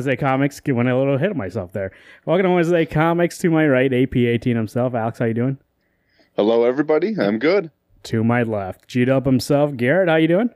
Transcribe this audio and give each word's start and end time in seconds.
Wednesday 0.00 0.16
Comics. 0.16 0.60
Giving 0.60 0.88
a 0.88 0.96
little 0.98 1.18
hit 1.18 1.32
of 1.32 1.36
myself 1.36 1.72
there. 1.72 1.92
Welcome 2.24 2.44
to 2.44 2.50
Wednesday 2.52 2.86
Comics. 2.86 3.36
To 3.36 3.50
my 3.50 3.68
right, 3.68 3.90
AP18 3.90 4.56
himself. 4.56 4.94
Alex, 4.94 5.18
how 5.18 5.26
you 5.26 5.34
doing? 5.34 5.58
Hello, 6.36 6.64
everybody. 6.64 7.16
I'm 7.20 7.38
good. 7.38 7.70
To 8.04 8.24
my 8.24 8.42
left, 8.42 8.88
G 8.88 9.04
Dub 9.04 9.26
himself. 9.26 9.76
Garrett, 9.76 10.08
how 10.08 10.16
you 10.16 10.26
doing? 10.26 10.48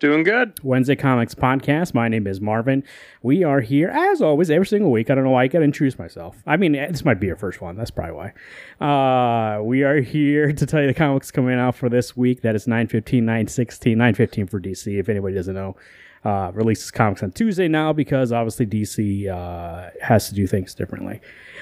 Doing 0.00 0.24
good. 0.24 0.58
Wednesday 0.64 0.96
Comics 0.96 1.36
Podcast. 1.36 1.94
My 1.94 2.08
name 2.08 2.26
is 2.26 2.40
Marvin. 2.40 2.82
We 3.22 3.44
are 3.44 3.60
here, 3.60 3.90
as 3.90 4.20
always, 4.20 4.50
every 4.50 4.66
single 4.66 4.90
week. 4.90 5.08
I 5.08 5.14
don't 5.14 5.22
know 5.22 5.30
why 5.30 5.44
I 5.44 5.46
got 5.46 5.60
to 5.60 5.64
introduce 5.64 5.96
myself. 5.96 6.42
I 6.44 6.56
mean, 6.56 6.72
this 6.72 7.04
might 7.04 7.20
be 7.20 7.28
your 7.28 7.36
first 7.36 7.60
one. 7.60 7.76
That's 7.76 7.92
probably 7.92 8.32
why. 8.80 9.54
Uh, 9.56 9.62
we 9.62 9.84
are 9.84 10.00
here 10.00 10.52
to 10.52 10.66
tell 10.66 10.80
you 10.80 10.88
the 10.88 10.94
comics 10.94 11.30
coming 11.30 11.60
out 11.60 11.76
for 11.76 11.88
this 11.88 12.16
week. 12.16 12.42
That 12.42 12.56
is 12.56 12.66
9.15, 12.66 13.22
9.16, 13.22 13.94
9.15 13.94 14.50
for 14.50 14.60
DC, 14.60 14.98
if 14.98 15.08
anybody 15.08 15.36
doesn't 15.36 15.54
know. 15.54 15.76
Uh, 16.24 16.50
releases 16.54 16.90
comics 16.90 17.22
on 17.22 17.30
Tuesday 17.32 17.68
now 17.68 17.92
because 17.92 18.32
obviously 18.32 18.64
DC 18.64 19.28
uh, 19.28 19.90
has 20.00 20.26
to 20.26 20.34
do 20.34 20.46
things 20.46 20.74
differently. 20.74 21.20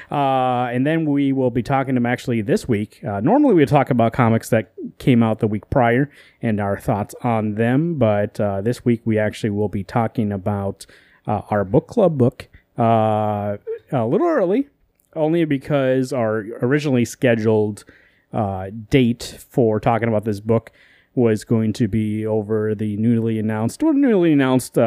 Uh, 0.09 0.67
and 0.67 0.87
then 0.87 1.05
we 1.05 1.33
will 1.33 1.51
be 1.51 1.65
talking 1.65 1.97
to 1.97 1.99
them 1.99 2.07
actually 2.07 2.41
this 2.43 2.69
week. 2.69 3.03
Uh, 3.03 3.19
normally 3.19 3.55
we 3.55 3.67
talk 3.67 3.91
about 3.91 4.13
comics 4.13 4.51
that 4.51 4.73
came 4.99 5.21
out 5.21 5.41
the 5.41 5.49
week 5.49 5.69
prior 5.69 6.09
and 6.43 6.61
our 6.61 6.79
thoughts 6.79 7.13
on 7.25 7.57
them, 7.57 7.95
but 7.95 8.39
uh, 8.39 8.61
this 8.61 8.85
week 8.85 9.03
we 9.05 9.19
actually 9.19 9.51
will 9.51 9.69
be 9.69 9.83
talking 9.83 10.31
about 10.31 10.87
uh, 11.27 11.41
our 11.51 11.65
book 11.65 11.89
club 11.89 12.17
book 12.17 12.49
a 12.79 13.59
little 13.93 14.29
early, 14.29 14.69
only 15.17 15.45
because 15.45 16.13
our 16.13 16.47
originally 16.63 17.05
scheduled 17.05 17.85
date 18.91 19.45
for 19.51 19.81
talking 19.81 20.07
about 20.07 20.25
this 20.25 20.39
book 20.39 20.71
was 21.15 21.45
going 21.45 21.73
to 21.75 21.89
be 21.89 22.27
over 22.27 22.75
the 22.75 22.97
newly 22.97 23.39
announced, 23.39 23.83
or 23.83 23.93
newly 23.93 24.33
announced 24.33 24.79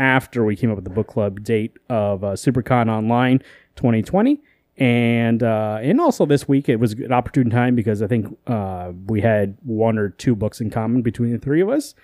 after 0.00 0.44
we 0.44 0.56
came 0.56 0.70
up 0.70 0.76
with 0.76 0.84
the 0.84 0.90
book 0.90 1.08
club 1.08 1.44
date 1.44 1.76
of 1.88 2.20
Siouxpercon 2.22 2.88
Online 2.88 3.38
2020. 3.76 4.40
And 4.76 5.42
uh, 5.42 5.78
and 5.82 6.00
also 6.00 6.24
this 6.24 6.48
week 6.48 6.68
it 6.70 6.76
was 6.76 6.94
an 6.94 7.12
opportune 7.12 7.50
time 7.50 7.74
because 7.74 8.00
I 8.00 8.06
think 8.06 8.38
uh, 8.46 8.92
we 9.06 9.20
had 9.20 9.58
one 9.62 9.98
or 9.98 10.08
two 10.08 10.34
books 10.34 10.60
in 10.60 10.70
common 10.70 11.02
between 11.02 11.32
the 11.32 11.38
three 11.38 11.60
of 11.60 11.68
us, 11.68 11.94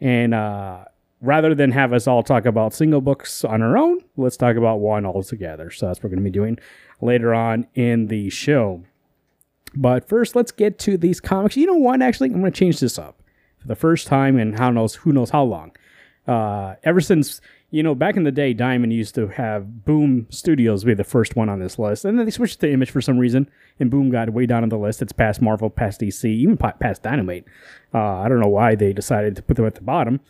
and 0.00 0.34
uh, 0.34 0.84
rather 1.20 1.54
than 1.54 1.70
have 1.70 1.92
us 1.92 2.08
all 2.08 2.24
talk 2.24 2.44
about 2.44 2.74
single 2.74 3.00
books 3.00 3.44
on 3.44 3.62
our 3.62 3.78
own, 3.78 4.00
let's 4.16 4.36
talk 4.36 4.56
about 4.56 4.80
one 4.80 5.06
all 5.06 5.22
together. 5.22 5.70
So 5.70 5.86
that's 5.86 6.00
what 6.00 6.04
we're 6.04 6.16
going 6.16 6.24
to 6.24 6.30
be 6.30 6.34
doing 6.34 6.58
later 7.00 7.32
on 7.32 7.68
in 7.74 8.08
the 8.08 8.30
show. 8.30 8.82
But 9.76 10.08
first, 10.08 10.36
let's 10.36 10.52
get 10.52 10.78
to 10.80 10.96
these 10.96 11.20
comics. 11.20 11.56
You 11.56 11.66
know 11.66 11.74
what? 11.74 12.00
Actually, 12.02 12.30
I'm 12.30 12.40
going 12.40 12.52
to 12.52 12.58
change 12.58 12.80
this 12.80 12.98
up 12.98 13.20
for 13.58 13.68
the 13.68 13.74
first 13.74 14.06
time 14.06 14.38
in 14.38 14.54
how 14.54 14.70
knows 14.70 14.94
who 14.96 15.12
knows 15.12 15.30
how 15.30 15.42
long. 15.42 15.72
Uh, 16.26 16.74
ever 16.84 17.00
since 17.00 17.40
you 17.74 17.82
know, 17.82 17.96
back 17.96 18.16
in 18.16 18.22
the 18.22 18.30
day, 18.30 18.52
Diamond 18.52 18.92
used 18.92 19.16
to 19.16 19.26
have 19.26 19.84
Boom 19.84 20.28
Studios 20.30 20.84
be 20.84 20.94
the 20.94 21.02
first 21.02 21.34
one 21.34 21.48
on 21.48 21.58
this 21.58 21.76
list, 21.76 22.04
and 22.04 22.16
then 22.16 22.24
they 22.24 22.30
switched 22.30 22.60
to 22.60 22.72
Image 22.72 22.92
for 22.92 23.00
some 23.00 23.18
reason, 23.18 23.50
and 23.80 23.90
Boom 23.90 24.10
got 24.10 24.30
way 24.30 24.46
down 24.46 24.62
on 24.62 24.68
the 24.68 24.78
list. 24.78 25.02
It's 25.02 25.12
past 25.12 25.42
Marvel, 25.42 25.68
past 25.68 26.00
DC, 26.00 26.24
even 26.24 26.56
past 26.56 27.02
Dynamite. 27.02 27.46
Uh, 27.92 28.18
I 28.18 28.28
don't 28.28 28.38
know 28.38 28.46
why 28.46 28.76
they 28.76 28.92
decided 28.92 29.34
to 29.34 29.42
put 29.42 29.56
them 29.56 29.66
at 29.66 29.74
the 29.74 29.80
bottom, 29.80 30.20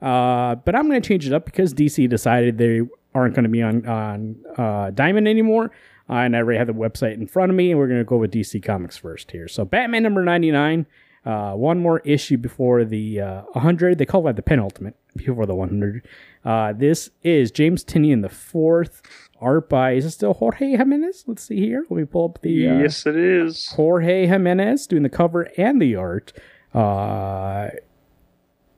uh, 0.00 0.54
but 0.54 0.74
I'm 0.74 0.88
going 0.88 1.02
to 1.02 1.06
change 1.06 1.26
it 1.26 1.34
up 1.34 1.44
because 1.44 1.74
DC 1.74 2.08
decided 2.08 2.56
they 2.56 2.80
aren't 3.14 3.34
going 3.34 3.42
to 3.42 3.50
be 3.50 3.60
on 3.60 3.84
on 3.86 4.36
uh, 4.56 4.88
Diamond 4.88 5.28
anymore. 5.28 5.72
Uh, 6.08 6.14
and 6.14 6.36
I 6.36 6.40
already 6.40 6.58
have 6.58 6.66
the 6.66 6.74
website 6.74 7.14
in 7.14 7.26
front 7.26 7.50
of 7.50 7.56
me, 7.56 7.70
and 7.70 7.78
we're 7.78 7.88
going 7.88 8.00
to 8.00 8.04
go 8.04 8.16
with 8.16 8.32
DC 8.32 8.62
Comics 8.62 8.96
first 8.96 9.30
here. 9.30 9.48
So 9.48 9.64
Batman 9.64 10.02
number 10.02 10.22
99, 10.22 10.86
uh, 11.24 11.52
one 11.52 11.78
more 11.78 12.00
issue 12.00 12.36
before 12.36 12.84
the 12.84 13.20
100. 13.20 13.96
They 13.98 14.04
call 14.04 14.22
that 14.24 14.36
the 14.36 14.42
penultimate 14.42 14.96
before 15.16 15.46
the 15.46 15.54
100. 15.54 16.06
Uh, 16.44 16.72
this 16.72 17.10
is 17.22 17.50
James 17.50 17.84
Tynion 17.84 18.22
the 18.22 18.28
fourth. 18.28 19.02
Art 19.40 19.68
by 19.68 19.92
is 19.92 20.04
it 20.04 20.10
still 20.10 20.34
Jorge 20.34 20.76
Jimenez? 20.76 21.24
Let's 21.26 21.42
see 21.42 21.58
here. 21.58 21.84
Let 21.90 21.98
me 21.98 22.04
pull 22.04 22.26
up 22.26 22.42
the. 22.42 22.68
Uh, 22.68 22.78
yes, 22.78 23.04
it 23.06 23.16
is 23.16 23.68
Jorge 23.68 24.26
Jimenez 24.26 24.86
doing 24.86 25.02
the 25.02 25.08
cover 25.08 25.50
and 25.58 25.80
the 25.80 25.96
art. 25.96 26.32
Uh, 26.72 27.70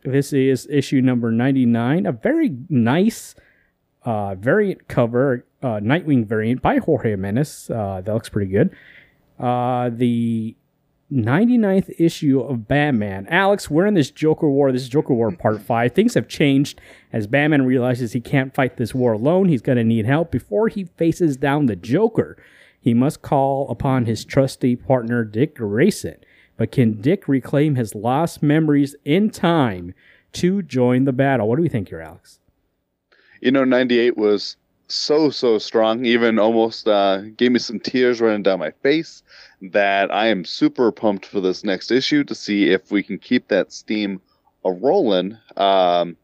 this 0.03 0.33
is 0.33 0.67
issue 0.71 1.01
number 1.01 1.31
ninety 1.31 1.67
nine. 1.67 2.07
A 2.07 2.13
very 2.13 2.57
nice 2.69 3.35
uh, 4.07 4.37
variant 4.37 4.89
cover, 4.89 5.45
uh, 5.63 5.81
Nightwing 5.81 6.25
variant 6.25 6.63
by 6.63 6.79
Jorge 6.79 7.11
Jimenez. 7.11 7.69
Uh, 7.69 8.01
that 8.03 8.15
looks 8.15 8.29
pretty 8.29 8.51
good. 8.51 8.75
Uh, 9.39 9.91
the 9.93 10.57
99th 11.13 11.93
issue 11.99 12.41
of 12.41 12.67
Batman. 12.67 13.27
Alex, 13.29 13.69
we're 13.69 13.87
in 13.87 13.95
this 13.95 14.11
Joker 14.11 14.49
War. 14.49 14.73
This 14.73 14.83
is 14.83 14.89
Joker 14.89 15.13
War 15.13 15.31
Part 15.33 15.61
5. 15.67 15.93
Things 15.93 16.15
have 16.15 16.29
changed 16.29 16.81
as 17.13 17.27
Batman 17.27 17.67
realizes 17.67 18.13
he 18.13 18.21
can't 18.21 18.55
fight 18.55 18.77
this 18.77 18.95
war 18.95 19.13
alone. 19.13 19.49
He's 19.49 19.63
going 19.63 19.79
to 19.79 19.85
need 19.85 20.07
help 20.07 20.31
before 20.31 20.69
he 20.69 20.85
faces 20.97 21.37
down 21.37 21.67
the 21.67 21.77
Joker. 21.77 22.37
He 22.81 22.95
must 22.95 23.23
call 23.23 23.69
upon 23.69 24.07
his 24.07 24.25
trusty 24.25 24.77
partner, 24.77 25.25
Dick 25.25 25.57
Grayson. 25.57 26.17
But 26.57 26.71
can 26.71 27.01
Dick 27.01 27.27
reclaim 27.27 27.75
his 27.75 27.95
lost 27.95 28.43
memories 28.43 28.95
in 29.05 29.31
time 29.31 29.95
to 30.35 30.63
join 30.63 31.05
the 31.05 31.13
battle? 31.13 31.49
What 31.49 31.57
do 31.57 31.63
we 31.63 31.69
think 31.69 31.89
here, 31.89 32.01
Alex? 32.01 32.39
You 33.41 33.51
know, 33.51 33.65
98 33.65 34.17
was 34.17 34.57
so, 34.89 35.31
so 35.31 35.59
strong, 35.59 36.05
even 36.05 36.39
almost 36.39 36.87
uh, 36.87 37.23
gave 37.37 37.53
me 37.53 37.59
some 37.59 37.81
tears 37.81 38.21
running 38.21 38.43
down 38.43 38.59
my 38.59 38.71
face 38.71 39.23
that 39.61 40.13
I 40.13 40.27
am 40.27 40.45
super 40.45 40.93
pumped 40.93 41.27
for 41.27 41.41
this 41.41 41.65
next 41.65 41.91
issue 41.91 42.25
to 42.25 42.35
see 42.35 42.71
if 42.71 42.91
we 42.91 43.03
can 43.03 43.19
keep 43.19 43.49
that 43.49 43.73
steam 43.73 44.21
a 44.65 44.73
rolling. 44.73 45.39
Um, 45.57 46.17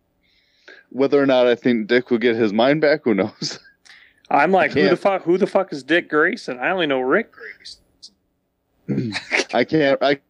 whether 0.91 1.21
or 1.21 1.27
not 1.27 1.47
I 1.47 1.55
think 1.55 1.87
Dick 1.87 2.11
will 2.11 2.19
get 2.19 2.37
his 2.37 2.53
mind 2.53 2.81
back, 2.81 3.01
who 3.05 3.15
knows? 3.15 3.59
I'm 4.31 4.53
like, 4.53 4.73
who 4.73 4.89
the 4.89 4.97
fuck? 4.97 5.23
Who 5.25 5.37
the 5.37 5.47
fuck 5.47 5.73
is 5.73 5.83
Dick 5.83 6.09
Grayson? 6.09 6.59
I 6.59 6.71
only 6.71 6.87
know 6.87 7.01
Rick 7.01 7.33
Grayson. 7.33 9.15
I 9.53 9.65
can't. 9.65 10.03
I 10.03 10.21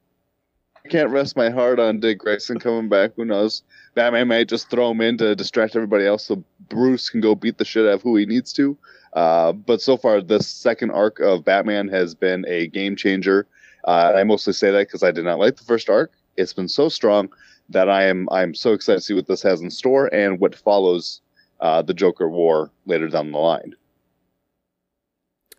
can't 0.88 1.10
rest 1.10 1.37
my 1.37 1.50
heart 1.50 1.78
on 1.78 2.00
Dick 2.00 2.19
Grayson 2.19 2.59
coming 2.59 2.88
back. 2.88 3.12
Who 3.16 3.25
knows? 3.25 3.62
Batman 3.94 4.28
may 4.28 4.44
just 4.44 4.70
throw 4.70 4.91
him 4.91 5.00
in 5.00 5.19
to 5.19 5.34
distract 5.34 5.76
everybody 5.76 6.06
else, 6.06 6.25
so 6.26 6.42
Bruce 6.69 7.10
can 7.10 7.20
go 7.20 7.34
beat 7.34 7.58
the 7.58 7.64
shit 7.64 7.86
out 7.86 7.94
of 7.94 8.03
who 8.03 8.16
he 8.16 8.26
needs 8.26 8.53
to. 8.54 8.76
Uh, 9.12 9.53
but 9.53 9.82
so 9.82 9.97
far, 9.97 10.22
the 10.22 10.42
second 10.42 10.91
arc 10.91 11.20
of 11.20 11.44
Batman 11.44 11.88
has 11.88 12.14
been 12.14 12.44
a 12.48 12.69
game 12.69 12.97
changer. 12.97 13.47
Uh, 13.84 14.12
I 14.16 14.25
mostly 14.25 14.54
say 14.54 14.70
that 14.70 14.86
because 14.86 15.03
I 15.03 15.10
did 15.10 15.25
not 15.25 15.38
like 15.38 15.56
the 15.56 15.64
first 15.64 15.91
arc. 15.91 16.12
It's 16.36 16.54
been 16.54 16.69
so 16.69 16.88
strong 16.88 17.28
that 17.69 17.91
I 17.91 18.04
am 18.04 18.28
I'm 18.30 18.54
so 18.54 18.72
excited 18.72 19.00
to 19.00 19.04
see 19.04 19.14
what 19.14 19.26
this 19.26 19.42
has 19.42 19.60
in 19.60 19.70
store 19.70 20.12
and 20.14 20.41
what 20.41 20.54
follows 20.54 21.20
uh, 21.60 21.82
the 21.82 21.94
Joker 21.94 22.28
War 22.28 22.70
later 22.86 23.09
down 23.09 23.32
the 23.32 23.38
line. 23.38 23.74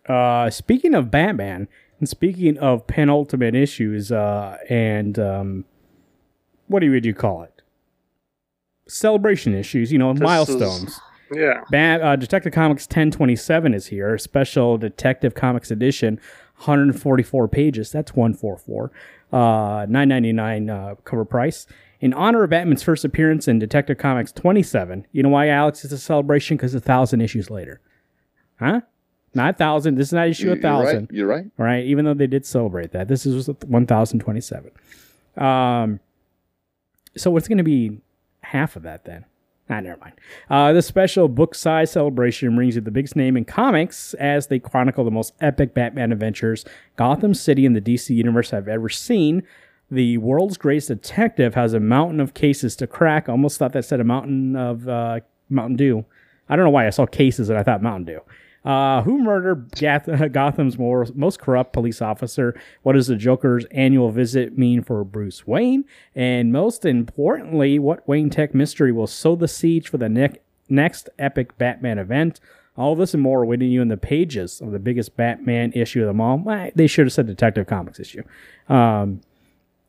Uh, 0.08 0.50
speaking 0.50 0.94
of 0.94 1.10
Batman, 1.10 1.68
and 1.98 2.08
speaking 2.08 2.58
of 2.58 2.86
penultimate 2.86 3.54
issues, 3.54 4.12
uh, 4.12 4.58
and 4.68 5.18
um, 5.18 5.64
what 6.66 6.80
do 6.80 6.86
you, 6.86 6.92
would 6.92 7.06
you 7.06 7.14
call 7.14 7.42
it? 7.42 7.53
Celebration 8.86 9.54
issues, 9.54 9.90
you 9.92 9.98
know, 9.98 10.12
this 10.12 10.22
milestones. 10.22 10.82
Is, 10.84 11.00
yeah. 11.34 11.64
Bat, 11.70 12.02
uh, 12.02 12.16
Detective 12.16 12.52
Comics 12.52 12.84
1027 12.84 13.74
is 13.74 13.86
here, 13.86 14.18
special 14.18 14.76
Detective 14.78 15.34
Comics 15.34 15.70
edition, 15.70 16.20
144 16.56 17.48
pages. 17.48 17.90
That's 17.90 18.14
144. 18.14 18.92
Uh, 19.32 19.36
9.99 19.86 20.70
uh, 20.70 20.94
cover 21.04 21.24
price. 21.24 21.66
In 22.00 22.12
honor 22.12 22.44
of 22.44 22.50
Batman's 22.50 22.82
first 22.82 23.04
appearance 23.04 23.48
in 23.48 23.58
Detective 23.58 23.98
Comics 23.98 24.30
27. 24.32 25.06
You 25.12 25.22
know 25.22 25.30
why, 25.30 25.48
Alex? 25.48 25.84
It's 25.84 25.92
a 25.92 25.98
celebration 25.98 26.56
because 26.56 26.74
a 26.74 26.80
thousand 26.80 27.22
issues 27.22 27.50
later. 27.50 27.80
Huh? 28.58 28.82
Not 29.34 29.58
thousand. 29.58 29.96
This 29.96 30.08
is 30.08 30.12
not 30.12 30.28
issue 30.28 30.52
a 30.52 30.56
thousand. 30.56 31.10
You're 31.12 31.26
right. 31.26 31.46
All 31.58 31.64
right. 31.64 31.84
Even 31.84 32.04
though 32.04 32.14
they 32.14 32.28
did 32.28 32.46
celebrate 32.46 32.92
that, 32.92 33.08
this 33.08 33.26
is 33.26 33.48
1027. 33.48 34.70
Um, 35.36 36.00
so 37.16 37.30
what's 37.30 37.48
going 37.48 37.58
to 37.58 37.64
be 37.64 37.98
half 38.44 38.76
of 38.76 38.82
that 38.82 39.04
then? 39.04 39.24
Ah, 39.70 39.80
never 39.80 39.98
mind. 39.98 40.14
Uh, 40.50 40.72
the 40.74 40.82
special 40.82 41.26
book 41.26 41.54
size 41.54 41.90
celebration 41.90 42.54
brings 42.54 42.74
you 42.74 42.82
the 42.82 42.90
biggest 42.90 43.16
name 43.16 43.34
in 43.36 43.46
comics 43.46 44.12
as 44.14 44.48
they 44.48 44.58
chronicle 44.58 45.04
the 45.04 45.10
most 45.10 45.32
epic 45.40 45.72
Batman 45.72 46.12
adventures 46.12 46.66
Gotham 46.96 47.32
City 47.32 47.64
and 47.64 47.74
the 47.74 47.80
DC 47.80 48.14
Universe 48.14 48.50
have 48.50 48.68
ever 48.68 48.90
seen. 48.90 49.42
The 49.90 50.18
world's 50.18 50.58
greatest 50.58 50.88
detective 50.88 51.54
has 51.54 51.72
a 51.72 51.80
mountain 51.80 52.20
of 52.20 52.34
cases 52.34 52.76
to 52.76 52.86
crack. 52.86 53.28
Almost 53.28 53.58
thought 53.58 53.72
that 53.72 53.84
said 53.84 54.00
a 54.00 54.04
mountain 54.04 54.54
of 54.54 54.86
uh, 54.86 55.20
Mountain 55.48 55.76
Dew. 55.76 56.04
I 56.48 56.56
don't 56.56 56.64
know 56.66 56.70
why 56.70 56.86
I 56.86 56.90
saw 56.90 57.06
cases 57.06 57.48
and 57.48 57.58
I 57.58 57.62
thought 57.62 57.82
Mountain 57.82 58.04
Dew. 58.04 58.20
Uh, 58.64 59.02
who 59.02 59.22
murdered 59.22 59.70
Gath- 59.72 60.08
Gotham's 60.32 60.78
more, 60.78 61.06
most 61.14 61.38
corrupt 61.38 61.72
police 61.72 62.00
officer? 62.00 62.58
What 62.82 62.94
does 62.94 63.08
the 63.08 63.16
Joker's 63.16 63.66
annual 63.66 64.10
visit 64.10 64.56
mean 64.56 64.82
for 64.82 65.04
Bruce 65.04 65.46
Wayne? 65.46 65.84
And 66.14 66.50
most 66.50 66.84
importantly, 66.84 67.78
what 67.78 68.06
Wayne 68.08 68.30
Tech 68.30 68.54
mystery 68.54 68.90
will 68.90 69.06
sow 69.06 69.36
the 69.36 69.48
siege 69.48 69.88
for 69.88 69.98
the 69.98 70.08
ne- 70.08 70.38
next 70.68 71.10
epic 71.18 71.58
Batman 71.58 71.98
event? 71.98 72.40
All 72.76 72.96
this 72.96 73.14
and 73.14 73.22
more 73.22 73.44
waiting 73.44 73.70
you 73.70 73.82
in 73.82 73.88
the 73.88 73.96
pages 73.96 74.60
of 74.60 74.72
the 74.72 74.78
biggest 74.80 75.16
Batman 75.16 75.72
issue 75.74 76.00
of 76.00 76.08
them 76.08 76.20
all. 76.20 76.38
Well, 76.38 76.70
they 76.74 76.86
should 76.86 77.06
have 77.06 77.12
said 77.12 77.26
Detective 77.26 77.66
Comics 77.66 78.00
issue. 78.00 78.22
Um, 78.68 79.20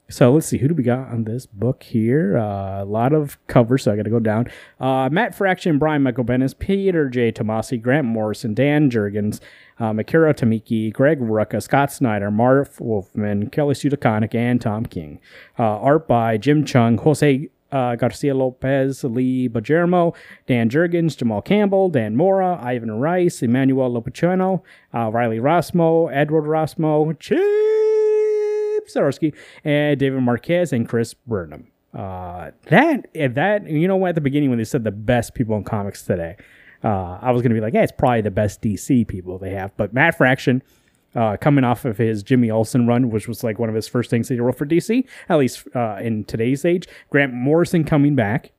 So 0.08 0.32
let's 0.32 0.46
see, 0.46 0.60
who 0.60 0.68
do 0.68 0.76
we 0.76 0.84
got 0.84 1.08
on 1.08 1.24
this 1.24 1.48
book 1.48 1.82
here? 1.82 2.38
Uh, 2.38 2.84
a 2.84 2.86
lot 2.86 3.12
of 3.12 3.40
covers, 3.48 3.84
so 3.84 3.92
I 3.92 3.96
got 3.96 4.04
to 4.04 4.12
go 4.12 4.20
down. 4.20 4.48
Uh, 4.80 5.10
Matt 5.12 5.34
Fraction, 5.34 5.80
Brian 5.80 6.04
Michael 6.04 6.24
Bendis, 6.24 6.58
Peter 6.58 7.10
J. 7.10 7.32
Tomasi, 7.32 7.82
Grant 7.82 8.06
Morrison, 8.06 8.54
Dan 8.54 8.92
Jurgens, 8.92 9.40
uh, 9.80 9.92
Makira 9.92 10.36
Tamiki, 10.36 10.94
Greg 10.94 11.20
Rucka, 11.20 11.62
Scott 11.62 11.92
Snyder, 11.92 12.30
Marv 12.30 12.80
Wolfman, 12.80 13.50
Kelly 13.50 13.74
Sue 13.74 13.90
DeConnick, 13.90 14.36
and 14.36 14.62
Tom 14.62 14.86
King. 14.86 15.20
Uh, 15.58 15.64
art 15.64 16.08
by 16.08 16.38
Jim 16.38 16.64
Cheung, 16.64 17.00
Jose 17.00 17.50
uh, 17.72 17.96
Garcia 17.96 18.36
Lopez, 18.36 19.04
Lee 19.04 19.50
Bajermo, 19.50 20.16
Dan 20.46 20.70
Jurgens, 20.70 21.18
Jamal 21.18 21.42
Campbell, 21.42 21.90
Dan 21.90 22.16
Mora, 22.16 22.60
Ivan 22.62 23.00
Reis, 23.00 23.42
Emmanuel 23.42 23.90
Lupacchino, 23.90 24.62
uh, 24.94 25.10
Riley 25.10 25.40
Rossmo, 25.40 26.14
Edward 26.14 26.44
Rossmo, 26.44 27.20
Chip 27.20 27.95
Zdarsky, 28.88 29.34
and 29.64 30.00
David 30.00 30.22
Marquez 30.22 30.74
and 30.74 30.88
Chris 30.88 31.14
Burnham. 31.14 31.68
Uh, 31.94 32.52
that 32.70 33.08
that 33.14 33.70
you 33.70 33.88
know 33.88 34.06
at 34.06 34.16
the 34.16 34.22
beginning 34.22 34.50
when 34.50 34.58
they 34.58 34.66
said 34.66 34.84
the 34.84 34.92
best 34.92 35.34
people 35.34 35.56
in 35.56 35.64
comics 35.64 36.04
today, 36.04 36.36
uh, 36.84 37.20
I 37.22 37.32
was 37.32 37.42
gonna 37.42 37.56
be 37.56 37.62
like, 37.62 37.74
yeah, 37.74 37.84
it's 37.84 37.94
probably 37.98 38.22
the 38.22 38.32
best 38.32 38.62
DC 38.62 39.08
people 39.08 39.38
they 39.38 39.52
have. 39.52 39.76
But 39.78 39.94
Matt 39.94 40.18
Fraction, 40.18 40.62
uh, 41.16 41.38
coming 41.38 41.64
off 41.64 41.86
of 41.86 41.98
his 41.98 42.22
Jimmy 42.22 42.52
Olsen 42.52 42.86
run, 42.86 43.10
which 43.10 43.28
was 43.28 43.44
like 43.44 43.60
one 43.60 43.70
of 43.70 43.76
his 43.76 43.88
first 43.88 44.10
things 44.10 44.28
he 44.28 44.40
wrote 44.40 44.58
for 44.58 44.66
DC, 44.66 45.06
at 45.30 45.38
least 45.38 45.68
uh, 45.74 45.98
in 46.02 46.26
today's 46.26 46.66
age. 46.66 46.88
Grant 47.10 47.34
Morrison 47.34 47.86
coming 47.86 48.16
back. 48.16 48.52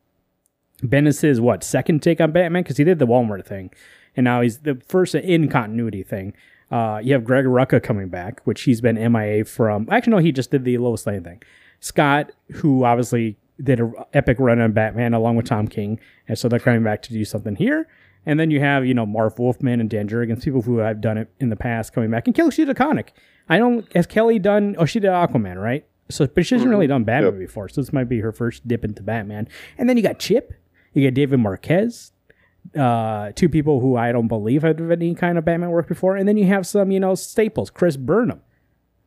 Bendis' 0.82 1.40
what 1.40 1.64
second 1.64 2.02
take 2.02 2.20
on 2.20 2.32
Batman 2.32 2.62
because 2.62 2.76
he 2.76 2.84
did 2.84 2.98
the 2.98 3.06
Walmart 3.06 3.46
thing, 3.46 3.70
and 4.14 4.24
now 4.24 4.40
he's 4.40 4.58
the 4.58 4.80
first 4.86 5.14
in 5.14 5.48
continuity 5.48 6.02
thing. 6.02 6.34
Uh, 6.70 7.00
you 7.02 7.12
have 7.12 7.24
Greg 7.24 7.44
Rucka 7.44 7.82
coming 7.82 8.08
back, 8.08 8.40
which 8.44 8.62
he's 8.62 8.80
been 8.80 8.96
MIA 9.12 9.44
from. 9.44 9.86
Actually, 9.90 10.10
no, 10.12 10.18
he 10.18 10.32
just 10.32 10.50
did 10.50 10.64
the 10.64 10.78
Lois 10.78 11.06
Lane 11.06 11.22
thing. 11.22 11.42
Scott, 11.80 12.32
who 12.54 12.84
obviously 12.84 13.36
did 13.62 13.80
an 13.80 13.94
epic 14.12 14.38
run 14.40 14.60
on 14.60 14.72
Batman 14.72 15.14
along 15.14 15.36
with 15.36 15.46
Tom 15.46 15.68
King, 15.68 16.00
and 16.28 16.38
so 16.38 16.48
they're 16.48 16.58
coming 16.58 16.82
back 16.82 17.02
to 17.02 17.12
do 17.12 17.24
something 17.24 17.56
here. 17.56 17.86
And 18.28 18.40
then 18.40 18.50
you 18.50 18.58
have, 18.60 18.84
you 18.84 18.92
know, 18.94 19.06
Marv 19.06 19.38
Wolfman 19.38 19.80
and 19.80 19.88
Dan 19.88 20.08
Jurgens, 20.08 20.42
people 20.42 20.62
who 20.62 20.78
have 20.78 21.00
done 21.00 21.16
it 21.16 21.28
in 21.38 21.48
the 21.50 21.56
past 21.56 21.92
coming 21.92 22.10
back. 22.10 22.26
And 22.26 22.34
Kelly 22.34 22.50
Sue 22.50 22.66
DeConnick. 22.66 23.10
I 23.48 23.58
don't, 23.58 23.90
has 23.94 24.06
Kelly 24.08 24.40
done, 24.40 24.74
oh, 24.78 24.84
she 24.84 24.98
did 24.98 25.10
Aquaman, 25.10 25.62
right? 25.62 25.86
So, 26.08 26.26
but 26.26 26.44
she 26.44 26.56
hasn't 26.56 26.68
really 26.70 26.88
done 26.88 27.04
Batman 27.04 27.34
Yep. 27.34 27.40
before. 27.40 27.68
So 27.68 27.80
this 27.80 27.92
might 27.92 28.08
be 28.08 28.18
her 28.20 28.32
first 28.32 28.66
dip 28.66 28.84
into 28.84 29.04
Batman. 29.04 29.46
And 29.78 29.88
then 29.88 29.96
you 29.96 30.02
got 30.02 30.18
Chip, 30.18 30.52
you 30.92 31.06
got 31.08 31.14
David 31.14 31.38
Marquez, 31.38 32.10
uh, 32.74 33.32
two 33.32 33.48
people 33.48 33.80
who 33.80 33.96
I 33.96 34.12
don't 34.12 34.28
believe 34.28 34.62
have 34.62 34.76
done 34.76 34.90
any 34.90 35.14
kind 35.14 35.38
of 35.38 35.44
Batman 35.44 35.70
work 35.70 35.88
before. 35.88 36.16
And 36.16 36.26
then 36.26 36.36
you 36.36 36.46
have 36.46 36.66
some, 36.66 36.90
you 36.90 37.00
know, 37.00 37.14
staples, 37.14 37.70
Chris 37.70 37.96
Burnham, 37.96 38.40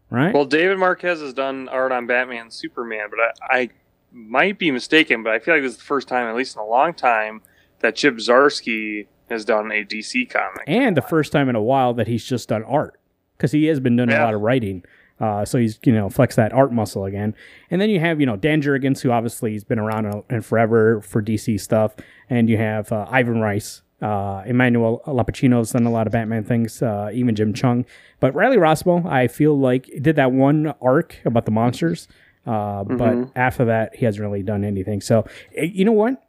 right? 0.09 0.33
Well, 0.33 0.45
David 0.45 0.77
Marquez 0.77 1.21
has 1.21 1.33
done 1.33 1.69
art 1.69 1.91
on 1.91 2.07
Batman 2.07 2.51
Superman, 2.51 3.07
but 3.09 3.19
I, 3.19 3.59
I 3.59 3.69
might 4.11 4.59
be 4.59 4.71
mistaken, 4.71 5.23
but 5.23 5.33
I 5.33 5.39
feel 5.39 5.53
like 5.53 5.63
this 5.63 5.73
is 5.73 5.77
the 5.77 5.83
first 5.83 6.07
time, 6.07 6.27
at 6.27 6.35
least 6.35 6.55
in 6.55 6.61
a 6.61 6.65
long 6.65 6.93
time, 6.93 7.41
that 7.79 7.95
Chip 7.95 8.15
Zdarsky 8.15 9.07
has 9.29 9.45
done 9.45 9.71
a 9.71 9.83
DC 9.85 10.29
comic. 10.29 10.63
and 10.67 10.97
the 10.97 11.01
first 11.01 11.31
time 11.31 11.49
in 11.49 11.55
a 11.55 11.61
while 11.61 11.93
that 11.93 12.07
he's 12.07 12.25
just 12.25 12.49
done 12.49 12.63
art 12.63 12.99
because 13.37 13.51
he 13.51 13.65
has 13.65 13.79
been 13.79 13.95
doing 13.95 14.11
a 14.11 14.19
lot 14.19 14.33
of 14.33 14.41
writing. 14.41 14.83
Uh, 15.19 15.43
so 15.43 15.57
he's 15.57 15.79
you 15.83 15.93
know 15.93 16.09
flex 16.09 16.35
that 16.35 16.53
art 16.53 16.71
muscle 16.71 17.05
again, 17.05 17.35
and 17.69 17.81
then 17.81 17.89
you 17.89 17.99
have 17.99 18.19
you 18.19 18.25
know 18.25 18.35
Dan 18.35 18.61
Jurgens 18.61 19.01
who 19.01 19.11
obviously 19.11 19.53
has 19.53 19.63
been 19.63 19.79
around 19.79 20.23
and 20.29 20.45
forever 20.45 21.01
for 21.01 21.21
DC 21.21 21.59
stuff, 21.59 21.95
and 22.29 22.49
you 22.49 22.57
have 22.57 22.91
uh, 22.91 23.05
Ivan 23.09 23.41
Reis, 23.41 23.81
uh, 24.01 24.43
Emmanuel 24.45 25.01
Lupacchino's 25.05 25.71
done 25.71 25.85
a 25.85 25.91
lot 25.91 26.07
of 26.07 26.13
Batman 26.13 26.43
things, 26.43 26.81
uh, 26.81 27.09
even 27.13 27.35
Jim 27.35 27.53
Cheung, 27.53 27.85
but 28.19 28.33
Riley 28.33 28.57
Rossmo 28.57 29.05
I 29.05 29.27
feel 29.27 29.57
like 29.57 29.89
did 30.01 30.15
that 30.15 30.31
one 30.31 30.73
arc 30.81 31.17
about 31.25 31.45
the 31.45 31.51
monsters, 31.51 32.07
uh, 32.45 32.83
but 32.83 33.29
after 33.35 33.65
that 33.65 33.95
he 33.95 34.05
hasn't 34.05 34.23
really 34.23 34.43
done 34.43 34.63
anything. 34.63 35.01
So 35.01 35.25
eh, 35.55 35.63
you 35.65 35.83
know 35.83 35.91
what, 35.91 36.23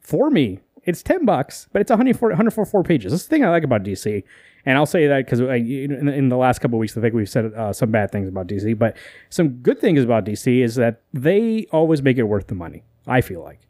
for 0.00 0.30
me 0.30 0.60
it's 0.84 1.02
10 1.02 1.24
bucks, 1.24 1.68
but 1.72 1.80
it's 1.80 1.90
104, 1.90 2.30
144 2.30 2.82
pages. 2.82 3.12
That's 3.12 3.24
the 3.24 3.28
thing 3.28 3.44
I 3.44 3.50
like 3.50 3.64
about 3.64 3.82
DC. 3.82 4.24
And 4.66 4.76
I'll 4.76 4.86
say 4.86 5.06
that 5.06 5.24
because 5.24 5.40
in, 5.40 6.08
in 6.08 6.28
the 6.28 6.36
last 6.36 6.58
couple 6.58 6.76
of 6.76 6.80
weeks, 6.80 6.96
I 6.96 7.00
think 7.00 7.14
we've 7.14 7.28
said 7.28 7.52
uh, 7.54 7.72
some 7.72 7.90
bad 7.90 8.10
things 8.12 8.28
about 8.28 8.46
DC, 8.46 8.78
but 8.78 8.96
some 9.30 9.48
good 9.62 9.80
things 9.80 10.02
about 10.02 10.24
DC 10.26 10.62
is 10.62 10.74
that 10.74 11.00
they 11.14 11.66
always 11.72 12.02
make 12.02 12.18
it 12.18 12.24
worth 12.24 12.48
the 12.48 12.54
money. 12.54 12.84
I 13.06 13.22
feel 13.22 13.42
like, 13.42 13.60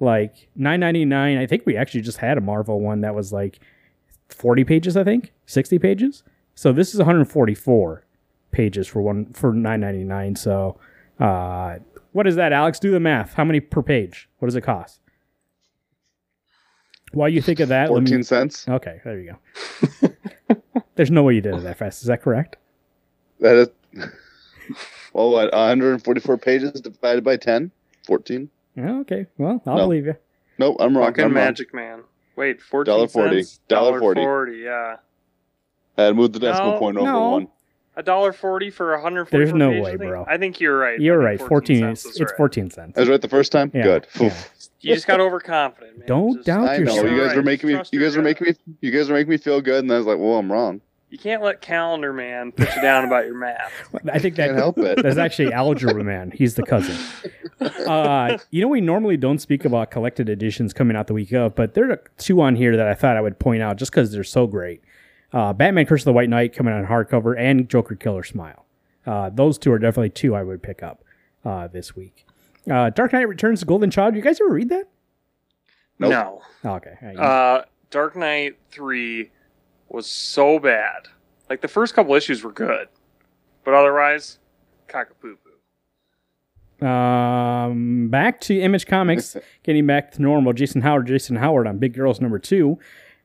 like 0.00 0.48
nine 0.56 0.80
ninety 0.80 1.04
nine. 1.04 1.36
I 1.36 1.46
think 1.46 1.66
we 1.66 1.76
actually 1.76 2.00
just 2.00 2.18
had 2.18 2.38
a 2.38 2.40
Marvel 2.40 2.80
one 2.80 3.02
that 3.02 3.14
was 3.14 3.32
like 3.32 3.60
forty 4.28 4.64
pages. 4.64 4.96
I 4.96 5.04
think 5.04 5.32
sixty 5.46 5.78
pages. 5.78 6.22
So 6.54 6.72
this 6.72 6.94
is 6.94 6.98
one 6.98 7.06
hundred 7.06 7.26
forty 7.26 7.54
four 7.54 8.04
pages 8.50 8.88
for 8.88 9.02
one 9.02 9.32
for 9.34 9.52
nine 9.52 9.80
ninety 9.80 10.04
nine. 10.04 10.36
So, 10.36 10.80
uh, 11.20 11.76
what 12.12 12.26
is 12.26 12.36
that, 12.36 12.52
Alex? 12.54 12.80
Do 12.80 12.90
the 12.90 12.98
math. 13.00 13.34
How 13.34 13.44
many 13.44 13.60
per 13.60 13.82
page? 13.82 14.28
What 14.38 14.46
does 14.46 14.56
it 14.56 14.62
cost? 14.62 15.00
While 17.12 17.28
you 17.28 17.42
think 17.42 17.60
of 17.60 17.68
that, 17.68 17.90
let 17.90 18.02
me- 18.04 18.08
14 18.10 18.22
cents. 18.22 18.68
Okay, 18.68 19.00
there 19.04 19.18
you 19.20 19.32
go. 19.32 20.08
There's 20.96 21.10
no 21.10 21.22
way 21.22 21.34
you 21.34 21.40
did 21.40 21.54
it 21.54 21.62
that 21.62 21.78
fast. 21.78 22.02
Is 22.02 22.08
that 22.08 22.22
correct? 22.22 22.56
That 23.40 23.56
is. 23.56 23.68
Well, 25.12 25.30
what? 25.30 25.52
144 25.52 26.38
pages 26.38 26.80
divided 26.80 27.24
by 27.24 27.36
10? 27.36 27.72
14? 28.06 28.48
Yeah, 28.76 28.98
okay. 29.00 29.26
Well, 29.38 29.60
I'll 29.66 29.76
No. 29.78 29.82
believe 29.86 30.06
you. 30.06 30.14
Nope, 30.58 30.76
I'm 30.78 30.96
wrong. 30.96 31.08
Fucking 31.08 31.24
I'm 31.24 31.34
wrong. 31.34 31.44
Magic 31.46 31.74
Man. 31.74 32.02
Wait, 32.36 32.62
fourteen 32.62 32.94
Dollar 32.94 33.08
forty. 33.08 33.42
cents? 33.42 33.60
Dollar 33.66 33.98
forty. 33.98 34.20
forty. 34.22 34.58
Yeah, 34.58 34.96
I 35.98 36.02
had 36.04 36.14
moved 36.14 36.34
the 36.34 36.38
decimal 36.38 36.74
No, 36.74 36.78
point 36.78 36.96
over 36.98 37.06
no. 37.10 37.28
one. 37.30 37.48
A 38.00 38.02
dollar 38.02 38.32
forty 38.32 38.70
for 38.70 38.94
a 38.94 39.00
hundred. 39.00 39.28
There's 39.30 39.52
no 39.52 39.70
pages, 39.70 39.84
way, 39.84 39.92
I 39.92 39.96
bro. 39.96 40.24
I 40.28 40.38
think 40.38 40.58
you're 40.60 40.76
right. 40.78 40.98
You're 40.98 41.18
right. 41.18 41.38
think 41.38 41.48
14 41.48 41.78
cents 41.80 42.04
is, 42.06 42.14
is 42.14 42.20
it's 42.22 42.32
right. 42.32 42.36
14 42.38 42.70
cents. 42.70 42.96
I 42.96 43.00
was 43.00 43.08
right 43.10 43.20
the 43.20 43.28
first 43.28 43.52
time. 43.52 43.70
Yeah, 43.74 43.82
Good. 43.82 44.06
yeah. 44.18 44.34
You 44.80 44.94
just 44.94 45.06
got 45.06 45.20
overconfident, 45.20 45.98
man. 45.98 46.08
Don't 46.08 46.36
Just- 46.36 46.46
doubt 46.46 46.68
I 46.68 46.78
know 46.78 46.94
yourself. 46.94 47.10
you 47.10 47.18
guys 47.18 47.26
Right, 47.28 47.36
were 47.36 47.42
making 47.42 47.68
me. 47.68 47.74
trust 47.74 47.92
You 47.92 48.00
guys 48.00 48.16
were 48.16 48.22
making 48.22 48.46
me. 48.48 48.54
You 48.80 48.90
guys 48.90 49.08
were 49.10 49.14
making 49.14 49.30
me 49.30 49.36
feel 49.36 49.60
good, 49.60 49.84
and 49.84 49.92
I 49.92 49.98
was 49.98 50.06
like, 50.06 50.18
"Well, 50.18 50.38
I'm 50.38 50.50
wrong." 50.50 50.80
You 51.10 51.18
can't 51.18 51.42
let 51.42 51.60
Calendar 51.60 52.12
Man 52.12 52.52
put 52.52 52.74
you 52.76 52.80
down 52.82 53.04
about 53.04 53.26
your 53.26 53.34
math. 53.34 53.72
I 54.12 54.20
think 54.20 54.36
that 54.36 54.46
Can't 54.46 54.56
help 54.56 54.78
it. 54.78 55.02
That's 55.02 55.16
actually 55.18 55.52
Algebra 55.52 56.04
Man. 56.04 56.30
He's 56.34 56.54
the 56.54 56.62
cousin. 56.62 56.96
Uh, 57.60 58.38
you 58.50 58.62
know, 58.62 58.68
we 58.68 58.80
normally 58.80 59.18
don't 59.18 59.38
speak 59.38 59.66
about 59.66 59.90
collected 59.90 60.30
editions 60.30 60.72
coming 60.72 60.96
out 60.96 61.08
the 61.08 61.12
week 61.12 61.30
of, 61.32 61.54
but 61.54 61.74
there 61.74 61.90
are 61.90 62.02
two 62.16 62.40
on 62.40 62.56
here 62.56 62.74
that 62.74 62.86
I 62.86 62.94
thought 62.94 63.18
I 63.18 63.20
would 63.20 63.38
point 63.38 63.62
out 63.62 63.76
just 63.76 63.90
because 63.90 64.12
they're 64.12 64.24
so 64.24 64.46
great. 64.46 64.80
Uh, 65.32 65.52
Batman 65.52 65.86
Curse 65.86 66.02
of 66.02 66.06
the 66.06 66.12
White 66.12 66.28
Knight 66.28 66.54
coming 66.54 66.72
out 66.74 66.80
on 66.84 66.86
hardcover 66.90 67.38
and 67.38 67.68
Joker 67.68 67.94
Killer 67.94 68.24
Smile. 68.24 68.66
Uh, 69.06 69.30
those 69.30 69.58
two 69.58 69.72
are 69.72 69.78
definitely 69.78 70.10
two 70.10 70.34
I 70.34 70.42
would 70.42 70.62
pick 70.62 70.82
up 70.82 71.04
uh, 71.44 71.68
this 71.68 71.94
week. 71.96 72.26
Uh, 72.70 72.90
Dark 72.90 73.12
Knight 73.12 73.28
Returns 73.28 73.60
to 73.60 73.66
Golden 73.66 73.90
Child. 73.90 74.14
You 74.16 74.22
guys 74.22 74.40
ever 74.40 74.50
read 74.50 74.68
that? 74.68 74.88
Nope. 75.98 76.10
No. 76.10 76.42
Oh, 76.64 76.74
okay. 76.76 76.96
Uh, 77.16 77.22
Uh, 77.22 77.64
Dark 77.90 78.16
Knight 78.16 78.56
3 78.70 79.30
was 79.88 80.06
so 80.08 80.58
bad. 80.58 81.08
Like, 81.48 81.60
the 81.60 81.68
first 81.68 81.94
couple 81.94 82.14
issues 82.14 82.44
were 82.44 82.52
good, 82.52 82.88
but 83.64 83.74
otherwise, 83.74 84.38
cockapoo 84.88 85.36
poo. 86.80 86.86
Um, 86.86 88.08
back 88.08 88.40
to 88.42 88.58
Image 88.60 88.86
Comics, 88.86 89.36
getting 89.64 89.86
back 89.86 90.12
to 90.12 90.22
normal. 90.22 90.52
Jason 90.52 90.80
Howard, 90.82 91.06
Jason 91.06 91.36
Howard 91.36 91.66
on 91.66 91.78
Big 91.78 91.92
Girls 91.94 92.20
number 92.20 92.38
two, 92.38 92.78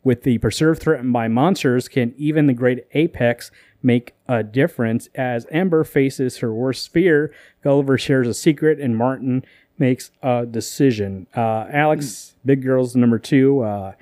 with 0.05 0.23
the 0.23 0.37
preserve 0.37 0.79
threatened 0.79 1.11
by 1.11 1.27
monsters. 1.27 1.89
Can 1.89 2.13
even 2.15 2.45
the 2.45 2.53
great 2.53 2.85
Apex 2.93 3.51
make 3.83 4.13
a 4.29 4.43
difference? 4.43 5.09
As 5.15 5.45
Ember 5.51 5.83
faces 5.83 6.37
her 6.37 6.53
worst 6.53 6.93
fear, 6.93 7.33
Gulliver 7.61 7.97
shares 7.97 8.27
a 8.29 8.33
secret, 8.33 8.79
and 8.79 8.95
Martin 8.95 9.43
makes 9.77 10.11
a 10.21 10.45
decision. 10.45 11.27
Uh, 11.35 11.65
Alex, 11.69 12.35
Big 12.45 12.63
Girls 12.63 12.95
number 12.95 13.19
two. 13.19 13.61
Uh, 13.61 13.93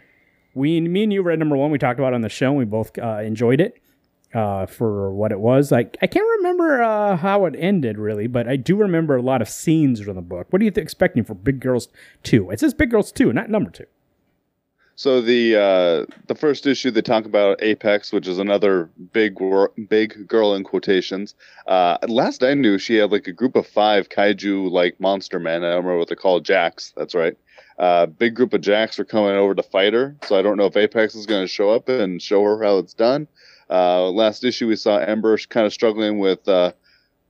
we, 0.53 0.79
me 0.81 1.03
and 1.03 1.13
you 1.13 1.23
read 1.23 1.39
number 1.39 1.55
one. 1.55 1.71
We 1.71 1.79
talked 1.79 1.99
about 1.99 2.13
it 2.13 2.15
on 2.15 2.21
the 2.21 2.29
show. 2.29 2.49
And 2.49 2.57
we 2.57 2.65
both 2.65 2.95
uh, 2.99 3.21
enjoyed 3.23 3.59
it 3.59 3.81
uh, 4.33 4.65
for 4.65 5.11
what 5.13 5.31
it 5.31 5.39
was. 5.39 5.71
I, 5.71 5.79
I 5.79 6.07
can't 6.07 6.27
remember 6.37 6.83
uh, 6.83 7.15
how 7.17 7.45
it 7.45 7.55
ended 7.57 7.97
really, 7.97 8.27
but 8.27 8.47
I 8.47 8.55
do 8.57 8.75
remember 8.75 9.15
a 9.15 9.21
lot 9.21 9.41
of 9.41 9.49
scenes 9.49 10.01
from 10.01 10.15
the 10.15 10.21
book. 10.21 10.47
What 10.51 10.61
are 10.61 10.65
you 10.65 10.71
th- 10.71 10.83
expecting 10.83 11.23
for 11.23 11.33
Big 11.33 11.59
Girls 11.59 11.87
2? 12.23 12.51
It 12.51 12.59
says 12.59 12.73
Big 12.73 12.91
Girls 12.91 13.11
2, 13.11 13.33
not 13.33 13.49
number 13.49 13.71
2. 13.71 13.85
So 14.95 15.21
the 15.21 15.55
uh, 15.55 16.13
the 16.27 16.35
first 16.35 16.67
issue 16.67 16.91
they 16.91 17.01
talk 17.01 17.25
about 17.25 17.63
Apex, 17.63 18.11
which 18.11 18.27
is 18.27 18.37
another 18.37 18.89
big 19.11 19.39
wor- 19.39 19.71
big 19.89 20.27
girl 20.27 20.53
in 20.53 20.63
quotations. 20.63 21.33
Uh, 21.65 21.97
last 22.07 22.43
I 22.43 22.53
knew, 22.53 22.77
she 22.77 22.95
had 22.95 23.11
like 23.11 23.27
a 23.27 23.31
group 23.31 23.55
of 23.55 23.65
five 23.65 24.09
kaiju 24.09 24.69
like 24.69 24.99
monster 24.99 25.39
men. 25.39 25.63
I 25.63 25.69
don't 25.69 25.77
remember 25.77 25.97
what 25.97 26.09
they're 26.09 26.15
called. 26.15 26.45
Jacks. 26.45 26.93
That's 26.95 27.15
right. 27.15 27.35
Uh, 27.79 28.05
big 28.05 28.35
group 28.35 28.53
of 28.53 28.61
Jacks 28.61 28.99
are 28.99 29.05
coming 29.05 29.31
over 29.31 29.55
to 29.55 29.63
fight 29.63 29.93
her. 29.93 30.15
So 30.25 30.37
I 30.37 30.43
don't 30.43 30.57
know 30.57 30.65
if 30.65 30.77
Apex 30.77 31.15
is 31.15 31.25
going 31.25 31.43
to 31.43 31.47
show 31.47 31.71
up 31.71 31.89
and 31.89 32.21
show 32.21 32.43
her 32.43 32.63
how 32.63 32.77
it's 32.77 32.93
done. 32.93 33.27
Uh, 33.69 34.11
last 34.11 34.43
issue 34.43 34.67
we 34.67 34.75
saw 34.75 34.97
Ember 34.97 35.35
kind 35.49 35.65
of 35.65 35.73
struggling 35.73 36.19
with 36.19 36.47
uh, 36.47 36.71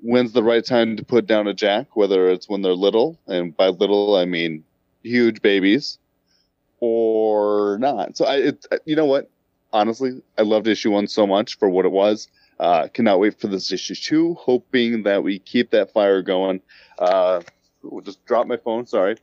when's 0.01 0.34
the 0.34 0.43
right 0.43 0.65
time 0.65 0.98
to 0.98 1.05
put 1.05 1.27
down 1.27 1.48
a 1.48 1.53
Jack, 1.53 1.96
whether 1.96 2.29
it's 2.29 2.50
when 2.50 2.62
they're 2.62 2.74
little, 2.74 3.17
and 3.25 3.55
by 3.55 3.70
little 3.70 4.17
I 4.17 4.25
mean 4.25 4.65
huge 5.01 5.41
babies 5.41 6.00
or 6.85 7.77
not. 7.77 8.17
So 8.17 8.25
I, 8.25 8.35
it, 8.39 8.65
you 8.83 8.97
know 8.97 9.05
what? 9.05 9.31
Honestly, 9.71 10.21
I 10.37 10.41
loved 10.41 10.67
issue 10.67 10.91
one 10.91 11.07
so 11.07 11.25
much 11.25 11.57
for 11.57 11.69
what 11.69 11.85
it 11.85 11.93
was. 11.93 12.27
Uh, 12.59 12.89
cannot 12.89 13.21
wait 13.21 13.39
for 13.39 13.47
this 13.47 13.71
issue 13.71 13.95
two. 13.95 14.33
Hoping 14.33 15.03
that 15.03 15.23
we 15.23 15.39
keep 15.39 15.71
that 15.71 15.93
fire 15.93 16.21
going. 16.21 16.61
Uh, 16.99 17.41
we'll 17.83 18.01
just 18.01 18.25
drop 18.25 18.47
my 18.47 18.57
phone. 18.57 18.85
Sorry. 18.85 19.15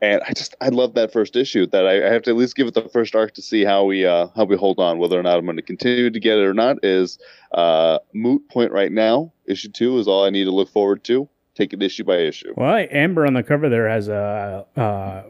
And 0.00 0.22
I 0.22 0.34
just 0.34 0.54
I 0.60 0.68
love 0.68 0.94
that 0.94 1.12
first 1.12 1.34
issue. 1.34 1.66
That 1.66 1.84
I, 1.84 2.06
I 2.06 2.12
have 2.12 2.22
to 2.22 2.30
at 2.30 2.36
least 2.36 2.54
give 2.54 2.68
it 2.68 2.74
the 2.74 2.88
first 2.88 3.16
arc 3.16 3.34
to 3.34 3.42
see 3.42 3.64
how 3.64 3.84
we 3.84 4.06
uh, 4.06 4.28
how 4.36 4.44
we 4.44 4.56
hold 4.56 4.78
on. 4.78 4.98
Whether 4.98 5.18
or 5.18 5.22
not 5.24 5.36
I'm 5.36 5.46
going 5.46 5.56
to 5.56 5.62
continue 5.62 6.10
to 6.10 6.20
get 6.20 6.38
it 6.38 6.44
or 6.44 6.54
not 6.54 6.84
is 6.84 7.18
uh, 7.52 7.98
moot 8.12 8.48
point 8.48 8.70
right 8.70 8.92
now. 8.92 9.32
Issue 9.46 9.70
two 9.70 9.98
is 9.98 10.06
all 10.06 10.24
I 10.24 10.30
need 10.30 10.44
to 10.44 10.52
look 10.52 10.68
forward 10.68 11.02
to. 11.04 11.28
Take 11.56 11.72
it 11.72 11.82
issue 11.82 12.04
by 12.04 12.18
issue. 12.18 12.54
Well, 12.56 12.86
Ember 12.88 13.26
on 13.26 13.34
the 13.34 13.42
cover 13.42 13.68
there 13.68 13.88
has 13.88 14.08
a 14.08 14.66
uh, 14.76 15.22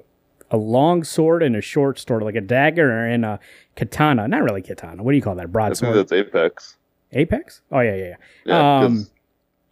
a 0.55 0.57
long 0.57 1.03
sword 1.05 1.43
and 1.43 1.57
a 1.57 1.61
short 1.61 1.99
sword, 1.99 2.23
like 2.23 2.37
a 2.37 2.41
dagger 2.41 3.05
and 3.07 3.25
a 3.25 3.41
katana. 3.77 4.29
Not 4.29 4.43
really 4.43 4.63
katana. 4.63 5.03
What 5.03 5.13
do 5.13 5.17
you 5.17 5.23
call 5.23 5.35
that? 5.35 5.43
I 5.43 5.45
think 5.45 5.53
Broadsword. 5.53 5.97
that's 5.97 6.13
Apex. 6.13 6.77
Apex. 7.13 7.61
Oh 7.73 7.81
yeah, 7.81 7.95
yeah, 7.95 8.05
yeah. 8.05 8.17
Yeah, 8.47 8.79
Um, 8.85 9.07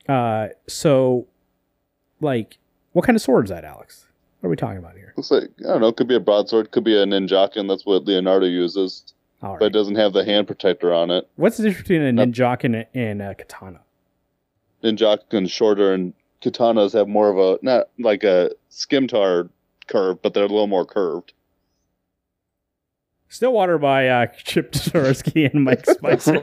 Uh, 0.09 0.49
so, 0.67 1.27
like, 2.21 2.59
what 2.93 3.05
kind 3.05 3.15
of 3.17 3.23
sword 3.23 3.45
is 3.47 3.51
that, 3.51 3.65
Alex? 3.65 4.07
What 4.41 4.49
are 4.49 4.51
we 4.51 4.57
talking 4.57 4.79
about 4.79 4.97
here? 4.97 5.13
looks 5.17 5.31
like 5.31 5.45
I 5.61 5.69
don't 5.69 5.81
know. 5.81 5.93
Could 5.93 6.09
be 6.09 6.17
a 6.17 6.21
broadsword. 6.21 6.73
Could 6.73 6.85
be 6.85 6.97
a 6.97 7.05
ninjakin. 7.07 7.69
That's 7.69 7.87
what 7.87 8.05
Leonardo 8.05 8.47
uses, 8.47 9.15
All 9.43 9.57
but 9.59 9.67
it 9.67 9.73
doesn't 9.73 9.95
have 9.95 10.13
the 10.13 10.25
hand 10.25 10.49
protector 10.49 10.93
on 10.93 11.11
it. 11.13 11.29
What's 11.37 11.57
the 11.59 11.63
difference 11.65 11.87
between 11.89 12.03
a 12.03 12.13
ninjakin 12.27 12.87
and 12.95 13.23
a, 13.23 13.31
a 13.31 13.35
katana? 13.37 13.81
Ninjakin 14.83 15.49
shorter 15.49 15.93
and 15.95 16.13
katanas 16.43 16.93
have 16.93 17.07
more 17.07 17.31
of 17.31 17.39
a 17.39 17.65
not 17.65 17.89
like 18.01 18.25
a 18.25 18.51
skimtar 18.71 19.49
curve, 19.87 20.23
but 20.23 20.35
they're 20.35 20.45
a 20.45 20.49
little 20.49 20.67
more 20.67 20.85
curved. 20.87 21.33
Stillwater 23.29 23.79
by 23.79 24.09
uh, 24.09 24.27
Chip 24.45 24.73
Zdarsky 24.73 25.51
and 25.51 25.65
Mike 25.65 25.87
Spicer. 25.89 26.43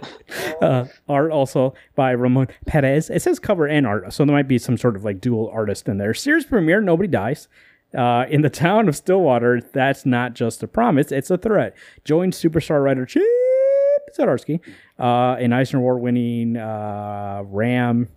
uh, 0.62 0.86
art 1.08 1.32
also 1.32 1.76
by 1.96 2.12
Ramon 2.12 2.48
Perez. 2.66 3.12
It 3.12 3.22
says 3.22 3.38
cover 3.38 3.68
and 3.68 3.86
art, 3.86 4.12
so 4.12 4.26
there 4.26 4.36
might 4.36 4.48
be 4.48 4.58
some 4.58 4.76
sort 4.76 4.96
of 4.96 5.04
like 5.04 5.22
dual 5.22 5.50
artist 5.54 5.88
in 5.88 6.00
there. 6.00 6.14
Series 6.16 6.46
premiere, 6.46 6.82
nobody 6.82 7.08
dies. 7.08 7.48
Uh, 7.96 8.26
in 8.30 8.42
the 8.42 8.50
town 8.50 8.88
of 8.88 8.96
Stillwater, 8.96 9.62
that's 9.62 10.06
not 10.06 10.34
just 10.34 10.62
a 10.64 10.68
promise, 10.68 11.12
it's 11.12 11.30
a 11.30 11.38
threat. 11.38 11.76
Join 12.06 12.32
superstar 12.32 12.84
writer 12.84 13.06
Chip 13.06 13.24
Zdarsky, 14.18 14.60
uh, 15.00 15.36
an 15.40 15.54
Eisner 15.54 15.80
Award 15.80 16.02
winning 16.02 16.58
uh, 16.58 17.44
Ram. 17.46 18.10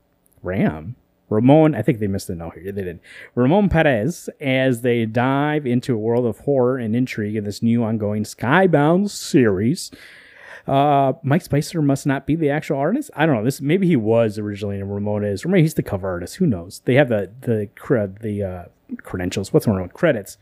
Ram? 0.43 0.97
Ramon, 1.33 1.75
I 1.75 1.83
think 1.83 1.99
they 1.99 2.07
missed 2.07 2.31
a 2.31 2.35
note 2.35 2.55
here. 2.55 2.73
They 2.73 2.85
did. 2.85 3.01
Ramon 3.35 3.69
Perez 3.69 4.29
as 4.41 4.83
they 4.83 5.07
dive 5.07 5.67
into 5.67 5.95
a 5.95 5.99
world 5.99 6.27
of 6.27 6.41
horror 6.41 6.79
and 6.79 6.95
intrigue 6.95 7.37
in 7.37 7.45
this 7.45 7.63
new 7.63 7.83
ongoing 7.83 8.25
Skybound 8.25 9.11
series. 9.11 9.91
Uh, 10.67 11.15
Mike 11.23 11.43
Spicer 11.43 11.83
must 11.83 12.07
not 12.07 12.27
be 12.27 12.37
the 12.37 12.51
actual 12.51 12.79
artist. 12.79 13.11
I 13.17 13.27
don't 13.27 13.35
know. 13.35 13.45
This 13.45 13.61
maybe 13.61 13.87
he 13.87 13.97
was 13.97 14.39
originally, 14.39 14.79
and 14.79 14.93
Ramon 14.93 15.25
is, 15.25 15.45
or 15.45 15.49
maybe 15.49 15.63
he's 15.63 15.75
the 15.75 15.83
cover 15.83 16.09
artist. 16.09 16.37
Who 16.37 16.47
knows? 16.47 16.83
They 16.85 16.95
have 16.95 17.09
the 17.09 17.33
the 17.41 17.69
cred 17.77 18.21
the 18.21 18.43
uh, 18.43 18.65
credentials. 19.03 19.53
What's 19.53 19.67
the 19.67 19.73
wrong 19.73 19.89
credits? 19.89 20.39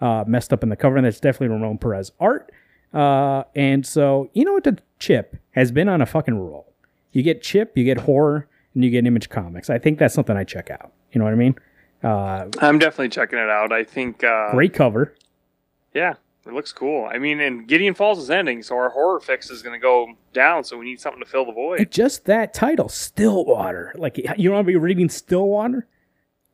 Uh, 0.00 0.24
messed 0.26 0.52
up 0.52 0.62
in 0.62 0.68
the 0.68 0.76
cover, 0.76 0.96
and 0.96 1.04
that's 1.04 1.20
definitely 1.20 1.48
Ramon 1.48 1.78
Perez 1.78 2.12
art. 2.18 2.50
Uh, 2.94 3.42
and 3.54 3.86
so 3.86 4.30
you 4.32 4.44
know 4.44 4.54
what? 4.54 4.64
The 4.64 4.78
Chip 4.98 5.36
has 5.50 5.70
been 5.70 5.88
on 5.88 6.00
a 6.00 6.06
fucking 6.06 6.38
roll. 6.38 6.72
You 7.12 7.22
get 7.22 7.42
Chip, 7.42 7.76
you 7.76 7.84
get 7.84 8.00
horror, 8.00 8.47
and 8.74 8.84
you 8.84 8.90
get 8.90 9.06
Image 9.06 9.28
Comics. 9.28 9.70
I 9.70 9.78
think 9.78 9.98
that's 9.98 10.14
something 10.14 10.36
I 10.36 10.44
check 10.44 10.70
out. 10.70 10.92
You 11.12 11.18
know 11.18 11.24
what 11.24 11.32
I 11.34 11.36
mean? 11.36 11.54
Uh, 12.02 12.46
I'm 12.60 12.78
definitely 12.78 13.08
checking 13.08 13.38
it 13.38 13.48
out. 13.48 13.72
I 13.72 13.82
think, 13.84 14.22
uh, 14.22 14.50
great 14.52 14.72
cover. 14.72 15.14
yeah, 15.94 16.14
it 16.46 16.52
looks 16.52 16.72
cool. 16.72 17.08
I 17.12 17.18
mean, 17.18 17.40
and 17.40 17.66
Gideon 17.66 17.94
Falls 17.94 18.18
is 18.18 18.30
ending, 18.30 18.62
so 18.62 18.76
our 18.76 18.90
horror 18.90 19.20
fix 19.20 19.50
is 19.50 19.62
going 19.62 19.78
to 19.78 19.82
go 19.82 20.14
down. 20.32 20.64
So 20.64 20.78
we 20.78 20.84
need 20.84 21.00
something 21.00 21.22
to 21.22 21.28
fill 21.28 21.44
the 21.44 21.52
void. 21.52 21.90
Just 21.90 22.24
that 22.26 22.54
title, 22.54 22.88
Stillwater. 22.88 23.92
Like 23.96 24.18
you 24.38 24.50
want 24.52 24.64
to 24.64 24.70
be 24.72 24.76
reading 24.76 25.08
Stillwater? 25.08 25.86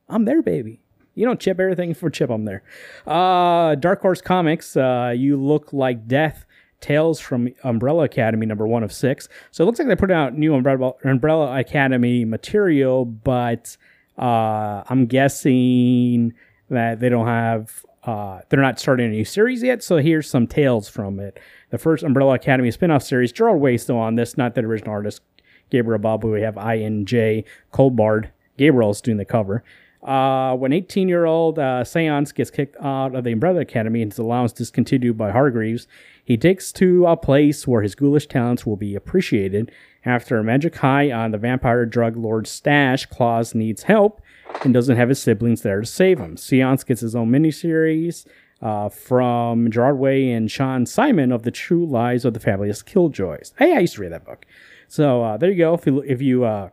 I'm 0.09 0.25
there, 0.25 0.43
baby. 0.43 0.81
You 1.15 1.25
don't 1.27 1.39
chip 1.39 1.61
everything 1.61 1.95
for 1.95 2.11
chip. 2.11 2.29
I'm 2.31 2.45
there. 2.45 2.63
Uh, 3.07 3.77
Dark 3.77 4.01
Horse 4.01 4.21
Comics. 4.21 4.77
Uh, 4.77 5.13
you 5.17 5.37
look 5.37 5.73
like 5.73 6.09
death. 6.09 6.45
Tales 6.85 7.19
from 7.19 7.49
Umbrella 7.65 8.05
Academy, 8.05 8.45
number 8.45 8.67
one 8.67 8.83
of 8.83 8.93
six. 8.93 9.27
So 9.53 9.65
it 9.65 9.67
looks 9.67 9.79
like 9.79 9.89
they 9.89 9.97
put 9.97 10.11
out 10.11 10.37
new 10.37 10.55
Umbrella, 10.55 10.93
Umbrella 11.03 11.59
Academy 11.59 12.27
material, 12.27 13.07
but 13.07 13.75
uh, 14.19 14.83
I'm 14.87 15.07
guessing 15.07 16.35
that 16.69 17.01
they 17.01 17.09
don't 17.09 17.27
have. 17.27 17.87
Uh, 18.03 18.43
they're 18.51 18.61
not 18.61 18.79
starting 18.79 19.07
a 19.07 19.09
new 19.09 19.25
series 19.25 19.63
yet. 19.63 19.83
So 19.83 19.97
here's 19.97 20.29
some 20.29 20.47
tales 20.47 20.91
from 20.91 21.19
it. 21.19 21.41
The 21.71 21.79
first 21.79 22.05
Umbrella 22.05 22.35
Academy 22.35 22.71
spin-off 22.71 23.03
series. 23.03 23.33
Gerard 23.33 23.61
Way 23.61 23.79
still 23.79 23.97
on 23.97 24.17
this, 24.17 24.37
not 24.37 24.55
the 24.55 24.61
original 24.61 24.93
artist. 24.93 25.23
Gabriel 25.71 25.99
Babu. 25.99 26.31
We 26.33 26.43
have 26.43 26.57
INJ 26.57 27.45
Culbard. 27.73 28.29
Gabriel's 28.59 29.01
doing 29.01 29.17
the 29.17 29.25
cover. 29.25 29.65
Uh, 30.03 30.55
when 30.55 30.75
18 30.75 31.09
year 31.09 31.25
old 31.25 31.59
uh, 31.59 31.83
Seance 31.83 32.35
gets 32.35 32.51
kicked 32.51 32.77
out 32.83 33.15
of 33.15 33.25
the 33.25 33.33
Umbrella 33.33 33.61
Academy 33.61 34.03
and 34.03 34.13
his 34.13 34.19
allowance 34.19 34.53
discontinued 34.53 35.17
by 35.17 35.31
Hargreeves, 35.31 35.89
he 36.25 36.37
takes 36.37 36.73
to 36.73 37.07
a 37.07 37.17
place 37.17 37.67
where 37.67 37.83
his 37.83 37.95
ghoulish 37.95 38.27
talents 38.27 38.65
will 38.65 38.77
be 38.77 38.95
appreciated. 38.95 39.71
After 40.07 40.39
a 40.39 40.45
magic 40.45 40.77
high 40.77 41.11
on 41.13 41.31
the 41.31 41.39
vampire 41.39 41.87
drug 41.87 42.17
lord's 42.17 42.51
stash, 42.51 43.07
Klaus 43.07 43.55
needs 43.55 43.85
help 43.85 44.21
and 44.63 44.73
doesn't 44.75 44.97
have 44.97 45.09
his 45.11 45.21
siblings 45.21 45.63
there 45.63 45.81
to 45.81 45.87
save 45.87 46.19
him. 46.19 46.37
Seance 46.37 46.85
gets 46.85 47.01
his 47.01 47.15
own 47.15 47.31
miniseries 47.31 48.27
uh, 48.63 48.89
from 48.89 49.71
Gerard 49.71 49.99
Way 49.99 50.31
and 50.31 50.51
Shaun 50.51 50.87
Simon 50.87 51.31
of 51.31 51.43
the 51.43 51.51
True 51.51 51.87
Lives 51.87 52.25
of 52.25 52.35
the 52.35 52.41
Fabulous 52.41 52.83
Killjoys. 52.83 53.53
Hey, 53.59 53.77
I 53.77 53.81
used 53.81 53.95
to 53.95 54.03
read 54.03 54.13
that 54.13 54.25
book. 54.25 54.47
So 54.89 55.23
uh, 55.23 55.37
there 55.37 55.51
you 55.51 55.59
go. 55.59 55.75
If 55.75 55.87
you 55.87 56.01
if 56.01 56.23
you 56.23 56.45
uh, 56.45 56.71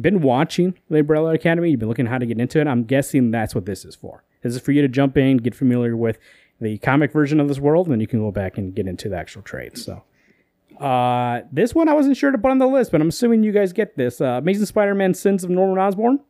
been 0.00 0.22
watching 0.22 0.78
the 0.88 1.00
Umbrella 1.00 1.34
Academy, 1.34 1.70
you've 1.70 1.80
been 1.80 1.88
looking 1.88 2.06
how 2.06 2.18
to 2.18 2.26
get 2.26 2.38
into 2.38 2.60
it. 2.60 2.66
I'm 2.66 2.84
guessing 2.84 3.30
that's 3.30 3.54
what 3.54 3.66
this 3.66 3.84
is 3.84 3.94
for. 3.94 4.24
This 4.42 4.54
is 4.54 4.60
for 4.60 4.72
you 4.72 4.82
to 4.82 4.88
jump 4.88 5.16
in, 5.16 5.36
get 5.38 5.54
familiar 5.54 5.96
with 5.96 6.18
the 6.60 6.78
comic 6.78 7.12
version 7.12 7.40
of 7.40 7.48
this 7.48 7.58
world, 7.58 7.86
and 7.86 7.92
then 7.92 8.00
you 8.00 8.06
can 8.06 8.20
go 8.20 8.30
back 8.30 8.58
and 8.58 8.74
get 8.74 8.86
into 8.86 9.08
the 9.08 9.16
actual 9.16 9.42
trade. 9.42 9.78
So, 9.78 10.02
uh, 10.78 11.42
this 11.50 11.74
one 11.74 11.88
I 11.88 11.94
wasn't 11.94 12.16
sure 12.16 12.30
to 12.30 12.38
put 12.38 12.50
on 12.50 12.58
the 12.58 12.66
list, 12.66 12.92
but 12.92 13.00
I'm 13.00 13.08
assuming 13.08 13.42
you 13.42 13.52
guys 13.52 13.72
get 13.72 13.96
this. 13.96 14.20
Uh, 14.20 14.38
Amazing 14.38 14.66
Spider-Man: 14.66 15.14
Sins 15.14 15.44
of 15.44 15.50
Norman 15.50 15.78
Osborn 15.78 16.20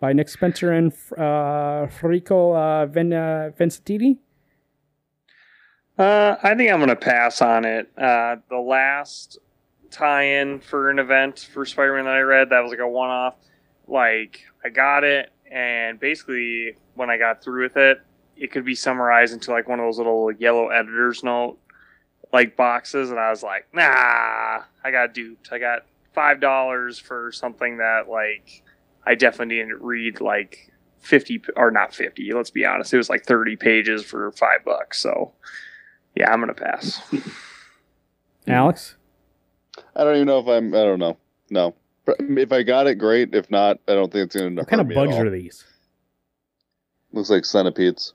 by 0.00 0.12
Nick 0.12 0.28
Spencer 0.28 0.72
and 0.72 0.92
uh, 1.16 1.86
Federico 1.86 2.52
uh, 2.52 2.86
uh, 2.86 3.50
Vincentini. 3.50 4.18
Uh, 5.98 6.36
I 6.42 6.54
think 6.54 6.70
I'm 6.70 6.78
going 6.78 6.88
to 6.88 6.96
pass 6.96 7.42
on 7.42 7.66
it. 7.66 7.90
Uh, 7.96 8.36
the 8.48 8.56
last 8.56 9.38
tie-in 9.90 10.60
for 10.60 10.88
an 10.88 10.98
event 10.98 11.48
for 11.52 11.66
Spider-Man 11.66 12.06
that 12.06 12.14
I 12.14 12.20
read, 12.20 12.48
that 12.50 12.60
was 12.60 12.70
like 12.70 12.80
a 12.80 12.88
one-off. 12.88 13.34
Like 13.86 14.40
I 14.64 14.70
got 14.70 15.04
it, 15.04 15.30
and 15.50 16.00
basically 16.00 16.76
when 16.94 17.10
I 17.10 17.18
got 17.18 17.42
through 17.42 17.64
with 17.64 17.76
it, 17.76 18.00
it 18.40 18.50
could 18.50 18.64
be 18.64 18.74
summarized 18.74 19.32
into 19.32 19.50
like 19.50 19.68
one 19.68 19.78
of 19.78 19.86
those 19.86 19.98
little 19.98 20.32
yellow 20.32 20.68
editor's 20.68 21.22
note 21.22 21.58
like 22.32 22.56
boxes, 22.56 23.10
and 23.10 23.18
I 23.18 23.30
was 23.30 23.42
like, 23.42 23.66
nah, 23.72 24.62
I 24.84 24.90
got 24.90 25.14
duped. 25.14 25.52
I 25.52 25.58
got 25.58 25.84
five 26.14 26.40
dollars 26.40 26.98
for 26.98 27.32
something 27.32 27.78
that 27.78 28.08
like 28.08 28.62
I 29.06 29.14
definitely 29.14 29.56
didn't 29.56 29.82
read 29.82 30.20
like 30.20 30.72
fifty 30.98 31.42
or 31.56 31.70
not 31.70 31.94
fifty. 31.94 32.32
Let's 32.32 32.50
be 32.50 32.64
honest, 32.64 32.92
it 32.94 32.98
was 32.98 33.10
like 33.10 33.24
thirty 33.24 33.56
pages 33.56 34.04
for 34.04 34.32
five 34.32 34.64
bucks. 34.64 35.00
So 35.00 35.32
yeah, 36.14 36.32
I'm 36.32 36.40
gonna 36.40 36.54
pass. 36.54 37.00
Mm-hmm. 38.46 38.52
Alex, 38.52 38.96
I 39.94 40.02
don't 40.02 40.14
even 40.14 40.26
know 40.26 40.38
if 40.38 40.48
I'm. 40.48 40.74
I 40.74 40.78
don't 40.78 40.98
know. 40.98 41.18
No. 41.50 41.74
If 42.18 42.52
I 42.52 42.62
got 42.62 42.86
it, 42.86 42.94
great. 42.94 43.34
If 43.34 43.50
not, 43.50 43.78
I 43.86 43.92
don't 43.92 44.10
think 44.10 44.26
it's 44.26 44.34
going 44.34 44.56
to. 44.56 44.62
what 44.62 44.68
kind 44.68 44.80
of 44.80 44.88
bugs 44.88 45.14
are 45.14 45.28
these? 45.28 45.62
Looks 47.12 47.28
like 47.28 47.44
centipedes. 47.44 48.14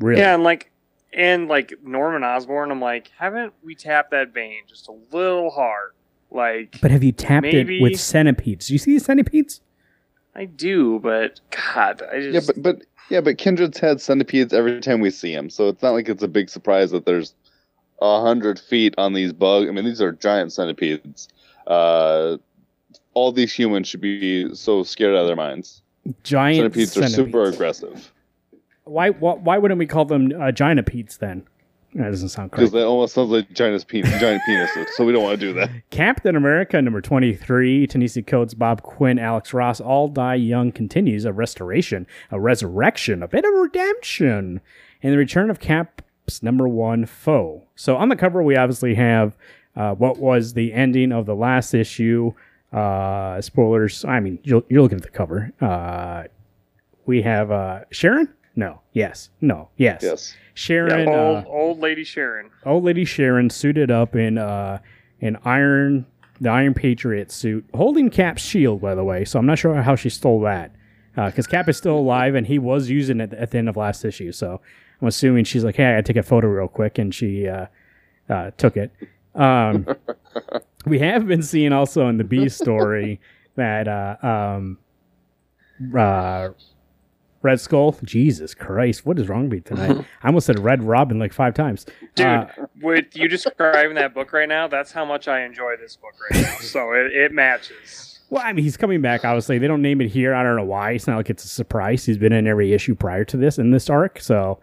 Really? 0.00 0.20
Yeah, 0.20 0.34
and 0.34 0.42
like 0.42 0.70
and 1.12 1.48
like 1.48 1.74
Norman 1.82 2.22
Osborn, 2.22 2.70
I'm 2.70 2.80
like, 2.80 3.10
haven't 3.18 3.54
we 3.64 3.74
tapped 3.74 4.10
that 4.10 4.32
vein 4.34 4.62
just 4.68 4.88
a 4.88 4.92
little 5.12 5.50
hard? 5.50 5.92
Like 6.30 6.78
But 6.80 6.90
have 6.90 7.02
you 7.02 7.12
tapped 7.12 7.46
it 7.46 7.80
with 7.80 7.98
centipedes? 7.98 8.66
Do 8.66 8.74
you 8.74 8.78
see 8.78 8.98
the 8.98 9.04
centipedes? 9.04 9.60
I 10.34 10.44
do, 10.44 10.98
but 10.98 11.40
God, 11.50 12.02
I 12.02 12.20
just 12.20 12.34
Yeah, 12.34 12.52
but 12.54 12.62
but 12.62 12.86
yeah, 13.08 13.20
but 13.20 13.38
Kindred's 13.38 13.78
had 13.78 14.00
centipedes 14.00 14.52
every 14.52 14.80
time 14.80 15.00
we 15.00 15.10
see 15.10 15.32
him, 15.32 15.48
so 15.48 15.68
it's 15.68 15.82
not 15.82 15.92
like 15.92 16.08
it's 16.08 16.22
a 16.22 16.28
big 16.28 16.50
surprise 16.50 16.90
that 16.90 17.06
there's 17.06 17.34
a 18.02 18.20
hundred 18.20 18.58
feet 18.58 18.94
on 18.98 19.14
these 19.14 19.32
bugs. 19.32 19.68
I 19.68 19.72
mean, 19.72 19.84
these 19.84 20.02
are 20.02 20.12
giant 20.12 20.52
centipedes. 20.52 21.28
Uh, 21.66 22.36
all 23.14 23.32
these 23.32 23.52
humans 23.52 23.88
should 23.88 24.02
be 24.02 24.54
so 24.54 24.82
scared 24.82 25.14
out 25.14 25.20
of 25.20 25.26
their 25.26 25.36
minds. 25.36 25.82
Giant 26.22 26.58
Centipedes, 26.58 26.92
centipedes. 26.92 27.18
are 27.18 27.24
super 27.24 27.44
aggressive 27.44 28.12
Why, 28.86 29.10
why 29.10 29.34
why 29.34 29.58
wouldn't 29.58 29.78
we 29.78 29.86
call 29.86 30.04
them 30.04 30.32
uh, 30.32 30.52
giantipedes 30.52 31.18
then? 31.18 31.46
That 31.94 32.10
doesn't 32.10 32.28
sound 32.28 32.50
because 32.50 32.70
correct. 32.70 32.82
that 32.82 32.86
almost 32.86 33.14
sounds 33.14 33.30
like 33.30 33.50
giant, 33.52 33.86
penis, 33.88 34.10
giant 34.20 34.42
penises. 34.46 34.88
So 34.90 35.04
we 35.04 35.12
don't 35.12 35.22
want 35.22 35.40
to 35.40 35.46
do 35.46 35.52
that. 35.54 35.70
Captain 35.90 36.36
America 36.36 36.80
number 36.82 37.00
23, 37.00 37.86
Ta-Nehisi 37.86 38.26
Coates, 38.26 38.52
Bob 38.52 38.82
Quinn, 38.82 39.18
Alex 39.18 39.54
Ross, 39.54 39.80
All 39.80 40.08
Die 40.08 40.34
Young 40.34 40.72
continues 40.72 41.24
a 41.24 41.32
restoration, 41.32 42.06
a 42.30 42.38
resurrection, 42.38 43.22
a 43.22 43.28
bit 43.28 43.46
of 43.46 43.54
redemption, 43.54 44.60
and 45.02 45.12
the 45.12 45.16
return 45.16 45.48
of 45.48 45.58
Cap's 45.58 46.42
number 46.42 46.68
one 46.68 47.06
foe. 47.06 47.62
So 47.76 47.96
on 47.96 48.10
the 48.10 48.16
cover, 48.16 48.42
we 48.42 48.56
obviously 48.56 48.94
have 48.96 49.34
uh, 49.74 49.94
what 49.94 50.18
was 50.18 50.52
the 50.52 50.74
ending 50.74 51.12
of 51.12 51.24
the 51.24 51.34
last 51.34 51.72
issue. 51.72 52.32
Uh, 52.72 53.40
spoilers. 53.40 54.04
I 54.04 54.20
mean, 54.20 54.38
you're, 54.42 54.62
you're 54.68 54.82
looking 54.82 54.98
at 54.98 55.04
the 55.04 55.08
cover. 55.08 55.50
Uh, 55.62 56.24
we 57.06 57.22
have 57.22 57.50
uh, 57.50 57.84
Sharon. 57.90 58.28
No. 58.56 58.80
Yes. 58.92 59.30
No. 59.40 59.68
Yes. 59.76 60.00
Yes. 60.02 60.34
Sharon. 60.54 61.06
Yeah, 61.06 61.14
old, 61.14 61.36
uh, 61.36 61.48
old 61.48 61.78
lady 61.80 62.04
Sharon. 62.04 62.50
old 62.64 62.84
lady 62.84 63.04
Sharon 63.04 63.50
suited 63.50 63.90
up 63.90 64.16
in 64.16 64.38
uh 64.38 64.78
an 65.20 65.38
iron 65.44 66.06
the 66.40 66.50
Iron 66.50 66.74
Patriot 66.74 67.30
suit, 67.32 67.64
holding 67.74 68.10
Cap's 68.10 68.42
shield, 68.42 68.80
by 68.80 68.94
the 68.94 69.04
way. 69.04 69.24
So 69.24 69.38
I'm 69.38 69.46
not 69.46 69.58
sure 69.58 69.74
how 69.82 69.96
she 69.96 70.10
stole 70.10 70.40
that, 70.40 70.70
because 71.14 71.46
Cap 71.46 71.68
is 71.68 71.76
still 71.76 71.96
alive 71.98 72.34
and 72.34 72.46
he 72.46 72.58
was 72.58 72.90
using 72.90 73.20
it 73.20 73.32
at 73.32 73.50
the 73.50 73.58
end 73.58 73.68
of 73.68 73.76
last 73.76 74.04
issue. 74.04 74.32
So 74.32 74.60
I'm 75.00 75.08
assuming 75.08 75.44
she's 75.44 75.64
like, 75.64 75.76
"Hey, 75.76 75.86
I 75.86 75.92
gotta 75.92 76.02
take 76.02 76.16
a 76.16 76.22
photo 76.22 76.48
real 76.48 76.68
quick," 76.68 76.98
and 76.98 77.14
she 77.14 77.48
uh, 77.48 77.66
uh, 78.28 78.50
took 78.58 78.76
it. 78.76 78.90
Um, 79.34 79.86
we 80.86 80.98
have 80.98 81.26
been 81.26 81.42
seeing 81.42 81.72
also 81.72 82.08
in 82.08 82.18
the 82.18 82.24
B 82.24 82.48
story 82.48 83.20
that 83.56 83.88
uh, 83.88 84.16
um, 84.26 84.78
uh, 85.96 86.50
Red 87.42 87.60
Skull. 87.60 87.96
Jesus 88.02 88.54
Christ, 88.54 89.06
what 89.06 89.18
is 89.18 89.28
wrong 89.28 89.44
with 89.44 89.52
me 89.52 89.60
tonight? 89.60 90.04
I 90.22 90.26
almost 90.28 90.46
said 90.46 90.58
Red 90.58 90.82
Robin 90.82 91.18
like 91.18 91.32
five 91.32 91.54
times. 91.54 91.86
Dude, 92.14 92.26
Uh, 92.26 92.46
with 92.82 93.16
you 93.16 93.28
describing 93.28 93.94
that 93.96 94.14
book 94.14 94.32
right 94.32 94.48
now, 94.48 94.66
that's 94.68 94.92
how 94.92 95.04
much 95.04 95.28
I 95.28 95.44
enjoy 95.44 95.76
this 95.76 95.96
book 95.96 96.14
right 96.30 96.42
now. 96.42 96.56
So 96.58 96.92
it, 96.92 97.12
it 97.12 97.32
matches. 97.32 98.20
Well, 98.28 98.42
I 98.44 98.52
mean, 98.52 98.64
he's 98.64 98.76
coming 98.76 99.00
back. 99.00 99.24
Obviously, 99.24 99.58
they 99.58 99.68
don't 99.68 99.82
name 99.82 100.00
it 100.00 100.08
here. 100.08 100.34
I 100.34 100.42
don't 100.42 100.56
know 100.56 100.64
why. 100.64 100.92
It's 100.92 101.06
not 101.06 101.16
like 101.16 101.30
it's 101.30 101.44
a 101.44 101.48
surprise. 101.48 102.04
He's 102.04 102.18
been 102.18 102.32
in 102.32 102.46
every 102.48 102.72
issue 102.72 102.94
prior 102.96 103.24
to 103.26 103.36
this 103.36 103.58
in 103.58 103.70
this 103.70 103.88
arc. 103.88 104.18
So, 104.20 104.58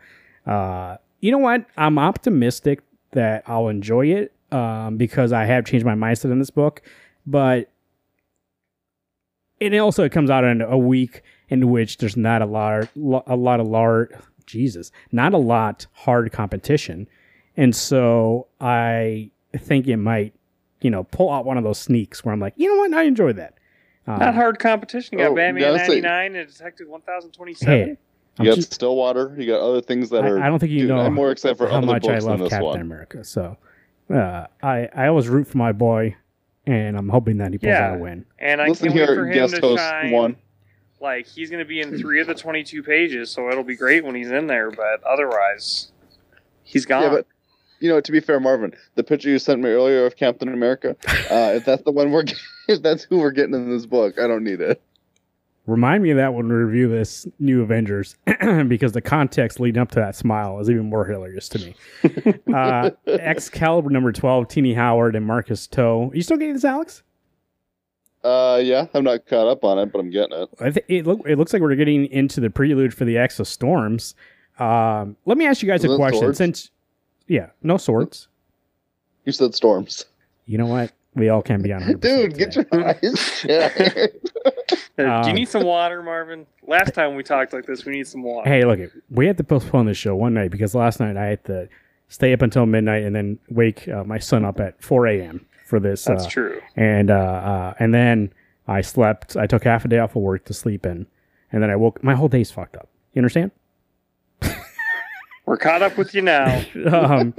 uh, 0.45 0.97
you 1.21 1.31
know 1.31 1.37
what? 1.37 1.65
I'm 1.77 1.97
optimistic 1.97 2.81
that 3.11 3.43
I'll 3.47 3.69
enjoy 3.69 4.07
it 4.07 4.33
um, 4.51 4.97
because 4.97 5.31
I 5.31 5.45
have 5.45 5.65
changed 5.65 5.85
my 5.85 5.95
mindset 5.95 6.31
in 6.31 6.39
this 6.39 6.49
book. 6.49 6.81
But 7.25 7.69
it 9.61 9.73
also 9.77 10.03
it 10.03 10.11
comes 10.11 10.29
out 10.29 10.43
in 10.43 10.61
a 10.61 10.77
week 10.77 11.21
in 11.49 11.69
which 11.69 11.97
there's 11.97 12.17
not 12.17 12.41
a 12.41 12.45
lot, 12.45 12.89
a 13.27 13.35
lot 13.35 13.59
of 13.59 13.67
large, 13.67 14.11
Jesus, 14.45 14.91
not 15.11 15.33
a 15.33 15.37
lot 15.37 15.87
hard 15.93 16.31
competition, 16.31 17.07
and 17.57 17.75
so 17.75 18.47
I 18.59 19.29
think 19.57 19.87
it 19.87 19.97
might, 19.97 20.33
you 20.81 20.89
know, 20.89 21.03
pull 21.03 21.31
out 21.31 21.45
one 21.45 21.57
of 21.57 21.63
those 21.63 21.77
sneaks 21.79 22.25
where 22.25 22.33
I'm 22.33 22.39
like, 22.39 22.53
you 22.57 22.67
know 22.73 22.79
what, 22.81 22.93
I 22.93 23.03
enjoy 23.03 23.33
that. 23.33 23.53
Um, 24.07 24.19
Not 24.19 24.35
hard 24.35 24.59
competition. 24.59 25.17
You 25.17 25.23
got 25.25 25.31
Oh, 25.31 25.35
Batman 25.35 25.61
gotta 25.61 25.77
99 25.77 26.35
and 26.35 26.47
Detective 26.51 26.87
1027. 26.89 27.73
Hey, 27.87 27.97
I'm 28.39 28.45
You 28.45 28.51
got 28.51 28.55
just- 28.55 28.73
Stillwater. 28.73 29.33
You 29.37 29.45
got 29.47 29.61
other 29.61 29.79
things 29.81 30.09
that 30.09 30.25
I, 30.25 30.29
are. 30.29 30.41
I 30.41 30.49
don't 30.49 30.59
think 30.59 30.71
you 30.73 30.79
Dude, 30.79 30.89
know 30.89 30.99
I'm 30.99 31.13
more 31.13 31.31
excited 31.31 31.57
for 31.57 31.67
how 31.69 31.77
other 31.77 31.85
much 31.87 32.03
I 32.05 32.13
books 32.13 32.23
than 32.25 32.31
love 32.31 32.39
this 32.41 32.49
Captain 32.49 32.65
one. 32.67 32.81
America. 32.81 33.23
So 33.23 33.55
uh, 34.13 34.47
I 34.61 34.89
I 34.93 35.07
always 35.07 35.29
root 35.29 35.47
for 35.47 35.57
my 35.57 35.71
boy, 35.71 36.15
and 36.65 36.97
I'm 36.97 37.07
hoping 37.07 37.37
that 37.37 37.51
he 37.53 37.59
pulls 37.59 37.67
Yeah. 37.69 37.91
out 37.91 37.95
a 37.95 37.99
win. 37.99 38.25
And 38.39 38.59
I 38.59 38.67
Listen 38.67 38.87
can't 38.91 38.99
wait 39.09 39.15
for 39.15 39.25
him 39.27 39.33
guest 39.33 39.55
to 39.55 39.61
host 39.61 39.81
shine. 39.83 40.11
one. 40.11 40.35
Like 41.03 41.27
he's 41.27 41.49
going 41.49 41.59
to 41.59 41.67
be 41.67 41.81
in 41.81 41.97
three 41.99 42.21
of 42.21 42.27
the 42.27 42.33
22 42.33 42.81
pages, 42.81 43.29
so 43.29 43.49
it'll 43.49 43.65
be 43.65 43.75
great 43.75 44.05
when 44.05 44.15
he's 44.15 44.31
in 44.31 44.47
there. 44.47 44.71
But 44.71 45.03
otherwise, 45.03 45.91
he's 46.63 46.85
gone. 46.85 47.03
Yeah, 47.03 47.09
but 47.09 47.27
you 47.81 47.89
know, 47.89 47.99
to 47.99 48.11
be 48.11 48.21
fair, 48.21 48.39
Marvin, 48.39 48.73
the 48.95 49.03
picture 49.03 49.29
you 49.29 49.37
sent 49.37 49.61
me 49.61 49.69
earlier 49.69 50.05
of 50.05 50.15
Captain 50.15 50.47
America, 50.47 50.95
uh, 51.29 51.51
if 51.55 51.65
that's 51.65 51.83
the 51.83 51.91
one 51.91 52.11
we're, 52.11 52.23
if 52.69 52.81
that's 52.81 53.03
who 53.03 53.17
we're 53.17 53.31
getting 53.31 53.53
in 53.53 53.69
this 53.69 53.85
book, 53.85 54.17
I 54.17 54.27
don't 54.27 54.45
need 54.45 54.61
it. 54.61 54.81
Remind 55.67 56.03
me 56.03 56.11
of 56.11 56.17
that 56.17 56.33
when 56.33 56.47
we 56.47 56.55
review 56.55 56.87
this 56.87 57.27
new 57.37 57.61
Avengers, 57.61 58.15
because 58.67 58.93
the 58.93 59.01
context 59.01 59.59
leading 59.59 59.81
up 59.81 59.91
to 59.91 59.99
that 59.99 60.15
smile 60.15 60.57
is 60.61 60.69
even 60.69 60.89
more 60.89 61.03
hilarious 61.03 61.49
to 61.49 61.59
me. 61.59 61.75
uh, 62.53 62.91
Excalibur 63.07 63.89
number 63.89 64.13
twelve, 64.13 64.47
Tini 64.47 64.73
Howard 64.73 65.17
and 65.17 65.25
Marcus 65.25 65.67
To. 65.67 65.83
Are 65.83 66.15
you 66.15 66.21
still 66.21 66.37
getting 66.37 66.53
this, 66.53 66.63
Alex? 66.63 67.03
Uh, 68.23 68.59
yeah, 68.63 68.85
I'm 68.93 69.03
not 69.03 69.25
caught 69.25 69.47
up 69.47 69.63
on 69.65 69.77
it, 69.79 69.91
but 69.91 69.99
I'm 69.99 70.09
getting 70.09 70.37
it. 70.37 70.49
I 70.59 70.69
th- 70.71 70.85
it, 70.87 71.05
look, 71.05 71.21
it 71.27 71.37
looks 71.37 71.51
like 71.53 71.61
we're 71.61 71.75
getting 71.75 72.05
into 72.05 72.39
the 72.39 72.49
prelude 72.49 72.93
for 72.93 73.03
the 73.05 73.17
X 73.17 73.39
of 73.39 73.47
Storms. 73.47 74.15
Um, 74.59 75.17
let 75.25 75.37
me 75.37 75.45
ask 75.45 75.61
you 75.61 75.67
guys 75.67 75.83
Was 75.85 75.93
a 75.93 75.97
question. 75.97 76.19
swords? 76.21 76.37
Since, 76.37 76.71
yeah, 77.27 77.49
no 77.61 77.77
swords. 77.77 78.27
You 79.25 79.31
said 79.31 79.53
storms, 79.55 80.05
You 80.45 80.57
know 80.57 80.65
what? 80.67 80.91
We 81.15 81.29
all 81.29 81.41
can 81.41 81.61
be 81.61 81.71
on 81.71 81.81
100% 81.81 81.99
dude. 82.01 82.37
Get 82.37 82.55
your 82.55 82.65
eyes. 82.73 83.19
shut. 83.39 83.71
Uh, 83.79 84.07
Do 84.97 85.05
Um, 85.07 85.27
you 85.27 85.33
need 85.33 85.47
some 85.49 85.63
water, 85.63 86.01
Marvin? 86.01 86.45
Last 86.67 86.93
time 86.93 87.15
we 87.15 87.23
talked 87.23 87.53
like 87.53 87.65
this, 87.65 87.85
we 87.85 87.91
need 87.93 88.07
some 88.07 88.23
water. 88.23 88.49
Hey, 88.49 88.63
look, 88.63 88.79
we 89.09 89.27
had 89.27 89.37
to 89.37 89.43
postpone 89.43 89.85
this 89.85 89.97
show 89.97 90.15
one 90.15 90.33
night 90.33 90.49
because 90.51 90.73
last 90.75 90.99
night 90.99 91.17
I 91.17 91.25
had 91.25 91.43
to 91.45 91.69
stay 92.09 92.33
up 92.33 92.41
until 92.41 92.65
midnight 92.65 93.03
and 93.03 93.15
then 93.15 93.39
wake 93.49 93.87
uh, 93.87 94.03
my 94.03 94.17
son 94.19 94.43
up 94.45 94.59
at 94.59 94.81
4 94.83 95.07
a.m. 95.07 95.45
for 95.73 95.79
this. 95.79 96.03
That's 96.03 96.25
uh, 96.25 96.29
true. 96.29 96.61
And 96.75 97.09
uh, 97.09 97.15
uh, 97.15 97.73
and 97.79 97.95
then 97.95 98.31
I 98.67 98.81
slept. 98.81 99.35
I 99.35 99.47
took 99.47 99.63
half 99.63 99.83
a 99.85 99.87
day 99.87 99.97
off 99.97 100.15
of 100.15 100.21
work 100.21 100.45
to 100.45 100.53
sleep 100.53 100.85
in, 100.85 101.07
and 101.51 101.63
then 101.63 101.71
I 101.71 101.75
woke. 101.75 102.03
My 102.03 102.13
whole 102.13 102.27
day's 102.27 102.51
fucked 102.51 102.77
up. 102.77 102.89
You 103.13 103.21
understand? 103.21 103.49
We're 105.47 105.57
caught 105.57 105.81
up 105.81 105.97
with 105.97 106.13
you 106.13 106.21
now. 106.21 106.63
um, 106.91 107.33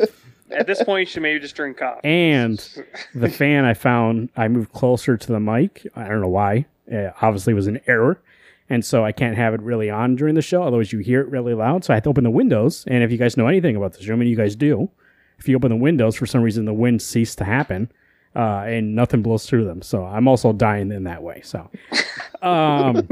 At 0.51 0.67
this 0.67 0.83
point, 0.83 1.07
you 1.09 1.13
should 1.13 1.23
maybe 1.23 1.39
just 1.39 1.55
drink 1.55 1.77
coffee. 1.77 2.01
and 2.03 2.59
the 3.15 3.31
fan 3.31 3.65
I 3.65 3.73
found, 3.73 4.31
I 4.37 4.49
moved 4.49 4.73
closer 4.73 5.17
to 5.17 5.33
the 5.33 5.41
mic. 5.41 5.87
I 5.95 6.09
don't 6.09 6.21
know 6.21 6.29
why. 6.29 6.67
Uh, 6.93 7.11
obviously, 7.23 7.55
was 7.55 7.69
an 7.69 7.81
error. 7.87 8.21
And 8.69 8.85
so 8.85 9.05
I 9.05 9.13
can't 9.13 9.37
have 9.37 9.55
it 9.55 9.63
really 9.63 9.91
on 9.91 10.17
during 10.17 10.35
the 10.35 10.43
show. 10.43 10.65
Otherwise, 10.65 10.93
you 10.93 10.99
hear 10.99 11.21
it 11.21 11.29
really 11.29 11.55
loud. 11.55 11.85
So 11.85 11.93
I 11.93 11.97
had 11.97 12.05
to 12.05 12.11
open 12.11 12.25
the 12.25 12.31
windows. 12.31 12.85
And 12.89 13.05
if 13.05 13.13
you 13.13 13.19
guys 13.19 13.37
know 13.37 13.47
anything 13.47 13.77
about 13.77 13.93
this 13.93 14.09
room, 14.09 14.21
and 14.21 14.29
you 14.29 14.37
guys 14.37 14.57
do, 14.57 14.91
if 15.39 15.49
you 15.49 15.55
open 15.57 15.71
the 15.71 15.77
windows, 15.77 16.17
for 16.17 16.27
some 16.27 16.43
reason, 16.43 16.65
the 16.65 16.75
wind 16.75 17.01
ceased 17.01 17.39
to 17.39 17.45
happen 17.45 17.91
uh, 18.35 18.65
and 18.67 18.95
nothing 18.95 19.23
blows 19.23 19.47
through 19.47 19.65
them. 19.65 19.83
So 19.83 20.05
I'm 20.05 20.29
also 20.29 20.53
dying 20.53 20.91
in 20.91 21.05
that 21.05 21.23
way. 21.23 21.41
So 21.45 21.71
um, 22.43 23.07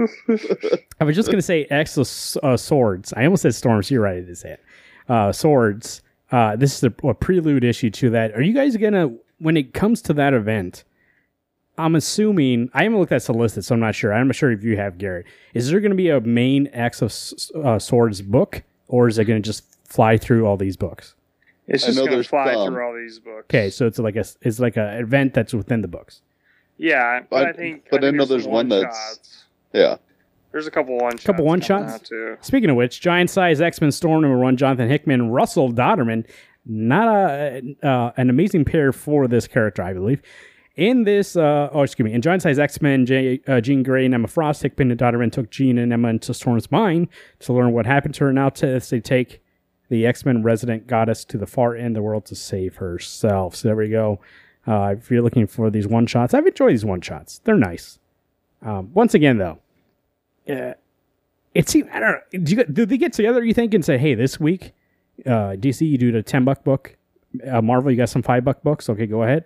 I 1.01 1.05
was 1.05 1.17
just 1.17 1.29
going 1.29 1.39
to 1.39 1.43
say 1.43 1.65
X 1.71 1.97
uh, 2.43 2.57
Swords. 2.57 3.13
I 3.17 3.25
almost 3.25 3.43
said 3.43 3.55
Storms. 3.55 3.91
You're 3.91 4.03
right. 4.03 4.19
I 4.19 4.21
did 4.21 4.39
say 4.39 4.53
it. 4.53 4.65
Uh, 5.09 5.33
swords. 5.33 6.03
Uh, 6.31 6.57
this 6.57 6.77
is 6.77 6.85
a, 6.85 7.07
a 7.07 7.15
prelude 7.15 7.65
issue 7.65 7.91
to 7.91 8.11
that. 8.11 8.33
Are 8.33 8.43
you 8.43 8.55
guys 8.55 8.77
going 8.77 8.95
to, 8.95 9.13
when 9.39 9.57
it 9.57 9.75
comes 9.75 10.01
to 10.03 10.15
that 10.15 10.33
event, 10.33 10.85
I'm 11.79 11.95
assuming 11.95 12.71
I 12.75 12.85
haven't 12.85 12.99
looked 12.99 13.13
at 13.13 13.23
solicit, 13.23 13.65
so 13.65 13.75
I'm 13.75 13.81
not 13.81 13.95
sure. 13.95 14.13
I'm 14.13 14.29
not 14.29 14.37
sure 14.37 14.53
if 14.53 14.63
you 14.63 14.77
have 14.77 14.99
Garrett. 14.99 15.27
Is 15.55 15.71
there 15.71 15.81
going 15.81 15.91
to 15.91 15.97
be 15.97 16.11
a 16.11 16.21
main 16.21 16.69
X 16.73 17.03
of 17.03 17.65
uh, 17.65 17.79
Swords 17.79 18.23
book, 18.23 18.63
or 18.89 19.09
is 19.09 19.19
it 19.19 19.25
going 19.25 19.43
to 19.43 19.47
just 19.47 19.65
fly 19.85 20.17
through 20.17 20.47
all 20.47 20.57
these 20.57 20.77
books? 20.77 21.15
It's 21.69 21.85
just 21.87 21.97
know 21.97 22.07
going 22.07 22.23
to 22.23 22.29
fly 22.29 22.53
some. 22.55 22.73
through 22.75 22.85
all 22.87 22.95
these 22.95 23.19
books. 23.19 23.45
Okay, 23.47 23.71
so 23.71 23.87
it's 23.87 23.99
like 23.99 24.17
a 24.17 24.25
it's 24.41 24.59
like 24.59 24.77
an 24.77 24.89
event 24.99 25.33
that's 25.35 25.55
within 25.55 25.81
the 25.81 25.89
books. 25.89 26.23
Yeah, 26.79 27.21
but 27.31 27.47
I- 27.47 27.51
I 27.51 27.53
think. 27.53 27.87
but 27.91 28.03
I 28.03 28.09
think 28.09 28.17
know 28.17 28.25
some 28.25 28.29
there's 28.37 28.47
one 28.47 28.69
that's- 28.69 28.85
one-shots. 28.93 29.45
Yeah. 29.73 29.97
There's 30.51 30.67
a 30.67 30.71
couple 30.71 30.99
one 30.99 31.13
shots. 31.13 31.25
Couple 31.25 31.45
one-shots? 31.47 32.09
too. 32.11 32.37
Speaking 32.43 32.69
of 32.69 32.77
which, 32.77 33.01
Giant 33.01 33.31
Size 33.31 33.61
X 33.63 33.81
Men 33.81 33.91
Storm 33.91 34.21
number 34.23 34.37
one, 34.39 34.57
Jonathan 34.59 34.89
Hickman, 34.89 35.31
Russell 35.31 35.73
Dauterman, 35.73 36.27
not 36.67 37.09
a 37.09 37.63
uh, 37.83 38.13
an 38.19 38.29
amazing 38.29 38.65
pair 38.67 38.93
for 38.93 39.27
this 39.29 39.47
character, 39.49 39.83
I 39.83 39.95
believe. 39.95 40.21
In 40.77 41.05
this, 41.05 41.37
uh, 41.37 41.69
oh, 41.73 41.83
excuse 41.83 42.05
me, 42.05 42.13
in 42.13 42.21
Giant 42.23 42.43
Size 42.43 42.59
X 42.59 42.83
Men, 42.83 43.07
uh, 43.47 43.61
Jean 43.63 43.83
Grey 43.83 44.05
and 44.05 44.15
Emma 44.15 44.27
Frost, 44.29 44.63
Hickman 44.63 44.91
and 44.91 44.99
Dauterman 45.01 45.31
took 45.33 45.51
Jean 45.51 45.79
and 45.79 45.91
Emma 45.93 46.09
into 46.09 46.35
Storm's 46.35 46.71
mind 46.71 47.09
to 47.41 47.53
learn 47.55 47.73
what 47.73 47.87
happened 47.87 48.15
to 48.17 48.25
her. 48.25 48.33
Now, 48.33 48.49
to, 48.51 48.67
as 48.69 48.91
they 48.91 49.01
take 49.01 49.43
the 49.93 50.07
X 50.07 50.25
Men 50.25 50.43
resident 50.43 50.87
goddess 50.87 51.23
to 51.27 51.37
the 51.37 51.47
far 51.47 51.77
end 51.77 51.89
of 51.89 51.95
the 51.97 52.03
world 52.03 52.25
to 52.25 52.35
save 52.35 52.77
herself. 52.77 53.55
So 53.55 53.69
there 53.69 53.77
we 53.77 53.91
go. 53.91 54.21
Uh, 54.67 54.95
if 54.99 55.11
you're 55.11 55.21
looking 55.21 55.47
for 55.47 55.69
these 55.69 55.87
one 55.87 56.07
shots, 56.07 56.33
I've 56.33 56.47
enjoyed 56.47 56.73
these 56.73 56.85
one 56.85 57.03
shots. 57.03 57.43
They're 57.45 57.59
nice. 57.59 57.99
Um, 58.63 58.91
once 58.95 59.13
again, 59.13 59.37
though, 59.37 59.59
uh, 60.49 60.73
it 61.55 61.69
seems 61.69 61.91
I 61.93 62.01
don't 62.01 62.13
know. 62.13 62.39
Do, 62.41 62.55
you, 62.55 62.65
do 62.65 62.87
they 62.87 62.97
get 62.97 63.13
together? 63.13 63.45
You 63.45 63.53
think 63.53 63.75
and 63.75 63.85
say, 63.85 63.99
"Hey, 63.99 64.15
this 64.15 64.41
week, 64.41 64.73
uh, 65.27 65.57
DC, 65.61 65.87
you 65.87 65.99
do 65.99 66.11
the 66.11 66.23
ten 66.23 66.43
buck 66.43 66.65
book. 66.65 66.97
Uh, 67.47 67.61
Marvel, 67.61 67.91
you 67.91 67.99
got 67.99 68.09
some 68.09 68.23
five 68.23 68.47
buck 68.47 68.63
books. 68.63 68.89
Okay, 68.89 69.07
go 69.07 69.25
ahead." 69.25 69.45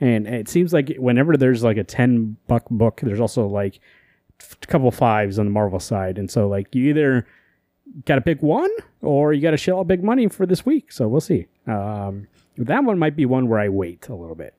And 0.00 0.26
it 0.26 0.48
seems 0.48 0.72
like 0.72 0.92
whenever 0.98 1.36
there's 1.36 1.62
like 1.62 1.76
a 1.76 1.84
ten 1.84 2.36
buck 2.48 2.68
book, 2.68 3.00
there's 3.00 3.20
also 3.20 3.46
like 3.46 3.78
a 4.40 4.66
couple 4.66 4.90
fives 4.90 5.38
on 5.38 5.44
the 5.46 5.52
Marvel 5.52 5.78
side, 5.78 6.18
and 6.18 6.28
so 6.28 6.48
like 6.48 6.74
you 6.74 6.90
either 6.90 7.28
got 8.04 8.16
to 8.16 8.20
pick 8.20 8.42
one 8.42 8.70
or 9.02 9.32
you 9.32 9.40
got 9.42 9.52
to 9.52 9.56
shell 9.56 9.80
out 9.80 9.86
big 9.88 10.02
money 10.02 10.28
for 10.28 10.46
this 10.46 10.64
week. 10.64 10.92
So 10.92 11.08
we'll 11.08 11.20
see. 11.20 11.46
Um, 11.66 12.26
that 12.56 12.84
one 12.84 12.98
might 12.98 13.16
be 13.16 13.26
one 13.26 13.48
where 13.48 13.58
I 13.58 13.68
wait 13.68 14.08
a 14.08 14.14
little 14.14 14.36
bit, 14.36 14.54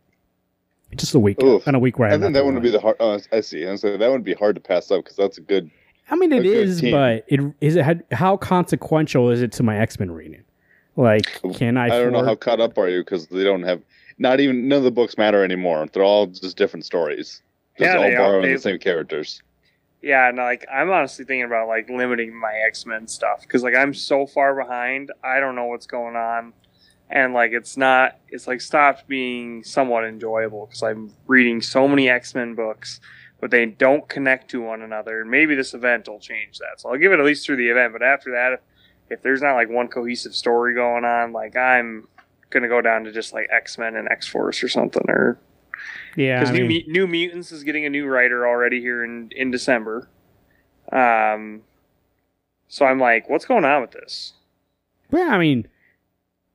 just 0.95 1.15
a 1.15 1.19
week, 1.19 1.41
Oof. 1.41 1.67
on 1.67 1.75
a 1.75 1.79
week 1.79 1.97
where 1.97 2.07
I, 2.07 2.11
I 2.11 2.13
have 2.13 2.21
think 2.21 2.33
that 2.33 2.39
nothing 2.39 2.45
one 2.45 2.53
would 2.55 2.63
be 2.63 2.69
the 2.69 2.79
hard. 2.79 2.97
Uh, 2.99 3.19
I 3.31 3.39
see. 3.41 3.63
And 3.63 3.79
so 3.79 3.97
that 3.97 4.11
would 4.11 4.23
be 4.23 4.33
hard 4.33 4.55
to 4.55 4.61
pass 4.61 4.91
up 4.91 5.03
because 5.03 5.15
that's 5.17 5.37
a 5.37 5.41
good. 5.41 5.69
I 6.09 6.15
mean, 6.15 6.31
it 6.31 6.39
a 6.39 6.43
good 6.43 6.67
is, 6.67 6.81
team. 6.81 6.91
but 6.91 7.25
it 7.27 7.39
is 7.61 7.75
it 7.77 8.05
how 8.11 8.37
consequential 8.37 9.31
is 9.31 9.41
it 9.41 9.51
to 9.53 9.63
my 9.63 9.77
X 9.77 9.99
Men 9.99 10.11
reading? 10.11 10.43
Like, 10.97 11.41
can 11.55 11.77
I? 11.77 11.85
I, 11.85 11.89
don't 11.99 12.11
know 12.11 12.23
how 12.23 12.35
caught 12.35 12.61
up 12.61 12.77
are 12.77 12.87
you 12.89 13.01
because 13.03 13.27
they 13.27 13.43
don't 13.43 13.63
have. 13.63 13.81
Not 14.17 14.39
even 14.39 14.67
none 14.67 14.77
of 14.77 14.83
the 14.85 14.91
books 14.91 15.17
matter 15.17 15.43
anymore. 15.43 15.87
They're 15.91 16.03
all 16.03 16.27
just 16.27 16.55
different 16.57 16.85
stories. 16.85 17.41
Just 17.77 17.91
Yeah, 17.91 17.97
all 17.97 18.03
they 18.03 18.15
are. 18.15 18.17
borrowing 18.19 18.41
They- 18.43 18.53
the 18.53 18.59
same 18.59 18.79
characters. 18.79 19.41
Yeah, 20.05 20.29
and 20.29 20.37
like 20.37 20.65
I'm 20.73 20.91
honestly 20.91 21.25
thinking 21.25 21.45
about 21.45 21.67
like 21.69 21.89
limiting 21.89 22.39
my 22.39 22.53
X 22.67 22.85
Men 22.85 23.07
stuff 23.07 23.41
because 23.41 23.63
like 23.63 23.75
I'm 23.75 23.93
so 23.95 24.27
far 24.27 24.55
behind. 24.55 25.11
I 25.23 25.41
don't 25.41 25.55
know 25.55 25.65
what's 25.65 25.87
going 25.87 26.15
on. 26.15 26.53
and 27.09 27.33
like 27.33 27.53
it's 27.53 27.77
not 27.77 28.19
it's 28.29 28.47
like 28.47 28.61
stopped 28.61 29.07
being 29.07 29.63
somewhat 29.63 30.05
enjoyable 30.05 30.67
because 30.67 30.83
i'm 30.83 31.11
reading 31.27 31.61
so 31.61 31.87
many 31.87 32.09
x-men 32.09 32.55
books 32.55 32.99
but 33.41 33.51
they 33.51 33.65
don't 33.65 34.09
connect 34.09 34.51
to 34.51 34.61
one 34.61 34.81
another 34.81 35.25
maybe 35.25 35.55
this 35.55 35.73
event 35.75 36.07
will 36.09 36.19
change 36.19 36.59
that 36.59 36.79
so 36.81 36.89
i'll 36.89 36.97
give 36.97 37.13
it 37.13 37.19
at 37.19 37.25
least 37.25 37.45
through 37.45 37.57
the 37.57 37.69
event 37.69 37.93
but 37.93 38.03
after 38.03 38.31
that 38.31 38.53
if, 38.53 38.59
if 39.11 39.23
there's 39.23 39.41
not 39.41 39.53
like 39.55 39.69
one 39.69 39.87
cohesive 39.87 40.35
story 40.35 40.73
going 40.75 41.05
on 41.05 41.33
like 41.33 41.55
i'm 41.55 42.07
gonna 42.49 42.67
go 42.69 42.81
down 42.81 43.03
to 43.05 43.11
just 43.13 43.33
like 43.33 43.47
x-men 43.51 43.95
and 43.95 44.09
x-force 44.11 44.63
or 44.63 44.69
something 44.69 45.05
or 45.09 45.39
Yeah, 46.15 46.39
because 46.39 46.53
new, 46.53 46.65
mean, 46.65 46.83
new 46.87 47.07
mutants 47.07 47.51
is 47.51 47.63
getting 47.63 47.85
a 47.85 47.89
new 47.89 48.05
writer 48.07 48.47
already 48.47 48.79
here 48.79 49.03
in 49.03 49.31
in 49.35 49.51
december 49.51 50.07
um 50.91 51.61
so 52.67 52.85
i'm 52.85 52.99
like 52.99 53.29
what's 53.29 53.45
going 53.45 53.65
on 53.65 53.81
with 53.81 53.91
this 53.91 54.33
yeah, 55.11 55.29
I 55.29 55.37
mean, 55.37 55.67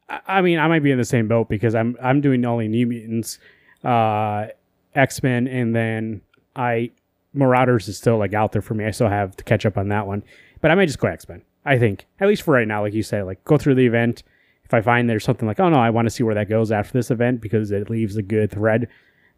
I, 0.09 0.21
I 0.27 0.43
mean, 0.43 0.59
I 0.59 0.69
might 0.69 0.83
be 0.83 0.91
in 0.91 0.99
the 0.99 1.05
same 1.05 1.29
boat 1.29 1.49
because 1.49 1.75
I'm 1.75 1.97
I'm 2.03 2.21
doing 2.21 2.45
only 2.45 2.69
New 2.69 2.87
Mutants, 2.87 3.39
uh, 3.85 4.49
X 4.95 5.23
Men, 5.23 5.47
and 5.47 5.75
then 5.75 6.21
I 6.57 6.91
Marauders 7.33 7.89
is 7.89 7.97
still 7.97 8.19
like 8.19 8.35
out 8.35 8.53
there 8.53 8.63
for 8.63 8.75
me. 8.75 8.85
I 8.85 8.91
still 8.91 9.09
have 9.09 9.37
to 9.37 9.45
catch 9.45 9.65
up 9.65 9.79
on 9.79 9.89
that 9.89 10.07
one, 10.07 10.23
but 10.61 10.71
I 10.71 10.75
might 10.75 10.87
just 10.87 10.99
go 10.99 11.09
X 11.09 11.29
Men. 11.29 11.43
I 11.65 11.79
think 11.79 12.07
at 12.21 12.29
least 12.29 12.43
for 12.43 12.53
right 12.53 12.67
now, 12.67 12.83
like 12.83 12.95
you 12.95 13.03
said, 13.03 13.25
like 13.25 13.45
go 13.45 13.59
through 13.59 13.77
the 13.77 13.87
event. 13.87 14.23
If 14.65 14.75
I 14.75 14.81
find 14.81 15.11
there's 15.11 15.25
something 15.25 15.49
like, 15.49 15.59
oh 15.59 15.69
no, 15.69 15.79
I 15.79 15.91
want 15.91 16.07
to 16.07 16.11
see 16.11 16.23
where 16.23 16.35
that 16.37 16.49
goes 16.49 16.71
after 16.71 16.93
this 16.93 17.11
event 17.11 17.41
because 17.41 17.73
it 17.73 17.91
leaves 17.91 18.17
a 18.17 18.23
good 18.23 18.53
thread 18.53 18.89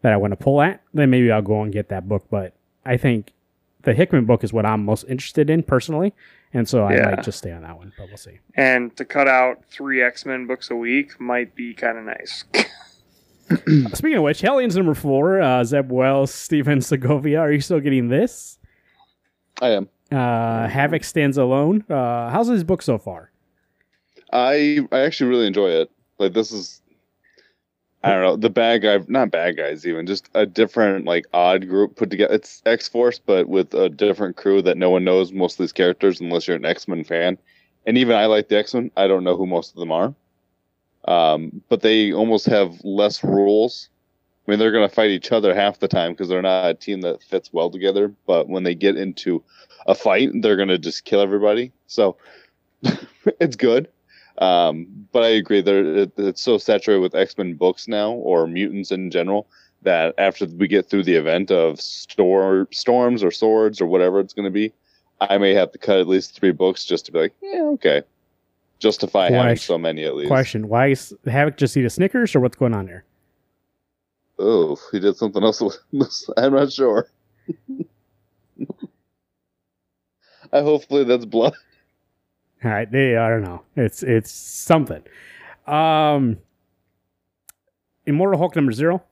that 0.03 0.13
I 0.13 0.17
want 0.17 0.31
to 0.31 0.37
pull 0.37 0.61
at, 0.61 0.81
then 0.93 1.09
maybe 1.09 1.31
I'll 1.31 1.41
go 1.41 1.63
and 1.63 1.73
get 1.73 1.89
that 1.89 2.07
book. 2.07 2.25
But 2.29 2.53
I 2.85 2.95
think 2.97 3.33
the 3.81 3.93
Hickman 3.93 4.25
book 4.25 4.43
is 4.43 4.53
what 4.53 4.65
I'm 4.65 4.85
most 4.85 5.03
interested 5.09 5.49
in 5.49 5.63
personally, 5.63 6.13
and 6.53 6.69
so 6.69 6.83
I 6.83 6.93
Yeah. 6.95 7.05
might 7.09 7.23
just 7.23 7.39
stay 7.39 7.51
on 7.51 7.63
that 7.63 7.75
one. 7.77 7.91
But 7.97 8.07
we'll 8.09 8.17
see. 8.17 8.39
and 8.55 8.95
to 8.97 9.03
cut 9.05 9.27
out 9.27 9.65
three 9.65 10.01
x-men 10.03 10.45
books 10.45 10.69
a 10.69 10.75
week 10.75 11.19
might 11.19 11.55
be 11.55 11.73
kind 11.73 11.97
of 11.97 12.03
nice 12.05 12.43
Speaking 13.93 14.15
of 14.17 14.23
which, 14.23 14.39
Hellions 14.41 14.75
number 14.75 14.93
four, 14.93 15.41
uh, 15.41 15.63
Zeb 15.63 15.91
Wells, 15.91 16.33
Stephen 16.33 16.81
Segovia. 16.81 17.39
Are 17.39 17.51
you 17.51 17.59
still 17.59 17.79
getting 17.81 18.07
this? 18.07 18.57
I 19.61 19.69
am. 19.71 19.89
Uh, 20.11 20.67
Havoc 20.67 21.03
stands 21.03 21.37
alone. 21.37 21.83
Uh, 21.89 22.29
how's 22.29 22.47
this 22.47 22.63
book 22.63 22.81
so 22.81 22.97
far? 22.97 23.31
I 24.31 24.79
I 24.91 24.99
actually 25.01 25.29
really 25.29 25.47
enjoy 25.47 25.69
it. 25.69 25.91
Like 26.19 26.33
this 26.33 26.51
is 26.51 26.81
I 28.03 28.11
don't 28.11 28.21
know, 28.21 28.35
the 28.35 28.49
bad 28.49 28.81
guy 28.81 28.99
not 29.07 29.31
bad 29.31 29.55
guys 29.55 29.87
even, 29.87 30.05
just 30.05 30.29
a 30.33 30.45
different 30.45 31.05
like 31.05 31.25
odd 31.33 31.69
group 31.69 31.95
put 31.95 32.09
together. 32.09 32.33
It's 32.33 32.61
X 32.65 32.89
Force 32.89 33.19
but 33.19 33.47
with 33.47 33.73
a 33.73 33.89
different 33.89 34.35
crew 34.35 34.61
that 34.61 34.77
no 34.77 34.89
one 34.89 35.05
knows 35.05 35.31
most 35.31 35.53
of 35.53 35.59
these 35.59 35.71
characters 35.71 36.19
unless 36.19 36.47
you're 36.47 36.57
an 36.57 36.65
X 36.65 36.87
Men 36.87 37.03
fan. 37.05 37.37
And 37.85 37.97
even 37.97 38.15
I 38.15 38.25
like 38.25 38.49
the 38.49 38.57
X 38.57 38.73
Men, 38.73 38.91
I 38.97 39.07
don't 39.07 39.23
know 39.23 39.37
who 39.37 39.45
most 39.45 39.71
of 39.71 39.77
them 39.77 39.91
are. 39.91 40.13
Um, 41.05 41.61
but 41.69 41.81
they 41.81 42.13
almost 42.13 42.45
have 42.47 42.75
less 42.83 43.23
rules. 43.23 43.89
I 44.45 44.51
mean, 44.51 44.59
they're 44.59 44.71
going 44.71 44.87
to 44.87 44.93
fight 44.93 45.09
each 45.09 45.31
other 45.31 45.55
half 45.55 45.79
the 45.79 45.87
time 45.87 46.11
because 46.11 46.27
they're 46.27 46.41
not 46.41 46.69
a 46.69 46.73
team 46.73 47.01
that 47.01 47.23
fits 47.23 47.51
well 47.53 47.69
together. 47.69 48.13
But 48.25 48.49
when 48.49 48.63
they 48.63 48.75
get 48.75 48.97
into 48.97 49.43
a 49.87 49.95
fight, 49.95 50.29
they're 50.33 50.55
going 50.57 50.69
to 50.69 50.77
just 50.77 51.05
kill 51.05 51.21
everybody. 51.21 51.71
So 51.87 52.17
it's 53.39 53.55
good. 53.55 53.87
Um, 54.39 55.07
but 55.11 55.23
I 55.23 55.29
agree, 55.29 55.61
there 55.61 55.85
it, 55.85 56.11
it's 56.17 56.41
so 56.41 56.57
saturated 56.57 57.01
with 57.01 57.15
X 57.15 57.37
Men 57.37 57.53
books 57.53 57.87
now, 57.87 58.11
or 58.13 58.47
mutants 58.47 58.91
in 58.91 59.11
general, 59.11 59.47
that 59.83 60.15
after 60.17 60.45
we 60.45 60.67
get 60.67 60.89
through 60.89 61.03
the 61.03 61.15
event 61.15 61.51
of 61.51 61.79
stor- 61.79 62.67
storms 62.71 63.23
or 63.23 63.31
swords 63.31 63.79
or 63.79 63.85
whatever 63.85 64.19
it's 64.19 64.33
going 64.33 64.45
to 64.45 64.51
be, 64.51 64.73
I 65.21 65.37
may 65.37 65.53
have 65.53 65.71
to 65.73 65.77
cut 65.77 65.99
at 65.99 66.07
least 66.07 66.35
three 66.35 66.51
books 66.51 66.83
just 66.83 67.05
to 67.05 67.11
be 67.11 67.19
like, 67.19 67.33
yeah, 67.41 67.61
okay, 67.73 68.01
justify 68.79 69.25
having 69.25 69.39
Question- 69.39 69.73
so 69.73 69.77
many 69.77 70.03
at 70.03 70.15
least. 70.15 70.29
Question: 70.29 70.67
Why 70.67 70.87
is 70.87 71.13
Havoc 71.25 71.57
just 71.57 71.77
eat 71.77 71.85
a 71.85 71.89
Snickers, 71.89 72.35
or 72.35 72.39
what's 72.39 72.57
going 72.57 72.73
on 72.73 72.87
there? 72.87 73.05
Oh, 74.39 74.77
he 74.91 74.99
did 74.99 75.15
something 75.15 75.43
else. 75.43 75.61
I'm 76.37 76.53
not 76.53 76.71
sure. 76.71 77.07
I 80.51 80.61
hopefully 80.61 81.03
that's 81.03 81.25
blood. 81.25 81.53
Right, 82.63 82.89
they, 82.89 83.17
I 83.17 83.29
don't 83.29 83.43
know. 83.43 83.63
It's 83.75 84.03
it's 84.03 84.31
something. 84.31 85.03
Um, 85.67 86.37
Immortal 88.05 88.39
Hulk 88.39 88.55
number 88.55 88.71
zero. 88.71 89.03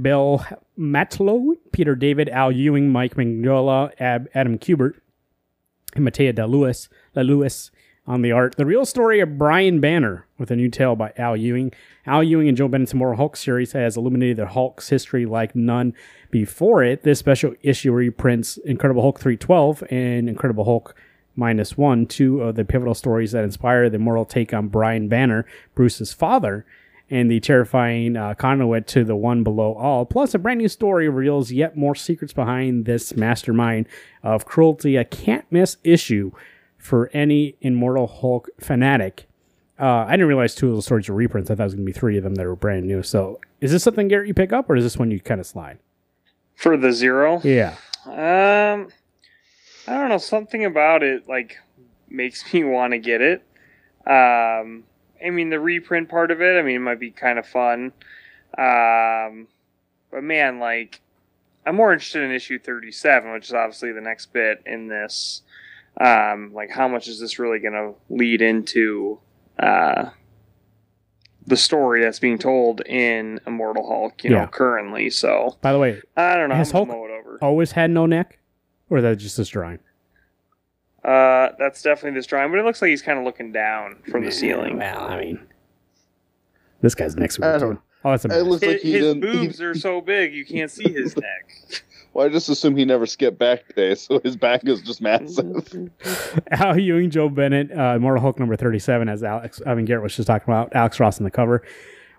Bill 0.00 0.44
Mantlo, 0.78 1.54
Peter 1.72 1.94
David, 1.94 2.28
Al 2.28 2.50
Ewing, 2.50 2.90
Mike 2.90 3.14
Mignola, 3.14 3.92
Ab, 4.00 4.28
Adam 4.34 4.58
Kubert, 4.58 4.94
and 5.94 6.06
Matea 6.06 6.34
Da 6.34 6.46
Lewis, 6.46 6.88
La 7.14 7.22
Lewis 7.22 7.70
on 8.06 8.22
the 8.22 8.32
art. 8.32 8.56
The 8.56 8.66
real 8.66 8.84
story 8.84 9.20
of 9.20 9.38
Brian 9.38 9.80
Banner 9.80 10.26
with 10.36 10.50
a 10.50 10.56
new 10.56 10.68
tale 10.68 10.96
by 10.96 11.12
Al 11.16 11.36
Ewing. 11.36 11.72
Al 12.06 12.22
Ewing 12.22 12.48
and 12.48 12.56
Joe 12.56 12.68
Bennett's 12.68 12.92
Immortal 12.92 13.16
Hulk 13.16 13.36
series 13.36 13.72
has 13.72 13.96
illuminated 13.96 14.36
the 14.36 14.46
Hulk's 14.46 14.88
history 14.88 15.26
like 15.26 15.54
none 15.54 15.94
before 16.30 16.82
it. 16.82 17.02
This 17.02 17.18
special 17.18 17.54
issue 17.62 17.92
reprints 17.92 18.58
Incredible 18.58 19.02
Hulk 19.02 19.20
312 19.20 19.84
and 19.90 20.28
Incredible 20.28 20.64
Hulk 20.64 20.94
minus 21.36 21.76
one, 21.76 22.06
two 22.06 22.40
of 22.42 22.54
the 22.56 22.64
pivotal 22.64 22.94
stories 22.94 23.32
that 23.32 23.44
inspire 23.44 23.88
the 23.88 23.96
immortal 23.96 24.24
take 24.24 24.52
on 24.54 24.68
Brian 24.68 25.08
Banner, 25.08 25.46
Bruce's 25.74 26.12
father, 26.12 26.64
and 27.10 27.30
the 27.30 27.40
terrifying 27.40 28.16
uh, 28.16 28.34
conduit 28.34 28.86
to 28.88 29.04
the 29.04 29.16
one 29.16 29.44
below 29.44 29.74
all. 29.74 30.06
Plus, 30.06 30.34
a 30.34 30.38
brand 30.38 30.58
new 30.58 30.68
story 30.68 31.08
reveals 31.08 31.52
yet 31.52 31.76
more 31.76 31.94
secrets 31.94 32.32
behind 32.32 32.86
this 32.86 33.14
mastermind 33.14 33.86
of 34.22 34.46
cruelty. 34.46 34.96
A 34.96 35.04
can't 35.04 35.44
miss 35.50 35.76
issue 35.84 36.32
for 36.78 37.10
any 37.12 37.56
Immortal 37.60 38.06
Hulk 38.06 38.48
fanatic. 38.58 39.26
Uh, 39.78 40.04
I 40.06 40.12
didn't 40.12 40.28
realize 40.28 40.54
two 40.54 40.70
of 40.70 40.76
the 40.76 40.82
stories 40.82 41.08
were 41.08 41.14
reprints. 41.14 41.50
I 41.50 41.54
thought 41.54 41.64
it 41.64 41.66
was 41.66 41.74
going 41.74 41.84
to 41.86 41.92
be 41.92 41.98
three 41.98 42.16
of 42.16 42.24
them 42.24 42.36
that 42.36 42.46
were 42.46 42.56
brand 42.56 42.86
new. 42.86 43.02
So, 43.02 43.40
is 43.60 43.72
this 43.72 43.82
something 43.82 44.08
Garrett 44.08 44.28
you 44.28 44.34
pick 44.34 44.52
up, 44.52 44.70
or 44.70 44.76
is 44.76 44.84
this 44.84 44.96
one 44.96 45.10
you 45.10 45.20
kind 45.20 45.40
of 45.40 45.46
slide? 45.46 45.78
for 46.54 46.76
the 46.76 46.92
zero 46.92 47.40
Yeah. 47.42 47.74
Um, 48.06 48.88
I 49.86 49.94
don't 49.98 50.08
know. 50.08 50.18
Something 50.18 50.64
about 50.64 51.02
it 51.02 51.28
like 51.28 51.58
makes 52.08 52.52
me 52.52 52.64
want 52.64 52.92
to 52.92 52.98
get 52.98 53.20
it. 53.20 53.42
Um, 54.06 54.84
I 55.24 55.30
mean, 55.30 55.50
the 55.50 55.60
reprint 55.60 56.08
part 56.08 56.30
of 56.30 56.40
it. 56.42 56.58
I 56.58 56.62
mean, 56.62 56.76
it 56.76 56.80
might 56.80 57.00
be 57.00 57.10
kind 57.10 57.38
of 57.38 57.46
fun. 57.46 57.92
Um, 58.58 59.48
but 60.10 60.22
man, 60.22 60.58
like, 60.58 61.00
I'm 61.66 61.76
more 61.76 61.92
interested 61.92 62.22
in 62.22 62.30
issue 62.30 62.58
37, 62.58 63.32
which 63.32 63.46
is 63.48 63.54
obviously 63.54 63.92
the 63.92 64.00
next 64.02 64.32
bit 64.32 64.62
in 64.66 64.88
this. 64.88 65.42
Um, 66.00 66.52
like, 66.52 66.70
how 66.70 66.88
much 66.88 67.08
is 67.08 67.20
this 67.20 67.38
really 67.38 67.58
going 67.58 67.72
to 67.74 67.94
lead 68.14 68.42
into? 68.42 69.18
Uh, 69.58 70.10
the 71.46 71.56
story 71.56 72.00
that's 72.02 72.18
being 72.18 72.38
told 72.38 72.80
in 72.82 73.38
Immortal 73.46 73.86
Hulk, 73.86 74.24
you 74.24 74.30
Yeah. 74.30 74.40
know, 74.42 74.46
currently. 74.46 75.10
So 75.10 75.56
By 75.60 75.72
the 75.72 75.78
way, 75.78 76.00
I 76.16 76.36
don't 76.36 76.48
know. 76.48 76.54
Has 76.54 76.70
Hulk- 76.70 76.88
over. 76.88 77.38
always 77.42 77.72
had 77.72 77.90
no 77.90 78.06
neck, 78.06 78.38
or 78.96 79.00
that 79.02 79.16
just 79.16 79.36
this 79.36 79.48
drawing? 79.48 79.78
Uh, 81.04 81.50
that's 81.58 81.82
definitely 81.82 82.18
this 82.18 82.26
drawing, 82.26 82.50
but 82.50 82.58
it 82.58 82.64
looks 82.64 82.80
like 82.80 82.88
he's 82.88 83.02
kind 83.02 83.18
of 83.18 83.24
looking 83.24 83.52
down 83.52 83.96
from 84.10 84.24
the 84.24 84.32
ceiling. 84.32 84.78
Well, 84.78 85.00
I 85.00 85.18
mean, 85.20 85.40
this 86.80 86.94
guy's 86.94 87.16
next 87.16 87.40
I 87.42 87.58
don't- 87.58 87.76
too. 87.76 87.82
Oh, 88.06 88.10
that's 88.10 88.24
a 88.26 88.28
It 88.38 88.42
looks 88.42 88.62
like 88.62 88.80
His, 88.80 88.82
he 88.82 88.92
his 88.92 89.14
boobs 89.14 89.58
he- 89.58 89.64
are 89.64 89.74
so 89.74 90.02
big 90.02 90.34
you 90.34 90.44
can't 90.44 90.70
see 90.70 90.92
his 90.92 91.16
neck. 91.18 91.82
well, 92.12 92.26
I 92.26 92.28
just 92.28 92.50
assume 92.50 92.76
he 92.76 92.84
never 92.84 93.06
skipped 93.06 93.38
back 93.38 93.74
day, 93.74 93.94
so 93.94 94.20
his 94.22 94.36
back 94.36 94.60
is 94.68 94.82
just 94.82 95.00
massive. 95.00 95.90
Al 96.50 96.78
Ewing, 96.78 97.08
Joe 97.10 97.30
Bennett, 97.30 97.70
uh, 97.72 97.94
Immortal 97.96 98.20
Hulk 98.20 98.38
number 98.38 98.56
37, 98.56 99.08
as 99.08 99.22
Alex, 99.22 99.62
I 99.66 99.74
mean, 99.74 99.86
Garrett 99.86 100.02
was 100.02 100.14
just 100.16 100.26
talking 100.26 100.44
about, 100.52 100.74
Alex 100.76 101.00
Ross 101.00 101.18
on 101.18 101.24
the 101.24 101.30
cover. 101.30 101.62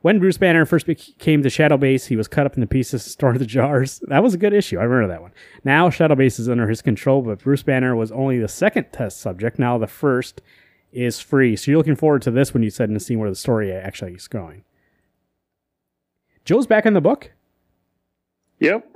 When 0.05 0.19
Bruce 0.19 0.37
Banner 0.37 0.67
first 0.67 0.85
became 0.85 1.41
the 1.41 1.49
Shadow 1.49 1.77
Base, 1.77 2.05
he 2.05 2.15
was 2.15 2.27
cut 2.27 2.45
up 2.45 2.53
into 2.53 2.67
pieces, 2.67 3.03
stored 3.03 3.37
in 3.37 3.39
the 3.39 3.45
jars. 3.47 4.03
That 4.07 4.21
was 4.21 4.35
a 4.35 4.37
good 4.37 4.53
issue. 4.53 4.77
I 4.77 4.83
remember 4.83 5.07
that 5.07 5.23
one. 5.23 5.31
Now 5.63 5.89
Shadow 5.89 6.13
Base 6.13 6.37
is 6.37 6.47
under 6.47 6.69
his 6.69 6.83
control, 6.83 7.23
but 7.23 7.39
Bruce 7.39 7.63
Banner 7.63 7.95
was 7.95 8.11
only 8.11 8.37
the 8.37 8.47
second 8.47 8.91
test 8.91 9.19
subject. 9.19 9.57
Now 9.57 9.79
the 9.79 9.87
first 9.87 10.43
is 10.91 11.19
free. 11.19 11.55
So 11.55 11.71
you're 11.71 11.79
looking 11.79 11.95
forward 11.95 12.21
to 12.21 12.29
this 12.29 12.53
when 12.53 12.61
you 12.61 12.69
said 12.69 12.87
in 12.87 12.93
the 12.93 12.99
scene 12.99 13.17
where 13.17 13.31
the 13.31 13.35
story 13.35 13.71
actually 13.73 14.13
is 14.13 14.27
going. 14.27 14.63
Joe's 16.43 16.67
back 16.67 16.85
in 16.85 16.93
the 16.93 17.01
book. 17.01 17.31
Yep. 18.59 18.87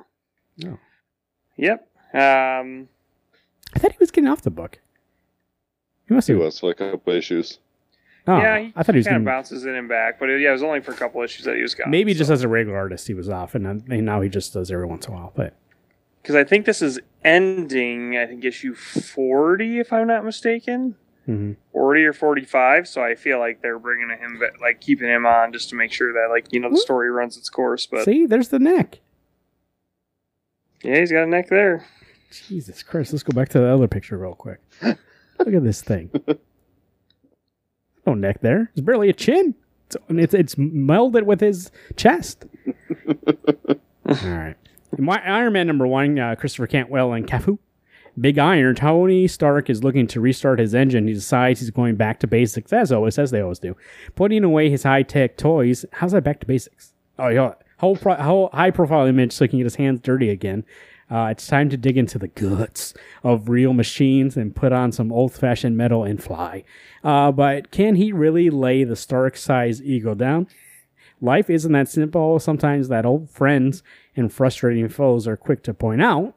Oh. 0.63 0.77
Yep. 1.57 1.89
Um, 2.13 2.87
I 3.73 3.79
thought 3.79 3.93
he 3.93 3.97
was 3.99 4.11
getting 4.11 4.29
off 4.29 4.43
the 4.43 4.51
book. 4.51 4.77
He 6.07 6.13
must 6.13 6.27
he 6.27 6.33
have. 6.33 6.41
was 6.43 6.59
for 6.59 6.67
like 6.67 6.81
a 6.81 6.91
couple 6.91 7.13
issues. 7.13 7.57
Oh, 8.31 8.37
yeah, 8.37 8.59
he 8.59 8.73
I 8.75 8.83
thought 8.83 8.93
he 8.95 8.99
was 8.99 9.07
kind 9.07 9.17
of 9.17 9.25
bounces 9.25 9.65
in 9.65 9.73
and 9.75 9.89
back, 9.89 10.19
but 10.19 10.29
it, 10.29 10.39
yeah, 10.41 10.49
it 10.49 10.53
was 10.53 10.61
only 10.63 10.81
for 10.81 10.91
a 10.91 10.95
couple 10.95 11.21
issues 11.23 11.45
that 11.45 11.55
he 11.55 11.61
was 11.61 11.73
gone. 11.73 11.89
maybe 11.89 12.13
just 12.13 12.29
as 12.29 12.43
a 12.43 12.47
regular 12.47 12.77
artist 12.77 13.07
he 13.07 13.13
was 13.13 13.27
off, 13.29 13.55
and, 13.55 13.65
then, 13.65 13.83
and 13.89 14.05
now 14.05 14.21
he 14.21 14.29
just 14.29 14.53
does 14.53 14.69
every 14.71 14.85
once 14.85 15.07
in 15.07 15.13
a 15.13 15.15
while. 15.15 15.33
But 15.35 15.55
because 16.21 16.35
I 16.35 16.43
think 16.43 16.65
this 16.65 16.81
is 16.81 16.99
ending. 17.23 18.17
I 18.17 18.25
think 18.27 18.45
issue 18.45 18.75
forty, 18.75 19.79
if 19.79 19.91
I'm 19.91 20.07
not 20.07 20.23
mistaken. 20.23 20.95
mhm. 21.27 21.55
40 21.73 22.03
or 22.05 22.13
45 22.13 22.87
so 22.87 23.01
i 23.03 23.13
feel 23.15 23.39
like 23.39 23.61
they're 23.61 23.77
bringing 23.79 24.09
him 24.09 24.41
like 24.61 24.81
keeping 24.81 25.07
him 25.07 25.25
on 25.25 25.53
just 25.53 25.69
to 25.69 25.75
make 25.75 25.91
sure 25.93 26.11
that 26.13 26.27
like 26.29 26.47
you 26.51 26.59
know 26.59 26.69
the 26.69 26.77
story 26.77 27.09
runs 27.11 27.37
its 27.37 27.49
course 27.49 27.85
but 27.85 28.03
see, 28.03 28.25
there's 28.25 28.49
the 28.49 28.57
neck. 28.59 28.99
yeah 30.83 30.99
he's 30.99 31.11
got 31.11 31.23
a 31.23 31.27
neck 31.27 31.47
there 31.49 31.85
Jesus 32.47 32.83
Christ! 32.83 33.11
Let's 33.11 33.23
go 33.23 33.33
back 33.33 33.49
to 33.49 33.59
the 33.59 33.65
other 33.73 33.87
picture 33.87 34.15
real 34.15 34.35
quick. 34.35 34.59
Look 34.83 35.53
at 35.53 35.63
this 35.63 35.81
thing. 35.81 36.11
No 38.05 38.13
neck 38.13 38.41
there. 38.41 38.71
There's 38.75 38.85
barely 38.85 39.09
a 39.09 39.13
chin. 39.13 39.55
it's 40.09 40.33
it's 40.33 40.55
melded 40.55 41.23
with 41.23 41.41
his 41.41 41.71
chest. 41.95 42.45
All 44.05 44.15
right. 44.23 44.55
My 44.97 45.21
Iron 45.23 45.53
Man 45.53 45.67
number 45.67 45.85
one, 45.85 46.17
uh, 46.17 46.35
Christopher 46.35 46.67
Cantwell 46.67 47.13
and 47.13 47.27
Cafu. 47.27 47.59
Big 48.19 48.37
Iron, 48.37 48.75
Tony 48.75 49.27
Stark 49.27 49.69
is 49.69 49.83
looking 49.83 50.07
to 50.07 50.19
restart 50.19 50.59
his 50.59 50.73
engine. 50.75 51.07
He 51.07 51.13
decides 51.13 51.59
he's 51.59 51.69
going 51.69 51.95
back 51.95 52.19
to 52.21 52.27
basics, 52.27 52.73
as 52.73 52.91
always, 52.91 53.17
as 53.17 53.31
they 53.31 53.39
always 53.39 53.59
do. 53.59 53.77
Putting 54.15 54.43
away 54.43 54.69
his 54.69 54.83
high 54.83 55.03
tech 55.03 55.37
toys. 55.37 55.85
How's 55.93 56.11
that 56.11 56.23
back 56.23 56.39
to 56.41 56.45
basics? 56.47 56.93
Oh, 57.17 57.29
yeah. 57.29 57.53
Whole, 57.77 57.95
pro- 57.95 58.15
whole 58.15 58.49
high 58.51 58.71
profile 58.71 59.05
image 59.05 59.31
so 59.31 59.45
he 59.45 59.49
can 59.49 59.59
get 59.59 59.65
his 59.65 59.75
hands 59.75 60.01
dirty 60.01 60.29
again. 60.29 60.65
Uh, 61.09 61.29
it's 61.31 61.47
time 61.47 61.69
to 61.69 61.77
dig 61.77 61.97
into 61.97 62.19
the 62.19 62.27
guts 62.27 62.93
of 63.23 63.49
real 63.49 63.73
machines 63.73 64.37
and 64.37 64.55
put 64.55 64.71
on 64.71 64.91
some 64.91 65.11
old 65.11 65.33
fashioned 65.33 65.75
metal 65.75 66.03
and 66.03 66.23
fly. 66.23 66.63
Uh, 67.03 67.31
but 67.31 67.71
can 67.71 67.95
he 67.95 68.11
really 68.11 68.49
lay 68.49 68.83
the 68.83 68.95
Stark 68.95 69.35
sized 69.35 69.83
ego 69.83 70.13
down? 70.13 70.47
Life 71.21 71.49
isn't 71.49 71.71
that 71.71 71.89
simple. 71.89 72.39
Sometimes 72.39 72.87
that 72.87 73.05
old 73.05 73.29
friends 73.29 73.83
and 74.15 74.31
frustrating 74.31 74.87
foes 74.87 75.27
are 75.27 75.35
quick 75.35 75.63
to 75.63 75.73
point 75.73 76.01
out. 76.01 76.35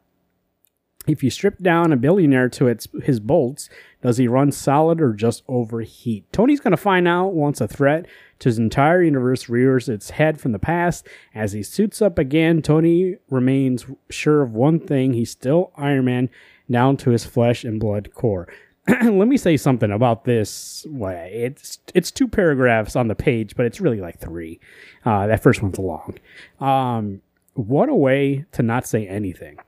If 1.06 1.24
you 1.24 1.30
strip 1.30 1.58
down 1.58 1.92
a 1.92 1.96
billionaire 1.96 2.48
to 2.50 2.68
its 2.68 2.86
his 3.02 3.18
bolts, 3.18 3.68
does 4.02 4.18
he 4.18 4.28
run 4.28 4.52
solid 4.52 5.00
or 5.00 5.12
just 5.12 5.42
overheat? 5.48 6.32
Tony's 6.32 6.60
going 6.60 6.72
to 6.72 6.76
find 6.76 7.08
out 7.08 7.34
once 7.34 7.60
a 7.60 7.66
threat 7.66 8.06
to 8.38 8.48
his 8.48 8.58
entire 8.58 9.02
universe 9.02 9.48
rears 9.48 9.88
its 9.88 10.10
head 10.10 10.40
from 10.40 10.52
the 10.52 10.60
past. 10.60 11.06
As 11.34 11.52
he 11.52 11.62
suits 11.64 12.00
up 12.00 12.18
again, 12.18 12.62
Tony 12.62 13.16
remains 13.30 13.86
sure 14.10 14.42
of 14.42 14.52
one 14.52 14.78
thing: 14.78 15.12
he's 15.12 15.30
still 15.30 15.72
Iron 15.76 16.04
Man, 16.04 16.30
down 16.70 16.96
to 16.98 17.10
his 17.10 17.24
flesh 17.24 17.64
and 17.64 17.80
blood 17.80 18.14
core. 18.14 18.46
Let 18.88 19.28
me 19.28 19.36
say 19.36 19.56
something 19.56 19.90
about 19.90 20.24
this. 20.24 20.86
It's 20.88 21.78
it's 21.94 22.10
two 22.10 22.28
paragraphs 22.28 22.96
on 22.96 23.08
the 23.08 23.14
page, 23.14 23.56
but 23.56 23.66
it's 23.66 23.80
really 23.80 24.00
like 24.00 24.20
three. 24.20 24.60
Uh, 25.04 25.26
that 25.26 25.42
first 25.42 25.62
one's 25.62 25.78
long. 25.78 26.18
Um, 26.60 27.22
what 27.54 27.88
a 27.88 27.94
way 27.94 28.44
to 28.52 28.62
not 28.62 28.86
say 28.86 29.06
anything. 29.06 29.58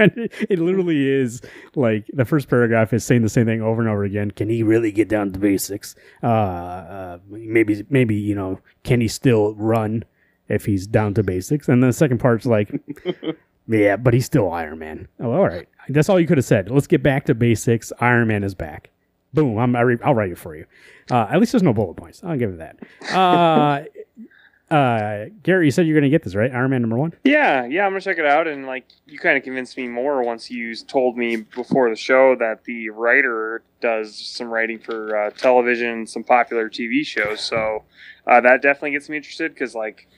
And 0.00 0.12
it, 0.16 0.32
it, 0.50 0.58
literally 0.58 1.08
is 1.08 1.40
like 1.74 2.06
the 2.12 2.24
first 2.24 2.48
paragraph 2.48 2.92
is 2.92 3.04
saying 3.04 3.22
the 3.22 3.28
same 3.28 3.46
thing 3.46 3.62
over 3.62 3.80
and 3.80 3.90
over 3.90 4.04
again. 4.04 4.30
Can 4.30 4.48
he 4.48 4.62
really 4.62 4.92
get 4.92 5.08
down 5.08 5.32
to 5.32 5.38
basics? 5.38 5.94
Uh, 6.22 6.26
uh, 6.26 7.18
maybe, 7.28 7.84
maybe 7.90 8.14
you 8.14 8.34
know, 8.34 8.60
can 8.82 9.00
he 9.00 9.08
still 9.08 9.54
run 9.54 10.04
if 10.48 10.64
he's 10.64 10.86
down 10.86 11.14
to 11.14 11.22
basics? 11.22 11.68
And 11.68 11.82
the 11.82 11.92
second 11.92 12.18
part's 12.18 12.46
like, 12.46 12.72
yeah, 13.68 13.96
but 13.96 14.14
he's 14.14 14.26
still 14.26 14.50
Iron 14.50 14.78
Man. 14.78 15.08
Oh, 15.20 15.32
all 15.32 15.46
right, 15.46 15.68
that's 15.88 16.08
all 16.08 16.18
you 16.18 16.26
could 16.26 16.38
have 16.38 16.44
said. 16.44 16.70
Let's 16.70 16.86
get 16.86 17.02
back 17.02 17.26
to 17.26 17.34
basics. 17.34 17.92
Iron 18.00 18.28
Man 18.28 18.44
is 18.44 18.54
back. 18.54 18.90
Boom! 19.32 19.58
I'm, 19.58 19.76
I 19.76 19.84
will 19.84 20.14
write 20.14 20.32
it 20.32 20.38
for 20.38 20.56
you. 20.56 20.66
Uh, 21.08 21.28
at 21.30 21.38
least 21.38 21.52
there's 21.52 21.62
no 21.62 21.72
bullet 21.72 21.94
points. 21.94 22.22
I'll 22.24 22.36
give 22.36 22.50
it 22.50 22.58
that. 22.58 23.14
Uh, 23.14 23.84
uh, 24.70 25.26
Gary, 25.42 25.64
you 25.64 25.70
said 25.70 25.86
you're 25.86 25.94
going 25.94 26.04
to 26.04 26.10
get 26.10 26.22
this, 26.22 26.34
right? 26.34 26.52
Iron 26.52 26.70
Man 26.70 26.82
number 26.82 26.96
one? 26.96 27.12
Yeah, 27.24 27.66
yeah, 27.66 27.84
I'm 27.84 27.92
going 27.92 28.00
to 28.00 28.04
check 28.04 28.18
it 28.18 28.26
out. 28.26 28.46
And, 28.46 28.66
like, 28.66 28.86
you 29.06 29.18
kind 29.18 29.36
of 29.36 29.42
convinced 29.42 29.76
me 29.76 29.88
more 29.88 30.22
once 30.22 30.50
you 30.50 30.74
told 30.76 31.16
me 31.16 31.36
before 31.36 31.90
the 31.90 31.96
show 31.96 32.36
that 32.36 32.64
the 32.64 32.90
writer 32.90 33.62
does 33.80 34.16
some 34.16 34.48
writing 34.48 34.78
for 34.78 35.16
uh, 35.16 35.30
television, 35.30 36.06
some 36.06 36.22
popular 36.22 36.68
TV 36.68 37.04
shows. 37.04 37.40
So 37.40 37.82
uh, 38.26 38.40
that 38.42 38.62
definitely 38.62 38.92
gets 38.92 39.08
me 39.08 39.16
interested 39.16 39.52
because, 39.52 39.74
like, 39.74 40.08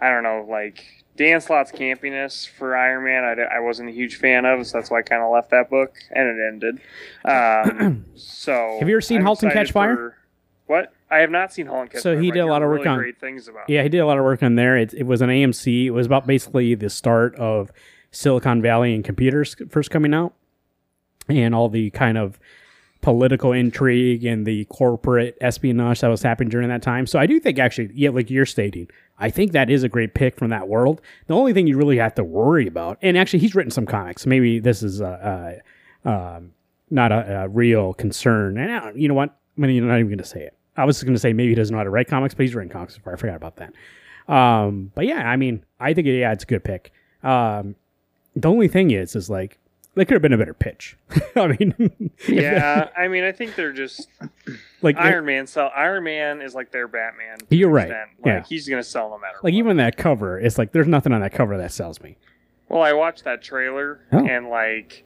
I 0.00 0.10
don't 0.10 0.22
know, 0.22 0.46
like, 0.48 0.84
Dan 1.16 1.40
Slott's 1.40 1.72
campiness 1.72 2.46
for 2.48 2.76
Iron 2.76 3.04
Man, 3.04 3.24
I, 3.24 3.56
I 3.56 3.60
wasn't 3.60 3.88
a 3.88 3.92
huge 3.92 4.16
fan 4.16 4.44
of, 4.44 4.66
so 4.66 4.78
that's 4.78 4.90
why 4.90 4.98
I 4.98 5.02
kind 5.02 5.22
of 5.22 5.32
left 5.32 5.50
that 5.50 5.70
book 5.70 5.96
and 6.10 6.28
it 6.28 6.46
ended. 6.46 6.80
Um, 7.26 8.04
so. 8.14 8.76
Have 8.78 8.88
you 8.88 8.94
ever 8.94 9.00
seen 9.00 9.20
*Halt 9.22 9.42
and 9.42 9.50
Catch 9.50 9.72
Fire? 9.72 9.96
For, 9.96 10.16
what? 10.66 10.92
I 11.10 11.18
have 11.18 11.30
not 11.30 11.52
seen 11.52 11.66
Holland. 11.66 11.92
So 11.96 12.18
he 12.18 12.30
did 12.30 12.40
a 12.40 12.46
lot 12.46 12.62
of 12.62 12.68
work 12.68 12.78
really 12.78 12.88
on 12.88 12.98
great 12.98 13.20
things 13.20 13.46
about. 13.48 13.68
Yeah, 13.68 13.82
he 13.82 13.88
did 13.88 13.98
a 13.98 14.06
lot 14.06 14.18
of 14.18 14.24
work 14.24 14.42
on 14.42 14.56
there. 14.56 14.76
It, 14.76 14.92
it 14.94 15.04
was 15.04 15.22
an 15.22 15.30
AMC. 15.30 15.86
It 15.86 15.90
was 15.90 16.06
about 16.06 16.26
basically 16.26 16.74
the 16.74 16.90
start 16.90 17.34
of 17.36 17.70
Silicon 18.10 18.60
Valley 18.60 18.94
and 18.94 19.04
computers 19.04 19.54
first 19.68 19.90
coming 19.90 20.14
out, 20.14 20.34
and 21.28 21.54
all 21.54 21.68
the 21.68 21.90
kind 21.90 22.18
of 22.18 22.38
political 23.02 23.52
intrigue 23.52 24.24
and 24.24 24.44
the 24.46 24.64
corporate 24.64 25.36
espionage 25.40 26.00
that 26.00 26.08
was 26.08 26.22
happening 26.22 26.48
during 26.48 26.68
that 26.68 26.82
time. 26.82 27.06
So 27.06 27.20
I 27.20 27.26
do 27.26 27.38
think 27.38 27.58
actually, 27.58 27.90
yeah, 27.94 28.10
like 28.10 28.30
you're 28.30 28.46
stating, 28.46 28.88
I 29.18 29.30
think 29.30 29.52
that 29.52 29.70
is 29.70 29.84
a 29.84 29.88
great 29.88 30.14
pick 30.14 30.36
from 30.36 30.50
that 30.50 30.66
world. 30.66 31.00
The 31.28 31.34
only 31.34 31.52
thing 31.52 31.68
you 31.68 31.76
really 31.76 31.98
have 31.98 32.14
to 32.16 32.24
worry 32.24 32.66
about, 32.66 32.98
and 33.02 33.16
actually 33.16 33.38
he's 33.40 33.54
written 33.54 33.70
some 33.70 33.86
comics. 33.86 34.26
maybe 34.26 34.58
this 34.58 34.82
is 34.82 35.00
a, 35.00 35.62
a, 36.04 36.10
a 36.10 36.42
not 36.90 37.12
a, 37.12 37.42
a, 37.42 37.48
real 37.48 37.94
concern. 37.94 38.58
And 38.58 38.70
uh, 38.72 38.92
you 38.94 39.06
know 39.08 39.14
what? 39.14 39.36
I'm 39.56 39.62
not 39.62 39.70
even 39.70 40.08
going 40.08 40.18
to 40.18 40.24
say 40.24 40.42
it. 40.42 40.55
I 40.76 40.84
was 40.84 41.02
going 41.02 41.14
to 41.14 41.20
say 41.20 41.32
maybe 41.32 41.50
he 41.50 41.54
doesn't 41.54 41.72
know 41.72 41.78
how 41.78 41.84
to 41.84 41.90
write 41.90 42.08
comics, 42.08 42.34
but 42.34 42.42
he's 42.42 42.54
written 42.54 42.70
comics 42.70 42.96
before. 42.96 43.12
I 43.12 43.16
forgot 43.16 43.36
about 43.36 43.56
that. 43.56 43.72
Um, 44.32 44.90
but 44.94 45.06
yeah, 45.06 45.28
I 45.28 45.36
mean, 45.36 45.64
I 45.80 45.94
think 45.94 46.06
yeah, 46.06 46.32
it's 46.32 46.44
a 46.44 46.46
good 46.46 46.64
pick. 46.64 46.92
Um, 47.22 47.76
the 48.34 48.48
only 48.48 48.68
thing 48.68 48.90
is, 48.90 49.14
is 49.16 49.30
like 49.30 49.58
they 49.94 50.04
could 50.04 50.14
have 50.14 50.22
been 50.22 50.32
a 50.32 50.38
better 50.38 50.52
pitch. 50.54 50.96
I 51.36 51.46
mean, 51.48 52.10
yeah, 52.28 52.88
I 52.96 53.08
mean, 53.08 53.24
I 53.24 53.32
think 53.32 53.54
they're 53.54 53.72
just 53.72 54.08
like 54.82 54.96
Iron 54.98 55.24
Man. 55.24 55.46
Sell 55.46 55.70
Iron 55.74 56.04
Man 56.04 56.42
is 56.42 56.54
like 56.54 56.70
their 56.72 56.88
Batman. 56.88 57.38
You're 57.50 57.70
right. 57.70 57.88
Like, 57.88 57.98
yeah, 58.24 58.42
he's 58.46 58.68
gonna 58.68 58.82
sell 58.82 59.08
no 59.10 59.18
matter. 59.18 59.36
Like 59.36 59.44
what. 59.44 59.54
even 59.54 59.76
that 59.78 59.96
cover, 59.96 60.38
it's 60.38 60.58
like 60.58 60.72
there's 60.72 60.88
nothing 60.88 61.12
on 61.12 61.20
that 61.20 61.32
cover 61.32 61.56
that 61.56 61.72
sells 61.72 62.00
me. 62.02 62.16
Well, 62.68 62.82
I 62.82 62.92
watched 62.92 63.24
that 63.24 63.42
trailer 63.42 64.00
Oh. 64.12 64.26
and 64.26 64.48
like, 64.48 65.04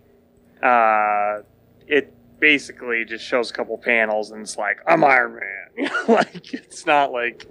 uh, 0.63 1.43
it 1.87 2.13
basically 2.41 3.05
just 3.05 3.25
shows 3.25 3.51
a 3.51 3.55
couple 3.55 3.77
panels 3.79 4.31
and 4.31 4.43
it's 4.43 4.57
like 4.57 4.81
I'm 4.87 5.05
Iron 5.05 5.39
Man. 5.39 5.91
like 6.09 6.53
it's 6.53 6.87
not 6.87 7.13
like 7.13 7.47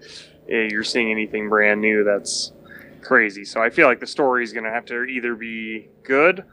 eh, 0.50 0.68
you're 0.72 0.84
seeing 0.84 1.12
anything 1.12 1.48
brand 1.48 1.80
new 1.80 2.04
that's 2.04 2.52
crazy. 3.02 3.46
So 3.46 3.62
I 3.62 3.70
feel 3.70 3.88
like 3.88 4.00
the 4.00 4.08
story 4.08 4.44
is 4.44 4.52
gonna 4.52 4.72
have 4.72 4.86
to 4.86 5.04
either 5.04 5.36
be 5.36 5.88
good 6.04 6.44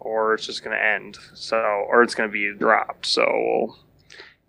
or 0.00 0.34
it's 0.34 0.46
just 0.46 0.62
gonna 0.62 0.76
end. 0.76 1.16
So 1.34 1.56
or 1.56 2.02
it's 2.02 2.14
gonna 2.14 2.28
be 2.28 2.52
dropped. 2.54 3.06
So 3.06 3.24
we'll 3.26 3.78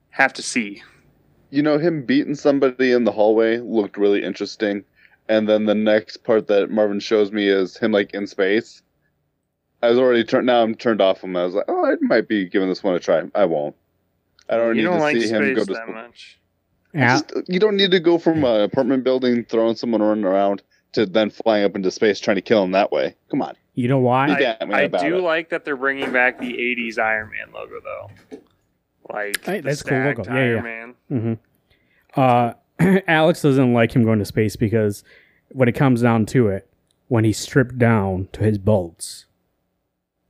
have 0.10 0.34
to 0.34 0.42
see. 0.42 0.84
You 1.52 1.62
know, 1.62 1.78
him 1.78 2.04
beating 2.06 2.36
somebody 2.36 2.92
in 2.92 3.04
the 3.04 3.12
hallway 3.12 3.60
looked 3.60 3.98
really 3.98 4.24
interesting. 4.24 4.84
And 5.28 5.48
then 5.48 5.66
the 5.66 5.76
next 5.76 6.18
part 6.18 6.48
that 6.48 6.70
Marvin 6.70 7.00
shows 7.00 7.32
me 7.32 7.48
is 7.48 7.78
him 7.78 7.92
like 7.92 8.14
in 8.14 8.28
space. 8.28 8.82
I 9.86 9.90
was 9.90 10.00
already 10.00 10.24
turned. 10.24 10.46
Now 10.48 10.62
I'm 10.64 10.76
turned 10.76 11.02
off 11.02 11.24
him. 11.24 11.36
I 11.36 11.46
was 11.46 11.54
like, 11.56 11.66
oh, 11.68 11.86
I 11.86 11.96
might 12.02 12.28
be 12.28 12.48
giving 12.50 12.70
this 12.70 12.84
one 12.84 12.96
a 12.96 13.00
try. 13.00 13.24
I 13.36 13.46
won't. 13.46 13.76
I 14.50 14.58
don't 14.58 14.70
you 14.76 14.82
need 14.82 14.84
don't 14.84 14.98
to 14.98 15.00
like 15.04 15.16
see 15.18 15.28
him 15.28 15.44
space 15.44 15.56
go 15.58 15.66
to. 15.66 15.74
that 15.74 15.90
much. 15.90 16.40
Yeah, 16.94 17.20
Just, 17.20 17.34
you 17.50 17.60
don't 17.60 17.76
need 17.76 17.92
to 17.92 18.00
go 18.00 18.18
from 18.18 18.44
an 18.44 18.62
apartment 18.62 19.04
building 19.04 19.44
throwing 19.46 19.76
someone 19.76 20.02
running 20.02 20.24
around 20.24 20.62
to 20.94 21.06
then 21.06 21.30
flying 21.30 21.66
up 21.66 21.76
into 21.76 21.92
space 21.92 22.20
trying 22.22 22.36
to 22.36 22.42
kill 22.42 22.64
him 22.64 22.72
that 22.72 22.92
way. 22.92 23.16
Come 23.30 23.42
on. 23.42 23.56
you 23.74 23.88
know 23.90 24.00
why? 24.00 24.28
Be 24.28 24.44
Batman 24.44 24.74
I 24.76 24.88
do 24.88 25.18
it. 25.18 25.22
like 25.22 25.50
that 25.50 25.66
they're 25.66 25.76
bringing 25.76 26.12
back 26.14 26.40
the 26.40 26.54
'80s 26.54 26.98
Iron 27.00 27.32
Man 27.32 27.54
logo, 27.54 27.80
though. 27.84 28.38
Like 29.10 29.44
Hey, 29.44 29.62
that's 29.62 29.82
a 29.82 29.84
cool 29.84 29.98
logo. 30.00 30.24
stacked 30.24 30.28
Yeah, 30.36 30.42
Iron 30.42 30.56
yeah. 30.56 30.62
Man. 30.62 30.96
hmm 32.16 32.20
Uh, 32.20 32.54
Alex 33.08 33.42
doesn't 33.42 33.74
like 33.74 33.92
him 33.94 34.04
going 34.04 34.20
to 34.20 34.26
space 34.26 34.56
because 34.56 35.04
when 35.50 35.68
it 35.70 35.74
comes 35.74 36.02
down 36.02 36.26
to 36.28 36.48
it, 36.48 36.70
when 37.08 37.24
he's 37.24 37.38
stripped 37.38 37.78
down 37.78 38.30
to 38.34 38.42
his 38.44 38.58
bolts, 38.58 39.26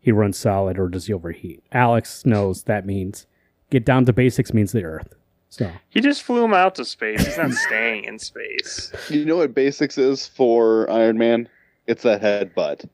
he 0.05 0.11
runs 0.11 0.37
solid 0.37 0.77
or 0.77 0.87
does 0.87 1.07
he 1.07 1.13
overheat? 1.13 1.63
Alex 1.71 2.27
knows 2.27 2.63
that 2.65 2.85
means 2.85 3.25
get 3.71 3.83
down 3.83 4.05
to 4.05 4.13
basics 4.13 4.53
means 4.53 4.71
the 4.71 4.83
Earth. 4.83 5.15
So 5.49 5.71
He 5.89 5.99
just 5.99 6.21
flew 6.21 6.43
him 6.45 6.53
out 6.53 6.75
to 6.75 6.85
space. 6.85 7.25
He's 7.25 7.39
not 7.39 7.51
staying 7.67 8.03
in 8.03 8.19
space. 8.19 8.93
You 9.09 9.25
know 9.25 9.37
what 9.37 9.55
basics 9.55 9.97
is 9.97 10.27
for 10.27 10.87
Iron 10.91 11.17
Man? 11.17 11.49
It's 11.87 12.03
that 12.03 12.21
headbutt. 12.21 12.87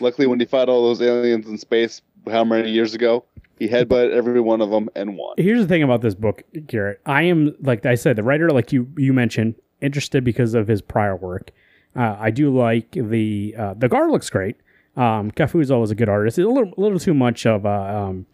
Luckily, 0.00 0.26
when 0.26 0.38
he 0.38 0.44
fought 0.44 0.68
all 0.68 0.82
those 0.86 1.00
aliens 1.00 1.46
in 1.46 1.56
space, 1.56 2.02
how 2.30 2.44
many 2.44 2.70
years 2.70 2.92
ago, 2.92 3.24
he 3.58 3.66
headbutted 3.66 4.12
every 4.12 4.38
one 4.42 4.60
of 4.60 4.68
them 4.68 4.90
and 4.94 5.16
won. 5.16 5.34
here's 5.38 5.62
the 5.62 5.66
thing 5.68 5.82
about 5.82 6.02
this 6.02 6.14
book, 6.14 6.42
Garrett. 6.66 7.00
I 7.06 7.22
am 7.22 7.56
like 7.62 7.86
I 7.86 7.94
said, 7.94 8.16
the 8.16 8.22
writer, 8.22 8.50
like 8.50 8.70
you 8.70 8.86
you 8.98 9.14
mentioned, 9.14 9.54
interested 9.80 10.24
because 10.24 10.52
of 10.52 10.68
his 10.68 10.82
prior 10.82 11.16
work. 11.16 11.52
Uh, 11.96 12.16
I 12.20 12.30
do 12.30 12.54
like 12.54 12.90
the 12.92 13.54
uh, 13.58 13.74
the 13.74 13.88
guard 13.88 14.10
looks 14.10 14.28
great. 14.28 14.56
Um, 14.96 15.30
Cafu 15.30 15.60
is 15.60 15.70
always 15.70 15.90
a 15.90 15.94
good 15.94 16.08
artist. 16.08 16.38
It's 16.38 16.46
a 16.46 16.48
little 16.48 16.72
a 16.76 16.80
little 16.80 16.98
too 16.98 17.14
much 17.14 17.46
of 17.46 17.64
a 17.64 17.68
um, 17.96 18.26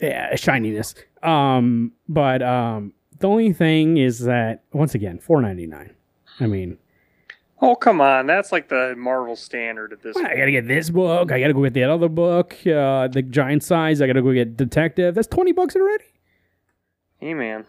yeah, 0.00 0.34
shininess. 0.36 0.94
Um, 1.22 1.92
but 2.08 2.42
um, 2.42 2.92
the 3.18 3.28
only 3.28 3.52
thing 3.52 3.96
is 3.96 4.20
that 4.20 4.64
once 4.72 4.94
again, 4.94 5.18
four 5.18 5.40
ninety 5.40 5.66
nine. 5.66 5.94
I 6.40 6.46
mean, 6.46 6.78
Oh 7.62 7.74
come 7.74 8.00
on, 8.00 8.26
that's 8.26 8.52
like 8.52 8.68
the 8.68 8.94
Marvel 8.96 9.36
standard 9.36 9.92
at 9.92 10.02
this. 10.02 10.16
I 10.16 10.22
point. 10.22 10.36
gotta 10.36 10.50
get 10.50 10.66
this 10.66 10.88
book. 10.88 11.30
I 11.30 11.40
gotta 11.40 11.52
go 11.52 11.62
get 11.62 11.74
that 11.74 11.90
other 11.90 12.08
book, 12.08 12.54
uh, 12.66 13.08
the 13.08 13.22
giant 13.28 13.62
size. 13.62 14.00
I 14.00 14.06
gotta 14.06 14.22
go 14.22 14.32
get 14.32 14.56
Detective. 14.56 15.14
That's 15.14 15.28
twenty 15.28 15.52
bucks 15.52 15.76
already. 15.76 16.04
Hey 17.18 17.34
man. 17.34 17.66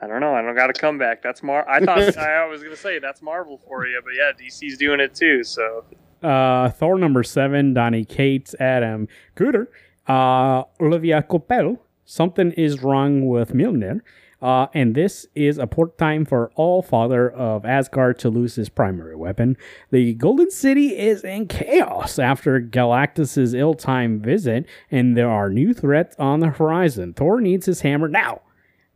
I 0.00 0.06
don't 0.06 0.20
know. 0.20 0.34
I 0.34 0.42
don't 0.42 0.54
got 0.54 0.70
a 0.70 0.72
comeback. 0.72 1.22
That's 1.22 1.42
Mar. 1.42 1.68
I 1.68 1.80
thought 1.80 1.98
I 2.18 2.46
was 2.46 2.62
gonna 2.62 2.76
say 2.76 2.98
that's 2.98 3.20
Marvel 3.22 3.58
for 3.66 3.86
you, 3.86 4.00
but 4.04 4.12
yeah, 4.14 4.32
DC's 4.32 4.76
doing 4.78 5.00
it 5.00 5.14
too. 5.14 5.42
So 5.44 5.84
Uh, 6.22 6.70
Thor 6.70 6.98
number 6.98 7.22
seven, 7.22 7.74
Donny 7.74 8.04
Cates, 8.04 8.54
Aaron 8.60 9.08
Kuder, 9.36 9.66
uh, 10.06 10.64
Olivier 10.80 11.20
Coipel, 11.22 11.78
something 12.04 12.52
is 12.52 12.82
wrong 12.82 13.26
with 13.26 13.52
Mjolnir, 13.52 14.00
uh, 14.40 14.66
and 14.72 14.94
this 14.94 15.26
is 15.34 15.58
a 15.58 15.66
port 15.66 15.98
time 15.98 16.24
for 16.24 16.50
All 16.54 16.80
Father 16.82 17.28
of 17.30 17.64
Asgard 17.64 18.18
to 18.20 18.30
lose 18.30 18.54
his 18.54 18.68
primary 18.68 19.16
weapon. 19.16 19.56
The 19.90 20.14
Golden 20.14 20.50
City 20.50 20.96
is 20.96 21.24
in 21.24 21.46
chaos 21.48 22.18
after 22.20 22.60
Galactus's 22.60 23.52
ill-timed 23.54 24.22
visit, 24.24 24.64
and 24.90 25.16
there 25.16 25.28
are 25.30 25.50
new 25.50 25.74
threats 25.74 26.14
on 26.18 26.40
the 26.40 26.50
horizon. 26.50 27.14
Thor 27.14 27.40
needs 27.40 27.66
his 27.66 27.80
hammer 27.82 28.08
now, 28.08 28.40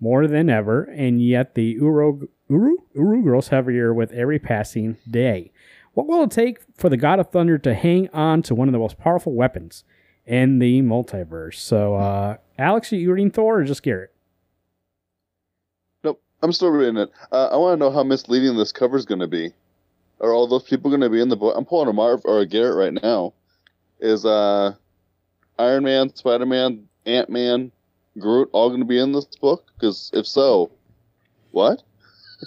more 0.03 0.27
than 0.27 0.51
ever, 0.51 0.83
and 0.83 1.23
yet 1.23 1.55
the 1.55 1.77
Uru 1.81 2.27
Uru 2.49 2.77
Uru 2.93 3.23
grows 3.23 3.49
heavier 3.49 3.95
with 3.95 4.11
every 4.11 4.41
passing 4.41 4.97
day. 5.09 5.53
What 5.95 6.09
will 6.09 6.25
it 6.25 6.33
take 6.33 6.59
for 6.77 6.89
the 6.89 6.97
God 6.97 7.21
of 7.21 7.31
Thunder 7.31 7.57
to 7.59 7.73
hang 7.73 8.09
on 8.09 8.43
to 8.43 8.55
one 8.55 8.67
of 8.67 8.73
the 8.73 8.81
most 8.81 8.99
powerful 8.99 9.33
weapons 9.33 9.85
in 10.27 10.59
the 10.59 10.83
multiverse? 10.83 11.55
So, 11.55 11.95
uh, 11.95 12.39
Alex, 12.59 12.93
are 12.93 12.97
you 12.97 13.13
reading 13.13 13.31
Thor 13.31 13.61
or 13.61 13.65
just 13.65 13.85
Garrett? 13.85 14.13
Nope, 16.03 16.21
I'm 16.43 16.53
still 16.53 16.71
reading 16.71 16.97
it. 16.97 17.13
Uh, 17.31 17.51
I 17.53 17.57
want 17.57 17.79
to 17.79 17.85
know 17.85 17.93
how 17.93 18.03
misleading 18.03 18.57
this 18.57 18.73
cover 18.73 18.97
is 18.97 19.05
going 19.05 19.21
to 19.21 19.29
be. 19.29 19.53
Are 20.21 20.33
all 20.33 20.49
those 20.49 20.65
people 20.65 20.91
going 20.91 21.03
to 21.03 21.11
be 21.11 21.21
in 21.21 21.29
the 21.29 21.37
book? 21.37 21.55
I'm 21.57 21.65
pulling 21.65 21.89
a 21.89 21.93
Marv 21.93 22.23
or 22.25 22.41
a 22.41 22.47
Garrett 22.47 22.77
right 22.77 23.03
now. 23.03 23.35
Is 24.01 24.25
uh, 24.25 24.75
Iron 25.61 25.85
Man, 25.85 26.13
Spider 26.17 26.47
Man, 26.47 26.89
Ant 27.07 27.31
Man, 27.31 27.71
Groot 28.19 28.49
all 28.53 28.69
going 28.69 28.81
to 28.81 28.87
be 28.87 28.99
in 28.99 29.13
this 29.13 29.25
book? 29.25 29.71
Because 29.75 30.11
if 30.15 30.27
so, 30.27 30.71
what? 31.51 31.83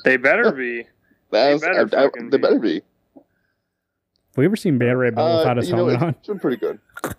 They 0.04 0.18
better 0.18 0.52
be. 0.52 0.86
That's, 1.32 1.62
better 1.62 1.80
I- 1.80 1.82
I- 2.02 2.04
fucking 2.06 2.30
they 2.30 2.38
be. 2.38 2.42
better 2.42 2.60
be. 2.60 2.82
Have 3.16 4.38
we 4.38 4.46
ever 4.46 4.56
seen 4.58 4.78
Beta 4.78 4.96
Ray 4.98 5.12
Bill 5.12 5.24
Uh, 5.24 5.38
without 5.40 5.58
his 5.58 5.70
you 5.70 5.76
know, 5.78 5.88
helmet 5.88 5.96
it's, 5.96 6.04
on? 6.04 6.10
it's 6.10 6.28
been 6.28 6.40
pretty 6.40 6.58
good. 6.58 6.80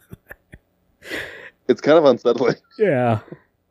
it's 1.69 1.81
kind 1.81 1.99
of 1.99 2.05
unsettling. 2.05 2.57
Yeah. 2.79 3.21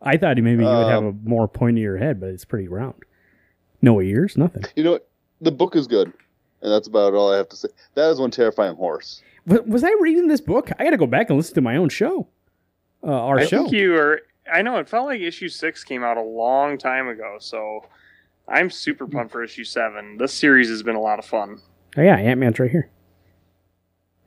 I 0.01 0.17
thought 0.17 0.37
maybe 0.37 0.63
you 0.63 0.69
would 0.69 0.87
have 0.89 1.03
Um, 1.03 1.19
a 1.25 1.29
more 1.29 1.47
pointier 1.47 1.97
head, 1.99 2.19
but 2.19 2.29
it's 2.29 2.45
pretty 2.45 2.67
round. 2.67 2.95
No 3.81 4.01
ears, 4.01 4.35
nothing. 4.37 4.63
You 4.75 4.83
know, 4.83 4.91
what? 4.93 5.07
the 5.41 5.51
book 5.51 5.75
is 5.75 5.87
good, 5.87 6.11
and 6.61 6.71
that's 6.71 6.87
about 6.87 7.13
all 7.13 7.31
I 7.33 7.37
have 7.37 7.49
to 7.49 7.55
say. 7.55 7.69
That 7.95 8.09
is 8.09 8.19
one 8.19 8.29
terrifying 8.31 8.75
horse. 8.75 9.21
Was, 9.47 9.61
was 9.61 9.83
I 9.83 9.95
reading 9.99 10.27
this 10.27 10.41
book? 10.41 10.69
I 10.79 10.83
got 10.83 10.91
to 10.91 10.97
go 10.97 11.07
back 11.07 11.29
and 11.29 11.37
listen 11.37 11.55
to 11.55 11.61
my 11.61 11.75
own 11.77 11.89
show. 11.89 12.27
Uh, 13.03 13.11
our 13.11 13.39
I 13.39 13.45
show. 13.45 13.63
think 13.63 13.71
you 13.73 13.91
were. 13.91 14.21
I 14.51 14.61
know 14.61 14.77
it 14.77 14.87
felt 14.89 15.07
like 15.07 15.21
issue 15.21 15.49
six 15.49 15.83
came 15.83 16.03
out 16.03 16.17
a 16.17 16.21
long 16.21 16.77
time 16.77 17.07
ago, 17.07 17.37
so 17.39 17.85
I'm 18.47 18.69
super 18.69 19.07
pumped 19.07 19.31
for 19.31 19.43
issue 19.43 19.63
seven. 19.63 20.17
This 20.17 20.33
series 20.33 20.69
has 20.69 20.83
been 20.83 20.95
a 20.95 21.01
lot 21.01 21.19
of 21.19 21.25
fun. 21.25 21.61
Oh 21.97 22.01
yeah, 22.01 22.15
Ant 22.17 22.39
Man's 22.39 22.59
right 22.59 22.69
here. 22.71 22.89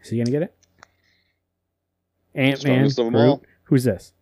Is 0.02 0.10
he 0.10 0.18
gonna 0.18 0.30
get 0.30 0.42
it? 0.42 0.54
Ant 2.34 2.50
Man. 2.50 2.56
Strongest 2.88 2.98
of 2.98 3.04
them 3.06 3.16
all. 3.16 3.42
Who's 3.64 3.84
this? 3.84 4.12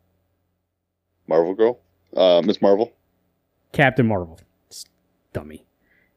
Marvel 1.27 1.55
girl, 1.55 1.81
uh, 2.17 2.43
Miss 2.45 2.61
Marvel. 2.63 2.93
Captain 3.73 4.07
Marvel. 4.07 4.39
S- 4.71 4.85
Dummy. 5.33 5.67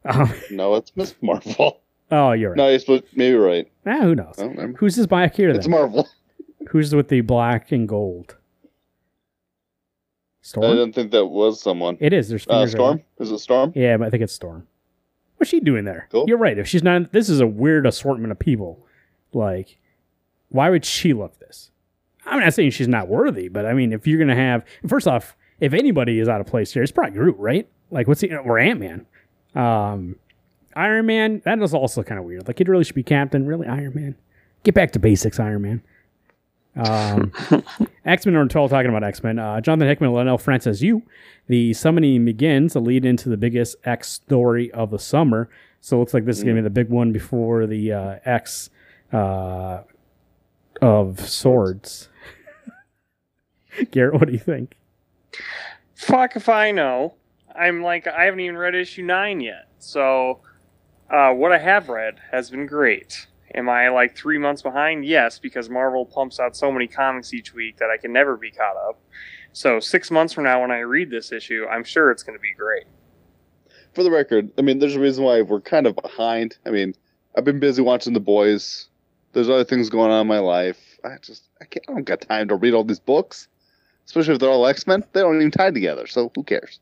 Um, 0.06 0.34
No, 0.52 0.76
it's 0.76 0.92
Miss 0.96 1.16
Marvel. 1.22 1.82
oh, 2.12 2.32
you're 2.34 2.52
right. 2.52 2.58
No, 2.58 2.70
you're 2.70 2.80
supposed 2.80 3.06
maybe 3.16 3.36
right. 3.38 3.72
Ah, 3.86 4.02
who 4.02 4.16
knows? 4.16 4.36
Never- 4.38 4.74
Who's 4.78 4.96
this 4.96 5.08
back 5.08 5.36
here 5.36 5.50
it's 5.50 5.66
then? 5.66 5.72
Marvel. 5.72 6.08
Who's 6.70 6.94
with 6.94 7.08
the 7.10 7.22
black 7.22 7.72
and 7.72 7.88
gold? 7.88 8.36
I 10.42 10.46
Storm. 10.46 10.76
didn't 10.78 10.94
think 10.94 11.12
that 11.12 11.26
was 11.26 11.62
someone. 11.62 11.98
It 12.00 12.14
is. 12.14 12.30
There's 12.30 12.46
Uh, 12.48 12.54
fingers. 12.62 12.72
Storm? 12.72 13.02
Is 13.20 13.32
it 13.32 13.40
Storm? 13.40 13.74
Yeah, 13.76 13.98
but 13.98 14.08
I 14.08 14.10
think 14.10 14.24
it's 14.24 14.34
Storm. 14.34 14.68
What's 15.38 15.50
she 15.50 15.60
doing 15.60 15.86
there? 15.86 16.08
Cool. 16.12 16.26
You're 16.28 16.38
right. 16.38 16.58
If 16.58 16.68
she's 16.68 16.84
not, 16.84 17.12
this 17.12 17.30
is 17.30 17.40
a 17.40 17.48
weird 17.48 17.86
assortment 17.86 18.32
of 18.32 18.40
people. 18.40 18.86
Like, 19.34 19.78
why 20.50 20.70
would 20.70 20.86
she 20.86 21.14
love 21.14 21.38
this? 21.40 21.72
I'm 22.26 22.40
not 22.40 22.54
saying 22.54 22.72
she's 22.72 22.88
not 22.88 23.08
worthy, 23.08 23.48
but 23.48 23.66
I 23.66 23.74
mean, 23.74 23.94
if 23.94 24.06
you're 24.08 24.20
gonna 24.20 24.36
have, 24.36 24.64
first 24.88 25.08
off, 25.08 25.36
if 25.60 25.74
anybody 25.74 26.20
is 26.20 26.28
out 26.28 26.42
of 26.42 26.48
place 26.48 26.74
here, 26.74 26.84
it's 26.84 26.92
probably 26.92 27.12
Groot, 27.18 27.38
right? 27.38 27.68
Like, 27.92 28.08
what's 28.08 28.22
he? 28.22 28.34
Or 28.34 28.60
Ant 28.60 28.80
Man, 28.80 29.06
um, 29.56 30.16
Iron 30.76 31.06
Man. 31.06 31.42
That 31.46 31.60
is 31.62 31.74
also 31.74 32.04
kind 32.04 32.20
of 32.20 32.26
weird. 32.26 32.48
Like, 32.48 32.62
it 32.62 32.68
really 32.68 32.84
should 32.84 32.96
be 32.96 33.04
Captain. 33.04 33.46
Really, 33.46 33.68
Iron 33.68 33.94
Man. 33.96 34.16
Get 34.64 34.76
back 34.76 34.92
to 34.92 35.00
basics, 35.00 35.40
Iron 35.40 35.62
Man. 35.64 35.82
Um, 36.76 37.32
X 38.06 38.26
Men 38.26 38.36
are 38.36 38.48
all 38.58 38.70
talking 38.70 38.90
about 38.90 39.04
X 39.04 39.24
Men. 39.24 39.40
Uh, 39.40 39.62
Jonathan 39.62 39.88
Hickman, 39.88 40.12
Leinil 40.12 40.40
Francis, 40.40 40.82
Yu. 40.82 41.02
The 41.48 41.74
summoning 41.74 42.26
begins 42.26 42.74
to 42.74 42.80
lead 42.80 43.06
into 43.06 43.30
the 43.30 43.38
biggest 43.38 43.76
X 43.84 44.10
story 44.10 44.72
of 44.72 44.92
the 44.92 45.00
summer. 45.00 45.50
So 45.82 45.98
it 45.98 46.00
looks 46.00 46.14
like 46.14 46.26
this 46.26 46.38
is 46.38 46.44
going 46.44 46.56
to 46.56 46.62
be 46.62 46.66
the 46.66 46.70
big 46.70 46.90
one 46.90 47.12
before 47.12 47.66
the 47.66 47.94
uh, 47.94 48.16
X 48.26 48.70
uh, 49.12 49.82
of 50.82 51.28
Swords. 51.28 52.10
Garrett, 53.92 54.16
what 54.16 54.28
do 54.28 54.34
you 54.34 54.40
think? 54.40 54.76
Fuck 55.96 56.36
if 56.36 56.50
I 56.50 56.72
know. 56.72 57.16
I'm 57.56 57.82
like 57.82 58.08
I 58.08 58.26
haven't 58.26 58.40
even 58.40 58.58
read 58.58 58.76
issue 58.76 59.04
nine 59.04 59.42
yet. 59.42 59.68
So 59.80 60.40
uh, 61.10 61.34
what 61.34 61.52
I 61.52 61.58
have 61.58 61.90
read 61.90 62.20
has 62.32 62.50
been 62.50 62.66
great. 62.66 63.28
Am 63.56 63.68
I 63.70 63.90
like 63.90 64.16
three 64.16 64.38
months 64.38 64.62
behind? 64.62 65.06
Yes, 65.06 65.40
because 65.40 65.70
Marvel 65.70 66.06
pumps 66.06 66.40
out 66.40 66.56
so 66.56 66.72
many 66.72 66.88
comics 66.88 67.34
each 67.34 67.54
week 67.54 67.78
that 67.78 67.90
I 67.90 67.98
can 67.98 68.14
never 68.14 68.38
be 68.38 68.52
caught 68.52 68.78
up. 68.78 69.00
So 69.54 69.80
six 69.80 70.12
months 70.12 70.34
from 70.34 70.44
now, 70.44 70.62
when 70.62 70.72
I 70.72 70.80
read 70.80 71.10
this 71.10 71.32
issue, 71.32 71.66
I'm 71.70 71.84
sure 71.84 72.12
it's 72.12 72.24
going 72.24 72.38
to 72.38 72.42
be 72.42 72.54
great. 72.54 72.84
For 73.94 74.04
the 74.04 74.12
record, 74.12 74.52
I 74.58 74.62
mean, 74.62 74.80
there's 74.80 74.96
a 74.96 75.00
reason 75.00 75.24
why 75.24 75.42
we're 75.42 75.62
kind 75.62 75.88
of 75.88 75.96
behind. 75.96 76.58
I 76.66 76.70
mean, 76.70 76.94
I've 77.36 77.44
been 77.44 77.60
busy 77.60 77.82
watching 77.82 78.14
The 78.14 78.20
Boys. 78.20 78.88
There's 79.34 79.50
other 79.50 79.64
things 79.64 79.90
going 79.90 80.12
on 80.12 80.22
in 80.22 80.28
my 80.28 80.40
life. 80.40 80.80
I 81.04 81.18
just, 81.22 81.50
I 81.60 81.66
can't, 81.66 81.86
I 81.90 81.94
don't 81.94 82.04
got 82.04 82.22
time 82.22 82.48
to 82.50 82.56
read 82.56 82.74
all 82.74 82.84
these 82.84 83.00
books, 83.00 83.48
especially 84.06 84.34
if 84.36 84.40
they're 84.40 84.50
all 84.50 84.68
X 84.68 84.86
Men. 84.86 85.04
They 85.14 85.22
don't 85.22 85.38
even 85.38 85.52
tie 85.52 85.72
together, 85.72 86.06
so 86.08 86.32
who 86.36 86.44
cares? 86.44 86.80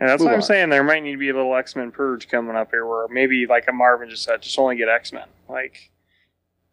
And 0.00 0.08
that's 0.08 0.22
what 0.22 0.30
I'm 0.30 0.36
on. 0.36 0.42
saying. 0.42 0.70
There 0.70 0.84
might 0.84 1.02
need 1.02 1.12
to 1.12 1.18
be 1.18 1.28
a 1.30 1.34
little 1.34 1.54
X 1.54 1.76
Men 1.76 1.90
purge 1.90 2.28
coming 2.28 2.56
up 2.56 2.70
here, 2.70 2.86
where 2.86 3.08
maybe 3.08 3.46
like 3.46 3.66
a 3.68 3.72
Marvin 3.72 4.10
just 4.10 4.24
said, 4.24 4.42
just 4.42 4.58
only 4.58 4.76
get 4.76 4.88
X 4.88 5.12
Men. 5.12 5.26
Like 5.48 5.90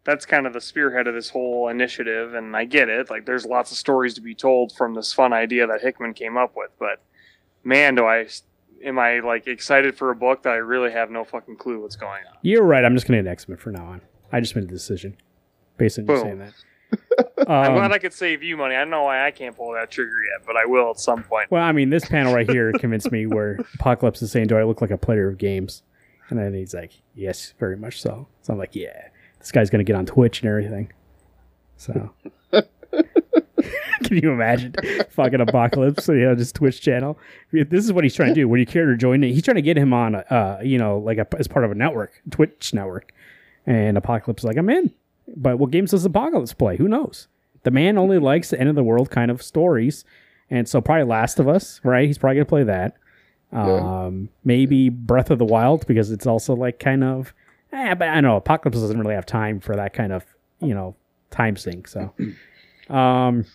that's 0.07 0.25
kind 0.25 0.47
of 0.47 0.53
the 0.53 0.61
spearhead 0.61 1.05
of 1.05 1.13
this 1.13 1.29
whole 1.29 1.67
initiative, 1.67 2.33
and 2.33 2.55
I 2.55 2.63
get 2.65 2.87
it. 2.89 3.09
Like 3.11 3.25
there's 3.25 3.45
lots 3.45 3.71
of 3.71 3.77
stories 3.77 4.13
to 4.15 4.21
be 4.21 4.33
told 4.33 4.71
from 4.75 4.95
this 4.95 5.11
fun 5.13 5.33
idea 5.33 5.67
that 5.67 5.81
Hickman 5.81 6.13
came 6.15 6.37
up 6.37 6.53
with, 6.55 6.71
but 6.79 7.01
man, 7.63 7.93
do 7.95 8.05
I 8.05 8.27
am 8.83 8.97
I 8.97 9.19
like 9.19 9.47
excited 9.47 9.97
for 9.97 10.09
a 10.11 10.15
book 10.15 10.43
that 10.43 10.53
I 10.53 10.57
really 10.57 10.91
have 10.91 11.11
no 11.11 11.23
fucking 11.25 11.57
clue 11.57 11.81
what's 11.81 11.95
going 11.97 12.23
on. 12.31 12.37
You're 12.41 12.63
right. 12.63 12.85
I'm 12.85 12.95
just 12.95 13.05
going 13.07 13.21
to 13.23 13.29
hit 13.29 13.31
X 13.31 13.49
Men 13.49 13.57
from 13.57 13.73
now 13.73 13.85
on. 13.85 14.01
I 14.31 14.39
just 14.39 14.55
made 14.55 14.63
a 14.63 14.67
decision 14.67 15.17
based 15.77 15.99
on 15.99 16.05
you 16.05 16.13
Boom. 16.13 16.21
saying 16.21 16.39
that. 16.39 16.53
I'm 17.49 17.71
Um, 17.71 17.77
glad 17.77 17.91
I 17.91 17.97
could 17.97 18.13
save 18.13 18.41
you 18.43 18.55
money. 18.55 18.75
I 18.75 18.79
don't 18.79 18.89
know 18.91 19.03
why 19.03 19.25
I 19.25 19.31
can't 19.31 19.55
pull 19.57 19.73
that 19.73 19.91
trigger 19.91 20.19
yet, 20.33 20.45
but 20.47 20.55
I 20.55 20.65
will 20.65 20.89
at 20.91 20.99
some 20.99 21.21
point. 21.23 21.51
Well, 21.51 21.63
I 21.63 21.73
mean, 21.73 21.89
this 21.89 22.05
panel 22.05 22.33
right 22.33 22.49
here 22.49 22.71
convinced 22.79 23.11
me 23.11 23.25
where 23.25 23.59
Apocalypse 23.75 24.21
is 24.21 24.31
saying, 24.31 24.47
Do 24.47 24.57
I 24.57 24.63
look 24.63 24.79
like 24.79 24.91
a 24.91 24.97
player 24.97 25.27
of 25.27 25.37
games? 25.37 25.83
And 26.29 26.39
then 26.39 26.53
he's 26.53 26.73
like, 26.73 26.93
Yes, 27.13 27.53
very 27.59 27.75
much 27.75 28.01
so. 28.01 28.27
So 28.41 28.53
I'm 28.53 28.59
like, 28.59 28.73
Yeah, 28.75 29.09
this 29.47 29.53
guy's 29.53 29.69
going 29.69 29.79
to 29.79 29.85
get 29.85 29.95
on 29.95 30.05
Twitch 30.05 30.41
and 30.41 30.49
everything. 30.49 30.91
So. 31.77 32.11
Can 32.51 34.17
you 34.17 34.31
imagine 34.31 34.73
fucking 35.09 35.39
Apocalypse, 35.39 36.09
you 36.09 36.25
know, 36.25 36.35
just 36.35 36.55
Twitch 36.55 36.81
channel? 36.81 37.17
This 37.53 37.85
is 37.85 37.93
what 37.93 38.03
he's 38.03 38.13
trying 38.13 38.29
to 38.29 38.35
do. 38.35 38.49
Would 38.49 38.59
you 38.59 38.65
care 38.65 38.87
to 38.87 38.97
join 38.97 39.23
it? 39.23 39.31
He's 39.31 39.43
trying 39.43 39.55
to 39.55 39.61
get 39.61 39.77
him 39.77 39.93
on, 39.93 40.15
uh, 40.15 40.59
you 40.61 40.77
know, 40.77 40.97
like 40.97 41.17
a, 41.17 41.25
as 41.39 41.47
part 41.47 41.63
of 41.63 41.71
a 41.71 41.75
network, 41.75 42.21
Twitch 42.29 42.73
network. 42.73 43.13
And 43.65 43.97
Apocalypse 43.97 44.41
is 44.43 44.47
like, 44.47 44.57
I'm 44.57 44.69
in. 44.69 44.93
But 45.37 45.59
what 45.59 45.71
games 45.71 45.91
does 45.91 46.03
Apocalypse 46.03 46.53
play? 46.53 46.75
Who 46.75 46.89
knows? 46.89 47.29
The 47.63 47.71
man 47.71 47.97
only 47.97 48.19
likes 48.19 48.49
the 48.49 48.59
end 48.59 48.67
of 48.67 48.75
the 48.75 48.83
world 48.83 49.09
kind 49.09 49.31
of 49.31 49.41
stories. 49.41 50.03
And 50.49 50.67
so 50.67 50.81
probably 50.81 51.05
Last 51.05 51.39
of 51.39 51.47
Us, 51.47 51.79
right? 51.85 52.05
He's 52.05 52.17
probably 52.17 52.35
gonna 52.35 52.45
play 52.45 52.63
that. 52.63 52.97
Yeah. 53.53 54.05
Um, 54.05 54.27
maybe 54.43 54.89
Breath 54.89 55.31
of 55.31 55.39
the 55.39 55.45
Wild 55.45 55.87
because 55.87 56.11
it's 56.11 56.27
also 56.27 56.53
like 56.53 56.79
kind 56.79 57.03
of, 57.03 57.33
eh, 57.71 57.93
but 57.93 58.07
I 58.07 58.21
know 58.21 58.37
Apocalypse 58.37 58.79
doesn't 58.79 58.99
really 58.99 59.15
have 59.15 59.25
time 59.25 59.59
for 59.59 59.75
that 59.75 59.93
kind 59.93 60.11
of, 60.11 60.25
you 60.59 60.73
know, 60.73 60.95
time 61.31 61.55
sink. 61.55 61.87
So, 61.87 62.13
um, 62.93 63.45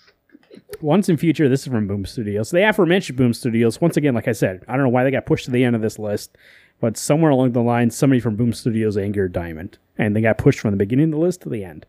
once 0.81 1.09
and 1.09 1.19
future, 1.19 1.49
this 1.49 1.63
is 1.63 1.69
from 1.69 1.87
Boom 1.87 2.05
Studios. 2.05 2.51
The 2.51 2.69
aforementioned 2.69 3.17
Boom 3.19 3.33
Studios. 3.33 3.81
Once 3.81 3.97
again, 3.97 4.15
like 4.15 4.29
I 4.29 4.33
said, 4.33 4.65
I 4.69 4.73
don't 4.75 4.85
know 4.85 4.91
why 4.91 5.05
they 5.05 5.11
got 5.11 5.27
pushed 5.27 5.47
to 5.47 5.51
the 5.51 5.65
end 5.65 5.77
of 5.77 5.83
this 5.83 5.99
list, 5.99 6.37
but 6.81 6.97
somewhere 6.97 7.31
along 7.31 7.53
the 7.53 7.63
line, 7.63 7.91
somebody 7.91 8.21
from 8.21 8.37
Boom 8.37 8.53
Studios 8.53 8.97
angered 8.97 9.33
Diamond, 9.33 9.79
and 9.97 10.15
they 10.15 10.21
got 10.21 10.39
pushed 10.39 10.61
from 10.61 10.73
the 10.73 10.77
beginning 10.77 11.07
of 11.07 11.11
the 11.13 11.19
list 11.19 11.43
to 11.43 11.49
the 11.49 11.65
end. 11.65 11.87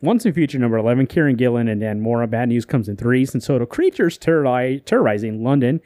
Once 0.00 0.24
and 0.24 0.34
Future 0.34 0.58
number 0.58 0.76
11, 0.76 1.06
Kieron 1.06 1.36
Gillen 1.36 1.68
and 1.68 1.80
Dan 1.80 2.00
Mora. 2.00 2.26
Bad 2.26 2.48
news 2.48 2.64
comes 2.64 2.88
in 2.88 2.96
threes, 2.96 3.34
and 3.34 3.42
so 3.42 3.58
do 3.58 3.66
creatures 3.66 4.18
terrori- 4.18 4.84
terrorizing 4.84 5.44
London. 5.44 5.80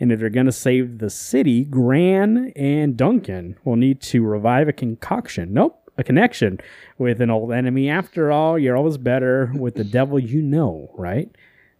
And 0.00 0.12
if 0.12 0.20
they're 0.20 0.30
going 0.30 0.46
to 0.46 0.52
save 0.52 0.98
the 0.98 1.10
city, 1.10 1.64
Gran 1.64 2.52
and 2.54 2.96
Duncan 2.96 3.56
will 3.64 3.76
need 3.76 4.00
to 4.02 4.22
revive 4.22 4.68
a 4.68 4.72
concoction. 4.72 5.52
Nope, 5.52 5.90
a 5.96 6.04
connection 6.04 6.60
with 6.98 7.20
an 7.20 7.30
old 7.30 7.52
enemy. 7.52 7.90
After 7.90 8.30
all, 8.30 8.58
you're 8.58 8.76
always 8.76 8.96
better 8.96 9.50
with 9.54 9.74
the 9.74 9.84
devil 9.84 10.18
you 10.18 10.40
know, 10.40 10.90
right? 10.94 11.28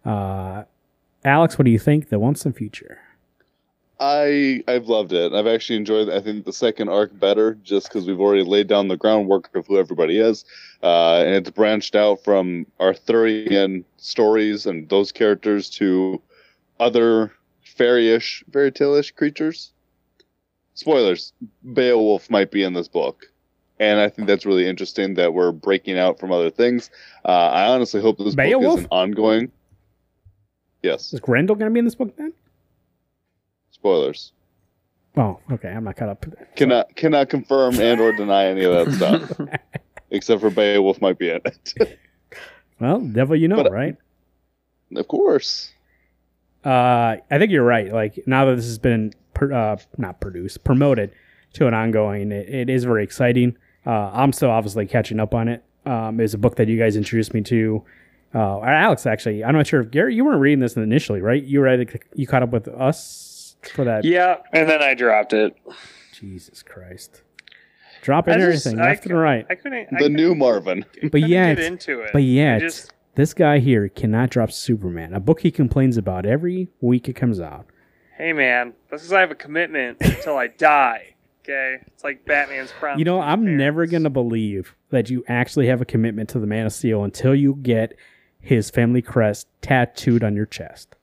Uh, 0.05 0.63
Alex, 1.23 1.57
what 1.57 1.65
do 1.65 1.71
you 1.71 1.79
think? 1.79 2.09
The 2.09 2.19
Once 2.19 2.45
and 2.45 2.55
Future. 2.55 2.99
I 3.99 4.63
I've 4.67 4.87
loved 4.87 5.11
it. 5.11 5.33
I've 5.33 5.47
actually 5.47 5.75
enjoyed. 5.75 6.09
I 6.09 6.21
think 6.21 6.45
the 6.45 6.53
second 6.53 6.87
arc 6.87 7.17
better, 7.19 7.55
just 7.63 7.89
because 7.89 8.07
we've 8.07 8.19
already 8.19 8.43
laid 8.43 8.67
down 8.67 8.87
the 8.87 8.95
groundwork 8.95 9.53
of 9.55 9.67
who 9.67 9.77
everybody 9.77 10.19
is, 10.19 10.45
uh, 10.81 11.23
and 11.25 11.35
it's 11.35 11.49
branched 11.49 11.95
out 11.95 12.23
from 12.23 12.65
Arthurian 12.79 13.83
stories 13.97 14.65
and 14.65 14.87
those 14.87 15.11
characters 15.11 15.69
to 15.71 16.21
other 16.79 17.33
fairy-ish, 17.79 18.43
fairy 18.51 18.71
tale-ish 18.71 19.11
creatures. 19.11 19.71
Spoilers: 20.75 21.33
Beowulf 21.73 22.29
might 22.29 22.51
be 22.51 22.61
in 22.63 22.73
this 22.73 22.87
book, 22.89 23.25
and 23.79 23.99
I 23.99 24.09
think 24.09 24.27
that's 24.27 24.45
really 24.45 24.67
interesting 24.67 25.13
that 25.15 25.33
we're 25.33 25.51
breaking 25.53 25.97
out 25.97 26.19
from 26.19 26.31
other 26.31 26.49
things. 26.51 26.89
Uh, 27.25 27.29
I 27.31 27.67
honestly 27.67 28.01
hope 28.01 28.17
this 28.17 28.35
book 28.35 28.45
is 28.45 28.75
an 28.83 28.87
ongoing. 28.91 29.51
Yes, 30.83 31.11
Is 31.13 31.19
Grendel 31.19 31.55
going 31.55 31.69
to 31.69 31.73
be 31.73 31.79
in 31.79 31.85
this 31.85 31.95
book 31.95 32.15
then? 32.17 32.33
spoilers. 33.71 34.33
Oh, 35.17 35.39
okay. 35.51 35.69
I'm 35.69 35.83
not 35.85 35.95
caught 35.95 36.09
up. 36.09 36.25
Cannot 36.57 36.95
cannot 36.95 37.29
confirm 37.29 37.79
and 37.79 37.99
or 38.01 38.11
deny 38.11 38.45
any 38.45 38.63
of 38.65 38.73
that 38.73 38.93
stuff, 39.37 39.59
except 40.11 40.41
for 40.41 40.49
Beowulf 40.49 41.01
might 41.01 41.17
be 41.17 41.29
in 41.29 41.41
it. 41.45 41.97
Well, 42.79 42.99
devil, 42.99 43.35
you 43.35 43.47
know, 43.47 43.63
But- 43.63 43.71
right? 43.71 43.95
of 44.95 45.07
course. 45.07 45.71
Uh, 46.65 47.17
I 47.31 47.37
think 47.37 47.51
you're 47.51 47.63
right. 47.63 47.91
Like 47.91 48.19
now 48.27 48.45
that 48.45 48.55
this 48.55 48.65
has 48.65 48.77
been 48.79 49.13
per, 49.33 49.51
uh, 49.51 49.77
not 49.97 50.19
produced, 50.19 50.63
promoted 50.63 51.11
to 51.53 51.67
an 51.67 51.73
ongoing, 51.73 52.31
it, 52.31 52.49
it 52.49 52.69
is 52.69 52.83
very 52.83 53.03
exciting. 53.03 53.57
Uh, 53.85 54.09
I'm 54.13 54.33
still 54.33 54.51
obviously 54.51 54.85
catching 54.85 55.19
up 55.19 55.33
on 55.33 55.47
it. 55.47 55.63
Um, 55.85 56.19
it's 56.19 56.33
a 56.33 56.37
book 56.37 56.57
that 56.57 56.67
you 56.67 56.77
guys 56.77 56.95
introduced 56.95 57.33
me 57.33 57.41
to. 57.43 57.83
Uh, 58.35 58.59
Alex, 58.61 59.05
actually, 59.07 59.43
I'm 59.43 59.55
not 59.55 59.65
sure 59.65 59.79
if 59.81 59.89
Gary, 59.89 60.13
you 60.13 60.23
weren't 60.25 60.41
reading 60.41 60.59
this 60.59 60.75
initially, 60.75 61.21
right? 61.21 61.41
You 61.43 61.61
read, 61.61 61.99
you 62.13 62.27
caught 62.27 62.43
up 62.43 62.51
with 62.51 62.67
us 62.67 63.55
for 63.73 63.85
that. 63.85 64.03
yeah, 64.05 64.37
and 64.53 64.69
then 64.69 64.83
I 64.83 64.93
dropped 64.93 65.33
it. 65.33 65.55
Jesus 66.13 66.61
Christ, 66.61 67.23
dropping 68.01 68.35
I 68.35 68.37
just- 68.37 68.67
everything 68.67 68.81
I 68.85 68.89
left 68.89 69.03
c- 69.05 69.09
and 69.09 69.19
right. 69.19 69.45
I 69.49 69.55
couldn't. 69.55 69.79
I 69.79 69.87
The 69.91 69.95
couldn't- 69.97 70.13
new 70.17 70.35
Marvin. 70.35 70.85
But 71.01 71.11
couldn't 71.13 71.29
yet, 71.29 71.55
get 71.57 71.65
into 71.65 72.01
it. 72.01 72.09
but 72.13 72.19
I 72.19 72.25
yet, 72.25 72.59
just 72.59 72.91
this 73.19 73.33
guy 73.33 73.59
here 73.59 73.89
cannot 73.89 74.29
drop 74.29 74.49
Superman, 74.49 75.13
a 75.13 75.19
book 75.19 75.41
he 75.41 75.51
complains 75.51 75.97
about 75.97 76.25
every 76.25 76.69
week 76.79 77.09
it 77.09 77.13
comes 77.13 77.39
out. 77.41 77.65
hey 78.17 78.31
man, 78.31 78.73
this 78.89 79.03
is 79.03 79.11
I 79.11 79.19
have 79.19 79.31
a 79.31 79.35
commitment 79.35 79.97
until 80.01 80.37
I 80.37 80.47
die. 80.47 81.15
Okay, 81.43 81.77
it's 81.87 82.03
like 82.03 82.23
Batman's 82.25 82.71
promise. 82.79 82.99
You 82.99 83.05
know, 83.05 83.19
I'm 83.19 83.57
never 83.57 83.85
going 83.87 84.03
to 84.03 84.09
believe 84.09 84.75
that 84.91 85.09
you 85.09 85.23
actually 85.27 85.67
have 85.67 85.81
a 85.81 85.85
commitment 85.85 86.29
to 86.29 86.39
the 86.39 86.45
Man 86.47 86.65
of 86.65 86.71
Steel 86.73 87.03
until 87.03 87.33
you 87.35 87.55
get 87.61 87.93
his 88.39 88.69
family 88.69 89.01
crest 89.01 89.47
tattooed 89.61 90.23
on 90.23 90.35
your 90.35 90.45
chest. 90.45 90.95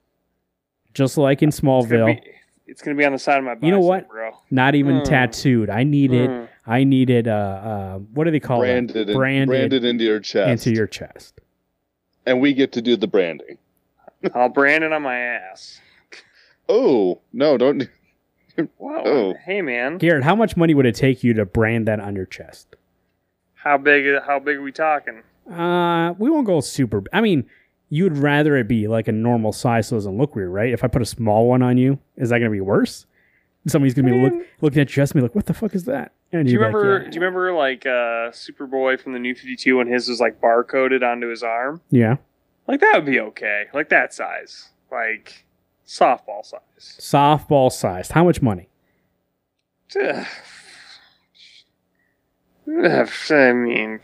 Just 0.94 1.18
like 1.18 1.42
in 1.42 1.48
It's 1.48 1.60
gonna, 1.60 1.82
Smallville, 1.82 2.14
be, 2.24 2.30
it's 2.66 2.80
gonna 2.80 2.96
be 2.96 3.04
on 3.04 3.12
the 3.12 3.18
side 3.18 3.38
of 3.38 3.44
my. 3.44 3.54
Bicep, 3.54 3.64
You 3.64 3.70
know 3.72 3.80
what? 3.80 4.08
bro? 4.08 4.30
not 4.50 4.74
even 4.74 4.98
Hmm. 4.98 5.02
tattooed. 5.04 5.68
I 5.68 5.82
needed, 5.84 6.30
Hmm. 6.30 6.44
I 6.66 6.84
needed, 6.84 7.28
uh, 7.28 7.30
uh, 7.32 7.98
what 7.98 8.24
do 8.24 8.30
they 8.30 8.40
call 8.40 8.60
branded, 8.60 8.96
it? 8.96 9.10
in- 9.10 9.16
Branded, 9.16 9.48
branded 9.48 9.84
into 9.84 10.04
your 10.04 10.20
chest, 10.20 10.48
into 10.66 10.76
your 10.76 10.86
chest. 10.86 11.40
And 12.26 12.40
we 12.40 12.52
get 12.52 12.72
to 12.72 12.82
do 12.82 12.96
the 12.96 13.06
branding. 13.06 13.58
I'll 14.34 14.48
brand 14.48 14.84
it 14.84 14.92
on 14.92 15.02
my 15.02 15.16
ass. 15.16 15.80
Oh 16.68 17.20
no! 17.32 17.56
Don't. 17.56 17.88
Wow. 18.78 19.02
Oh. 19.04 19.34
Hey 19.44 19.60
man, 19.60 19.98
Garrett, 19.98 20.24
how 20.24 20.34
much 20.34 20.56
money 20.56 20.72
would 20.72 20.86
it 20.86 20.94
take 20.94 21.22
you 21.22 21.34
to 21.34 21.44
brand 21.44 21.86
that 21.88 22.00
on 22.00 22.16
your 22.16 22.24
chest? 22.24 22.74
how 23.66 23.76
big? 23.76 24.22
How 24.24 24.38
big 24.38 24.58
are 24.58 24.62
we 24.62 24.70
talking? 24.70 25.22
Uh, 25.52 26.14
we 26.18 26.30
won't 26.30 26.46
go 26.46 26.60
super. 26.60 27.02
I 27.12 27.20
mean, 27.20 27.44
you'd 27.88 28.16
rather 28.16 28.56
it 28.56 28.68
be 28.68 28.86
like 28.86 29.08
a 29.08 29.12
normal 29.12 29.52
size 29.52 29.88
so 29.88 29.96
it 29.96 29.98
doesn't 29.98 30.16
look 30.16 30.36
weird, 30.36 30.50
right? 30.50 30.72
If 30.72 30.84
I 30.84 30.86
put 30.86 31.02
a 31.02 31.06
small 31.06 31.48
one 31.48 31.62
on 31.62 31.76
you, 31.76 31.98
is 32.16 32.30
that 32.30 32.38
going 32.38 32.50
to 32.50 32.54
be 32.54 32.60
worse? 32.60 33.06
Somebody's 33.68 33.94
going 33.94 34.06
to 34.06 34.12
be 34.12 34.18
look, 34.20 34.46
looking 34.60 34.80
at 34.80 34.88
your 34.88 35.02
chest 35.04 35.12
and 35.12 35.18
be 35.20 35.22
like, 35.22 35.34
what 35.34 35.46
the 35.46 35.54
fuck 35.54 35.74
is 35.74 35.84
that? 35.86 36.12
And 36.32 36.46
Do 36.46 36.52
you 36.52 36.58
you'd 36.60 36.64
like, 36.66 36.74
remember? 36.74 37.02
yeah. 37.04 37.10
Do 37.10 37.14
you 37.14 37.20
remember 37.20 37.52
like 37.52 37.84
uh, 37.86 38.30
Superboy 38.30 39.00
from 39.00 39.12
the 39.12 39.18
New 39.18 39.34
Fifty 39.34 39.56
Two 39.56 39.78
when 39.78 39.86
his 39.88 40.08
was 40.08 40.20
like 40.20 40.40
barcoded 40.40 41.02
onto 41.02 41.28
his 41.28 41.42
arm? 41.42 41.80
Yeah. 41.90 42.16
Like 42.68 42.80
that 42.80 42.92
would 42.96 43.06
be 43.06 43.18
okay. 43.20 43.64
Like 43.74 43.88
that 43.90 44.12
size, 44.14 44.70
like 44.90 45.44
softball 45.86 46.44
size. 46.44 46.60
Softball 46.78 47.70
sized. 47.72 48.12
How 48.12 48.24
much 48.24 48.40
money? 48.42 48.68
Ugh. 50.00 50.26
Ugh, 52.84 53.08
I 53.30 53.52
mean, 53.52 54.00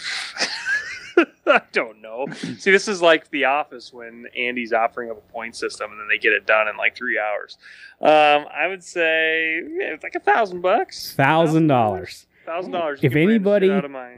I 1.47 1.63
don't 1.73 2.01
know. 2.01 2.27
See, 2.33 2.71
this 2.71 2.89
is 2.89 3.03
like 3.03 3.31
The 3.31 3.45
Office 3.45 3.93
when 3.93 4.27
Andy's 4.37 4.73
offering 4.73 5.11
up 5.11 5.19
a 5.19 5.33
point 5.33 5.57
system 5.57 5.91
and 5.91 6.01
then 6.01 6.09
they 6.09 6.19
get 6.19 6.33
it 6.33 6.47
done 6.47 6.69
in 6.69 6.77
like 6.77 6.97
three 6.97 7.19
hours. 7.19 7.59
Um, 8.01 8.47
I 8.55 8.67
would 8.69 8.83
say 8.83 9.57
yeah, 9.57 9.95
it's 9.95 10.03
like 10.03 10.15
a 10.15 10.21
thousand 10.21 10.61
bucks. 10.61 11.15
Thousand 11.15 11.67
dollars. 11.67 12.27
Thousand 12.45 12.73
dollars. 12.73 13.01
If 13.03 13.15
anybody 13.15 13.71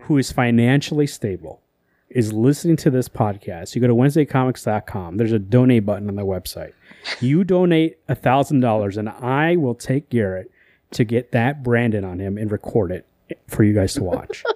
who 0.02 0.18
is 0.18 0.32
financially 0.32 1.06
stable 1.06 1.60
is 2.08 2.32
listening 2.32 2.76
to 2.76 2.90
this 2.90 3.08
podcast, 3.08 3.74
you 3.74 3.80
go 3.80 3.86
to 3.86 3.94
WednesdayComics.com. 3.94 5.16
There's 5.16 5.32
a 5.32 5.38
donate 5.38 5.84
button 5.84 6.08
on 6.08 6.14
the 6.14 6.22
website. 6.24 6.72
You 7.20 7.44
donate 7.44 7.98
a 8.08 8.14
thousand 8.14 8.60
dollars, 8.60 8.96
and 8.96 9.08
I 9.08 9.56
will 9.56 9.74
take 9.74 10.08
Garrett 10.10 10.50
to 10.92 11.04
get 11.04 11.32
that 11.32 11.62
branded 11.62 12.04
on 12.04 12.18
him 12.18 12.38
and 12.38 12.50
record 12.50 12.92
it 12.92 13.06
for 13.48 13.64
you 13.64 13.74
guys 13.74 13.94
to 13.94 14.02
watch. 14.02 14.44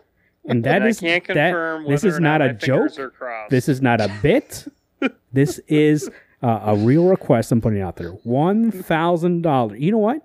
And 0.49 0.65
that 0.65 0.83
and 0.83 0.89
is 0.89 0.99
I 1.03 1.21
can't 1.21 1.27
that- 1.29 1.85
this 1.87 2.05
is 2.05 2.19
not 2.19 2.41
my 2.41 2.47
a 2.47 2.53
joke. 2.55 2.91
This 3.51 3.69
is 3.69 3.81
not 3.83 4.01
a 4.01 4.11
bit. 4.23 4.67
this 5.33 5.59
is 5.69 6.11
uh, 6.43 6.61
a 6.65 6.77
real 6.77 7.07
request 7.07 7.53
I'm 7.53 7.61
putting 7.61 7.81
out 7.83 7.97
there. 7.97 8.11
One 8.11 8.71
thousand 8.71 9.43
dollars. 9.43 9.81
You 9.81 9.93
know 9.93 9.99
what? 9.99 10.23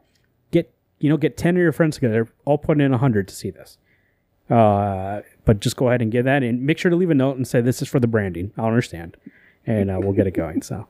Get 0.51 0.73
you 0.99 1.09
know 1.09 1.17
get 1.17 1.37
ten 1.37 1.55
of 1.55 1.61
your 1.61 1.71
friends 1.71 1.95
together. 1.95 2.29
All 2.45 2.57
put 2.57 2.79
in 2.79 2.93
a 2.93 2.97
hundred 2.97 3.27
to 3.27 3.35
see 3.35 3.49
this. 3.49 3.77
Uh, 4.49 5.21
but 5.45 5.59
just 5.59 5.75
go 5.77 5.87
ahead 5.87 6.01
and 6.01 6.11
give 6.11 6.25
that 6.25 6.43
and 6.43 6.61
make 6.63 6.77
sure 6.77 6.91
to 6.91 6.97
leave 6.97 7.09
a 7.09 7.13
note 7.15 7.37
and 7.37 7.47
say 7.47 7.61
this 7.61 7.81
is 7.81 7.87
for 7.87 7.99
the 7.99 8.07
branding. 8.07 8.51
I'll 8.57 8.65
understand, 8.65 9.17
and 9.65 9.89
uh, 9.89 9.97
we'll 10.01 10.13
get 10.13 10.27
it 10.27 10.31
going. 10.31 10.61
So, 10.61 10.87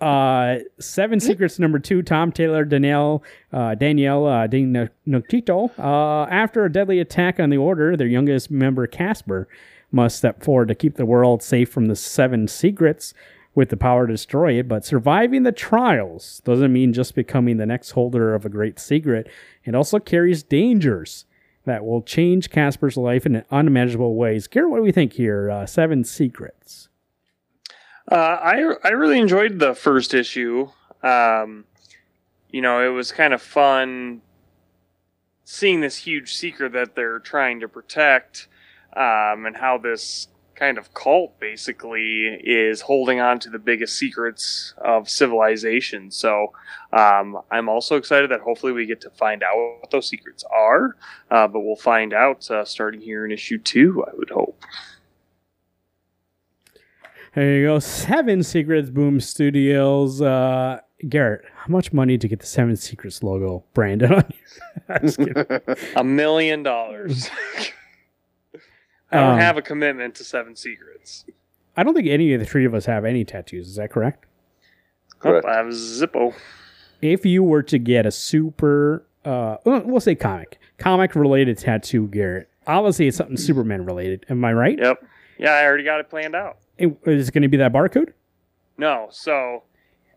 uh, 0.00 0.58
Seven 0.78 1.20
Secrets 1.20 1.58
number 1.58 1.78
two. 1.78 2.02
Tom 2.02 2.32
Taylor, 2.32 2.64
Danielle, 2.64 3.22
uh, 3.52 3.74
Danielle, 3.74 4.26
uh. 4.26 4.46
Uh, 5.78 6.26
after 6.30 6.64
a 6.64 6.72
deadly 6.72 7.00
attack 7.00 7.38
on 7.40 7.50
the 7.50 7.56
Order, 7.56 7.96
their 7.96 8.06
youngest 8.06 8.50
member 8.50 8.86
Casper 8.86 9.48
must 9.92 10.16
step 10.18 10.42
forward 10.42 10.68
to 10.68 10.74
keep 10.74 10.96
the 10.96 11.06
world 11.06 11.42
safe 11.42 11.70
from 11.70 11.86
the 11.86 11.96
Seven 11.96 12.48
Secrets 12.48 13.14
with 13.54 13.70
the 13.70 13.76
power 13.76 14.06
to 14.06 14.12
destroy 14.12 14.58
it. 14.58 14.68
But 14.68 14.84
surviving 14.84 15.42
the 15.42 15.52
trials 15.52 16.42
doesn't 16.44 16.72
mean 16.72 16.92
just 16.92 17.14
becoming 17.14 17.56
the 17.56 17.66
next 17.66 17.92
holder 17.92 18.34
of 18.34 18.44
a 18.44 18.50
great 18.50 18.78
secret. 18.78 19.28
It 19.64 19.74
also 19.74 19.98
carries 19.98 20.42
dangers 20.42 21.24
that 21.64 21.84
will 21.84 22.02
change 22.02 22.50
Casper's 22.50 22.96
life 22.96 23.26
in 23.26 23.44
unimaginable 23.50 24.14
ways. 24.14 24.46
Garrett, 24.46 24.70
what 24.70 24.76
do 24.78 24.82
we 24.82 24.92
think 24.92 25.14
here? 25.14 25.50
Uh, 25.50 25.66
Seven 25.66 26.04
Secrets. 26.04 26.88
Uh, 28.10 28.14
I 28.14 28.74
I 28.84 28.88
really 28.90 29.18
enjoyed 29.18 29.58
the 29.58 29.74
first 29.74 30.14
issue. 30.14 30.68
Um, 31.02 31.64
you 32.50 32.62
know, 32.62 32.80
it 32.80 32.94
was 32.94 33.10
kind 33.12 33.34
of 33.34 33.42
fun 33.42 34.22
seeing 35.44 35.80
this 35.80 35.96
huge 35.96 36.34
secret 36.34 36.72
that 36.72 36.94
they're 36.94 37.18
trying 37.18 37.60
to 37.60 37.68
protect, 37.68 38.48
um, 38.96 39.46
and 39.46 39.56
how 39.56 39.78
this 39.78 40.28
kind 40.54 40.78
of 40.78 40.94
cult 40.94 41.38
basically 41.38 42.26
is 42.42 42.80
holding 42.80 43.20
on 43.20 43.38
to 43.38 43.50
the 43.50 43.58
biggest 43.58 43.96
secrets 43.96 44.72
of 44.78 45.08
civilization. 45.08 46.10
So 46.10 46.52
um, 46.92 47.38
I'm 47.50 47.68
also 47.68 47.96
excited 47.96 48.30
that 48.30 48.40
hopefully 48.40 48.72
we 48.72 48.86
get 48.86 49.02
to 49.02 49.10
find 49.10 49.42
out 49.42 49.54
what 49.54 49.90
those 49.90 50.08
secrets 50.08 50.44
are, 50.50 50.96
uh, 51.30 51.46
but 51.46 51.60
we'll 51.60 51.76
find 51.76 52.14
out 52.14 52.50
uh, 52.50 52.64
starting 52.64 53.02
here 53.02 53.24
in 53.24 53.32
issue 53.32 53.58
two. 53.58 54.04
I 54.06 54.14
would 54.16 54.30
hope. 54.30 54.58
There 57.36 57.54
you 57.58 57.66
go. 57.66 57.78
Seven 57.80 58.42
Secrets 58.42 58.88
Boom 58.88 59.20
Studios. 59.20 60.22
Uh, 60.22 60.80
Garrett, 61.06 61.44
how 61.54 61.66
much 61.68 61.92
money 61.92 62.16
to 62.16 62.26
get 62.26 62.40
the 62.40 62.46
Seven 62.46 62.76
Secrets 62.76 63.22
logo 63.22 63.62
branded 63.74 64.10
on 64.10 64.24
you? 64.30 64.82
I'm 64.88 65.02
just 65.02 65.18
kidding. 65.18 65.44
A 65.96 66.02
million 66.02 66.62
dollars. 66.62 67.28
I 69.12 69.20
don't 69.20 69.34
Um, 69.34 69.38
have 69.38 69.58
a 69.58 69.62
commitment 69.62 70.14
to 70.14 70.24
Seven 70.24 70.56
Secrets. 70.56 71.26
I 71.76 71.82
don't 71.82 71.92
think 71.94 72.08
any 72.08 72.32
of 72.32 72.40
the 72.40 72.46
three 72.46 72.64
of 72.64 72.74
us 72.74 72.86
have 72.86 73.04
any 73.04 73.22
tattoos. 73.24 73.68
Is 73.68 73.76
that 73.76 73.90
correct? 73.90 74.24
Correct. 75.18 75.44
Oh, 75.46 75.50
I 75.52 75.56
have 75.58 75.66
Zippo. 75.66 76.34
If 77.02 77.26
you 77.26 77.42
were 77.42 77.62
to 77.64 77.78
get 77.78 78.06
a 78.06 78.10
super, 78.10 79.04
uh, 79.26 79.58
well, 79.66 79.82
we'll 79.84 80.00
say 80.00 80.14
comic, 80.14 80.58
comic 80.78 81.14
related 81.14 81.58
tattoo, 81.58 82.08
Garrett, 82.08 82.48
obviously 82.66 83.08
it's 83.08 83.18
something 83.18 83.36
Superman 83.36 83.84
related. 83.84 84.24
Am 84.30 84.42
I 84.42 84.54
right? 84.54 84.78
Yep. 84.78 85.04
Yeah, 85.38 85.50
I 85.52 85.66
already 85.66 85.84
got 85.84 86.00
it 86.00 86.08
planned 86.08 86.34
out. 86.34 86.56
It- 86.78 86.96
Is 87.06 87.28
it 87.28 87.32
going 87.32 87.42
to 87.42 87.48
be 87.48 87.56
that 87.58 87.72
barcode? 87.72 88.12
No, 88.78 89.08
so 89.10 89.62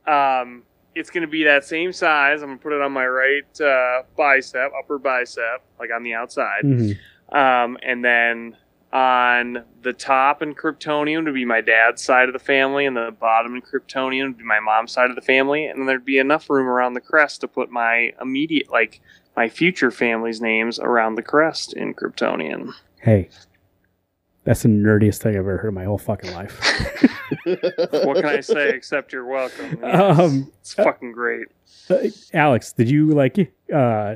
um, 0.08 0.64
it's 0.96 1.10
going 1.10 1.22
to 1.22 1.28
be 1.30 1.44
that 1.46 1.64
same 1.64 1.94
size. 1.94 2.42
I'm 2.42 2.50
going 2.50 2.58
to 2.60 2.64
put 2.64 2.74
it 2.74 2.82
on 2.82 2.92
my 2.92 3.08
right 3.08 3.62
uh, 3.62 4.04
bicep, 4.18 4.72
upper 4.78 4.98
bicep, 5.00 5.62
like 5.80 5.90
on 5.96 6.04
the 6.04 6.14
outside. 6.14 6.64
Mhm. 6.64 6.98
Um, 7.32 7.78
and 7.84 8.04
then 8.04 8.58
on 8.92 9.64
the 9.84 9.94
top 9.94 10.42
in 10.42 10.56
Kryptonian 10.56 11.24
would 11.26 11.34
be 11.36 11.46
my 11.46 11.62
dad's 11.62 12.02
side 12.02 12.28
of 12.28 12.34
the 12.34 12.40
family, 12.40 12.86
and 12.88 12.98
the 12.98 13.16
bottom 13.20 13.56
in 13.56 13.62
Kryptonian 13.62 14.24
would 14.30 14.38
be 14.40 14.44
my 14.44 14.60
mom's 14.60 14.92
side 14.92 15.10
of 15.12 15.16
the 15.16 15.22
family. 15.22 15.66
And 15.68 15.88
there'd 15.88 16.04
be 16.04 16.18
enough 16.18 16.50
room 16.50 16.68
around 16.68 16.96
the 16.96 17.02
crest 17.02 17.42
to 17.42 17.48
put 17.48 17.70
my 17.70 18.14
immediate, 18.20 18.72
like 18.72 19.00
my 19.38 19.48
future 19.48 19.92
family's 19.92 20.42
names 20.42 20.80
around 20.80 21.16
the 21.16 21.22
crest 21.24 21.74
in 21.74 21.94
Kryptonian. 21.94 22.72
Hey, 23.00 23.30
That's 24.50 24.64
the 24.64 24.70
nerdiest 24.70 25.20
thing 25.20 25.34
I've 25.36 25.42
ever 25.42 25.58
heard 25.60 25.68
in 25.68 25.74
my 25.76 25.84
whole 25.84 26.00
fucking 26.00 26.34
life. 26.34 26.60
what 27.44 28.16
can 28.16 28.26
I 28.26 28.40
say 28.40 28.70
except 28.70 29.14
you're 29.14 29.28
welcome? 29.28 29.78
Yes, 29.80 30.20
Um, 30.20 30.52
it's 30.60 30.74
fucking 30.74 31.12
great. 31.12 31.50
Uh, 31.88 32.08
Alex, 32.34 32.74
did 32.74 32.90
you 32.90 33.14
like 33.14 33.38
uh, 33.72 34.16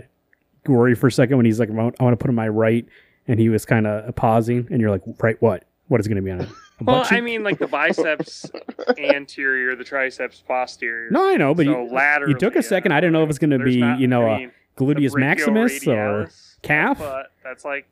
worry 0.65 0.95
for 0.95 1.05
a 1.05 1.11
second 1.11 1.37
when 1.37 1.45
he's 1.45 1.59
like, 1.59 1.69
I 1.69 1.73
want, 1.73 1.95
to 1.99 2.15
put 2.15 2.29
on 2.29 2.33
my 2.33 2.47
right, 2.47 2.83
and 3.27 3.39
he 3.39 3.49
was 3.49 3.63
kind 3.63 3.85
of 3.85 4.15
pausing, 4.15 4.67
and 4.71 4.81
you're 4.81 4.89
like, 4.89 5.03
right, 5.21 5.39
what? 5.39 5.65
What 5.89 5.99
is 5.99 6.07
going 6.07 6.15
to 6.15 6.23
be 6.23 6.31
on 6.31 6.41
it? 6.41 6.49
Well, 6.81 7.05
I 7.11 7.21
mean, 7.21 7.43
like 7.43 7.59
the 7.59 7.67
biceps 7.67 8.49
anterior, 8.97 9.75
the 9.75 9.83
triceps 9.83 10.43
posterior. 10.47 11.11
no, 11.11 11.29
I 11.29 11.35
know, 11.35 11.53
but 11.53 11.67
so 11.67 11.83
you, 11.83 11.93
laterally, 11.93 12.33
you 12.33 12.39
took 12.39 12.55
a 12.55 12.63
second. 12.63 12.91
uh, 12.91 12.95
I 12.95 13.01
didn't 13.01 13.13
know 13.13 13.23
if 13.23 13.29
it's 13.29 13.37
going 13.37 13.51
to 13.51 13.59
be, 13.59 13.77
not- 13.81 13.99
you 13.99 14.07
know, 14.07 14.27
I 14.27 14.35
a 14.35 14.39
mean, 14.39 14.51
gluteus 14.77 15.15
maximus 15.15 15.85
or 15.87 16.31
calf. 16.63 16.97
But 16.97 17.31
that's 17.43 17.63
like 17.63 17.87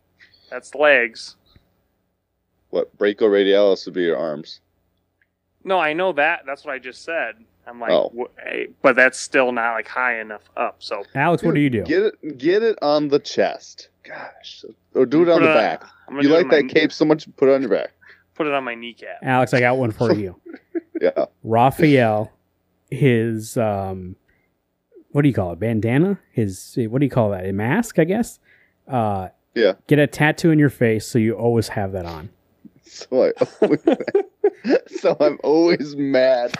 that's 0.49 0.73
legs. 0.73 1.35
What 2.71 2.95
brachioradialis 2.97 3.85
would 3.85 3.93
be 3.93 4.01
your 4.03 4.17
arms. 4.17 4.59
No, 5.63 5.77
I 5.79 5.93
know 5.93 6.11
that. 6.13 6.41
That's 6.45 6.65
what 6.65 6.73
I 6.73 6.79
just 6.79 7.03
said. 7.03 7.35
I'm 7.67 7.79
like, 7.79 7.91
Oh. 7.91 8.11
wh- 8.17 8.47
eh, 8.47 8.65
but 8.81 8.95
that's 8.95 9.19
still 9.19 9.51
not 9.51 9.73
like 9.75 9.87
high 9.87 10.19
enough 10.19 10.41
up. 10.57 10.77
So 10.79 11.03
Alex, 11.13 11.43
what 11.43 11.53
do 11.53 11.61
you 11.61 11.69
do? 11.69 11.83
Get 11.83 12.01
it, 12.01 12.37
get 12.39 12.63
it 12.63 12.77
on 12.81 13.07
the 13.09 13.19
chest. 13.19 13.89
Gosh, 14.03 14.65
or 14.95 15.05
do 15.05 15.21
it 15.21 15.29
on 15.29 15.39
Put 15.39 15.45
the 15.45 15.51
it 15.51 15.53
back. 15.53 15.83
You 16.19 16.29
like 16.29 16.49
that 16.49 16.65
my- 16.65 16.73
cape 16.73 16.91
so 16.91 17.05
much, 17.05 17.27
put 17.37 17.47
it 17.49 17.53
on 17.53 17.61
your 17.61 17.69
back. 17.69 17.91
Put 18.33 18.47
it 18.47 18.53
on 18.53 18.63
my 18.63 18.73
kneecap. 18.73 19.19
Alex, 19.21 19.53
I 19.53 19.59
got 19.59 19.77
one 19.77 19.91
for 19.91 20.11
you. 20.15 20.35
Yeah, 20.99 21.25
Raphael, 21.43 22.31
his 22.89 23.55
um, 23.57 24.15
what 25.11 25.21
do 25.21 25.27
you 25.27 25.33
call 25.33 25.53
it? 25.53 25.59
Bandana? 25.59 26.19
His 26.31 26.73
what 26.89 26.99
do 26.99 27.05
you 27.05 27.11
call 27.11 27.29
that? 27.31 27.45
A 27.45 27.51
mask, 27.53 27.99
I 27.99 28.05
guess. 28.05 28.39
Uh, 28.87 29.29
Yeah. 29.53 29.73
Get 29.87 29.99
a 29.99 30.07
tattoo 30.07 30.49
in 30.49 30.57
your 30.57 30.69
face 30.69 31.05
so 31.05 31.19
you 31.19 31.33
always 31.33 31.67
have 31.69 31.91
that 31.91 32.05
on. 32.05 32.29
so 33.09 33.23
I 33.23 33.31
always, 33.61 33.81
so 35.01 35.17
I'm 35.19 35.39
always 35.43 35.95
mad 35.95 36.53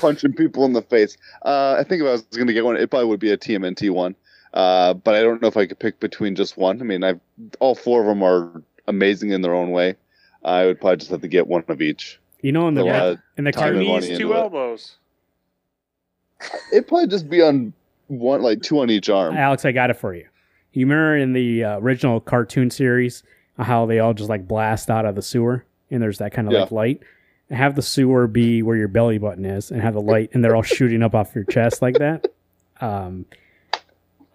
punching 0.00 0.34
people 0.34 0.64
in 0.64 0.72
the 0.72 0.82
face. 0.82 1.16
Uh, 1.44 1.76
I 1.78 1.84
think 1.84 2.02
if 2.02 2.08
I 2.08 2.12
was 2.12 2.22
going 2.22 2.46
to 2.46 2.52
get 2.52 2.64
one, 2.64 2.76
it 2.76 2.90
probably 2.90 3.08
would 3.08 3.20
be 3.20 3.30
a 3.30 3.36
TMNT 3.36 3.90
one. 3.90 4.14
Uh, 4.54 4.94
but 4.94 5.14
I 5.14 5.22
don't 5.22 5.40
know 5.40 5.48
if 5.48 5.56
I 5.56 5.66
could 5.66 5.78
pick 5.78 5.98
between 6.00 6.34
just 6.34 6.56
one. 6.56 6.80
I 6.80 6.84
mean, 6.84 7.02
I've 7.02 7.20
all 7.58 7.74
four 7.74 8.02
of 8.02 8.06
them 8.06 8.22
are 8.22 8.62
amazing 8.86 9.30
in 9.30 9.40
their 9.40 9.54
own 9.54 9.70
way. 9.70 9.96
I 10.44 10.66
would 10.66 10.80
probably 10.80 10.98
just 10.98 11.10
have 11.10 11.22
to 11.22 11.28
get 11.28 11.46
one 11.46 11.64
of 11.68 11.80
each. 11.80 12.20
You 12.42 12.52
know, 12.52 12.68
in 12.68 12.74
the 12.74 12.82
A 12.82 12.84
lot 12.84 13.18
in 13.36 13.44
the 13.44 13.52
time 13.52 13.74
Two 13.74 13.86
cartoon, 13.86 14.08
knees, 14.08 14.18
two 14.18 14.34
elbows. 14.34 14.96
It'd 16.72 16.88
probably 16.88 17.06
just 17.06 17.30
be 17.30 17.40
on 17.40 17.72
one, 18.08 18.42
like 18.42 18.62
two 18.62 18.80
on 18.80 18.90
each 18.90 19.08
arm. 19.08 19.36
Alex, 19.36 19.64
I 19.64 19.72
got 19.72 19.90
it 19.90 19.94
for 19.94 20.12
you. 20.12 20.26
You 20.72 20.86
remember 20.86 21.16
in 21.16 21.32
the 21.34 21.64
uh, 21.64 21.78
original 21.78 22.20
cartoon 22.20 22.70
series 22.70 23.22
uh, 23.22 23.26
how 23.58 23.86
they 23.86 23.98
all 23.98 24.14
just 24.14 24.28
like 24.30 24.46
blast 24.48 24.90
out 24.90 25.04
of 25.04 25.14
the 25.14 25.22
sewer 25.22 25.64
and 25.90 26.02
there's 26.02 26.18
that 26.18 26.32
kind 26.32 26.48
of 26.48 26.52
Yeah. 26.54 26.60
like 26.62 26.70
light? 26.72 27.02
Have 27.50 27.74
the 27.76 27.82
sewer 27.82 28.26
be 28.26 28.62
where 28.62 28.76
your 28.76 28.88
belly 28.88 29.18
button 29.18 29.44
is 29.44 29.70
and 29.70 29.82
have 29.82 29.92
the 29.94 30.00
light 30.00 30.30
and 30.32 30.42
they're 30.42 30.56
all 30.56 30.62
shooting 30.62 31.02
up 31.02 31.14
off 31.14 31.34
your 31.34 31.44
chest 31.44 31.82
like 31.82 31.98
that. 31.98 32.26
Um, 32.80 33.26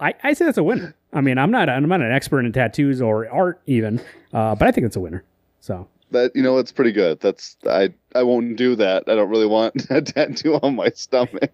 I, 0.00 0.14
I 0.22 0.32
say 0.34 0.44
that's 0.44 0.58
a 0.58 0.62
winner. 0.62 0.94
I 1.12 1.20
mean, 1.20 1.38
I'm 1.38 1.50
not 1.50 1.68
I'm 1.68 1.88
not 1.88 2.00
an 2.00 2.12
expert 2.12 2.40
in 2.44 2.52
tattoos 2.52 3.02
or 3.02 3.28
art 3.28 3.60
even, 3.66 4.00
uh, 4.32 4.54
but 4.54 4.68
I 4.68 4.70
think 4.70 4.86
it's 4.86 4.94
a 4.96 5.00
winner. 5.00 5.24
So 5.60 5.88
That 6.12 6.30
you 6.36 6.42
know, 6.42 6.58
it's 6.58 6.70
pretty 6.70 6.92
good. 6.92 7.18
That's 7.20 7.56
I. 7.68 7.92
I 8.14 8.22
won't 8.22 8.56
do 8.56 8.76
that. 8.76 9.04
I 9.08 9.14
don't 9.16 9.28
really 9.28 9.46
want 9.46 9.86
a 9.90 10.00
tattoo 10.00 10.54
on 10.62 10.76
my 10.76 10.90
stomach. 10.90 11.50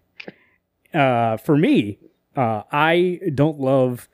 uh, 0.93 1.37
for 1.39 1.57
me, 1.57 1.99
uh, 2.37 2.63
I 2.71 3.21
don't 3.35 3.59
love 3.61 4.09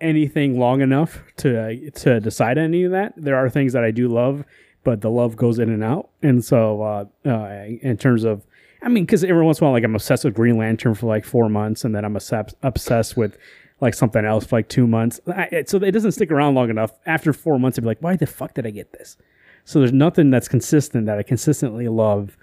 anything 0.00 0.58
long 0.58 0.80
enough 0.80 1.22
to 1.38 1.90
to 1.90 2.20
decide 2.20 2.58
any 2.58 2.84
of 2.84 2.92
that. 2.92 3.14
There 3.16 3.36
are 3.36 3.48
things 3.48 3.72
that 3.72 3.84
I 3.84 3.90
do 3.90 4.08
love, 4.08 4.44
but 4.84 5.00
the 5.00 5.10
love 5.10 5.36
goes 5.36 5.58
in 5.58 5.70
and 5.70 5.82
out. 5.82 6.10
And 6.22 6.44
so, 6.44 6.82
uh, 6.82 7.04
uh, 7.28 7.64
in 7.80 7.96
terms 7.96 8.24
of, 8.24 8.46
I 8.82 8.88
mean, 8.88 9.04
because 9.04 9.24
every 9.24 9.44
once 9.44 9.58
in 9.58 9.64
a 9.64 9.66
while, 9.66 9.72
like 9.72 9.84
I'm 9.84 9.94
obsessed 9.94 10.24
with 10.24 10.34
Green 10.34 10.58
Lantern 10.58 10.94
for 10.94 11.06
like 11.06 11.24
four 11.24 11.48
months, 11.48 11.84
and 11.84 11.94
then 11.94 12.04
I'm 12.04 12.16
obsessed 12.16 13.16
with 13.16 13.38
like 13.80 13.94
something 13.94 14.24
else 14.24 14.46
for 14.46 14.56
like 14.56 14.68
two 14.68 14.86
months. 14.86 15.20
I, 15.26 15.64
so 15.66 15.78
it 15.78 15.90
doesn't 15.90 16.12
stick 16.12 16.30
around 16.30 16.54
long 16.54 16.70
enough. 16.70 16.92
After 17.04 17.32
four 17.32 17.58
months, 17.58 17.78
I'd 17.78 17.82
be 17.82 17.88
like, 17.88 18.02
why 18.02 18.16
the 18.16 18.26
fuck 18.26 18.54
did 18.54 18.66
I 18.66 18.70
get 18.70 18.92
this? 18.92 19.16
So 19.64 19.80
there's 19.80 19.92
nothing 19.92 20.30
that's 20.30 20.48
consistent 20.48 21.06
that 21.06 21.18
I 21.18 21.22
consistently 21.22 21.88
love 21.88 22.38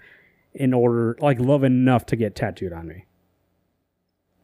in 0.52 0.72
order, 0.72 1.16
like 1.20 1.40
love 1.40 1.64
enough 1.64 2.06
to 2.06 2.16
get 2.16 2.36
tattooed 2.36 2.72
on 2.72 2.86
me. 2.86 3.06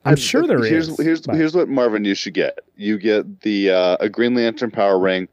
I'm 0.05 0.13
And 0.13 0.19
sure 0.19 0.47
there 0.47 0.63
here's, 0.65 0.89
is. 0.89 0.99
Here's 0.99 1.21
but- 1.23 1.37
here's 1.37 1.55
what 1.55 1.69
Marvin 1.69 2.05
you 2.05 2.15
should 2.15 2.35
get. 2.35 2.61
You 2.77 2.99
get 2.99 3.41
the 3.43 3.71
uh, 3.71 3.97
a 4.01 4.09
Green 4.09 4.35
Lantern 4.35 4.71
power 4.71 4.99
ring 4.99 5.29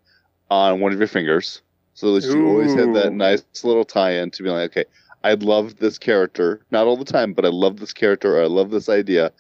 on 0.50 0.80
one 0.80 0.92
of 0.94 1.00
your 1.00 1.08
fingers, 1.08 1.62
so 1.94 2.14
that 2.14 2.24
you 2.24 2.48
always 2.48 2.74
have 2.74 2.94
that 2.94 3.14
nice 3.14 3.44
little 3.64 3.86
tie-in 3.86 4.32
to 4.32 4.44
be 4.44 4.50
like, 4.50 4.72
okay, 4.72 4.86
I 5.24 5.34
love 5.36 5.78
this 5.78 5.98
character, 5.98 6.62
not 6.72 6.86
all 6.88 6.98
the 6.98 7.06
time, 7.06 7.34
but 7.34 7.46
I 7.46 7.50
love 7.50 7.80
this 7.80 7.94
character. 7.94 8.38
Or 8.38 8.44
I 8.44 8.48
love 8.48 8.70
this 8.70 8.90
idea. 8.90 9.32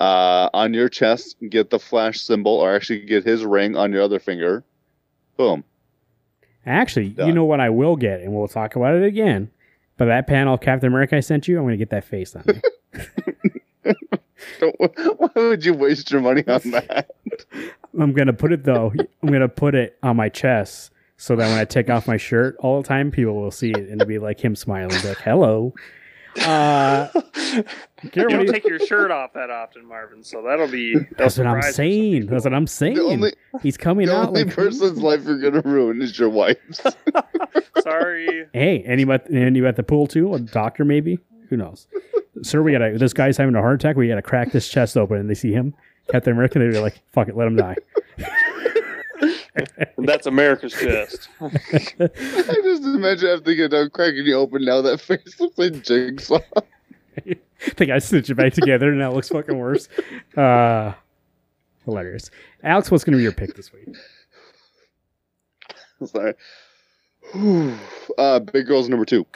Uh, 0.00 0.50
on 0.52 0.74
your 0.74 0.88
chest, 0.88 1.36
get 1.48 1.70
the 1.70 1.78
Flash 1.78 2.20
symbol, 2.20 2.52
or 2.52 2.74
actually 2.74 3.00
get 3.00 3.24
his 3.24 3.44
ring 3.44 3.76
on 3.76 3.92
your 3.92 4.02
other 4.02 4.18
finger. 4.18 4.62
Boom. 5.36 5.64
Actually, 6.66 7.14
you 7.18 7.32
know 7.32 7.44
what 7.44 7.60
I 7.60 7.70
will 7.70 7.96
get, 7.96 8.20
and 8.20 8.32
we'll 8.34 8.48
talk 8.48 8.74
about 8.76 8.94
it 8.96 9.04
again. 9.04 9.50
But 9.96 10.06
that 10.06 10.26
panel 10.26 10.54
of 10.54 10.60
Captain 10.60 10.88
America 10.88 11.16
I 11.16 11.20
sent 11.20 11.46
you, 11.48 11.56
I'm 11.58 11.64
going 11.64 11.72
to 11.72 11.78
get 11.78 11.90
that 11.90 12.04
face 12.04 12.34
on 12.36 12.44
me. 12.46 12.60
Don't, 14.60 14.76
why 15.18 15.30
would 15.34 15.64
you 15.64 15.74
waste 15.74 16.10
your 16.10 16.20
money 16.20 16.44
on 16.46 16.60
that? 16.70 17.10
I'm 17.98 18.12
going 18.12 18.26
to 18.26 18.32
put 18.32 18.52
it 18.52 18.64
though. 18.64 18.92
I'm 19.22 19.28
going 19.28 19.40
to 19.40 19.48
put 19.48 19.74
it 19.74 19.98
on 20.02 20.16
my 20.16 20.28
chest 20.28 20.90
so 21.16 21.34
that 21.36 21.46
when 21.48 21.58
I 21.58 21.64
take 21.64 21.88
off 21.90 22.06
my 22.06 22.16
shirt 22.16 22.56
all 22.60 22.82
the 22.82 22.86
time, 22.88 23.10
people 23.10 23.34
will 23.34 23.50
see 23.50 23.70
it 23.70 23.76
and 23.78 24.00
it'll 24.00 24.06
be 24.06 24.18
like 24.18 24.40
him 24.40 24.54
smiling, 24.56 24.90
like 25.04 25.18
"Hello." 25.18 25.72
Uh, 26.44 27.08
you 27.14 27.20
Garrett, 27.22 27.64
what 28.02 28.12
do 28.12 28.28
don't 28.28 28.46
you- 28.46 28.52
take 28.52 28.66
your 28.68 28.78
shirt 28.78 29.10
off 29.10 29.32
that 29.32 29.48
often, 29.48 29.86
Marvin. 29.86 30.22
So 30.22 30.42
that'll 30.42 30.68
be. 30.68 30.94
that's 31.16 31.38
what 31.38 31.46
I'm 31.46 31.62
surprise 31.62 31.64
for 31.64 31.72
some 31.72 31.74
saying. 31.76 32.26
That's 32.26 32.44
what 32.44 32.52
I'm 32.52 32.66
saying. 32.66 32.94
The 32.96 33.02
only 33.04 33.32
He's 33.62 33.78
coming 33.78 34.06
the 34.08 34.14
out 34.14 34.28
only 34.28 34.44
like 34.44 34.54
person's 34.54 35.00
life 35.00 35.24
you're 35.24 35.38
gonna 35.38 35.62
ruin 35.64 36.02
is 36.02 36.18
your 36.18 36.28
wife's. 36.28 36.82
Sorry. 37.80 38.46
Hey, 38.52 38.82
any 38.86 39.10
at 39.10 39.30
any 39.32 39.64
at 39.64 39.76
the 39.76 39.82
pool 39.82 40.06
too? 40.06 40.34
A 40.34 40.40
doctor 40.40 40.84
maybe? 40.84 41.18
Who 41.48 41.56
knows? 41.56 41.86
Sir, 42.42 42.62
we 42.62 42.72
gotta. 42.72 42.98
This 42.98 43.12
guy's 43.12 43.36
having 43.36 43.54
a 43.54 43.60
heart 43.60 43.76
attack. 43.76 43.96
We 43.96 44.08
gotta 44.08 44.22
crack 44.22 44.52
this 44.52 44.68
chest 44.68 44.96
open, 44.96 45.18
and 45.18 45.28
they 45.30 45.34
see 45.34 45.52
him, 45.52 45.74
Captain 46.08 46.32
America. 46.32 46.58
They're 46.58 46.80
like, 46.80 47.00
"Fuck 47.12 47.28
it, 47.28 47.36
let 47.36 47.46
him 47.46 47.56
die." 47.56 47.76
That's 49.98 50.26
America's 50.26 50.72
chest. 50.72 51.28
I 51.40 51.48
just 51.48 52.82
imagine 52.82 53.28
after 53.30 53.40
they 53.44 53.54
get 53.54 53.70
done 53.70 53.90
cracking 53.90 54.26
you 54.26 54.34
open 54.34 54.64
now 54.64 54.82
that 54.82 55.00
face 55.00 55.40
looks 55.40 55.56
like 55.56 55.82
jigsaw. 55.82 56.40
the 57.76 57.86
guy 57.86 57.98
stitch 57.98 58.28
it 58.28 58.34
back 58.34 58.52
together, 58.52 58.90
and 58.90 59.00
that 59.00 59.14
looks 59.14 59.28
fucking 59.28 59.56
worse. 59.56 59.88
Uh, 60.36 60.92
hilarious. 61.84 62.30
Alex, 62.62 62.90
what's 62.90 63.04
gonna 63.04 63.16
be 63.16 63.22
your 63.22 63.32
pick 63.32 63.54
this 63.54 63.72
week? 63.72 63.96
Sorry. 66.04 66.34
uh, 68.18 68.40
Big 68.40 68.66
Girls 68.66 68.88
number 68.88 69.04
two. 69.06 69.26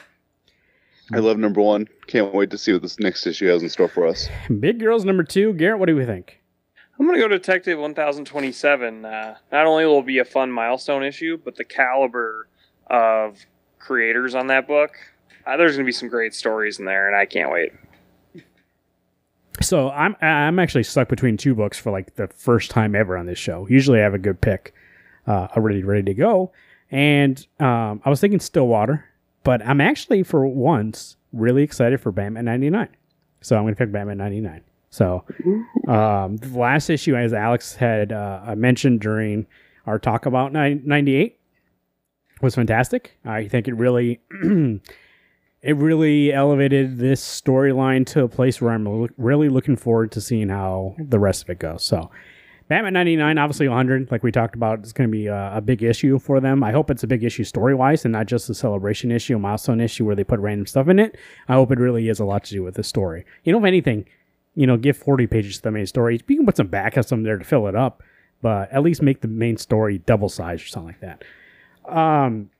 I 1.13 1.19
love 1.19 1.37
number 1.37 1.61
one. 1.61 1.87
Can't 2.07 2.33
wait 2.33 2.49
to 2.51 2.57
see 2.57 2.73
what 2.73 2.81
this 2.81 2.99
next 2.99 3.25
issue 3.27 3.47
has 3.47 3.61
in 3.61 3.69
store 3.69 3.87
for 3.87 4.07
us. 4.07 4.29
Big 4.59 4.79
Girls 4.79 5.05
number 5.05 5.23
two. 5.23 5.53
Garrett, 5.53 5.79
what 5.79 5.87
do 5.87 5.95
we 5.95 6.05
think? 6.05 6.41
I'm 6.99 7.07
gonna 7.07 7.17
go 7.17 7.27
Detective 7.27 7.79
1027. 7.79 9.05
Uh, 9.05 9.35
not 9.51 9.65
only 9.65 9.85
will 9.85 9.99
it 9.99 10.05
be 10.05 10.19
a 10.19 10.25
fun 10.25 10.51
milestone 10.51 11.03
issue, 11.03 11.37
but 11.43 11.55
the 11.55 11.63
caliber 11.63 12.47
of 12.87 13.39
creators 13.79 14.35
on 14.35 14.47
that 14.47 14.67
book. 14.67 14.91
Uh, 15.45 15.57
there's 15.57 15.73
gonna 15.73 15.85
be 15.85 15.91
some 15.91 16.09
great 16.09 16.33
stories 16.33 16.79
in 16.79 16.85
there, 16.85 17.07
and 17.07 17.15
I 17.15 17.25
can't 17.25 17.51
wait. 17.51 17.73
So 19.61 19.89
I'm 19.89 20.15
I'm 20.21 20.59
actually 20.59 20.83
stuck 20.83 21.09
between 21.09 21.37
two 21.37 21.55
books 21.55 21.77
for 21.77 21.91
like 21.91 22.15
the 22.15 22.27
first 22.27 22.71
time 22.71 22.95
ever 22.95 23.17
on 23.17 23.25
this 23.25 23.39
show. 23.39 23.67
Usually 23.67 23.99
I 23.99 24.03
have 24.03 24.13
a 24.13 24.19
good 24.19 24.39
pick, 24.39 24.73
uh, 25.27 25.47
already 25.57 25.83
ready 25.83 26.03
to 26.03 26.13
go, 26.13 26.51
and 26.91 27.45
um, 27.59 28.01
I 28.05 28.09
was 28.09 28.21
thinking 28.21 28.39
Stillwater, 28.39 29.05
but 29.43 29.65
I'm 29.65 29.81
actually 29.81 30.23
for 30.23 30.45
once 30.47 31.17
really 31.33 31.63
excited 31.63 32.01
for 32.01 32.11
Batman 32.11 32.45
'99. 32.45 32.89
So 33.41 33.55
I'm 33.55 33.63
going 33.63 33.73
to 33.73 33.77
pick 33.77 33.91
Batman 33.91 34.17
'99. 34.17 34.61
So 34.91 35.23
um, 35.87 36.35
the 36.37 36.51
last 36.53 36.89
issue, 36.89 37.15
as 37.15 37.33
Alex 37.33 37.75
had 37.75 38.11
uh, 38.11 38.53
mentioned 38.57 38.99
during 38.99 39.47
our 39.87 39.97
talk 39.97 40.25
about 40.25 40.51
98, 40.51 41.39
was 42.41 42.55
fantastic. 42.55 43.17
I 43.23 43.47
think 43.47 43.67
it 43.67 43.73
really 43.75 44.19
it 45.61 45.75
really 45.77 46.33
elevated 46.33 46.97
this 46.97 47.23
storyline 47.23 48.05
to 48.07 48.23
a 48.23 48.27
place 48.27 48.61
where 48.61 48.73
I'm 48.73 48.85
lo- 48.85 49.07
really 49.17 49.47
looking 49.47 49.75
forward 49.75 50.11
to 50.13 50.21
seeing 50.21 50.49
how 50.49 50.95
the 50.99 51.19
rest 51.19 51.43
of 51.43 51.49
it 51.49 51.59
goes. 51.59 51.83
So, 51.83 52.11
Batman 52.71 52.93
99, 52.93 53.37
obviously 53.37 53.67
100, 53.67 54.11
like 54.11 54.23
we 54.23 54.31
talked 54.31 54.55
about, 54.55 54.85
is 54.85 54.93
going 54.93 55.09
to 55.09 55.11
be 55.11 55.27
a, 55.27 55.57
a 55.57 55.59
big 55.59 55.83
issue 55.83 56.17
for 56.17 56.39
them. 56.39 56.63
I 56.63 56.71
hope 56.71 56.89
it's 56.89 57.03
a 57.03 57.07
big 57.07 57.21
issue 57.21 57.43
story 57.43 57.75
wise 57.75 58.05
and 58.05 58.13
not 58.13 58.27
just 58.27 58.49
a 58.49 58.53
celebration 58.53 59.11
issue, 59.11 59.35
a 59.35 59.39
milestone 59.39 59.81
issue 59.81 60.05
where 60.05 60.15
they 60.15 60.23
put 60.23 60.39
random 60.39 60.65
stuff 60.65 60.87
in 60.87 60.97
it. 60.97 61.17
I 61.49 61.55
hope 61.55 61.73
it 61.73 61.79
really 61.79 62.07
has 62.07 62.21
a 62.21 62.23
lot 62.23 62.45
to 62.45 62.51
do 62.51 62.63
with 62.63 62.75
the 62.75 62.83
story. 62.85 63.25
You 63.43 63.51
know, 63.51 63.59
if 63.59 63.65
anything, 63.65 64.05
you 64.55 64.65
know, 64.65 64.77
give 64.77 64.95
40 64.95 65.27
pages 65.27 65.57
to 65.57 65.63
the 65.63 65.71
main 65.71 65.85
story. 65.85 66.17
You 66.25 66.37
can 66.37 66.45
put 66.45 66.55
some 66.55 66.67
backup 66.67 67.03
some 67.03 67.23
there 67.23 67.37
to 67.37 67.43
fill 67.43 67.67
it 67.67 67.75
up, 67.75 68.03
but 68.41 68.71
at 68.71 68.83
least 68.83 69.01
make 69.01 69.19
the 69.19 69.27
main 69.27 69.57
story 69.57 69.97
double 69.97 70.29
size 70.29 70.63
or 70.63 70.67
something 70.67 70.95
like 70.95 71.01
that. 71.01 71.25
Um, 71.93 72.51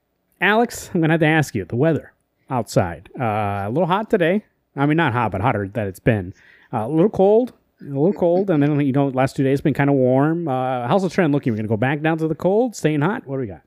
Alex, 0.41 0.91
I'm 0.93 0.99
gonna 0.99 1.14
have 1.14 1.22
to 1.22 1.26
ask 1.26 1.55
you 1.55 1.64
the 1.64 1.78
weather 1.78 2.12
outside. 2.49 3.09
Uh, 3.18 3.24
a 3.24 3.70
little 3.72 3.88
hot 3.88 4.09
today. 4.09 4.43
I 4.76 4.88
mean, 4.88 4.97
not 4.97 5.14
hot, 5.14 5.32
but 5.32 5.39
hotter 5.39 5.70
than 5.70 5.88
it's 5.88 6.01
been. 6.01 6.34
Uh, 6.74 6.80
a 6.80 6.89
little 6.89 7.09
cold, 7.09 7.53
a 7.82 7.86
little 7.86 8.13
cold, 8.13 8.49
and 8.49 8.61
then 8.61 8.79
you 8.82 8.93
know, 8.93 9.07
last 9.07 9.36
two 9.36 9.43
days 9.43 9.61
been 9.61 9.73
kind 9.73 9.89
of 9.89 9.95
warm. 9.95 10.47
Uh, 10.47 10.88
how's 10.88 11.03
the 11.03 11.09
trend 11.09 11.34
looking? 11.34 11.53
We're 11.53 11.57
gonna 11.57 11.67
go 11.67 11.77
back 11.77 12.01
down 12.01 12.17
to 12.19 12.27
the 12.27 12.36
cold, 12.36 12.75
staying 12.75 13.01
hot. 13.01 13.25
What 13.25 13.38
do 13.38 13.41
we 13.41 13.47
got? 13.47 13.61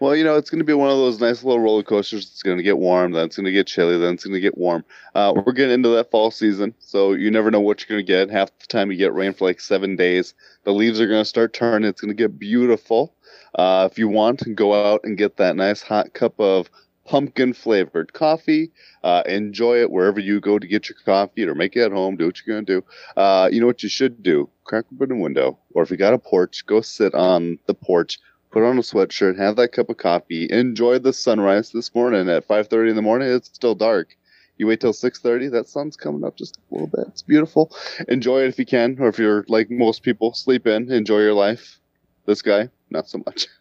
Well, 0.00 0.14
you 0.14 0.22
know, 0.22 0.36
it's 0.36 0.48
going 0.48 0.60
to 0.60 0.64
be 0.64 0.74
one 0.74 0.90
of 0.90 0.96
those 0.96 1.20
nice 1.20 1.42
little 1.42 1.58
roller 1.58 1.82
coasters. 1.82 2.30
It's 2.30 2.42
going 2.44 2.56
to 2.56 2.62
get 2.62 2.78
warm, 2.78 3.12
then 3.12 3.26
it's 3.26 3.36
going 3.36 3.46
to 3.46 3.52
get 3.52 3.66
chilly, 3.66 3.98
then 3.98 4.14
it's 4.14 4.24
going 4.24 4.34
to 4.34 4.40
get 4.40 4.56
warm. 4.56 4.84
Uh, 5.12 5.32
we're 5.34 5.52
getting 5.52 5.74
into 5.74 5.88
that 5.88 6.12
fall 6.12 6.30
season, 6.30 6.72
so 6.78 7.14
you 7.14 7.32
never 7.32 7.50
know 7.50 7.60
what 7.60 7.80
you're 7.80 7.96
going 7.96 8.06
to 8.06 8.12
get. 8.12 8.30
Half 8.30 8.56
the 8.60 8.68
time 8.68 8.92
you 8.92 8.96
get 8.96 9.12
rain 9.12 9.32
for 9.32 9.44
like 9.44 9.60
seven 9.60 9.96
days. 9.96 10.34
The 10.62 10.72
leaves 10.72 11.00
are 11.00 11.08
going 11.08 11.22
to 11.22 11.24
start 11.24 11.52
turning. 11.52 11.88
It's 11.88 12.00
going 12.00 12.14
to 12.16 12.22
get 12.22 12.38
beautiful. 12.38 13.12
Uh, 13.56 13.88
if 13.90 13.98
you 13.98 14.06
want, 14.06 14.42
go 14.54 14.72
out 14.72 15.00
and 15.02 15.18
get 15.18 15.36
that 15.38 15.56
nice 15.56 15.82
hot 15.82 16.12
cup 16.14 16.38
of 16.38 16.70
pumpkin 17.08 17.54
flavored 17.54 18.12
coffee. 18.12 18.70
Uh, 19.02 19.22
enjoy 19.26 19.80
it 19.80 19.90
wherever 19.90 20.20
you 20.20 20.40
go 20.40 20.58
to 20.58 20.66
get 20.66 20.88
your 20.88 20.96
coffee 21.04 21.44
or 21.44 21.54
make 21.54 21.74
it 21.74 21.86
at 21.86 21.92
home. 21.92 22.16
Do 22.16 22.26
what 22.26 22.40
you're 22.44 22.54
going 22.54 22.66
to 22.66 22.80
do. 22.80 22.86
Uh, 23.16 23.48
you 23.50 23.60
know 23.60 23.66
what 23.66 23.82
you 23.82 23.88
should 23.88 24.22
do? 24.22 24.48
Crack 24.64 24.84
open 24.92 25.12
a 25.12 25.16
window, 25.16 25.58
or 25.74 25.82
if 25.82 25.90
you 25.90 25.96
got 25.96 26.12
a 26.12 26.18
porch, 26.18 26.66
go 26.66 26.82
sit 26.82 27.14
on 27.14 27.58
the 27.66 27.74
porch 27.74 28.18
put 28.50 28.62
on 28.62 28.78
a 28.78 28.82
sweatshirt, 28.82 29.36
have 29.36 29.56
that 29.56 29.72
cup 29.72 29.90
of 29.90 29.96
coffee, 29.98 30.48
enjoy 30.50 30.98
the 30.98 31.12
sunrise 31.12 31.70
this 31.70 31.94
morning 31.94 32.28
at 32.28 32.46
5:30 32.46 32.90
in 32.90 32.96
the 32.96 33.02
morning. 33.02 33.28
It's 33.28 33.48
still 33.48 33.74
dark. 33.74 34.16
You 34.56 34.66
wait 34.66 34.80
till 34.80 34.92
6:30, 34.92 35.48
that 35.50 35.68
sun's 35.68 35.96
coming 35.96 36.24
up 36.24 36.36
just 36.36 36.56
a 36.56 36.74
little 36.74 36.88
bit. 36.88 37.06
It's 37.08 37.22
beautiful. 37.22 37.72
Enjoy 38.08 38.42
it 38.42 38.48
if 38.48 38.58
you 38.58 38.66
can, 38.66 38.96
or 38.98 39.08
if 39.08 39.18
you're 39.18 39.44
like 39.48 39.70
most 39.70 40.02
people, 40.02 40.32
sleep 40.32 40.66
in, 40.66 40.90
enjoy 40.90 41.20
your 41.20 41.34
life. 41.34 41.78
This 42.26 42.42
guy, 42.42 42.70
not 42.90 43.08
so 43.08 43.18
much. 43.24 43.48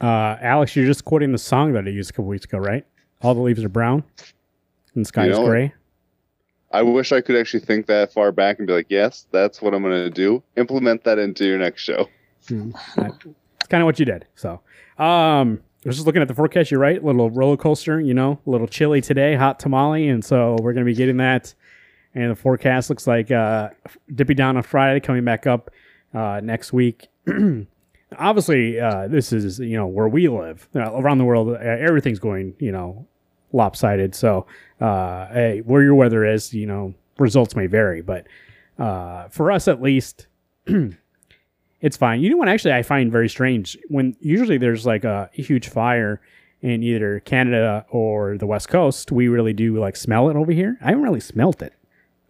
Uh, 0.00 0.36
Alex, 0.40 0.76
you're 0.76 0.86
just 0.86 1.04
quoting 1.04 1.32
the 1.32 1.38
song 1.38 1.72
that 1.72 1.86
I 1.86 1.90
used 1.90 2.10
a 2.10 2.12
couple 2.12 2.26
weeks 2.26 2.44
ago, 2.44 2.58
right? 2.58 2.84
All 3.22 3.34
the 3.34 3.40
leaves 3.40 3.64
are 3.64 3.68
brown 3.68 4.04
and 4.94 5.04
the 5.04 5.08
sky 5.08 5.26
You 5.26 5.32
is 5.32 5.38
know, 5.38 5.46
gray. 5.46 5.72
I 6.72 6.82
wish 6.82 7.12
I 7.12 7.20
could 7.20 7.36
actually 7.36 7.60
think 7.60 7.86
that 7.86 8.12
far 8.12 8.32
back 8.32 8.58
and 8.58 8.66
be 8.66 8.72
like, 8.74 8.86
yes, 8.90 9.26
that's 9.30 9.62
what 9.62 9.72
I'm 9.72 9.82
going 9.82 9.94
to 9.94 10.10
do. 10.10 10.42
Implement 10.56 11.04
that 11.04 11.18
into 11.18 11.46
your 11.46 11.58
next 11.58 11.82
show. 11.82 12.08
It's 12.48 13.68
kind 13.68 13.82
of 13.82 13.86
what 13.86 13.98
you 13.98 14.04
did. 14.04 14.26
So, 14.34 14.60
um, 14.98 15.60
I 15.84 15.88
was 15.88 15.96
just 15.96 16.06
looking 16.06 16.22
at 16.22 16.28
the 16.28 16.34
forecast. 16.34 16.70
You're 16.70 16.80
right. 16.80 17.02
Little 17.02 17.30
roller 17.30 17.56
coaster, 17.56 18.00
you 18.00 18.12
know, 18.12 18.40
a 18.46 18.50
little 18.50 18.66
chilly 18.66 19.00
today, 19.00 19.36
hot 19.36 19.60
tamale. 19.60 20.08
And 20.08 20.24
so 20.24 20.56
we're 20.60 20.72
going 20.72 20.84
to 20.84 20.90
be 20.90 20.96
getting 20.96 21.18
that. 21.18 21.54
And 22.14 22.32
the 22.32 22.34
forecast 22.36 22.90
looks 22.90 23.06
like 23.06 23.30
uh, 23.30 23.70
dipping 24.12 24.36
down 24.36 24.56
on 24.56 24.62
Friday, 24.64 25.00
coming 25.00 25.24
back 25.24 25.46
up 25.46 25.70
uh, 26.12 26.40
next 26.42 26.72
week. 26.72 27.08
Obviously, 28.18 28.78
uh, 28.78 29.08
this 29.08 29.32
is, 29.32 29.58
you 29.58 29.76
know, 29.76 29.86
where 29.86 30.08
we 30.08 30.28
live. 30.28 30.68
Uh, 30.74 30.92
around 30.92 31.18
the 31.18 31.24
world, 31.24 31.48
uh, 31.48 31.58
everything's 31.58 32.20
going, 32.20 32.54
you 32.58 32.70
know, 32.70 33.06
lopsided. 33.52 34.14
So, 34.14 34.46
uh, 34.80 35.26
hey, 35.28 35.62
where 35.64 35.82
your 35.82 35.94
weather 35.94 36.24
is, 36.24 36.54
you 36.54 36.66
know, 36.66 36.94
results 37.18 37.56
may 37.56 37.66
vary. 37.66 38.02
But 38.02 38.26
uh, 38.78 39.28
for 39.28 39.50
us, 39.50 39.66
at 39.66 39.82
least, 39.82 40.28
it's 41.80 41.96
fine. 41.96 42.20
You 42.20 42.30
know 42.30 42.36
what? 42.36 42.48
Actually, 42.48 42.74
I 42.74 42.82
find 42.82 43.10
very 43.10 43.28
strange 43.28 43.76
when 43.88 44.16
usually 44.20 44.58
there's 44.58 44.86
like 44.86 45.04
a 45.04 45.28
huge 45.32 45.68
fire 45.68 46.20
in 46.62 46.82
either 46.82 47.20
Canada 47.20 47.84
or 47.90 48.38
the 48.38 48.46
West 48.46 48.68
Coast. 48.68 49.12
We 49.12 49.28
really 49.28 49.52
do 49.52 49.78
like 49.78 49.96
smell 49.96 50.30
it 50.30 50.36
over 50.36 50.52
here. 50.52 50.78
I 50.80 50.86
haven't 50.86 51.02
really 51.02 51.20
smelt 51.20 51.62
it. 51.62 51.74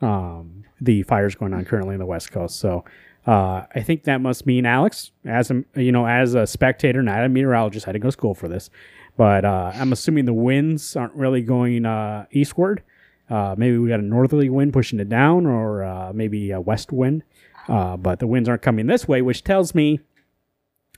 Um, 0.00 0.64
the 0.80 1.02
fires 1.04 1.34
going 1.34 1.54
on 1.54 1.64
currently 1.64 1.94
in 1.94 2.00
the 2.00 2.06
West 2.06 2.32
Coast. 2.32 2.58
So 2.58 2.84
uh, 3.26 3.66
I 3.74 3.82
think 3.82 4.04
that 4.04 4.20
must 4.20 4.46
mean 4.46 4.66
Alex, 4.66 5.10
as 5.24 5.50
a 5.50 5.64
you 5.74 5.90
know, 5.90 6.06
as 6.06 6.34
a 6.34 6.46
spectator, 6.46 7.02
not 7.02 7.24
a 7.24 7.28
meteorologist, 7.28 7.88
I 7.88 7.92
to 7.92 7.98
go 7.98 8.08
to 8.08 8.12
school 8.12 8.34
for 8.34 8.48
this, 8.48 8.70
but 9.16 9.44
uh, 9.44 9.72
I'm 9.74 9.92
assuming 9.92 10.26
the 10.26 10.32
winds 10.32 10.94
aren't 10.94 11.14
really 11.14 11.42
going 11.42 11.86
uh, 11.86 12.26
eastward. 12.30 12.82
Uh, 13.28 13.56
maybe 13.58 13.78
we 13.78 13.88
got 13.88 13.98
a 13.98 14.04
northerly 14.04 14.48
wind 14.48 14.72
pushing 14.72 15.00
it 15.00 15.08
down, 15.08 15.46
or 15.46 15.82
uh, 15.82 16.12
maybe 16.12 16.52
a 16.52 16.60
west 16.60 16.92
wind. 16.92 17.24
Uh, 17.66 17.96
but 17.96 18.20
the 18.20 18.26
winds 18.28 18.48
aren't 18.48 18.62
coming 18.62 18.86
this 18.86 19.08
way, 19.08 19.20
which 19.22 19.42
tells 19.42 19.74
me 19.74 19.98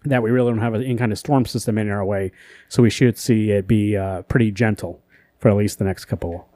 that 0.05 0.22
we 0.22 0.31
really 0.31 0.51
don't 0.51 0.61
have 0.61 0.74
any 0.74 0.97
kind 0.97 1.12
of 1.12 1.18
storm 1.18 1.47
system 1.47 1.79
in 1.79 1.89
our 1.89 2.05
way. 2.05 2.31
So 2.68 2.83
we 2.83 2.91
should 2.91 3.16
see 3.16 3.53
it 3.53 3.66
be 3.66 3.99
pretty 4.29 4.51
gentle 4.51 5.03
for 5.39 5.49
at 5.49 5.57
least 5.57 5.79
the 5.79 5.87
next 5.87 6.05
couple 6.05 6.47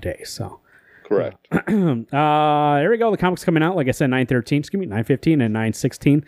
days. 0.00 0.30
So 0.30 0.60
Correct. 1.08 1.48
uh, 1.52 2.76
there 2.76 2.90
we 2.90 2.98
go. 2.98 3.10
The 3.10 3.16
comics 3.16 3.42
coming 3.42 3.62
out, 3.62 3.76
like 3.76 3.88
I 3.88 3.92
said, 3.92 4.10
nine 4.10 4.26
thirteen. 4.26 4.60
Excuse 4.60 4.78
me, 4.78 4.86
nine 4.86 5.04
fifteen 5.04 5.40
and 5.40 5.54
nine 5.54 5.72
sixteen. 5.72 6.22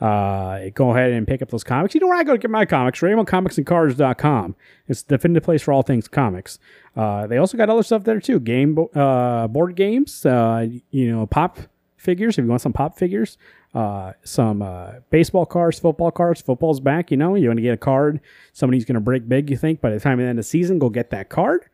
Uh, 0.00 0.70
go 0.74 0.90
ahead 0.90 1.12
and 1.12 1.24
pick 1.24 1.40
up 1.40 1.50
those 1.50 1.62
comics. 1.62 1.94
You 1.94 2.00
know 2.00 2.08
where 2.08 2.16
I 2.16 2.24
go 2.24 2.32
to 2.32 2.38
get 2.38 2.50
my 2.50 2.66
comics? 2.66 2.98
RainbowComicsandCards.com. 2.98 4.56
It's 4.88 5.02
the 5.02 5.16
definitive 5.16 5.44
place 5.44 5.62
for 5.62 5.72
all 5.72 5.82
things 5.82 6.08
comics. 6.08 6.58
Uh, 6.96 7.28
they 7.28 7.38
also 7.38 7.56
got 7.56 7.70
other 7.70 7.84
stuff 7.84 8.02
there 8.02 8.18
too. 8.18 8.40
Game, 8.40 8.76
uh, 8.94 9.46
board 9.46 9.76
games. 9.76 10.26
Uh, 10.26 10.66
you 10.90 11.12
know, 11.12 11.26
pop 11.26 11.58
figures. 11.96 12.36
If 12.36 12.44
you 12.44 12.48
want 12.48 12.60
some 12.60 12.72
pop 12.72 12.98
figures, 12.98 13.38
uh, 13.72 14.14
some 14.24 14.62
uh, 14.62 14.94
baseball 15.10 15.46
cards, 15.46 15.78
football 15.78 16.10
cards. 16.10 16.42
Football's 16.42 16.80
back. 16.80 17.12
You 17.12 17.16
know, 17.16 17.36
you 17.36 17.46
want 17.48 17.58
to 17.58 17.62
get 17.62 17.74
a 17.74 17.76
card. 17.76 18.20
Somebody's 18.52 18.84
going 18.84 18.94
to 18.94 19.00
break 19.00 19.28
big. 19.28 19.48
You 19.48 19.56
think 19.56 19.80
by 19.80 19.90
the 19.90 20.00
time 20.00 20.14
of 20.14 20.24
the 20.24 20.28
end 20.28 20.40
of 20.40 20.44
the 20.44 20.48
season, 20.48 20.80
go 20.80 20.90
get 20.90 21.10
that 21.10 21.28
card. 21.28 21.66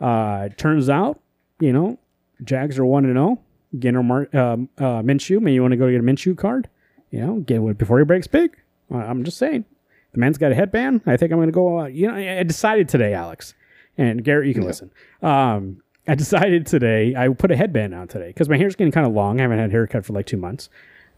Uh, 0.00 0.50
turns 0.56 0.88
out, 0.88 1.20
you 1.60 1.72
know, 1.72 1.98
Jags 2.44 2.78
are 2.78 2.84
one 2.84 3.04
and 3.04 3.14
zero. 3.14 3.40
Getting 3.78 4.04
Mar- 4.06 4.28
um, 4.34 4.68
uh, 4.78 5.02
Minshew. 5.02 5.40
Maybe 5.40 5.54
you 5.54 5.62
want 5.62 5.72
to 5.72 5.76
go 5.76 5.90
get 5.90 6.00
a 6.00 6.02
Minshew 6.02 6.36
card. 6.36 6.68
You 7.10 7.20
know, 7.20 7.36
get 7.40 7.60
it 7.60 7.78
before 7.78 7.98
he 7.98 8.04
breaks 8.04 8.26
big. 8.26 8.56
Uh, 8.92 8.98
I'm 8.98 9.24
just 9.24 9.38
saying. 9.38 9.64
The 10.12 10.18
man's 10.20 10.38
got 10.38 10.50
a 10.52 10.54
headband. 10.54 11.02
I 11.06 11.16
think 11.16 11.30
I'm 11.32 11.38
going 11.38 11.48
to 11.48 11.52
go. 11.52 11.80
Uh, 11.80 11.86
you 11.86 12.06
know, 12.08 12.14
I 12.14 12.38
I 12.38 12.42
decided 12.42 12.88
today, 12.88 13.12
Alex, 13.12 13.54
and 13.98 14.24
Garrett, 14.24 14.48
you 14.48 14.54
can 14.54 14.62
Yeah. 14.62 14.68
listen. 14.68 14.90
Um, 15.22 15.82
I 16.08 16.14
decided 16.14 16.66
today. 16.66 17.14
I 17.16 17.28
put 17.28 17.50
a 17.50 17.56
headband 17.56 17.94
on 17.94 18.08
today 18.08 18.28
because 18.28 18.48
my 18.48 18.56
hair's 18.56 18.76
getting 18.76 18.92
kind 18.92 19.06
of 19.06 19.12
long. 19.12 19.40
I 19.40 19.42
haven't 19.42 19.58
had 19.58 19.68
a 19.70 19.72
haircut 19.72 20.04
for 20.06 20.12
like 20.12 20.26
two 20.26 20.36
months. 20.36 20.68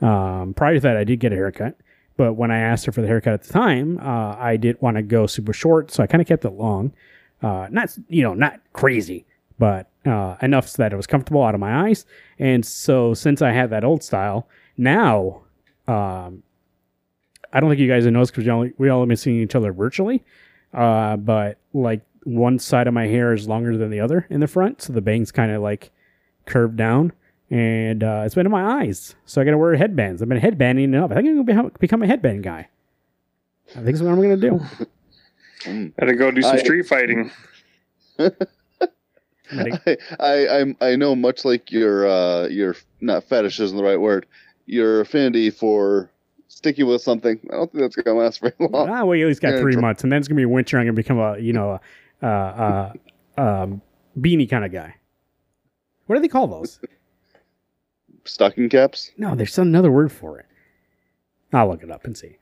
Um, 0.00 0.54
prior 0.54 0.74
to 0.74 0.80
that, 0.80 0.96
I 0.96 1.04
did 1.04 1.20
get 1.20 1.32
a 1.32 1.36
haircut, 1.36 1.76
but 2.16 2.34
when 2.34 2.50
I 2.50 2.58
asked 2.58 2.86
her 2.86 2.92
for 2.92 3.02
the 3.02 3.08
haircut 3.08 3.34
at 3.34 3.42
the 3.42 3.52
time, 3.52 3.98
uh, 3.98 4.36
I 4.38 4.56
didn't 4.56 4.80
want 4.80 4.96
to 4.96 5.02
go 5.02 5.26
super 5.26 5.52
short, 5.52 5.90
so 5.90 6.02
I 6.02 6.06
kind 6.06 6.22
of 6.22 6.26
kept 6.28 6.44
it 6.44 6.50
long. 6.50 6.92
Uh, 7.42 7.66
not 7.70 7.96
you 8.08 8.22
know, 8.22 8.34
not 8.34 8.60
crazy, 8.72 9.26
but 9.58 9.88
uh, 10.08 10.36
enough 10.42 10.68
so 10.68 10.82
that 10.82 10.92
it 10.92 10.96
was 10.96 11.06
comfortable 11.06 11.42
out 11.44 11.54
of 11.54 11.60
my 11.60 11.88
eyes. 11.88 12.06
And 12.38 12.64
so, 12.64 13.14
since 13.14 13.42
I 13.42 13.50
had 13.52 13.70
that 13.70 13.84
old 13.84 14.02
style, 14.02 14.48
now 14.76 15.42
um, 15.86 16.42
I 17.52 17.60
don't 17.60 17.70
think 17.70 17.80
you 17.80 17.88
guys 17.88 18.04
have 18.04 18.12
noticed 18.12 18.32
because 18.32 18.44
we 18.46 18.50
only 18.50 18.72
we 18.78 18.88
all 18.88 19.00
have 19.00 19.08
been 19.08 19.16
seeing 19.16 19.40
each 19.40 19.54
other 19.54 19.72
virtually. 19.72 20.24
Uh, 20.74 21.16
but 21.16 21.58
like 21.72 22.02
one 22.24 22.58
side 22.58 22.86
of 22.86 22.94
my 22.94 23.06
hair 23.06 23.32
is 23.32 23.48
longer 23.48 23.76
than 23.78 23.90
the 23.90 24.00
other 24.00 24.26
in 24.30 24.40
the 24.40 24.46
front, 24.46 24.82
so 24.82 24.92
the 24.92 25.00
bangs 25.00 25.32
kind 25.32 25.50
of 25.50 25.62
like 25.62 25.90
curved 26.44 26.76
down, 26.76 27.12
and 27.50 28.04
uh, 28.04 28.22
it's 28.26 28.34
been 28.34 28.44
in 28.46 28.52
my 28.52 28.82
eyes. 28.82 29.14
So 29.24 29.40
I 29.40 29.44
got 29.44 29.52
to 29.52 29.58
wear 29.58 29.74
headbands. 29.76 30.20
I've 30.20 30.28
been 30.28 30.38
headbanding 30.38 30.92
it 30.94 30.98
up. 30.98 31.10
I 31.10 31.14
think 31.14 31.28
I'm 31.28 31.44
gonna 31.44 31.64
be- 31.70 31.76
become 31.80 32.02
a 32.02 32.06
headband 32.06 32.42
guy. 32.42 32.68
I 33.70 33.74
think 33.74 33.86
that's 33.86 34.00
what 34.02 34.12
I'm 34.12 34.20
gonna 34.20 34.36
do. 34.36 34.60
Gotta 35.98 36.14
go 36.14 36.30
do 36.30 36.42
some 36.42 36.56
I- 36.56 36.58
street 36.58 36.86
fighting. 36.86 37.30
I, 39.86 39.96
I 40.20 40.58
I'm 40.60 40.76
I 40.80 40.96
know 40.96 41.14
much 41.14 41.44
like 41.44 41.70
your 41.70 42.06
uh 42.06 42.46
your 42.48 42.76
not 43.00 43.24
fetish 43.24 43.60
isn't 43.60 43.76
the 43.76 43.82
right 43.82 44.00
word. 44.00 44.26
Your 44.66 45.00
affinity 45.00 45.50
for 45.50 46.10
sticking 46.48 46.86
with 46.86 47.00
something. 47.02 47.38
I 47.50 47.54
don't 47.54 47.70
think 47.72 47.82
that's 47.82 47.96
gonna 47.96 48.18
last 48.18 48.40
very 48.40 48.54
long. 48.58 48.88
Ah, 48.88 49.04
well, 49.04 49.16
you 49.16 49.24
at 49.24 49.28
least 49.28 49.40
got 49.40 49.54
Yeah, 49.54 49.60
three 49.60 49.74
tr- 49.74 49.80
months, 49.80 50.02
and 50.02 50.12
then 50.12 50.18
it's 50.18 50.28
gonna 50.28 50.36
be 50.36 50.44
winter. 50.44 50.78
I'm 50.78 50.84
gonna 50.86 50.92
become 50.94 51.18
a 51.18 51.38
you 51.38 51.52
know 51.52 51.80
a, 52.22 52.26
uh, 52.26 52.92
uh, 53.36 53.40
um, 53.40 53.82
beanie 54.18 54.48
kind 54.48 54.64
of 54.64 54.72
guy. 54.72 54.94
What 56.06 56.16
do 56.16 56.22
they 56.22 56.28
call 56.28 56.46
those? 56.46 56.80
Stocking 58.24 58.68
caps. 58.68 59.10
No, 59.16 59.34
there's 59.34 59.58
another 59.58 59.90
word 59.90 60.12
for 60.12 60.38
it. 60.38 60.46
I'll 61.52 61.68
look 61.68 61.82
it 61.82 61.90
up 61.90 62.04
and 62.04 62.16
see. 62.16 62.36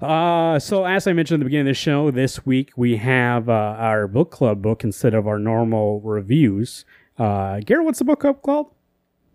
Uh, 0.00 0.58
so 0.58 0.84
as 0.84 1.06
I 1.06 1.12
mentioned 1.12 1.36
at 1.36 1.40
the 1.40 1.44
beginning 1.44 1.68
of 1.68 1.70
the 1.70 1.74
show, 1.74 2.10
this 2.10 2.44
week 2.46 2.72
we 2.76 2.96
have 2.96 3.48
uh, 3.48 3.52
our 3.78 4.06
book 4.06 4.30
club 4.30 4.62
book 4.62 4.84
instead 4.84 5.14
of 5.14 5.26
our 5.26 5.38
normal 5.38 6.00
reviews. 6.00 6.84
Uh, 7.18 7.60
Garrett, 7.60 7.84
what's 7.84 7.98
the 7.98 8.04
book 8.04 8.20
club 8.20 8.42
called? 8.42 8.68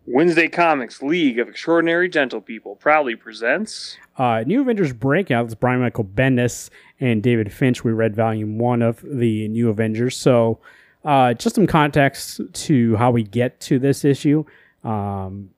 Wednesday 0.07 0.47
Comics 0.47 1.01
League 1.01 1.39
of 1.39 1.49
Extraordinary 1.49 2.07
Gentle 2.07 2.41
People 2.41 2.75
proudly 2.75 3.15
presents 3.15 3.97
Uh, 4.17 4.43
New 4.45 4.61
Avengers 4.61 4.93
Breakout. 4.93 5.45
It's 5.45 5.55
Brian 5.55 5.81
Michael 5.81 6.05
Bendis 6.05 6.69
and 6.99 7.23
David 7.23 7.51
Finch. 7.51 7.83
We 7.83 7.91
read 7.91 8.15
volume 8.15 8.59
one 8.59 8.81
of 8.83 9.01
the 9.03 9.47
New 9.47 9.69
Avengers. 9.69 10.15
So, 10.15 10.59
uh, 11.03 11.33
just 11.33 11.55
some 11.55 11.65
context 11.67 12.39
to 12.53 12.95
how 12.97 13.11
we 13.11 13.23
get 13.23 13.59
to 13.61 13.79
this 13.79 14.05
issue. 14.05 14.45
Um, 14.83 15.49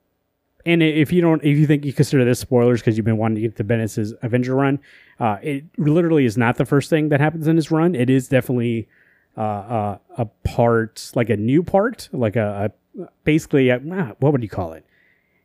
and 0.66 0.82
if 0.82 1.12
you 1.12 1.20
don't, 1.20 1.42
if 1.44 1.56
you 1.56 1.66
think 1.66 1.84
you 1.84 1.92
consider 1.92 2.24
this 2.24 2.40
spoilers 2.40 2.80
because 2.80 2.96
you've 2.96 3.06
been 3.06 3.16
wanting 3.16 3.36
to 3.36 3.40
get 3.42 3.56
to 3.56 3.64
Bendis's 3.64 4.14
Avenger 4.22 4.54
run, 4.54 4.80
uh, 5.20 5.38
it 5.42 5.64
literally 5.78 6.24
is 6.24 6.36
not 6.36 6.56
the 6.56 6.64
first 6.64 6.90
thing 6.90 7.08
that 7.10 7.20
happens 7.20 7.46
in 7.46 7.56
his 7.56 7.70
run. 7.70 7.94
It 7.94 8.10
is 8.10 8.28
definitely 8.28 8.88
uh, 9.36 9.40
uh, 9.40 9.98
a 10.16 10.24
part, 10.24 11.12
like 11.14 11.30
a 11.30 11.36
new 11.36 11.62
part, 11.62 12.08
like 12.12 12.36
a, 12.36 12.72
a 12.98 13.08
basically, 13.24 13.68
a, 13.68 13.80
ah, 13.92 14.12
what 14.18 14.32
would 14.32 14.42
you 14.42 14.48
call 14.48 14.72
it? 14.72 14.84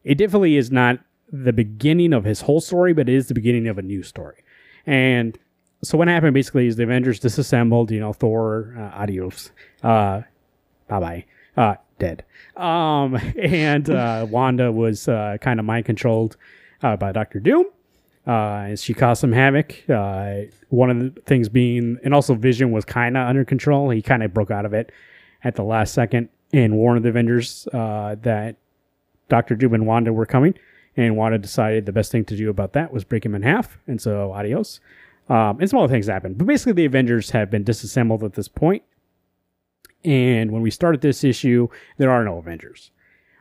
It 0.03 0.15
definitely 0.17 0.57
is 0.57 0.71
not 0.71 0.99
the 1.31 1.53
beginning 1.53 2.13
of 2.13 2.23
his 2.23 2.41
whole 2.41 2.59
story, 2.59 2.93
but 2.93 3.07
it 3.07 3.15
is 3.15 3.27
the 3.27 3.33
beginning 3.33 3.67
of 3.67 3.77
a 3.77 3.81
new 3.81 4.03
story. 4.03 4.43
And 4.85 5.37
so 5.83 5.97
what 5.97 6.07
happened 6.07 6.33
basically 6.33 6.67
is 6.67 6.75
the 6.75 6.83
Avengers 6.83 7.19
disassembled. 7.19 7.91
You 7.91 7.99
know, 7.99 8.13
Thor, 8.13 8.75
uh, 8.77 9.01
adios, 9.01 9.51
uh, 9.83 10.21
bye 10.87 10.99
bye, 10.99 11.25
uh, 11.55 11.75
dead. 12.03 12.23
Um, 12.55 13.15
and 13.37 13.89
uh, 13.89 14.27
Wanda 14.29 14.71
was 14.71 15.07
uh, 15.07 15.37
kind 15.41 15.59
of 15.59 15.65
mind 15.65 15.85
controlled 15.85 16.37
uh, 16.81 16.97
by 16.97 17.11
Doctor 17.11 17.39
Doom. 17.39 17.65
Uh, 18.25 18.75
she 18.75 18.93
caused 18.93 19.21
some 19.21 19.33
havoc. 19.33 19.83
Uh, 19.89 20.43
one 20.69 20.89
of 20.89 20.99
the 20.99 21.21
things 21.21 21.49
being, 21.49 21.97
and 22.03 22.13
also 22.13 22.35
Vision 22.35 22.71
was 22.71 22.85
kind 22.85 23.17
of 23.17 23.27
under 23.27 23.43
control. 23.43 23.89
He 23.89 24.01
kind 24.01 24.23
of 24.23 24.33
broke 24.33 24.51
out 24.51 24.65
of 24.65 24.73
it 24.73 24.91
at 25.43 25.55
the 25.55 25.63
last 25.63 25.93
second 25.93 26.29
and 26.53 26.75
warned 26.75 27.03
the 27.03 27.09
Avengers 27.09 27.67
uh, 27.73 28.15
that 28.21 28.55
Doctor 29.27 29.55
Doom 29.55 29.73
and 29.73 29.85
Wanda 29.85 30.13
were 30.13 30.25
coming. 30.25 30.53
And 30.95 31.17
Wanda 31.17 31.39
decided 31.39 31.85
the 31.85 31.91
best 31.91 32.11
thing 32.11 32.23
to 32.25 32.37
do 32.37 32.49
about 32.49 32.73
that 32.73 32.93
was 32.93 33.03
break 33.03 33.25
him 33.25 33.33
in 33.33 33.41
half. 33.41 33.79
And 33.87 33.99
so, 33.99 34.31
adios. 34.31 34.79
Um, 35.27 35.59
and 35.59 35.69
some 35.69 35.79
other 35.79 35.91
things 35.91 36.07
happened. 36.07 36.37
But 36.37 36.45
basically, 36.45 36.73
the 36.73 36.85
Avengers 36.85 37.31
have 37.31 37.49
been 37.49 37.63
disassembled 37.63 38.23
at 38.23 38.33
this 38.33 38.47
point. 38.47 38.83
And 40.05 40.51
when 40.51 40.61
we 40.61 40.71
started 40.71 41.01
this 41.01 41.23
issue, 41.23 41.69
there 41.97 42.11
are 42.11 42.23
no 42.23 42.37
Avengers. 42.37 42.91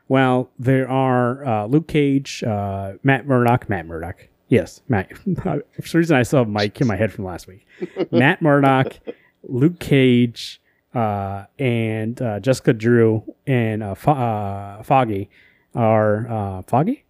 Well, 0.08 0.50
there 0.58 0.88
are 0.88 1.44
uh, 1.44 1.66
Luke 1.66 1.88
Cage, 1.88 2.42
uh, 2.44 2.94
Matt 3.02 3.26
Murdock, 3.26 3.68
Matt 3.68 3.86
Murdock. 3.86 4.28
Yes, 4.48 4.82
Matt. 4.88 5.16
For 5.42 5.62
some 5.86 5.98
reason, 5.98 6.16
I 6.16 6.22
still 6.22 6.40
have 6.40 6.48
Mike 6.48 6.80
in 6.80 6.86
my 6.86 6.96
head 6.96 7.12
from 7.12 7.24
last 7.24 7.46
week. 7.46 7.66
Matt 8.10 8.42
Murdock, 8.42 8.98
Luke 9.44 9.78
Cage, 9.78 10.60
uh, 10.94 11.44
and 11.58 12.20
uh, 12.20 12.40
Jessica 12.40 12.72
Drew 12.72 13.22
and 13.46 13.82
uh, 13.82 13.94
Fo- 13.94 14.12
uh, 14.12 14.82
Foggy 14.82 15.30
are 15.74 16.28
uh, 16.28 16.62
Foggy. 16.62 17.04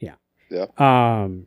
Yeah. 0.00 0.14
Yeah. 0.50 0.66
Um, 0.78 1.46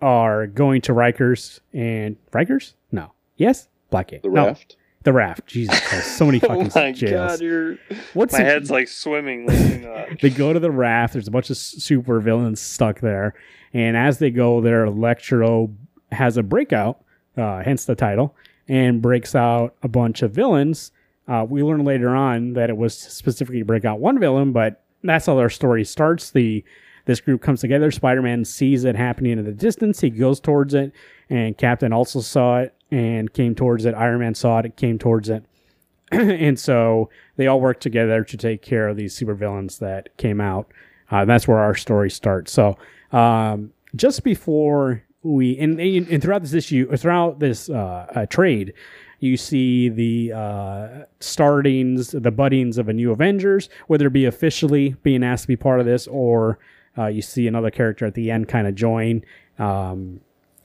are 0.00 0.46
going 0.46 0.80
to 0.82 0.92
Rikers 0.92 1.60
and 1.74 2.16
Rikers? 2.32 2.72
No. 2.90 3.12
Yes. 3.36 3.68
Blackgate. 3.92 4.22
The 4.22 4.28
no. 4.30 4.54
The 5.02 5.12
raft. 5.14 5.46
Jesus 5.46 5.80
Christ. 5.88 6.16
So 6.18 6.26
many 6.26 6.40
Oh 6.44 6.48
fucking 6.48 6.70
my 6.74 6.92
jails. 6.92 7.30
god, 7.32 7.40
you're 7.40 7.78
What's 8.12 8.34
my 8.34 8.40
head's 8.40 8.70
like 8.70 8.86
swimming 8.88 9.46
listening 9.46 9.82
to 9.82 9.86
that. 9.88 10.20
they 10.20 10.28
go 10.30 10.52
to 10.52 10.60
the 10.60 10.70
raft. 10.70 11.14
There's 11.14 11.28
a 11.28 11.30
bunch 11.30 11.48
of 11.50 11.56
super 11.56 12.20
villains 12.20 12.60
stuck 12.60 13.00
there, 13.00 13.34
and 13.72 13.96
as 13.96 14.18
they 14.18 14.30
go 14.30 14.60
there, 14.60 14.84
Electro 14.84 15.70
has 16.12 16.36
a 16.36 16.42
breakout, 16.42 17.02
uh, 17.36 17.62
hence 17.62 17.84
the 17.86 17.94
title, 17.94 18.36
and 18.68 19.00
breaks 19.00 19.34
out 19.34 19.74
a 19.82 19.88
bunch 19.88 20.20
of 20.22 20.32
villains. 20.32 20.92
Uh, 21.26 21.46
we 21.48 21.62
learn 21.62 21.84
later 21.84 22.10
on 22.14 22.52
that 22.54 22.68
it 22.70 22.76
was 22.76 22.92
specifically 22.98 23.60
to 23.60 23.64
break 23.64 23.84
out 23.84 24.00
one 24.00 24.18
villain, 24.18 24.52
but 24.52 24.82
that's 25.02 25.26
how 25.26 25.34
their 25.36 25.48
story 25.48 25.84
starts. 25.84 26.30
The 26.32 26.62
this 27.06 27.20
group 27.20 27.40
comes 27.40 27.60
together. 27.62 27.90
Spider-Man 27.90 28.44
sees 28.44 28.84
it 28.84 28.94
happening 28.96 29.38
in 29.38 29.44
the 29.44 29.52
distance. 29.52 30.00
He 30.00 30.10
goes 30.10 30.38
towards 30.40 30.74
it, 30.74 30.92
and 31.30 31.56
Captain 31.56 31.92
also 31.92 32.20
saw 32.20 32.58
it 32.58 32.74
and 32.90 33.32
came 33.32 33.54
towards 33.54 33.84
it. 33.84 33.94
Iron 33.94 34.20
Man 34.20 34.34
saw 34.34 34.58
it, 34.58 34.66
it 34.66 34.76
came 34.76 34.98
towards 34.98 35.28
it. 35.28 35.44
and 36.10 36.58
so 36.58 37.08
they 37.36 37.46
all 37.46 37.60
worked 37.60 37.82
together 37.82 38.24
to 38.24 38.36
take 38.36 38.62
care 38.62 38.88
of 38.88 38.96
these 38.96 39.18
supervillains 39.18 39.78
that 39.78 40.16
came 40.16 40.40
out. 40.40 40.72
Uh, 41.10 41.24
that's 41.24 41.46
where 41.46 41.58
our 41.58 41.74
story 41.74 42.10
starts. 42.10 42.52
So 42.52 42.76
um, 43.12 43.72
just 43.94 44.24
before 44.24 45.04
we 45.22 45.58
and, 45.58 45.78
and 45.78 46.22
throughout 46.22 46.42
this 46.42 46.54
issue, 46.54 46.96
throughout 46.96 47.40
this 47.40 47.68
uh, 47.68 48.06
uh, 48.14 48.26
trade, 48.26 48.72
you 49.18 49.36
see 49.36 49.88
the 49.88 50.32
uh, 50.32 50.88
startings, 51.20 52.12
the 52.12 52.32
buddings 52.32 52.78
of 52.78 52.88
a 52.88 52.92
new 52.92 53.12
Avengers, 53.12 53.68
whether 53.86 54.06
it 54.06 54.12
be 54.12 54.24
officially 54.24 54.96
being 55.02 55.22
asked 55.22 55.42
to 55.42 55.48
be 55.48 55.56
part 55.56 55.78
of 55.78 55.86
this, 55.86 56.06
or 56.06 56.58
uh, 56.96 57.06
you 57.06 57.22
see 57.22 57.46
another 57.46 57.70
character 57.70 58.06
at 58.06 58.14
the 58.14 58.30
end 58.30 58.48
kind 58.48 58.66
of 58.66 58.74
join 58.74 59.22
um, 59.58 60.20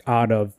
out 0.08 0.32
of 0.32 0.54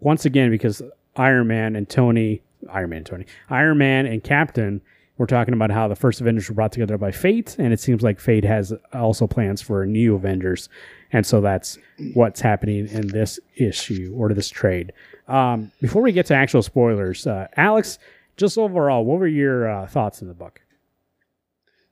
once 0.00 0.24
again 0.24 0.50
because 0.50 0.82
Iron 1.18 1.48
Man 1.48 1.76
and 1.76 1.88
Tony, 1.88 2.42
Iron 2.72 2.90
Man, 2.90 2.98
and 2.98 3.06
Tony, 3.06 3.26
Iron 3.50 3.78
Man 3.78 4.06
and 4.06 4.22
Captain 4.22 4.80
we're 5.18 5.26
talking 5.26 5.52
about 5.52 5.72
how 5.72 5.88
the 5.88 5.96
first 5.96 6.20
Avengers 6.20 6.48
were 6.48 6.54
brought 6.54 6.70
together 6.70 6.96
by 6.96 7.10
Fate, 7.10 7.56
and 7.58 7.72
it 7.72 7.80
seems 7.80 8.02
like 8.02 8.20
Fate 8.20 8.44
has 8.44 8.72
also 8.92 9.26
plans 9.26 9.60
for 9.60 9.84
new 9.84 10.14
Avengers, 10.14 10.68
and 11.12 11.26
so 11.26 11.40
that's 11.40 11.76
what's 12.14 12.40
happening 12.40 12.86
in 12.88 13.08
this 13.08 13.40
issue 13.56 14.14
or 14.16 14.32
this 14.32 14.48
trade. 14.48 14.92
Um, 15.26 15.72
before 15.80 16.02
we 16.02 16.12
get 16.12 16.26
to 16.26 16.34
actual 16.34 16.62
spoilers, 16.62 17.26
uh, 17.26 17.48
Alex, 17.56 17.98
just 18.36 18.56
overall, 18.56 19.04
what 19.04 19.18
were 19.18 19.26
your 19.26 19.68
uh, 19.68 19.86
thoughts 19.88 20.22
in 20.22 20.28
the 20.28 20.34
book? 20.34 20.60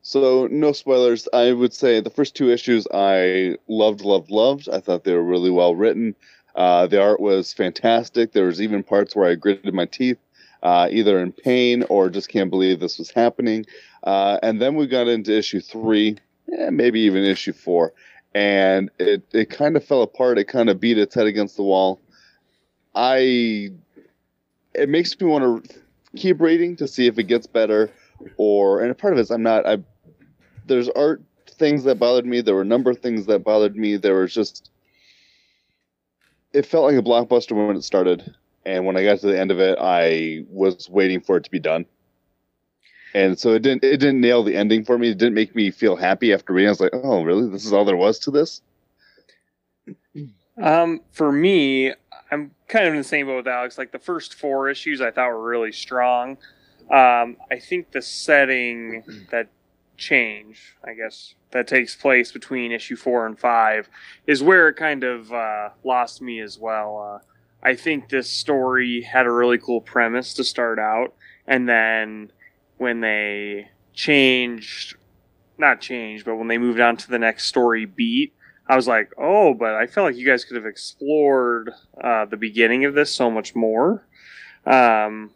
So 0.03 0.47
no 0.53 0.71
spoilers. 0.71 1.27
I 1.33 1.51
would 1.51 1.75
say 1.75 1.99
the 1.99 2.11
first 2.11 2.37
two 2.37 2.49
issues 2.49 2.87
I 2.95 3.57
loved, 3.67 4.03
loved, 4.03 4.31
loved. 4.31 4.69
I 4.69 4.79
thought 4.79 5.03
they 5.03 5.13
were 5.13 5.25
really 5.25 5.51
well 5.51 5.75
written. 5.75 6.15
Uh, 6.57 6.87
the 6.87 7.01
art 7.01 7.21
was 7.21 7.53
fantastic. 7.53 8.33
There 8.33 8.47
was 8.47 8.63
even 8.63 8.83
parts 8.83 9.15
where 9.15 9.29
I 9.29 9.35
gritted 9.35 9.75
my 9.75 9.85
teeth, 9.85 10.19
uh, 10.63 10.89
either 10.91 11.21
in 11.21 11.33
pain 11.33 11.85
or 11.91 12.09
just 12.09 12.31
can't 12.31 12.51
believe 12.51 12.81
this 12.81 12.99
was 12.99 13.11
happening. 13.11 13.67
Uh, 14.03 14.39
and 14.43 14.61
then 14.61 14.75
we 14.75 14.87
got 14.87 15.07
into 15.07 15.37
issue 15.37 15.61
three, 15.61 16.17
eh, 16.59 16.71
maybe 16.71 17.01
even 17.01 17.25
issue 17.25 17.53
four, 17.53 17.93
and 18.35 18.91
it 18.99 19.23
it 19.33 19.51
kind 19.51 19.77
of 19.77 19.85
fell 19.85 20.03
apart. 20.03 20.39
It 20.39 20.45
kind 20.45 20.71
of 20.71 20.81
beat 20.81 20.97
its 20.99 21.15
head 21.15 21.27
against 21.27 21.57
the 21.57 21.63
wall. 21.63 22.01
I 22.95 23.71
it 24.75 24.89
makes 24.89 25.19
me 25.21 25.27
want 25.27 25.65
to 25.65 25.79
keep 26.17 26.41
reading 26.41 26.77
to 26.77 26.89
see 26.89 27.07
if 27.07 27.19
it 27.19 27.25
gets 27.25 27.47
better 27.47 27.91
or 28.39 28.81
and 28.81 28.91
a 28.91 28.95
part 28.95 29.13
of 29.13 29.19
it 29.19 29.23
is 29.23 29.31
I'm 29.31 29.43
not 29.43 29.67
I 29.67 29.79
there's 30.67 30.89
art 30.91 31.23
things 31.59 31.85
that 31.85 31.99
bothered 31.99 32.27
me. 32.27 32.41
There 32.41 32.55
were 32.55 32.63
a 32.63 32.67
number 32.67 32.91
of 32.91 32.99
things 32.99 33.27
that 33.27 33.45
bothered 33.45 33.77
me. 33.77 33.97
There 33.97 34.15
was 34.15 34.33
just 34.33 34.71
it 36.53 36.67
felt 36.67 36.85
like 36.85 36.97
a 36.97 37.03
blockbuster 37.03 37.53
when 37.53 37.77
it 37.77 37.83
started, 37.83 38.35
and 38.65 38.85
when 38.85 38.97
I 38.97 39.05
got 39.05 39.21
to 39.21 39.27
the 39.27 39.39
end 39.39 39.51
of 39.51 39.61
it, 39.61 39.79
I 39.81 40.45
was 40.49 40.89
waiting 40.89 41.21
for 41.21 41.37
it 41.37 41.45
to 41.45 41.51
be 41.51 41.61
done. 41.61 41.87
And 43.15 43.39
so 43.39 43.55
it 43.55 43.63
didn't 43.63 43.83
it 43.83 43.97
didn't 43.99 44.21
nail 44.21 44.43
the 44.43 44.57
ending 44.57 44.85
for 44.85 44.99
me. 44.99 45.11
It 45.11 45.19
didn't 45.19 45.35
make 45.35 45.55
me 45.55 45.71
feel 45.71 45.97
happy 45.97 46.33
after 46.33 46.53
reading. 46.53 46.69
I 46.69 46.73
was 46.73 46.81
like, 46.81 46.93
oh, 46.93 47.23
really? 47.23 47.49
This 47.49 47.65
is 47.65 47.73
all 47.73 47.85
there 47.85 47.97
was 47.97 48.19
to 48.21 48.31
this? 48.31 48.61
Um, 50.63 51.01
for 51.13 51.33
me, 51.33 51.93
I'm 52.31 52.51
kind 52.69 52.87
of 52.87 52.93
in 52.93 52.99
the 52.99 53.05
same 53.05 53.27
boat 53.27 53.37
with 53.37 53.49
Alex. 53.49 53.79
Like 53.79 53.93
the 53.93 53.99
first 53.99 54.35
four 54.35 54.69
issues, 54.69 55.01
I 55.01 55.11
thought 55.11 55.29
were 55.29 55.49
really 55.49 55.73
strong. 55.73 56.39
Um, 56.91 57.37
I 57.51 57.59
think 57.61 57.91
the 57.93 58.03
setting 58.03 59.03
that 59.31 59.49
change, 59.97 60.77
I 60.85 60.95
guess, 60.95 61.35
that 61.51 61.67
takes 61.67 61.95
place 61.95 62.33
between 62.33 62.73
issue 62.73 62.97
four 62.97 63.27
and 63.27 63.39
five 63.39 63.89
is 64.27 64.43
where 64.43 64.69
it 64.69 64.75
kind 64.75 65.05
of 65.05 65.33
uh, 65.33 65.71
lost 65.85 66.21
me 66.21 66.41
as 66.41 66.59
well. 66.59 67.21
Uh, 67.23 67.67
I 67.67 67.75
think 67.75 68.09
this 68.09 68.29
story 68.29 69.03
had 69.03 69.27
a 69.27 69.31
really 69.31 69.59
cool 69.59 69.81
premise 69.81 70.35
to 70.35 70.45
start 70.45 70.79
out, 70.79 71.15
and 71.47 71.69
then 71.69 72.31
when 72.77 73.01
they 73.01 73.71
changed, 73.95 74.97
not 75.59 75.81
changed, 75.81 76.25
but 76.25 76.37
when 76.37 76.49
they 76.49 76.59
moved 76.59 76.81
on 76.81 76.97
to 76.99 77.09
the 77.09 77.19
next 77.19 77.47
story 77.47 77.87
beat, 77.87 78.35
I 78.69 78.77
was 78.77 78.89
like, 78.89 79.13
oh, 79.17 79.55
but 79.55 79.75
I 79.75 79.87
felt 79.87 80.07
like 80.07 80.17
you 80.17 80.27
guys 80.27 80.45
could 80.45 80.57
have 80.57 80.67
explored 80.67 81.71
uh, 82.03 82.25
the 82.27 82.37
beginning 82.37 82.85
of 82.85 82.95
this 82.95 83.15
so 83.15 83.31
much 83.31 83.55
more. 83.55 84.07
Um, 84.67 85.31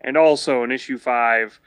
and 0.00 0.16
also 0.16 0.62
in 0.62 0.70
issue 0.70 0.96
five, 0.96 1.60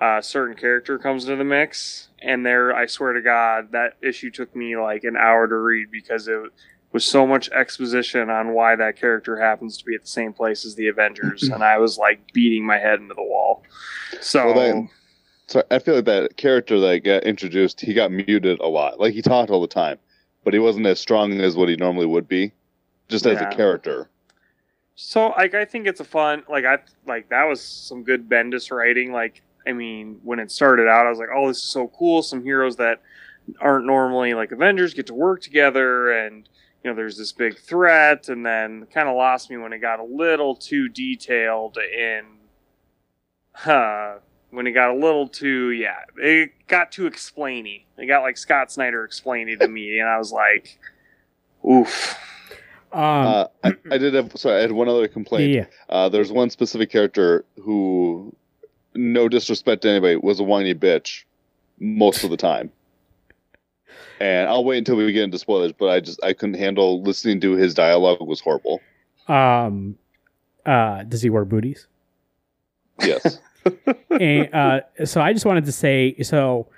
a 0.00 0.22
certain 0.22 0.56
character 0.56 0.98
comes 0.98 1.24
into 1.24 1.36
the 1.36 1.44
mix, 1.44 2.08
and 2.20 2.44
there, 2.44 2.74
I 2.74 2.86
swear 2.86 3.12
to 3.12 3.22
God, 3.22 3.72
that 3.72 3.94
issue 4.02 4.30
took 4.30 4.54
me 4.56 4.76
like 4.76 5.04
an 5.04 5.16
hour 5.16 5.46
to 5.46 5.56
read 5.56 5.90
because 5.90 6.28
it 6.28 6.40
was 6.92 7.04
so 7.04 7.26
much 7.26 7.48
exposition 7.50 8.30
on 8.30 8.54
why 8.54 8.76
that 8.76 8.96
character 8.96 9.36
happens 9.38 9.76
to 9.78 9.84
be 9.84 9.94
at 9.94 10.02
the 10.02 10.08
same 10.08 10.32
place 10.32 10.64
as 10.64 10.74
the 10.74 10.88
Avengers, 10.88 11.42
and 11.52 11.62
I 11.62 11.78
was 11.78 11.98
like 11.98 12.32
beating 12.32 12.64
my 12.66 12.78
head 12.78 13.00
into 13.00 13.14
the 13.14 13.22
wall. 13.22 13.62
So. 14.20 14.46
Well, 14.46 14.54
then- 14.54 14.90
So 15.46 15.62
I 15.70 15.78
feel 15.78 15.96
like 15.96 16.06
that 16.06 16.36
character 16.36 16.80
that 16.80 17.04
got 17.04 17.24
introduced, 17.24 17.80
he 17.80 17.92
got 17.94 18.10
muted 18.10 18.60
a 18.60 18.66
lot. 18.68 18.98
Like 18.98 19.12
he 19.14 19.22
talked 19.22 19.50
all 19.50 19.60
the 19.60 19.66
time, 19.66 19.98
but 20.42 20.54
he 20.54 20.58
wasn't 20.58 20.86
as 20.86 20.98
strong 20.98 21.40
as 21.40 21.54
what 21.56 21.68
he 21.68 21.76
normally 21.76 22.06
would 22.06 22.26
be, 22.28 22.52
just 23.08 23.26
as 23.26 23.40
a 23.40 23.46
character. 23.54 24.08
So 24.96 25.28
like 25.36 25.54
I 25.54 25.64
think 25.64 25.86
it's 25.86 26.00
a 26.00 26.04
fun 26.04 26.44
like 26.48 26.64
I 26.64 26.78
like 27.06 27.28
that 27.28 27.44
was 27.44 27.60
some 27.60 28.04
good 28.04 28.28
Bendis 28.28 28.70
writing. 28.70 29.12
Like 29.12 29.42
I 29.66 29.72
mean, 29.72 30.20
when 30.22 30.38
it 30.38 30.50
started 30.50 30.88
out, 30.88 31.06
I 31.06 31.10
was 31.10 31.18
like, 31.18 31.28
oh, 31.34 31.48
this 31.48 31.58
is 31.58 31.70
so 31.70 31.88
cool. 31.88 32.22
Some 32.22 32.42
heroes 32.42 32.76
that 32.76 33.00
aren't 33.60 33.86
normally 33.86 34.34
like 34.34 34.52
Avengers 34.52 34.94
get 34.94 35.06
to 35.08 35.14
work 35.14 35.40
together, 35.42 36.10
and 36.10 36.48
you 36.82 36.90
know, 36.90 36.96
there's 36.96 37.16
this 37.16 37.32
big 37.32 37.58
threat. 37.58 38.28
And 38.28 38.44
then 38.44 38.86
kind 38.92 39.08
of 39.08 39.16
lost 39.16 39.50
me 39.50 39.56
when 39.56 39.72
it 39.72 39.78
got 39.78 40.00
a 40.00 40.04
little 40.04 40.54
too 40.54 40.88
detailed 40.88 41.78
in. 41.78 42.24
Uh, 43.64 44.16
when 44.50 44.66
it 44.66 44.72
got 44.72 44.90
a 44.90 44.94
little 44.94 45.28
too 45.28 45.70
yeah, 45.70 45.96
it 46.16 46.50
got 46.68 46.92
too 46.92 47.08
explainy. 47.08 47.84
It 47.98 48.06
got 48.06 48.22
like 48.22 48.36
Scott 48.36 48.70
Snyder 48.70 49.04
explaining 49.04 49.58
to 49.60 49.68
me, 49.68 49.98
and 49.98 50.08
I 50.08 50.18
was 50.18 50.30
like, 50.32 50.78
oof. 51.68 52.16
Um, 52.92 53.00
Uh, 53.00 53.46
I, 53.64 53.74
I 53.90 53.98
did 53.98 54.14
have 54.14 54.32
sorry, 54.36 54.58
I 54.58 54.60
had 54.60 54.72
one 54.72 54.88
other 54.88 55.08
complaint. 55.08 55.50
yeah, 55.50 55.64
Uh, 55.88 56.08
there's 56.08 56.30
one 56.30 56.50
specific 56.50 56.90
character 56.90 57.44
who, 57.62 58.34
no 58.94 59.28
disrespect 59.28 59.82
to 59.82 59.90
anybody, 59.90 60.16
was 60.16 60.40
a 60.40 60.44
whiny 60.44 60.74
bitch 60.74 61.24
most 61.78 62.24
of 62.24 62.30
the 62.30 62.36
time. 62.36 62.70
And 64.20 64.48
I'll 64.48 64.64
wait 64.64 64.78
until 64.78 64.96
we 64.96 65.10
get 65.12 65.24
into 65.24 65.38
spoilers, 65.38 65.72
but 65.72 65.88
I 65.88 66.00
just 66.00 66.22
I 66.22 66.32
couldn't 66.32 66.54
handle 66.54 67.02
listening 67.02 67.40
to 67.40 67.52
his 67.52 67.74
dialogue 67.74 68.18
it 68.20 68.26
was 68.26 68.40
horrible. 68.40 68.80
um, 69.28 69.96
uh, 70.64 71.02
does 71.04 71.22
he 71.22 71.30
wear 71.30 71.44
booties? 71.44 71.86
Yes. 73.00 73.38
and 74.10 74.54
uh, 74.54 74.80
so 75.04 75.20
I 75.20 75.32
just 75.32 75.44
wanted 75.44 75.64
to 75.66 75.72
say, 75.72 76.16
so 76.22 76.68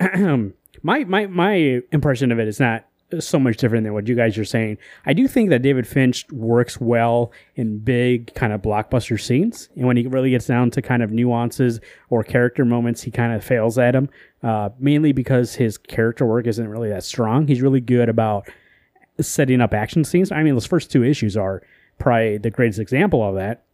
my 0.82 1.04
my 1.04 1.26
my 1.26 1.82
impression 1.92 2.32
of 2.32 2.38
it 2.38 2.48
is 2.48 2.60
not 2.60 2.86
so 3.20 3.38
much 3.38 3.56
different 3.56 3.84
than 3.84 3.92
what 3.92 4.08
you 4.08 4.14
guys 4.14 4.36
are 4.38 4.44
saying. 4.44 4.78
I 5.06 5.12
do 5.12 5.28
think 5.28 5.50
that 5.50 5.62
David 5.62 5.86
Finch 5.86 6.26
works 6.30 6.80
well 6.80 7.32
in 7.56 7.78
big 7.78 8.34
kind 8.34 8.52
of 8.52 8.62
blockbuster 8.62 9.20
scenes, 9.20 9.68
and 9.76 9.86
when 9.86 9.96
he 9.96 10.06
really 10.06 10.30
gets 10.30 10.46
down 10.46 10.70
to 10.72 10.82
kind 10.82 11.02
of 11.02 11.10
nuances 11.10 11.80
or 12.10 12.24
character 12.24 12.64
moments, 12.64 13.02
he 13.02 13.10
kind 13.10 13.32
of 13.32 13.44
fails 13.44 13.78
at 13.78 13.92
them. 13.92 14.08
Uh, 14.42 14.68
mainly 14.78 15.12
because 15.12 15.54
his 15.54 15.78
character 15.78 16.26
work 16.26 16.46
isn't 16.46 16.68
really 16.68 16.90
that 16.90 17.02
strong. 17.02 17.46
He's 17.46 17.62
really 17.62 17.80
good 17.80 18.10
about 18.10 18.46
setting 19.18 19.62
up 19.62 19.72
action 19.72 20.04
scenes. 20.04 20.30
I 20.30 20.42
mean, 20.42 20.54
those 20.54 20.66
first 20.66 20.90
two 20.90 21.02
issues 21.02 21.34
are 21.34 21.62
probably 21.98 22.38
the 22.38 22.50
greatest 22.50 22.78
example 22.78 23.26
of 23.26 23.36
that. 23.36 23.64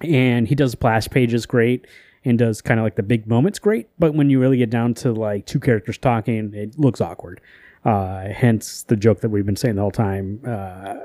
And 0.00 0.48
he 0.48 0.54
does 0.54 0.72
splash 0.72 1.08
pages 1.08 1.44
great 1.46 1.86
and 2.24 2.38
does 2.38 2.60
kind 2.60 2.80
of 2.80 2.84
like 2.84 2.96
the 2.96 3.02
big 3.02 3.26
moments 3.26 3.58
great. 3.58 3.88
But 3.98 4.14
when 4.14 4.30
you 4.30 4.40
really 4.40 4.58
get 4.58 4.70
down 4.70 4.94
to 4.94 5.12
like 5.12 5.46
two 5.46 5.60
characters 5.60 5.98
talking, 5.98 6.52
it 6.54 6.78
looks 6.78 7.00
awkward. 7.00 7.40
Uh, 7.86 8.32
hence 8.32 8.82
the 8.82 8.96
joke 8.96 9.20
that 9.20 9.28
we've 9.28 9.46
been 9.46 9.54
saying 9.54 9.76
the 9.76 9.80
whole 9.80 9.92
time. 9.92 10.40
Uh, 10.44 10.96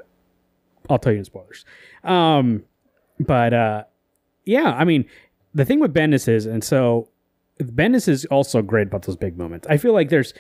I'll 0.89 0.97
tell 0.97 1.13
you 1.13 1.19
in 1.19 1.25
spoilers. 1.25 1.63
Um, 2.03 2.63
but 3.19 3.53
uh, 3.53 3.83
yeah, 4.45 4.73
I 4.75 4.83
mean, 4.83 5.05
the 5.53 5.63
thing 5.63 5.79
with 5.79 5.93
Bendis 5.93 6.27
is, 6.27 6.47
and 6.47 6.63
so 6.63 7.07
Bendis 7.59 8.07
is 8.07 8.25
also 8.25 8.63
great 8.63 8.87
about 8.87 9.03
those 9.03 9.15
big 9.15 9.37
moments. 9.37 9.67
I 9.69 9.77
feel 9.77 9.93
like 9.93 10.09
there's 10.09 10.33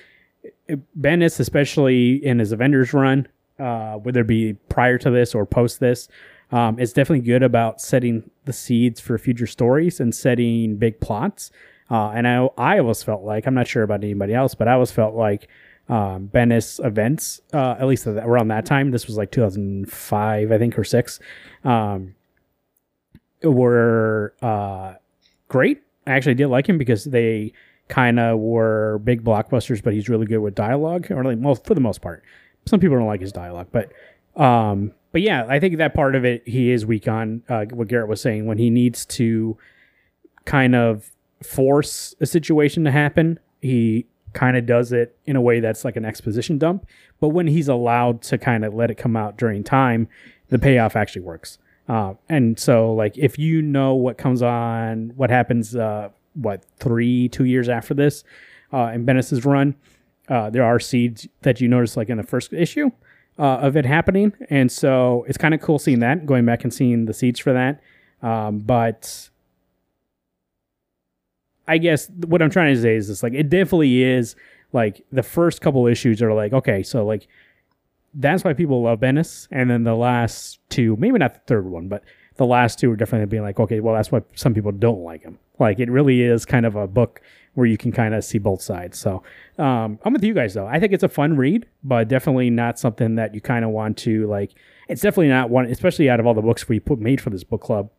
Bendis, 0.99 1.39
especially 1.39 2.25
in 2.25 2.39
his 2.39 2.51
Avengers 2.51 2.91
run, 2.91 3.27
uh, 3.59 3.97
whether 3.97 4.21
it 4.21 4.27
be 4.27 4.53
prior 4.67 4.97
to 4.97 5.11
this 5.11 5.35
or 5.35 5.45
post 5.45 5.79
this, 5.79 6.07
um, 6.51 6.79
is 6.79 6.91
definitely 6.91 7.23
good 7.23 7.43
about 7.43 7.79
setting 7.79 8.31
the 8.45 8.53
seeds 8.53 8.99
for 8.99 9.19
future 9.19 9.45
stories 9.45 9.99
and 9.99 10.15
setting 10.15 10.77
big 10.77 10.99
plots. 10.99 11.51
Uh, 11.91 12.09
and 12.09 12.27
I, 12.27 12.49
I 12.57 12.79
always 12.79 13.03
felt 13.03 13.21
like 13.21 13.45
I'm 13.45 13.53
not 13.53 13.67
sure 13.67 13.83
about 13.83 14.03
anybody 14.03 14.33
else, 14.33 14.55
but 14.55 14.67
I 14.67 14.73
always 14.73 14.91
felt 14.91 15.13
like 15.13 15.47
um, 15.91 16.29
Bendis 16.33 16.83
events, 16.83 17.41
uh, 17.53 17.75
at 17.77 17.85
least 17.85 18.07
around 18.07 18.47
that 18.47 18.65
time, 18.65 18.91
this 18.91 19.07
was 19.07 19.17
like 19.17 19.29
2005, 19.29 20.51
I 20.51 20.57
think, 20.57 20.79
or 20.79 20.85
six, 20.85 21.19
um, 21.65 22.15
were 23.43 24.33
uh, 24.41 24.93
great. 25.49 25.81
I 26.07 26.11
actually 26.11 26.35
did 26.35 26.47
like 26.47 26.67
him 26.67 26.77
because 26.77 27.03
they 27.03 27.51
kind 27.89 28.21
of 28.21 28.39
were 28.39 29.01
big 29.03 29.21
blockbusters, 29.21 29.83
but 29.83 29.93
he's 29.93 30.07
really 30.07 30.25
good 30.25 30.39
with 30.39 30.55
dialogue, 30.55 31.11
or 31.11 31.25
like 31.25 31.65
for 31.65 31.75
the 31.75 31.81
most 31.81 32.01
part. 32.01 32.23
Some 32.65 32.79
people 32.79 32.97
don't 32.97 33.07
like 33.07 33.21
his 33.21 33.33
dialogue, 33.33 33.67
but 33.71 33.91
um, 34.41 34.93
but 35.11 35.21
yeah, 35.21 35.45
I 35.49 35.59
think 35.59 35.77
that 35.77 35.93
part 35.93 36.15
of 36.15 36.23
it 36.23 36.47
he 36.47 36.71
is 36.71 36.85
weak 36.85 37.09
on. 37.09 37.43
Uh, 37.49 37.65
what 37.65 37.89
Garrett 37.89 38.07
was 38.07 38.21
saying 38.21 38.45
when 38.45 38.57
he 38.57 38.69
needs 38.69 39.05
to 39.07 39.57
kind 40.45 40.73
of 40.73 41.11
force 41.43 42.15
a 42.21 42.25
situation 42.25 42.85
to 42.85 42.91
happen, 42.91 43.39
he 43.61 44.05
kind 44.33 44.57
of 44.57 44.65
does 44.65 44.91
it 44.91 45.17
in 45.25 45.35
a 45.35 45.41
way 45.41 45.59
that's 45.59 45.83
like 45.85 45.95
an 45.95 46.05
exposition 46.05 46.57
dump. 46.57 46.85
But 47.19 47.29
when 47.29 47.47
he's 47.47 47.67
allowed 47.67 48.21
to 48.23 48.37
kind 48.37 48.65
of 48.65 48.73
let 48.73 48.91
it 48.91 48.95
come 48.95 49.15
out 49.15 49.37
during 49.37 49.63
time, 49.63 50.07
the 50.49 50.59
payoff 50.59 50.95
actually 50.95 51.21
works. 51.21 51.57
Uh, 51.87 52.13
and 52.29 52.59
so, 52.59 52.93
like, 52.93 53.17
if 53.17 53.37
you 53.37 53.61
know 53.61 53.95
what 53.95 54.17
comes 54.17 54.41
on, 54.41 55.11
what 55.15 55.29
happens, 55.29 55.75
uh, 55.75 56.09
what 56.33 56.63
three, 56.77 57.27
two 57.29 57.45
years 57.45 57.67
after 57.67 57.93
this, 57.93 58.23
uh, 58.71 58.91
in 58.93 59.05
Bendis's 59.05 59.43
run, 59.43 59.75
uh, 60.29 60.49
there 60.49 60.63
are 60.63 60.79
seeds 60.79 61.27
that 61.41 61.59
you 61.59 61.67
notice, 61.67 61.97
like 61.97 62.09
in 62.09 62.17
the 62.17 62.23
first 62.23 62.53
issue 62.53 62.91
uh, 63.37 63.57
of 63.57 63.75
it 63.75 63.85
happening, 63.85 64.31
and 64.49 64.71
so 64.71 65.25
it's 65.27 65.37
kind 65.37 65.53
of 65.53 65.61
cool 65.61 65.79
seeing 65.79 65.99
that, 65.99 66.25
going 66.25 66.45
back 66.45 66.63
and 66.63 66.73
seeing 66.73 67.05
the 67.05 67.13
seeds 67.13 67.39
for 67.39 67.51
that. 67.51 67.81
Um, 68.21 68.59
but 68.59 69.30
I 71.67 71.77
guess 71.77 72.09
what 72.27 72.41
I'm 72.41 72.49
trying 72.49 72.75
to 72.75 72.81
say 72.81 72.95
is 72.95 73.07
this: 73.07 73.23
like, 73.23 73.33
it 73.33 73.49
definitely 73.49 74.03
is 74.03 74.35
like 74.73 75.05
the 75.11 75.23
first 75.23 75.61
couple 75.61 75.87
issues 75.87 76.21
are 76.21 76.33
like, 76.33 76.53
okay, 76.53 76.83
so 76.83 77.05
like 77.05 77.27
that's 78.13 78.43
why 78.43 78.53
people 78.53 78.83
love 78.83 78.99
Bendis. 78.99 79.47
And 79.51 79.69
then 79.69 79.83
the 79.83 79.95
last 79.95 80.59
two, 80.69 80.95
maybe 80.97 81.17
not 81.17 81.33
the 81.33 81.39
third 81.47 81.65
one, 81.65 81.87
but 81.87 82.03
the 82.35 82.45
last 82.45 82.79
two 82.79 82.91
are 82.91 82.95
definitely 82.95 83.27
being 83.27 83.43
like, 83.43 83.59
okay, 83.59 83.79
well, 83.79 83.95
that's 83.95 84.11
why 84.11 84.21
some 84.35 84.53
people 84.53 84.71
don't 84.71 85.03
like 85.03 85.23
him. 85.23 85.39
Like 85.59 85.79
it 85.79 85.89
really 85.89 86.21
is 86.21 86.45
kind 86.45 86.65
of 86.65 86.75
a 86.75 86.87
book 86.87 87.21
where 87.53 87.67
you 87.67 87.77
can 87.77 87.91
kind 87.91 88.15
of 88.15 88.23
see 88.23 88.37
both 88.37 88.61
sides. 88.61 88.97
So 88.97 89.23
um, 89.57 89.99
I'm 90.03 90.13
with 90.13 90.23
you 90.23 90.33
guys 90.33 90.53
though. 90.53 90.67
I 90.67 90.79
think 90.79 90.93
it's 90.93 91.03
a 91.03 91.09
fun 91.09 91.35
read, 91.35 91.65
but 91.83 92.07
definitely 92.07 92.49
not 92.49 92.79
something 92.79 93.15
that 93.15 93.35
you 93.35 93.41
kind 93.41 93.65
of 93.65 93.71
want 93.71 93.97
to 93.99 94.27
like. 94.27 94.51
It's 94.87 95.01
definitely 95.01 95.27
not 95.27 95.49
one, 95.49 95.65
especially 95.65 96.09
out 96.09 96.19
of 96.19 96.25
all 96.25 96.33
the 96.33 96.41
books 96.41 96.67
we 96.67 96.79
put 96.79 96.99
made 96.99 97.21
for 97.21 97.29
this 97.29 97.43
book 97.43 97.61
club 97.61 97.89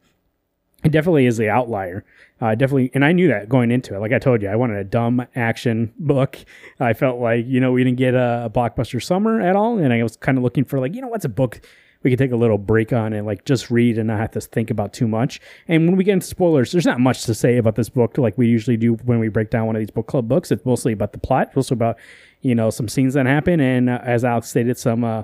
it 0.84 0.90
definitely 0.90 1.26
is 1.26 1.36
the 1.36 1.48
outlier. 1.48 2.04
Uh, 2.40 2.54
definitely, 2.54 2.90
and 2.92 3.04
I 3.04 3.12
knew 3.12 3.28
that 3.28 3.48
going 3.48 3.70
into 3.70 3.94
it. 3.94 4.00
Like 4.00 4.12
I 4.12 4.18
told 4.18 4.42
you, 4.42 4.48
I 4.48 4.56
wanted 4.56 4.78
a 4.78 4.84
dumb 4.84 5.24
action 5.36 5.92
book. 5.98 6.38
I 6.80 6.92
felt 6.92 7.20
like 7.20 7.46
you 7.46 7.60
know 7.60 7.72
we 7.72 7.84
didn't 7.84 7.98
get 7.98 8.14
a, 8.14 8.46
a 8.46 8.50
blockbuster 8.50 9.02
summer 9.02 9.40
at 9.40 9.54
all, 9.54 9.78
and 9.78 9.92
I 9.92 10.02
was 10.02 10.16
kind 10.16 10.38
of 10.38 10.44
looking 10.44 10.64
for 10.64 10.80
like 10.80 10.94
you 10.94 11.00
know 11.00 11.08
what's 11.08 11.24
a 11.24 11.30
book 11.30 11.60
we 12.02 12.10
could 12.10 12.18
take 12.18 12.32
a 12.32 12.36
little 12.36 12.58
break 12.58 12.92
on 12.92 13.12
and 13.12 13.26
like 13.26 13.44
just 13.44 13.70
read 13.70 13.98
and 13.98 14.08
not 14.08 14.18
have 14.18 14.32
to 14.32 14.40
think 14.40 14.70
about 14.70 14.92
too 14.92 15.06
much. 15.06 15.40
And 15.68 15.86
when 15.86 15.96
we 15.96 16.04
get 16.04 16.14
into 16.14 16.26
spoilers, 16.26 16.72
there's 16.72 16.86
not 16.86 17.00
much 17.00 17.24
to 17.24 17.34
say 17.34 17.56
about 17.56 17.76
this 17.76 17.88
book 17.88 18.18
like 18.18 18.36
we 18.36 18.48
usually 18.48 18.76
do 18.76 18.94
when 19.04 19.18
we 19.18 19.28
break 19.28 19.50
down 19.50 19.66
one 19.66 19.76
of 19.76 19.80
these 19.80 19.90
book 19.90 20.06
club 20.06 20.28
books. 20.28 20.50
It's 20.50 20.64
mostly 20.64 20.92
about 20.92 21.12
the 21.12 21.18
plot, 21.18 21.52
also 21.54 21.74
about 21.74 21.98
you 22.40 22.54
know 22.54 22.70
some 22.70 22.88
scenes 22.88 23.14
that 23.14 23.26
happen, 23.26 23.60
and 23.60 23.88
uh, 23.88 24.00
as 24.02 24.24
Alex 24.24 24.48
stated, 24.48 24.78
some 24.78 25.04
uh, 25.04 25.22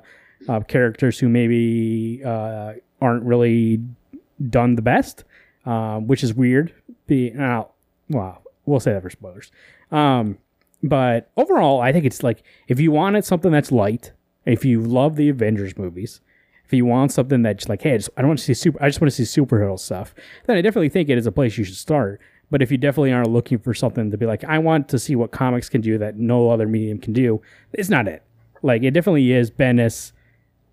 uh, 0.48 0.60
characters 0.60 1.18
who 1.18 1.28
maybe 1.28 2.22
uh, 2.24 2.74
aren't 3.00 3.24
really 3.24 3.82
done 4.48 4.76
the 4.76 4.82
best 4.82 5.24
um, 5.68 6.06
which 6.06 6.24
is 6.24 6.32
weird. 6.32 6.72
Be 7.06 7.32
uh, 7.32 7.64
well, 8.08 8.42
we'll 8.64 8.80
say 8.80 8.92
that 8.92 9.02
for 9.02 9.10
spoilers. 9.10 9.52
Um, 9.92 10.38
but 10.82 11.30
overall, 11.36 11.80
I 11.80 11.92
think 11.92 12.06
it's 12.06 12.22
like 12.22 12.42
if 12.68 12.80
you 12.80 12.90
wanted 12.90 13.24
something 13.24 13.52
that's 13.52 13.70
light, 13.70 14.12
if 14.46 14.64
you 14.64 14.80
love 14.80 15.16
the 15.16 15.28
Avengers 15.28 15.76
movies, 15.76 16.20
if 16.64 16.72
you 16.72 16.86
want 16.86 17.12
something 17.12 17.42
that's 17.42 17.68
like, 17.68 17.82
hey, 17.82 17.94
I, 17.94 17.96
just, 17.98 18.10
I 18.16 18.22
don't 18.22 18.28
want 18.28 18.38
to 18.38 18.44
see 18.46 18.54
super, 18.54 18.82
I 18.82 18.88
just 18.88 19.00
want 19.00 19.12
to 19.12 19.24
see 19.24 19.40
superhero 19.40 19.78
stuff, 19.78 20.14
then 20.46 20.56
I 20.56 20.62
definitely 20.62 20.88
think 20.88 21.10
it 21.10 21.18
is 21.18 21.26
a 21.26 21.32
place 21.32 21.58
you 21.58 21.64
should 21.64 21.76
start. 21.76 22.20
But 22.50 22.62
if 22.62 22.70
you 22.70 22.78
definitely 22.78 23.12
are 23.12 23.26
looking 23.26 23.58
for 23.58 23.74
something 23.74 24.10
to 24.10 24.16
be 24.16 24.24
like, 24.24 24.44
I 24.44 24.58
want 24.58 24.88
to 24.88 24.98
see 24.98 25.16
what 25.16 25.32
comics 25.32 25.68
can 25.68 25.82
do 25.82 25.98
that 25.98 26.16
no 26.16 26.50
other 26.50 26.66
medium 26.66 26.98
can 26.98 27.12
do, 27.12 27.42
it's 27.74 27.90
not 27.90 28.08
it. 28.08 28.22
Like 28.62 28.82
it 28.84 28.92
definitely 28.92 29.32
is 29.32 29.50
Bendis 29.50 30.12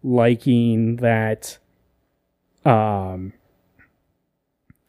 liking 0.03 0.97
that 0.97 1.57
um 2.63 3.33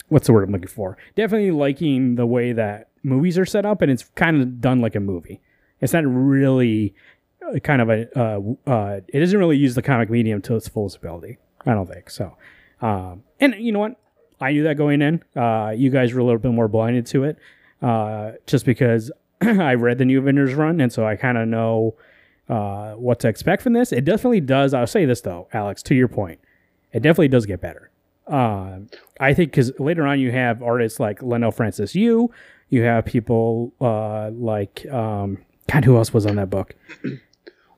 what's 0.09 0.27
the 0.27 0.33
word 0.33 0.45
I'm 0.45 0.53
looking 0.53 0.69
for? 0.69 0.97
Definitely 1.15 1.51
liking 1.51 2.17
the 2.17 2.27
way 2.27 2.53
that 2.53 2.89
movies 3.03 3.39
are 3.39 3.47
set 3.47 3.65
up, 3.65 3.83
and 3.83 3.91
it's 3.91 4.05
kind 4.15 4.41
of 4.41 4.61
done 4.61 4.81
like 4.81 4.95
a 4.95 5.01
movie. 5.01 5.41
It's 5.81 5.93
not 5.93 6.05
really 6.07 6.95
uh, 7.47 7.59
kind 7.61 7.83
of 7.83 7.91
a. 7.91 8.19
Uh, 8.19 8.71
uh, 8.71 9.01
it 9.09 9.21
doesn't 9.21 9.39
really 9.39 9.57
use 9.57 9.75
the 9.75 9.83
comic 9.83 10.11
medium 10.11 10.43
to 10.43 10.57
its 10.57 10.69
fullest 10.69 10.97
ability. 10.97 11.39
I 11.65 11.75
don't 11.75 11.89
think 11.89 12.11
so. 12.11 12.37
Um, 12.81 13.25
and 13.41 13.55
you 13.59 13.73
know 13.73 13.81
what? 13.81 13.97
I 14.41 14.53
knew 14.53 14.65
that 14.65 14.77
going 14.77 15.03
in. 15.03 15.23
Uh, 15.35 15.73
you 15.77 15.91
guys 15.91 16.13
were 16.13 16.21
a 16.21 16.25
little 16.25 16.39
bit 16.39 16.53
more 16.53 16.69
blinded 16.69 17.07
to 17.07 17.25
it, 17.25 17.39
uh, 17.83 18.33
just 18.47 18.67
because 18.67 19.11
I 19.41 19.75
read 19.75 19.99
the 19.99 20.05
new 20.05 20.19
Avengers 20.19 20.55
run, 20.55 20.81
and 20.81 20.93
so 20.93 21.07
I 21.07 21.17
kind 21.17 21.39
of 21.39 21.49
know 21.49 21.97
uh, 22.49 22.93
what 22.93 23.21
to 23.21 23.29
expect 23.29 23.63
from 23.63 23.73
this. 23.73 23.93
It 23.93 24.05
definitely 24.05 24.41
does. 24.41 24.75
I'll 24.75 24.87
say 24.87 25.05
this 25.05 25.21
though, 25.21 25.49
Alex. 25.53 25.83
To 25.85 25.95
your 25.95 26.09
point, 26.09 26.41
it 26.93 27.01
definitely 27.01 27.29
does 27.29 27.47
get 27.47 27.61
better. 27.61 27.91
Uh, 28.27 28.81
I 29.21 29.35
think 29.35 29.53
because 29.53 29.79
later 29.79 30.07
on 30.07 30.19
you 30.19 30.33
have 30.33 30.63
artists 30.63 30.99
like 30.99 31.21
Leinil 31.21 31.55
Francis 31.55 31.95
Yu, 31.95 32.31
you 32.71 32.83
have 32.83 33.05
people 33.05 33.73
uh, 33.81 34.31
like 34.31 34.85
um, 34.91 35.39
God, 35.71 35.85
who 35.85 35.97
else 35.97 36.13
was 36.13 36.27
on 36.27 36.37
that 36.37 36.51
book? 36.51 36.75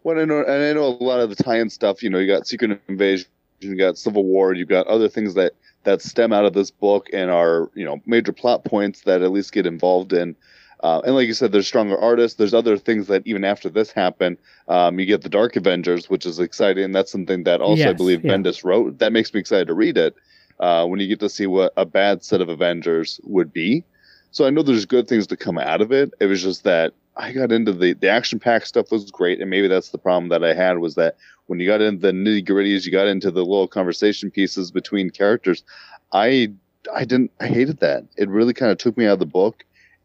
Well, 0.04 0.18
I 0.18 0.24
know, 0.24 0.38
and 0.38 0.62
I 0.62 0.72
know 0.72 0.86
a 0.86 1.04
lot 1.04 1.20
of 1.20 1.28
the 1.28 1.36
tie-in 1.42 1.68
stuff. 1.68 2.02
You 2.02 2.08
know, 2.08 2.18
you 2.18 2.26
got 2.26 2.46
Secret 2.46 2.80
Invasion, 2.88 3.26
you 3.60 3.76
got 3.76 3.98
Civil 3.98 4.24
War, 4.24 4.54
you 4.54 4.64
got 4.64 4.86
other 4.86 5.06
things 5.06 5.34
that 5.34 5.52
that 5.84 6.00
stem 6.00 6.32
out 6.32 6.46
of 6.46 6.54
this 6.54 6.70
book 6.70 7.08
and 7.12 7.30
are 7.30 7.70
you 7.74 7.84
know 7.84 8.00
major 8.06 8.32
plot 8.32 8.64
points 8.64 9.02
that 9.02 9.20
at 9.20 9.32
least 9.32 9.52
get 9.52 9.66
involved 9.66 10.14
in. 10.14 10.34
Uh, 10.82 11.02
and 11.04 11.14
like 11.14 11.26
you 11.26 11.34
said, 11.34 11.52
there's 11.52 11.66
stronger 11.66 11.98
artists. 11.98 12.38
There's 12.38 12.54
other 12.54 12.78
things 12.78 13.08
that 13.08 13.26
even 13.26 13.44
after 13.44 13.68
this 13.68 13.90
happened, 13.90 14.38
um, 14.68 14.98
you 14.98 15.04
get 15.04 15.20
the 15.20 15.28
Dark 15.28 15.56
Avengers, 15.56 16.08
which 16.08 16.24
is 16.24 16.38
exciting. 16.38 16.92
That's 16.92 17.12
something 17.12 17.42
that 17.44 17.60
also 17.60 17.80
Yes, 17.80 17.88
I 17.90 17.92
believe 17.92 18.24
yeah. 18.24 18.32
Bendis 18.32 18.64
wrote. 18.64 19.00
That 19.00 19.12
makes 19.12 19.34
me 19.34 19.40
excited 19.40 19.66
to 19.66 19.74
read 19.74 19.98
it 19.98 20.14
uh, 20.60 20.86
when 20.86 21.00
you 21.00 21.08
get 21.08 21.20
to 21.20 21.28
see 21.28 21.46
what 21.46 21.72
a 21.76 21.86
bad 21.86 22.24
set 22.24 22.40
of 22.40 22.48
Avengers 22.48 23.20
would 23.24 23.52
be. 23.52 23.84
So 24.30 24.46
I 24.46 24.50
know 24.50 24.62
there's 24.62 24.86
good 24.86 25.08
things 25.08 25.26
to 25.28 25.36
come 25.36 25.58
out 25.58 25.80
of 25.80 25.92
it. 25.92 26.12
It 26.20 26.26
was 26.26 26.42
just 26.42 26.64
that 26.64 26.92
I 27.16 27.32
got 27.32 27.50
into 27.50 27.72
the 27.72 27.94
the 27.94 28.08
action 28.08 28.38
pack 28.38 28.66
stuff 28.66 28.92
was 28.92 29.10
great, 29.10 29.40
and 29.40 29.50
maybe 29.50 29.68
that's 29.68 29.88
the 29.88 29.98
problem 29.98 30.28
that 30.28 30.44
I 30.44 30.54
had 30.54 30.78
was 30.78 30.94
that 30.94 31.16
when 31.46 31.58
you 31.58 31.66
got 31.66 31.80
into 31.80 32.00
the 32.00 32.12
nitty 32.12 32.46
gritties, 32.46 32.84
you 32.84 32.92
got 32.92 33.08
into 33.08 33.30
the 33.30 33.44
little 33.44 33.66
conversation 33.66 34.30
pieces 34.30 34.70
between 34.70 35.10
characters. 35.10 35.64
I 36.12 36.52
I 36.94 37.04
didn't 37.04 37.32
I 37.40 37.48
hated 37.48 37.80
that. 37.80 38.04
It 38.16 38.28
really 38.28 38.54
kind 38.54 38.70
of 38.70 38.78
took 38.78 38.96
me 38.96 39.06
out 39.06 39.14
of 39.14 39.18
the 39.18 39.26
book. 39.26 39.64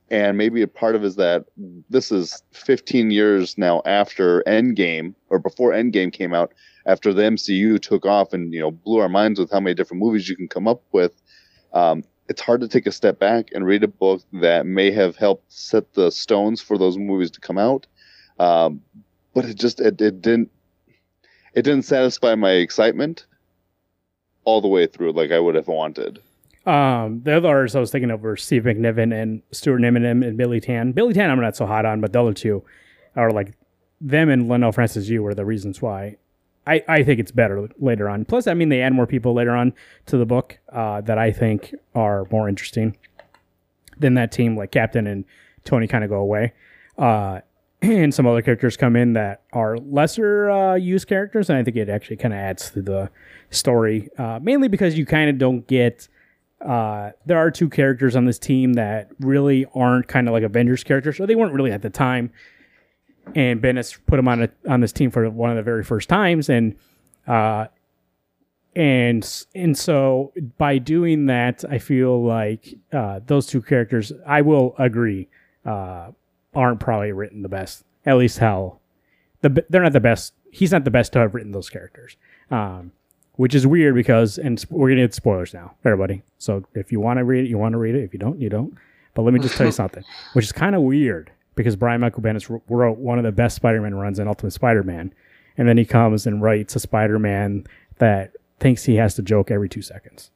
And 0.09 0.37
maybe 0.37 0.61
a 0.61 0.67
part 0.67 0.95
of 0.95 1.03
is 1.03 1.15
that 1.15 1.45
this 1.89 2.11
is 2.11 2.43
15 2.51 3.09
years 3.09 3.57
now 3.57 3.81
after 3.85 4.43
Endgame 4.45 5.15
or 5.29 5.39
before 5.39 5.71
Endgame 5.71 6.11
came 6.11 6.33
out. 6.33 6.53
After 6.85 7.13
the 7.13 7.23
MCU 7.23 7.81
took 7.81 8.05
off 8.05 8.33
and 8.33 8.53
you 8.53 8.59
know 8.59 8.71
blew 8.71 8.99
our 8.99 9.09
minds 9.09 9.39
with 9.39 9.51
how 9.51 9.59
many 9.59 9.73
different 9.73 10.01
movies 10.01 10.27
you 10.29 10.35
can 10.35 10.47
come 10.47 10.67
up 10.67 10.83
with. 10.91 11.13
Um, 11.73 12.03
it's 12.29 12.41
hard 12.41 12.61
to 12.61 12.67
take 12.67 12.87
a 12.87 12.91
step 12.91 13.19
back 13.19 13.49
and 13.53 13.65
read 13.65 13.83
a 13.83 13.87
book 13.87 14.21
that 14.33 14.65
may 14.65 14.91
have 14.91 15.15
helped 15.15 15.51
set 15.51 15.93
the 15.93 16.11
stones 16.11 16.61
for 16.61 16.77
those 16.77 16.97
movies 16.97 17.31
to 17.31 17.39
come 17.39 17.57
out. 17.57 17.85
Um, 18.39 18.81
but 19.33 19.45
it 19.45 19.55
just 19.55 19.79
it, 19.79 19.99
it 20.01 20.21
didn't 20.21 20.51
it 21.53 21.63
didn't 21.63 21.83
satisfy 21.83 22.35
my 22.35 22.51
excitement 22.51 23.25
all 24.45 24.61
the 24.61 24.67
way 24.67 24.87
through 24.87 25.13
like 25.13 25.31
I 25.31 25.39
would 25.39 25.55
have 25.55 25.67
wanted. 25.67 26.19
Um, 26.65 27.21
the 27.23 27.35
other 27.35 27.49
artists 27.49 27.75
I 27.75 27.79
was 27.79 27.91
thinking 27.91 28.09
of 28.09 28.21
were 28.21 28.37
Steve 28.37 28.63
McNiven 28.63 29.13
and 29.13 29.41
Stuart 29.51 29.81
Immonen 29.81 30.25
and 30.25 30.37
Billy 30.37 30.61
Tan. 30.61 30.93
Billy 30.93 31.13
Tan, 31.13 31.29
I'm 31.29 31.41
not 31.41 31.57
so 31.57 31.65
hot 31.65 31.85
on, 31.85 31.99
but 31.99 32.13
the 32.13 32.21
other 32.21 32.33
two 32.33 32.63
are 33.15 33.31
like 33.31 33.53
them 33.99 34.29
and 34.29 34.49
Leinil 34.49 34.73
Francis 34.73 35.09
Yu 35.09 35.21
were 35.21 35.33
the 35.33 35.45
reasons 35.45 35.81
why. 35.81 36.17
I, 36.65 36.83
I 36.87 37.03
think 37.03 37.19
it's 37.19 37.31
better 37.31 37.67
later 37.77 38.07
on. 38.09 38.25
Plus, 38.25 38.47
I 38.47 38.53
mean, 38.53 38.69
they 38.69 38.81
add 38.81 38.93
more 38.93 39.07
people 39.07 39.33
later 39.33 39.51
on 39.51 39.73
to 40.05 40.17
the 40.17 40.25
book 40.25 40.59
uh, 40.71 41.01
that 41.01 41.17
I 41.17 41.31
think 41.31 41.75
are 41.93 42.25
more 42.31 42.47
interesting 42.47 42.97
than 43.99 44.13
that 44.15 44.31
team. 44.31 44.55
Like 44.55 44.71
Captain 44.71 45.05
and 45.07 45.25
Tony 45.65 45.87
kind 45.87 46.03
of 46.03 46.09
go 46.09 46.17
away. 46.17 46.53
Uh, 46.97 47.41
and 47.81 48.13
some 48.13 48.25
other 48.25 48.41
characters 48.41 48.77
come 48.77 48.95
in 48.95 49.13
that 49.13 49.43
are 49.51 49.77
lesser 49.77 50.49
uh, 50.49 50.75
used 50.75 51.07
characters, 51.07 51.49
and 51.49 51.57
I 51.57 51.63
think 51.63 51.75
it 51.75 51.89
actually 51.89 52.17
kind 52.17 52.33
of 52.33 52.39
adds 52.39 52.71
to 52.71 52.81
the 52.81 53.09
story. 53.49 54.09
Uh, 54.17 54.39
mainly 54.41 54.69
because 54.69 54.97
you 54.97 55.05
kind 55.05 55.29
of 55.29 55.37
don't 55.37 55.67
get. 55.67 56.07
Uh, 56.65 57.11
there 57.25 57.37
are 57.37 57.51
two 57.51 57.67
characters 57.69 58.15
on 58.15 58.23
this 58.23 58.39
team 58.39 58.73
that 58.73 59.09
really 59.19 59.65
aren't 59.75 60.07
kind 60.07 60.29
of 60.29 60.33
like 60.33 60.43
Avengers 60.43 60.81
characters, 60.81 61.19
or 61.19 61.27
they 61.27 61.35
weren't 61.35 61.53
really 61.53 61.73
at 61.73 61.81
the 61.81 61.89
time. 61.89 62.31
And 63.35 63.61
Bendis 63.61 63.97
put 64.05 64.17
them 64.17 64.27
on 64.27 64.43
a, 64.43 64.49
on 64.67 64.81
this 64.81 64.91
team 64.91 65.09
for 65.09 65.29
one 65.29 65.49
of 65.49 65.55
the 65.55 65.63
very 65.63 65.83
first 65.83 66.09
times, 66.09 66.49
and 66.49 66.75
uh, 67.25 67.67
and 68.75 69.45
and 69.55 69.77
so 69.77 70.33
by 70.57 70.77
doing 70.77 71.27
that, 71.27 71.63
I 71.69 71.77
feel 71.77 72.23
like 72.23 72.75
uh, 72.91 73.21
those 73.25 73.47
two 73.47 73.61
characters, 73.61 74.11
I 74.25 74.41
will 74.41 74.75
agree, 74.77 75.29
uh, 75.65 76.11
aren't 76.53 76.79
probably 76.79 77.11
written 77.11 77.43
the 77.43 77.49
best. 77.49 77.83
At 78.05 78.17
least 78.17 78.39
how 78.39 78.79
the 79.41 79.65
they're 79.69 79.83
not 79.83 79.93
the 79.93 79.99
best. 79.99 80.33
He's 80.51 80.71
not 80.71 80.83
the 80.83 80.91
best 80.91 81.13
to 81.13 81.19
have 81.19 81.33
written 81.33 81.51
those 81.51 81.69
characters, 81.69 82.17
um, 82.51 82.91
which 83.33 83.55
is 83.55 83.65
weird 83.65 83.95
because 83.95 84.37
and 84.37 84.63
we're 84.69 84.89
gonna 84.89 85.01
get 85.01 85.13
spoilers 85.13 85.53
now, 85.53 85.75
everybody. 85.85 86.23
So 86.39 86.63
if 86.73 86.91
you 86.91 86.99
want 86.99 87.17
to 87.17 87.23
read 87.23 87.45
it, 87.45 87.49
you 87.49 87.57
want 87.57 87.73
to 87.73 87.77
read 87.77 87.95
it. 87.95 88.03
If 88.03 88.13
you 88.13 88.19
don't, 88.19 88.39
you 88.39 88.49
don't. 88.49 88.75
But 89.13 89.21
let 89.21 89.33
me 89.33 89.39
just 89.39 89.55
tell 89.55 89.67
you 89.67 89.71
something, 89.83 90.03
which 90.33 90.45
is 90.45 90.51
kind 90.51 90.75
of 90.75 90.81
weird 90.81 91.31
because 91.55 91.75
Brian 91.75 92.01
Michael 92.01 92.23
Bendis 92.23 92.61
wrote 92.69 92.97
one 92.97 93.17
of 93.17 93.23
the 93.23 93.31
best 93.31 93.55
Spider-Man 93.55 93.95
runs 93.95 94.19
in 94.19 94.27
Ultimate 94.27 94.51
Spider-Man, 94.51 95.13
and 95.57 95.67
then 95.67 95.77
he 95.77 95.85
comes 95.85 96.25
and 96.25 96.41
writes 96.41 96.75
a 96.75 96.79
Spider-Man 96.79 97.65
that 97.97 98.31
thinks 98.59 98.83
he 98.85 98.95
has 98.95 99.15
to 99.15 99.21
joke 99.21 99.51
every 99.51 99.69
two 99.69 99.81
seconds. 99.81 100.31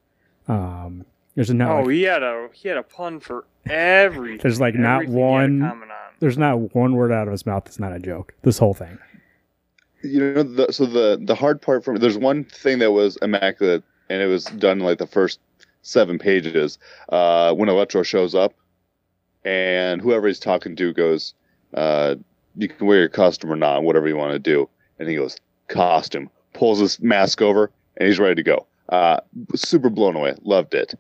Um, 0.48 1.06
there's 1.36 1.52
no. 1.54 1.80
Oh, 1.80 1.88
he 1.88 2.04
had 2.04 2.24
a 2.24 2.50
he 2.54 2.68
had 2.70 2.78
a 2.78 2.84
pun 2.84 3.20
for 3.20 3.46
every. 3.70 4.38
There's 4.38 4.60
like 4.60 4.76
not 4.76 5.04
Everything 5.04 5.16
he 5.16 5.22
had 5.22 5.28
a 5.28 5.32
one. 5.32 5.62
on. 5.62 5.84
There's 6.20 6.38
not 6.38 6.74
one 6.76 6.96
word 6.96 7.12
out 7.12 7.28
of 7.28 7.32
his 7.32 7.46
mouth 7.46 7.66
that's 7.66 7.80
not 7.80 7.94
a 7.94 8.00
joke. 8.00 8.34
This 8.42 8.58
whole 8.58 8.74
thing. 8.74 8.98
you 10.04 10.20
know 10.34 10.44
the, 10.44 10.72
so 10.72 10.86
the 10.86 11.20
the 11.22 11.36
hard 11.36 11.62
part 11.62 11.84
for 11.84 11.94
me 11.94 12.00
there's 12.00 12.18
one 12.18 12.44
thing 12.44 12.80
that 12.80 12.92
was 12.92 13.18
immaculate 13.22 13.84
and 14.10 14.22
it 14.22 14.28
was 14.28 14.46
done 14.46 14.80
like 14.80 15.00
the 15.00 15.08
first 15.08 15.40
seven 15.82 16.20
pages 16.20 16.78
uh 17.10 17.52
when 17.54 17.68
electro 17.68 18.04
shows 18.04 18.36
up 18.36 18.54
and 19.48 20.02
whoever 20.02 20.28
he's 20.28 20.40
talking 20.40 20.76
to 20.76 20.92
goes 20.94 21.34
uh 21.74 22.16
you 22.58 22.68
can 22.68 22.86
wear 22.86 23.00
your 23.00 23.08
costume 23.10 23.52
or 23.52 23.56
not 23.56 23.84
whatever 23.84 24.08
you 24.08 24.18
want 24.18 24.34
to 24.34 24.40
do 24.40 24.68
and 25.00 25.08
he 25.08 25.16
goes 25.16 25.38
costume 25.70 26.30
pulls 26.54 26.80
his 26.80 27.00
mask 27.02 27.42
over 27.42 27.72
and 27.98 28.08
he's 28.08 28.20
ready 28.20 28.36
to 28.36 28.44
go 28.44 28.66
uh 28.90 29.20
super 29.56 29.90
blown 29.90 30.16
away 30.16 30.36
loved 30.44 30.74
it 30.74 30.94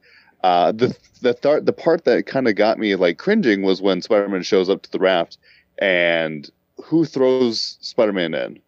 uh 0.43 0.71
the 0.71 0.95
the 1.21 1.33
th- 1.33 1.63
the 1.65 1.73
part 1.73 2.05
that 2.05 2.25
kind 2.25 2.47
of 2.47 2.55
got 2.55 2.77
me 2.79 2.95
like 2.95 3.17
cringing 3.17 3.63
was 3.63 3.81
when 3.81 4.01
spider-man 4.01 4.43
shows 4.43 4.69
up 4.69 4.81
to 4.81 4.91
the 4.91 4.99
raft 4.99 5.37
and 5.79 6.49
who 6.83 7.03
throws 7.05 7.77
spider-man 7.81 8.33
in 8.33 8.59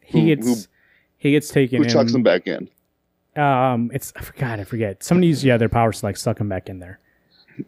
He 0.00 0.20
Who- 0.20 0.26
gets 0.36 0.46
who- 0.46 0.70
he 1.18 1.32
gets 1.32 1.48
taken 1.50 1.82
who 1.82 1.88
chucks 1.90 2.12
in. 2.12 2.16
him 2.16 2.22
back 2.22 2.46
in 2.46 2.68
Um, 3.36 3.90
it's 3.92 4.10
I 4.16 4.22
forgot. 4.22 4.58
I 4.58 4.64
forget. 4.64 5.02
Somebody 5.04 5.26
used 5.28 5.44
yeah 5.44 5.58
their 5.58 5.68
powers 5.68 6.00
to 6.00 6.06
like 6.06 6.16
suck 6.16 6.40
him 6.40 6.48
back 6.48 6.68
in 6.70 6.78
there. 6.78 6.98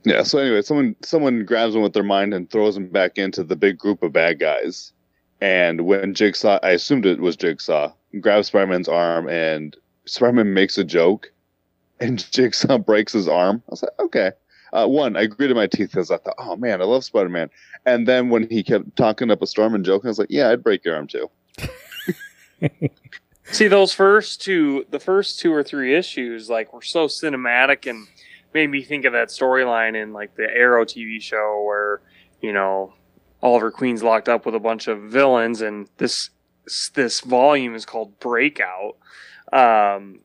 Yeah. 0.05 0.23
So 0.23 0.39
anyway, 0.39 0.63
someone 0.63 0.97
someone 1.03 1.45
grabs 1.45 1.75
him 1.75 1.83
with 1.83 1.93
their 1.93 2.03
mind 2.03 2.35
and 2.35 2.51
throws 2.51 2.77
him 2.77 2.89
back 2.89 3.19
into 3.19 3.43
the 3.43 3.57
big 3.57 3.79
group 3.79 4.03
of 4.03 4.13
bad 4.13 4.39
guys. 4.39 4.93
And 5.41 5.83
when 5.83 6.15
Jigsaw, 6.15 6.61
I 6.63 6.71
assumed 6.71 7.05
it 7.05 7.21
was 7.21 7.37
Jigsaw, 7.37 7.93
grabs 8.21 8.47
Spider-Man's 8.47 8.89
arm 8.89 9.29
and 9.29 9.77
Spider-Man 10.07 10.55
makes 10.55 10.79
a 10.79 10.85
joke, 10.85 11.33
and 12.01 12.19
Jigsaw 12.33 12.79
breaks 12.79 13.13
his 13.13 13.29
arm. 13.29 13.63
I 13.69 13.71
was 13.71 13.83
like, 13.83 13.93
okay. 13.99 14.33
Uh, 14.73 14.87
one, 14.87 15.17
I 15.17 15.27
gritted 15.27 15.57
my 15.57 15.67
teeth 15.67 15.91
because 15.91 16.11
I 16.11 16.17
thought, 16.17 16.37
oh 16.39 16.57
man, 16.57 16.81
I 16.81 16.85
love 16.85 17.05
Spider-Man. 17.05 17.51
And 17.85 18.07
then 18.09 18.31
when 18.31 18.49
he 18.49 18.63
kept 18.63 18.97
talking 18.97 19.31
up 19.31 19.43
a 19.43 19.47
storm 19.47 19.75
and 19.75 19.85
joking, 19.85 20.09
I 20.09 20.11
was 20.11 20.19
like, 20.19 20.31
yeah, 20.31 20.51
I'd 20.51 20.63
break 20.63 20.85
your 20.85 20.95
arm 20.97 21.09
too. 21.09 21.29
See 23.45 23.69
those 23.69 23.93
first 23.93 24.41
two, 24.41 24.87
the 24.91 25.01
first 25.01 25.41
two 25.41 25.53
or 25.53 25.63
three 25.63 25.95
issues, 25.95 26.49
like 26.49 26.73
were 26.73 26.81
so 26.81 27.07
cinematic 27.07 27.91
and 27.91 28.07
made 28.55 28.71
me 28.71 28.83
think 28.83 29.05
of 29.05 29.13
that 29.13 29.29
storyline 29.29 30.01
in 30.01 30.13
like 30.13 30.35
the 30.37 30.49
Arrow 30.51 30.85
TV 30.85 31.21
show 31.21 31.63
where 31.65 32.01
you 32.41 32.53
know 32.53 32.95
Oliver 33.43 33.71
Queen's 33.71 34.03
locked 34.03 34.29
up 34.29 34.47
with 34.47 34.55
a 34.55 34.61
bunch 34.61 34.89
of 34.89 35.01
villains, 35.03 35.61
and 35.61 35.89
this 35.99 36.31
this 36.95 37.21
volume 37.21 37.75
is 37.75 37.85
called 37.85 38.19
Breakout. 38.21 38.97
Um, 39.53 40.21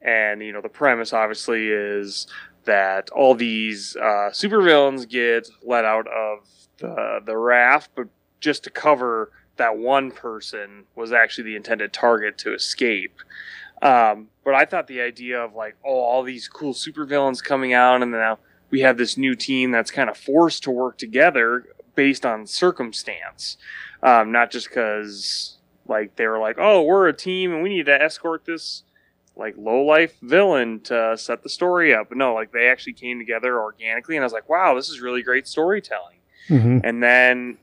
and 0.00 0.42
you 0.42 0.52
know 0.52 0.60
the 0.60 0.68
premise 0.68 1.12
obviously 1.12 1.68
is 1.68 2.26
that 2.64 3.10
all 3.10 3.34
these 3.34 3.96
uh, 3.96 4.30
supervillains 4.32 5.08
get 5.08 5.48
let 5.62 5.84
out 5.84 6.06
of 6.06 6.48
the 6.78 7.20
the 7.24 7.36
raft, 7.36 7.90
but 7.94 8.08
just 8.40 8.64
to 8.64 8.70
cover 8.70 9.32
that 9.56 9.76
one 9.76 10.10
person 10.10 10.84
was 10.94 11.12
actually 11.12 11.44
the 11.44 11.56
intended 11.56 11.92
target 11.92 12.38
to 12.38 12.54
escape. 12.54 13.20
Um, 13.82 14.28
but 14.50 14.56
I 14.56 14.64
thought 14.64 14.88
the 14.88 15.00
idea 15.00 15.40
of 15.40 15.54
like, 15.54 15.76
oh, 15.84 16.00
all 16.00 16.24
these 16.24 16.48
cool 16.48 16.74
supervillains 16.74 17.40
coming 17.40 17.72
out, 17.72 18.02
and 18.02 18.10
now 18.10 18.40
we 18.70 18.80
have 18.80 18.96
this 18.96 19.16
new 19.16 19.36
team 19.36 19.70
that's 19.70 19.92
kind 19.92 20.10
of 20.10 20.16
forced 20.16 20.64
to 20.64 20.72
work 20.72 20.98
together 20.98 21.66
based 21.94 22.26
on 22.26 22.48
circumstance, 22.48 23.56
um, 24.02 24.32
not 24.32 24.50
just 24.50 24.68
because 24.68 25.58
like 25.86 26.16
they 26.16 26.26
were 26.26 26.40
like, 26.40 26.56
oh, 26.58 26.82
we're 26.82 27.06
a 27.06 27.12
team 27.12 27.52
and 27.52 27.62
we 27.62 27.68
need 27.68 27.86
to 27.86 28.02
escort 28.02 28.44
this 28.44 28.82
like 29.36 29.54
low 29.56 29.82
life 29.82 30.16
villain 30.20 30.80
to 30.80 31.16
set 31.16 31.44
the 31.44 31.48
story 31.48 31.94
up. 31.94 32.08
But 32.08 32.18
no, 32.18 32.34
like 32.34 32.50
they 32.50 32.68
actually 32.68 32.94
came 32.94 33.20
together 33.20 33.60
organically, 33.60 34.16
and 34.16 34.24
I 34.24 34.26
was 34.26 34.32
like, 34.32 34.48
wow, 34.48 34.74
this 34.74 34.88
is 34.88 35.00
really 35.00 35.22
great 35.22 35.46
storytelling. 35.46 36.18
Mm-hmm. 36.48 36.78
And 36.82 37.00
then, 37.00 37.58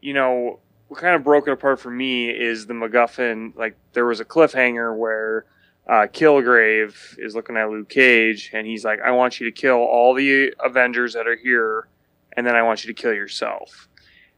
you 0.00 0.14
know, 0.14 0.58
what 0.88 0.98
kind 0.98 1.14
of 1.14 1.22
broke 1.22 1.46
it 1.46 1.52
apart 1.52 1.78
for 1.78 1.90
me 1.90 2.30
is 2.30 2.66
the 2.66 2.74
MacGuffin. 2.74 3.54
Like, 3.56 3.76
there 3.92 4.06
was 4.06 4.18
a 4.18 4.24
cliffhanger 4.24 4.96
where 4.96 5.44
uh, 5.86 6.06
Kilgrave 6.06 7.18
is 7.18 7.34
looking 7.34 7.56
at 7.56 7.70
Luke 7.70 7.88
Cage, 7.88 8.50
and 8.52 8.66
he's 8.66 8.84
like, 8.84 9.00
I 9.00 9.10
want 9.10 9.40
you 9.40 9.46
to 9.46 9.52
kill 9.52 9.78
all 9.78 10.14
the 10.14 10.54
Avengers 10.64 11.14
that 11.14 11.26
are 11.26 11.36
here, 11.36 11.88
and 12.36 12.46
then 12.46 12.54
I 12.54 12.62
want 12.62 12.84
you 12.84 12.94
to 12.94 13.00
kill 13.00 13.12
yourself. 13.12 13.88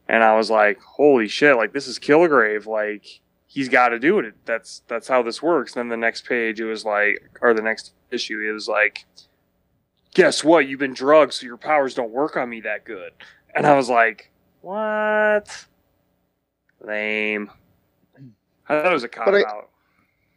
And 0.07 0.23
I 0.23 0.35
was 0.35 0.49
like, 0.49 0.81
holy 0.81 1.27
shit, 1.27 1.55
like, 1.55 1.73
this 1.73 1.87
is 1.87 1.99
Kilgrave. 1.99 2.65
Like, 2.65 3.21
he's 3.47 3.69
got 3.69 3.89
to 3.89 3.99
do 3.99 4.19
it. 4.19 4.33
That's 4.45 4.81
that's 4.87 5.07
how 5.07 5.21
this 5.21 5.41
works. 5.41 5.75
And 5.75 5.79
then 5.79 5.89
the 5.89 6.05
next 6.05 6.27
page, 6.27 6.59
it 6.59 6.65
was 6.65 6.83
like, 6.83 7.37
or 7.41 7.53
the 7.53 7.61
next 7.61 7.93
issue, 8.11 8.39
it 8.39 8.51
was 8.51 8.67
like, 8.67 9.05
guess 10.13 10.43
what? 10.43 10.67
You've 10.67 10.79
been 10.79 10.93
drugged, 10.93 11.33
so 11.33 11.45
your 11.45 11.57
powers 11.57 11.93
don't 11.93 12.11
work 12.11 12.35
on 12.35 12.49
me 12.49 12.61
that 12.61 12.83
good. 12.83 13.11
And 13.55 13.67
I 13.67 13.75
was 13.75 13.89
like, 13.89 14.31
what? 14.61 15.65
Lame. 16.81 17.51
I 18.67 18.81
thought 18.81 18.91
it 18.91 18.93
was 18.93 19.03
a 19.03 19.09
cop 19.09 19.27
out. 19.27 19.69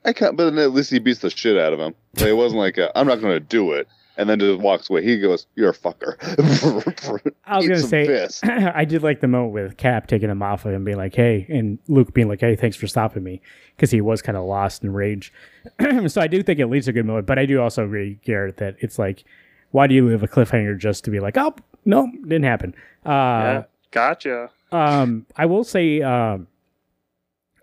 I 0.07 0.13
can't, 0.13 0.37
but 0.37 0.45
then 0.45 0.59
at 0.59 0.73
least 0.73 0.91
he 0.91 1.01
beats 1.01 1.21
the 1.21 1.31
shit 1.31 1.59
out 1.59 1.73
of 1.73 1.81
him. 1.81 1.95
Like, 2.15 2.29
it 2.29 2.35
wasn't 2.35 2.61
like, 2.61 2.79
i 2.79 2.91
I'm 2.95 3.09
not 3.09 3.21
going 3.21 3.35
to 3.35 3.41
do 3.41 3.73
it. 3.73 3.89
And 4.19 4.31
then 4.31 4.39
just 4.39 4.61
walks 4.61 4.89
away. 4.89 5.05
He 5.05 5.21
goes, 5.21 5.47
You're 5.57 5.69
a 5.71 5.75
fucker. 5.75 6.17
I 7.45 7.59
was 7.59 7.69
gonna 7.69 7.81
say 7.81 8.07
piss. 8.07 8.41
I 8.45 8.87
did 8.87 9.03
like 9.03 9.21
the 9.21 9.29
moment 9.29 9.53
with 9.53 9.77
Cap 9.77 10.07
taking 10.07 10.31
him 10.31 10.43
off 10.43 10.65
of 10.65 10.73
him, 10.73 10.85
being 10.85 10.97
like, 10.97 11.15
"Hey," 11.15 11.45
and 11.51 11.79
Luke 11.87 12.15
being 12.15 12.27
like, 12.27 12.41
"Hey, 12.41 12.57
thanks 12.57 12.77
for 12.77 12.87
stopping 12.87 13.23
me," 13.23 13.43
because 13.77 13.91
he 13.91 14.01
was 14.01 14.23
kind 14.23 14.39
of 14.39 14.45
lost 14.45 14.83
in 14.83 14.95
rage. 14.95 15.35
so 16.07 16.23
I 16.23 16.29
do 16.29 16.43
think 16.43 16.59
it 16.59 16.67
leads 16.69 16.87
to 16.87 16.93
a 16.93 16.95
good 16.95 17.05
moment, 17.05 17.27
but 17.27 17.39
I 17.39 17.45
do 17.45 17.61
also 17.61 17.85
agree, 17.85 18.19
Garrett, 18.25 18.57
that 18.57 18.77
it's 18.79 18.99
like, 18.99 19.23
why 19.73 19.87
do 19.87 19.95
you 19.95 20.09
leave 20.09 20.23
a 20.23 20.29
cliffhanger 20.29 20.79
just 20.79 21.05
to 21.05 21.11
be 21.11 21.21
like, 21.21 21.37
"Oh, 21.37 21.55
no, 21.85 22.11
didn't 22.23 22.45
happen"? 22.45 22.75
Uh, 23.05 23.11
yeah, 23.11 23.63
gotcha. 23.91 24.51
um, 24.73 25.27
I 25.37 25.45
will 25.45 25.63
say, 25.63 26.01
um, 26.01 26.47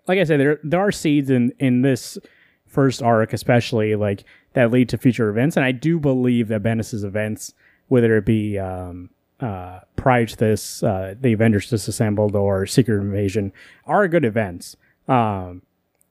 like 0.06 0.18
I 0.18 0.24
said, 0.24 0.40
there 0.40 0.60
there 0.62 0.80
are 0.80 0.92
seeds 0.92 1.30
in 1.30 1.52
in 1.58 1.82
this 1.82 2.18
first 2.66 3.02
arc, 3.02 3.32
especially 3.32 3.94
like 3.94 4.24
that 4.54 4.70
lead 4.70 4.88
to 4.90 4.98
future 4.98 5.28
events, 5.28 5.56
and 5.56 5.64
I 5.64 5.72
do 5.72 5.98
believe 5.98 6.48
that 6.48 6.62
Bendis's 6.62 7.04
events, 7.04 7.54
whether 7.88 8.16
it 8.16 8.24
be 8.24 8.58
um, 8.58 9.10
uh, 9.40 9.80
prior 9.96 10.26
to 10.26 10.36
this, 10.36 10.82
uh, 10.82 11.14
the 11.20 11.32
Avengers 11.32 11.70
disassembled 11.70 12.34
or 12.36 12.66
Secret 12.66 13.00
Invasion, 13.00 13.52
are 13.86 14.06
good 14.08 14.24
events. 14.24 14.76
Um, 15.08 15.62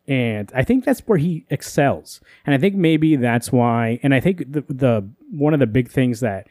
and 0.08 0.52
I 0.54 0.64
think 0.64 0.84
that's 0.84 1.00
where 1.02 1.18
he 1.18 1.46
excels. 1.50 2.20
And 2.46 2.54
I 2.54 2.58
think 2.58 2.76
maybe 2.76 3.16
that's 3.16 3.52
why. 3.52 4.00
And 4.04 4.14
I 4.14 4.20
think 4.20 4.52
the 4.52 4.62
the 4.68 5.10
one 5.32 5.54
of 5.54 5.60
the 5.60 5.68
big 5.68 5.90
things 5.90 6.20
that 6.20 6.48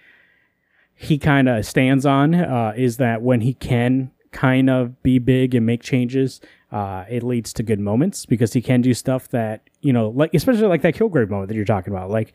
he 0.94 1.18
kind 1.18 1.48
of 1.48 1.66
stands 1.66 2.06
on 2.06 2.34
uh, 2.34 2.72
is 2.76 2.96
that 2.96 3.22
when 3.22 3.40
he 3.40 3.54
can 3.54 4.10
kind 4.32 4.68
of 4.68 5.02
be 5.02 5.18
big 5.18 5.54
and 5.54 5.64
make 5.64 5.82
changes, 5.82 6.40
uh, 6.70 7.04
it 7.08 7.22
leads 7.22 7.52
to 7.52 7.62
good 7.62 7.80
moments 7.80 8.26
because 8.26 8.52
he 8.52 8.62
can 8.62 8.80
do 8.80 8.94
stuff 8.94 9.28
that 9.28 9.68
you 9.82 9.92
know, 9.92 10.08
like 10.10 10.32
especially 10.34 10.66
like 10.66 10.82
that 10.82 10.94
Kilgrave 10.94 11.28
moment 11.28 11.48
that 11.48 11.54
you're 11.54 11.64
talking 11.64 11.92
about. 11.92 12.10
Like 12.10 12.32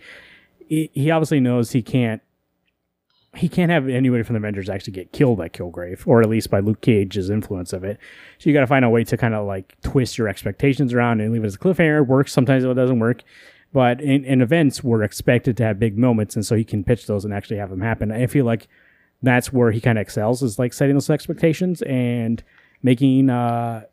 he, 0.67 0.91
he 0.93 1.11
obviously 1.11 1.39
knows 1.39 1.71
he 1.71 1.81
can't 1.81 2.21
he 3.35 3.49
can't 3.49 3.71
have 3.71 3.87
anybody 3.87 4.23
from 4.23 4.33
the 4.33 4.39
Avengers 4.39 4.69
actually 4.69 4.93
get 4.93 5.11
killed 5.11 5.37
by 5.37 5.49
Kilgrave, 5.49 6.05
or 6.07 6.21
at 6.21 6.29
least 6.29 6.49
by 6.49 6.59
Luke 6.59 6.81
Cage's 6.81 7.29
influence 7.29 7.71
of 7.71 7.83
it. 7.83 7.99
So 8.39 8.49
you 8.49 8.53
got 8.53 8.61
to 8.61 8.67
find 8.67 8.83
a 8.83 8.89
way 8.89 9.03
to 9.03 9.17
kind 9.17 9.33
of 9.33 9.45
like 9.45 9.79
twist 9.81 10.17
your 10.17 10.27
expectations 10.27 10.93
around 10.93 11.21
and 11.21 11.31
leave 11.31 11.43
it 11.43 11.47
as 11.47 11.55
a 11.55 11.59
cliffhanger. 11.59 11.99
It 11.99 12.07
works 12.07 12.33
sometimes 12.33 12.63
it 12.63 12.73
doesn't 12.73 12.99
work, 12.99 13.23
but 13.73 14.01
in, 14.01 14.25
in 14.25 14.41
events 14.41 14.83
we're 14.83 15.03
expected 15.03 15.55
to 15.57 15.63
have 15.63 15.79
big 15.79 15.97
moments, 15.97 16.35
and 16.35 16.45
so 16.45 16.55
he 16.55 16.63
can 16.63 16.83
pitch 16.83 17.07
those 17.07 17.25
and 17.25 17.33
actually 17.33 17.57
have 17.57 17.69
them 17.69 17.81
happen. 17.81 18.11
I 18.11 18.27
feel 18.27 18.45
like 18.45 18.67
that's 19.23 19.51
where 19.51 19.71
he 19.71 19.81
kind 19.81 19.97
of 19.97 20.01
excels 20.01 20.43
is 20.43 20.59
like 20.59 20.73
setting 20.73 20.95
those 20.95 21.09
expectations 21.09 21.81
and 21.83 22.43
making 22.83 23.29
uh, 23.29 23.83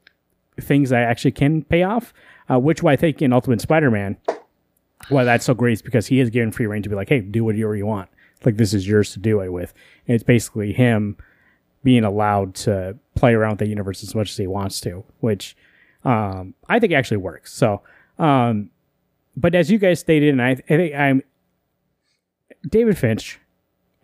things 0.61 0.91
that 0.91 1.03
actually 1.03 1.33
can 1.33 1.63
pay 1.63 1.83
off. 1.83 2.13
Uh, 2.51 2.59
which 2.59 2.85
I 2.85 2.95
think 2.95 3.23
in 3.23 3.33
Ultimate 3.33 3.63
Spider-Man, 3.63 4.19
why 5.09 5.25
that's 5.25 5.47
so 5.47 5.55
great 5.55 5.73
is 5.73 5.83
because 5.83 6.07
he 6.07 6.21
is 6.21 6.29
given 6.29 6.53
free 6.53 6.67
reign 6.67 6.83
to 6.83 6.91
be 6.91 6.95
like, 6.95 7.09
hey, 7.09 7.21
do 7.21 7.43
whatever 7.43 7.75
you 7.75 7.87
want 7.87 8.11
like 8.47 8.57
this 8.57 8.75
is 8.75 8.87
yours 8.87 9.13
to 9.13 9.19
do 9.19 9.41
it 9.41 9.53
with. 9.53 9.73
And 10.07 10.15
it's 10.15 10.25
basically 10.25 10.73
him 10.73 11.17
being 11.83 12.05
allowed 12.05 12.55
to 12.55 12.97
play 13.15 13.35
around 13.35 13.53
with 13.53 13.59
the 13.61 13.69
universe 13.69 14.03
as 14.03 14.15
much 14.15 14.31
as 14.31 14.37
he 14.37 14.47
wants 14.47 14.81
to, 14.83 15.05
which 15.21 15.57
um, 16.05 16.55
I 16.69 16.79
think 16.79 16.93
actually 16.93 17.19
works. 17.19 17.53
So, 17.53 17.83
um, 18.19 18.71
but 19.37 19.55
as 19.55 19.71
you 19.71 19.79
guys 19.79 20.01
stated, 20.01 20.31
and 20.31 20.43
I, 20.43 20.51
I 20.51 20.55
think 20.55 20.95
I'm 20.95 21.23
David 22.69 22.97
Finch 22.97 23.39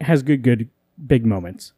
has 0.00 0.22
good, 0.22 0.42
good 0.42 0.68
big 1.06 1.26
moments, 1.26 1.72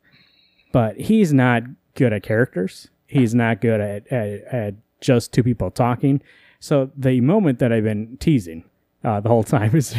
but 0.73 0.99
he's 0.99 1.33
not 1.33 1.65
good 1.95 2.13
at 2.13 2.23
characters. 2.23 2.89
He's 3.07 3.35
not 3.35 3.61
good 3.61 3.81
at, 3.81 4.07
at, 4.13 4.43
at 4.53 4.75
just 5.01 5.33
two 5.33 5.43
people 5.43 5.71
talking. 5.71 6.23
So 6.61 6.91
the 6.97 7.21
moment 7.21 7.59
that 7.59 7.73
I've 7.73 7.85
been 7.85 8.17
teasing 8.19 8.65
uh, 9.05 9.21
the 9.21 9.29
whole 9.29 9.45
time 9.45 9.75
is 9.77 9.95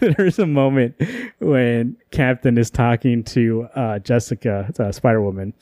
there's 0.00 0.38
a 0.38 0.46
moment 0.46 1.00
when 1.38 1.96
Captain 2.10 2.58
is 2.58 2.70
talking 2.70 3.24
to 3.24 3.68
uh, 3.74 3.98
Jessica, 4.00 4.70
uh, 4.78 4.92
Spider 4.92 5.22
Woman, 5.22 5.54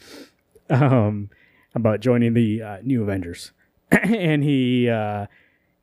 um, 0.70 1.30
about 1.74 2.00
joining 2.00 2.34
the 2.34 2.62
uh, 2.62 2.78
new 2.82 3.02
Avengers, 3.02 3.52
and 3.90 4.42
he 4.42 4.88
uh, 4.88 5.26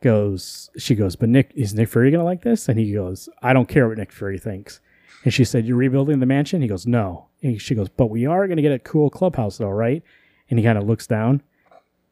goes, 0.02 0.70
she 0.78 0.96
goes, 0.96 1.16
but 1.16 1.30
Nick 1.30 1.52
is 1.56 1.74
Nick 1.74 1.90
Fury 1.90 2.12
gonna 2.12 2.24
like 2.24 2.42
this? 2.42 2.68
And 2.68 2.80
he 2.80 2.94
goes, 2.94 3.30
I 3.42 3.54
don't 3.54 3.70
care 3.70 3.88
what 3.88 3.98
Nick 3.98 4.12
Fury 4.12 4.38
thinks. 4.38 4.82
And 5.26 5.34
she 5.34 5.44
said, 5.44 5.66
"You're 5.66 5.78
rebuilding 5.78 6.20
the 6.20 6.26
mansion." 6.26 6.62
He 6.62 6.68
goes, 6.70 6.88
"No." 6.88 7.26
And 7.44 7.60
she 7.62 7.76
goes, 7.76 7.90
"But 7.90 8.10
we 8.10 8.26
are 8.26 8.48
gonna 8.48 8.62
get 8.62 8.72
a 8.72 8.80
cool 8.80 9.10
clubhouse, 9.10 9.58
though, 9.58 9.70
right?" 9.70 10.02
And 10.50 10.58
he 10.58 10.64
kind 10.64 10.78
of 10.78 10.86
looks 10.86 11.08
down, 11.08 11.42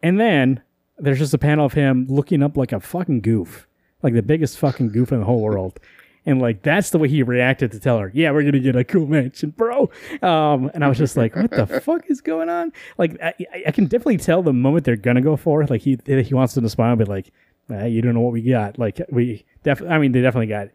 and 0.01 0.19
then 0.19 0.61
there's 0.97 1.19
just 1.19 1.33
a 1.33 1.37
panel 1.37 1.65
of 1.65 1.73
him 1.73 2.05
looking 2.09 2.43
up 2.43 2.57
like 2.57 2.73
a 2.73 2.81
fucking 2.81 3.21
goof, 3.21 3.67
like 4.01 4.13
the 4.13 4.21
biggest 4.21 4.57
fucking 4.57 4.91
goof 4.91 5.11
in 5.11 5.19
the 5.19 5.25
whole 5.25 5.41
world 5.41 5.79
and 6.25 6.41
like 6.41 6.61
that's 6.61 6.89
the 6.89 6.97
way 6.97 7.07
he 7.07 7.23
reacted 7.23 7.71
to 7.71 7.79
tell 7.79 7.99
her, 7.99 8.11
"Yeah, 8.13 8.31
we're 8.31 8.43
gonna 8.43 8.59
get 8.59 8.75
a 8.75 8.83
cool 8.83 9.07
mansion, 9.07 9.51
bro." 9.51 9.89
Um, 10.21 10.71
and 10.73 10.83
I 10.83 10.89
was 10.89 10.97
just 10.97 11.17
like, 11.17 11.35
"What 11.35 11.51
the 11.51 11.65
fuck 11.83 12.09
is 12.09 12.21
going 12.21 12.49
on?" 12.49 12.71
Like, 12.97 13.19
I, 13.21 13.33
I, 13.67 13.71
can 13.71 13.85
definitely 13.85 14.17
tell 14.17 14.41
the 14.41 14.53
moment 14.53 14.85
they're 14.85 14.95
gonna 14.95 15.21
go 15.21 15.35
for. 15.35 15.61
It. 15.61 15.69
Like 15.69 15.81
he 15.81 15.97
he 16.05 16.33
wants 16.33 16.53
them 16.53 16.63
to 16.63 16.69
smile, 16.69 16.95
but 16.95 17.07
like, 17.07 17.31
eh, 17.69 17.87
you 17.87 18.01
don't 18.01 18.13
know 18.13 18.21
what 18.21 18.33
we 18.33 18.41
got. 18.41 18.79
Like 18.79 19.01
we 19.09 19.45
definitely, 19.63 19.95
I 19.95 19.99
mean, 19.99 20.11
they 20.13 20.21
definitely 20.21 20.47
got 20.47 20.69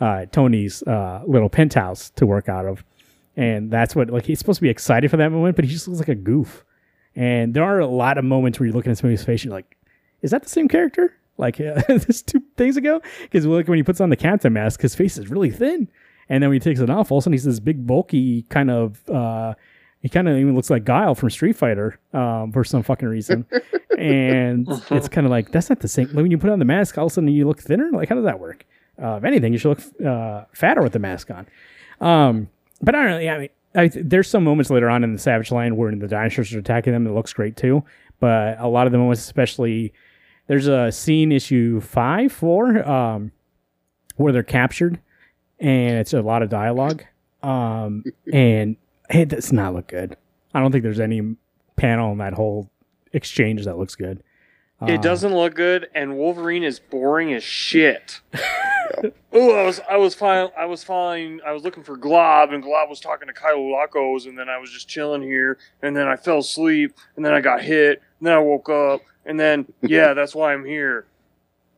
uh, 0.00 0.26
Tony's 0.26 0.82
uh, 0.82 1.22
little 1.26 1.48
penthouse 1.48 2.10
to 2.10 2.26
work 2.26 2.48
out 2.48 2.66
of, 2.66 2.84
and 3.36 3.70
that's 3.70 3.94
what 3.96 4.10
like 4.10 4.26
he's 4.26 4.38
supposed 4.38 4.58
to 4.58 4.62
be 4.62 4.68
excited 4.68 5.10
for 5.10 5.16
that 5.16 5.30
moment, 5.30 5.56
but 5.56 5.64
he 5.64 5.70
just 5.70 5.88
looks 5.88 6.00
like 6.00 6.08
a 6.08 6.14
goof. 6.14 6.64
And 7.14 7.54
there 7.54 7.64
are 7.64 7.80
a 7.80 7.86
lot 7.86 8.18
of 8.18 8.24
moments 8.24 8.60
where 8.60 8.66
you're 8.66 8.76
looking 8.76 8.92
at 8.92 8.98
somebody's 8.98 9.24
face, 9.24 9.42
and 9.42 9.50
you're 9.50 9.58
like, 9.58 9.76
"Is 10.22 10.30
that 10.30 10.42
the 10.42 10.48
same 10.48 10.68
character?" 10.68 11.14
like 11.38 11.60
uh, 11.60 11.80
this 11.88 12.20
two 12.20 12.42
things 12.56 12.76
ago 12.76 13.00
because 13.22 13.46
like 13.46 13.68
when 13.68 13.76
he 13.76 13.82
puts 13.84 14.00
on 14.00 14.10
the 14.10 14.16
captain 14.16 14.52
mask 14.52 14.82
his 14.82 14.96
face 14.96 15.16
is 15.16 15.30
really 15.30 15.50
thin 15.50 15.88
and 16.28 16.42
then 16.42 16.50
when 16.50 16.54
he 16.56 16.58
takes 16.58 16.80
it 16.80 16.90
off 16.90 17.12
all 17.12 17.18
of 17.18 17.22
a 17.22 17.24
sudden 17.24 17.32
he's 17.32 17.44
this 17.44 17.60
big 17.60 17.86
bulky 17.86 18.42
kind 18.50 18.72
of 18.72 19.08
uh 19.08 19.54
he 20.00 20.08
kind 20.08 20.28
of 20.28 20.36
even 20.36 20.54
looks 20.54 20.70
like 20.70 20.84
Guile 20.84 21.14
from 21.14 21.30
Street 21.30 21.56
Fighter 21.56 21.98
um, 22.12 22.52
for 22.52 22.62
some 22.62 22.82
fucking 22.82 23.08
reason, 23.08 23.46
and 23.98 24.68
it's 24.90 25.08
kind 25.08 25.26
of 25.26 25.30
like 25.30 25.50
that's 25.50 25.68
not 25.68 25.80
the 25.80 25.88
same. 25.88 26.08
When 26.10 26.30
you 26.30 26.38
put 26.38 26.50
on 26.50 26.60
the 26.60 26.64
mask, 26.64 26.96
all 26.98 27.06
of 27.06 27.12
a 27.12 27.14
sudden 27.14 27.28
you 27.28 27.46
look 27.46 27.60
thinner. 27.60 27.90
Like 27.90 28.08
how 28.08 28.14
does 28.14 28.24
that 28.24 28.38
work? 28.38 28.64
Uh, 29.00 29.16
if 29.16 29.24
anything, 29.24 29.52
you 29.52 29.58
should 29.58 29.70
look 29.70 30.06
uh, 30.06 30.44
fatter 30.52 30.82
with 30.82 30.92
the 30.92 30.98
mask 30.98 31.30
on. 31.30 31.46
Um, 32.00 32.48
but 32.82 32.94
I 32.94 33.02
don't 33.02 33.10
know. 33.10 33.18
Yeah, 33.18 33.34
I 33.34 33.38
mean, 33.38 33.48
I, 33.74 33.90
there's 33.94 34.28
some 34.28 34.44
moments 34.44 34.70
later 34.70 34.88
on 34.88 35.04
in 35.04 35.12
the 35.12 35.18
Savage 35.18 35.50
Land 35.52 35.76
where 35.76 35.94
the 35.94 36.08
dinosaurs 36.08 36.54
are 36.54 36.58
attacking 36.58 36.92
them. 36.92 37.06
It 37.06 37.12
looks 37.12 37.32
great 37.32 37.56
too. 37.56 37.84
But 38.20 38.58
a 38.58 38.68
lot 38.68 38.86
of 38.86 38.92
the 38.92 38.98
moments, 38.98 39.22
especially 39.22 39.92
there's 40.46 40.66
a 40.66 40.90
scene 40.90 41.30
issue 41.30 41.80
five, 41.80 42.32
four, 42.32 42.86
um, 42.88 43.32
where 44.16 44.32
they're 44.32 44.42
captured, 44.42 44.98
and 45.60 45.98
it's 45.98 46.12
a 46.12 46.22
lot 46.22 46.42
of 46.42 46.48
dialogue, 46.48 47.04
um, 47.42 48.04
and 48.32 48.76
it 49.10 49.28
does 49.28 49.52
not 49.52 49.74
look 49.74 49.88
good. 49.88 50.16
I 50.54 50.60
don't 50.60 50.72
think 50.72 50.82
there's 50.82 51.00
any 51.00 51.36
panel 51.76 52.10
in 52.12 52.18
that 52.18 52.32
whole 52.32 52.70
exchange 53.12 53.64
that 53.64 53.78
looks 53.78 53.94
good. 53.94 54.22
It 54.82 54.98
uh, 54.98 55.02
doesn't 55.02 55.34
look 55.34 55.56
good, 55.56 55.88
and 55.92 56.16
Wolverine 56.16 56.62
is 56.62 56.78
boring 56.78 57.32
as 57.34 57.42
shit. 57.42 58.20
oh, 59.32 59.54
I 59.56 59.64
was 59.64 59.80
I 59.90 59.96
was 59.96 60.14
fine. 60.14 60.50
I 60.56 60.66
was 60.66 60.84
fine. 60.84 61.40
I 61.44 61.50
was 61.50 61.64
looking 61.64 61.82
for 61.82 61.96
Glob, 61.96 62.52
and 62.52 62.62
Glob 62.62 62.88
was 62.88 63.00
talking 63.00 63.26
to 63.26 63.34
Kyle 63.34 63.58
Lacos, 63.58 64.26
and 64.26 64.38
then 64.38 64.48
I 64.48 64.58
was 64.58 64.70
just 64.70 64.88
chilling 64.88 65.22
here, 65.22 65.58
and 65.82 65.96
then 65.96 66.06
I 66.06 66.14
fell 66.14 66.38
asleep, 66.38 66.94
and 67.16 67.24
then 67.24 67.34
I 67.34 67.40
got 67.40 67.60
hit, 67.60 68.02
and 68.20 68.26
then 68.26 68.34
I 68.34 68.38
woke 68.38 68.68
up, 68.68 69.00
and 69.26 69.38
then 69.38 69.66
yeah, 69.82 70.14
that's 70.14 70.34
why 70.34 70.52
I'm 70.52 70.64
here. 70.64 71.06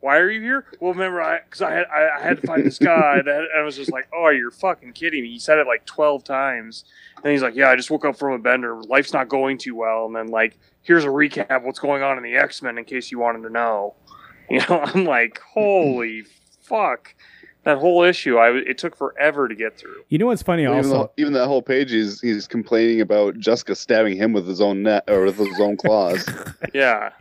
Why 0.01 0.17
are 0.17 0.29
you 0.29 0.41
here? 0.41 0.65
Well, 0.79 0.93
remember, 0.93 1.21
I 1.21 1.39
because 1.39 1.61
I 1.61 1.71
had 1.71 1.85
I, 1.85 2.17
I, 2.17 2.21
had 2.21 2.41
to 2.41 2.47
find 2.47 2.65
this 2.65 2.79
guy 2.79 3.21
that 3.21 3.43
I 3.55 3.61
was 3.61 3.75
just 3.75 3.91
like, 3.91 4.07
oh, 4.13 4.29
you're 4.29 4.51
fucking 4.51 4.93
kidding 4.93 5.23
me. 5.23 5.29
He 5.29 5.39
said 5.39 5.59
it 5.59 5.67
like 5.67 5.85
twelve 5.85 6.23
times, 6.23 6.85
and 7.23 7.31
he's 7.31 7.43
like, 7.43 7.55
yeah, 7.55 7.69
I 7.69 7.75
just 7.75 7.91
woke 7.91 8.03
up 8.03 8.17
from 8.17 8.33
a 8.33 8.39
bender. 8.39 8.81
Life's 8.81 9.13
not 9.13 9.29
going 9.29 9.59
too 9.59 9.75
well, 9.75 10.07
and 10.07 10.15
then 10.15 10.27
like, 10.27 10.57
here's 10.81 11.05
a 11.05 11.09
recap 11.09 11.51
of 11.51 11.63
what's 11.63 11.79
going 11.79 12.01
on 12.01 12.17
in 12.17 12.23
the 12.23 12.35
X 12.35 12.61
Men 12.61 12.77
in 12.77 12.85
case 12.85 13.11
you 13.11 13.19
wanted 13.19 13.43
to 13.43 13.49
know. 13.49 13.95
You 14.49 14.59
know, 14.67 14.81
I'm 14.83 15.05
like, 15.05 15.39
holy 15.39 16.25
fuck 16.59 17.15
that 17.63 17.77
whole 17.77 18.03
issue 18.03 18.37
i 18.37 18.49
it 18.49 18.77
took 18.77 18.95
forever 18.95 19.47
to 19.47 19.55
get 19.55 19.77
through 19.77 20.03
you 20.09 20.17
know 20.17 20.25
what's 20.27 20.41
funny 20.41 20.65
well, 20.65 20.77
also 20.77 20.87
even, 20.87 20.99
the, 20.99 21.11
even, 21.17 21.33
that 21.33 21.47
whole 21.47 21.61
page 21.61 21.91
he's 21.91 22.19
he's 22.21 22.47
complaining 22.47 23.01
about 23.01 23.37
jessica 23.37 23.75
stabbing 23.75 24.15
him 24.15 24.33
with 24.33 24.47
his 24.47 24.61
own 24.61 24.83
net 24.83 25.03
or 25.07 25.25
with 25.25 25.37
his 25.37 25.59
own 25.59 25.77
claws 25.77 26.27
yeah 26.73 27.11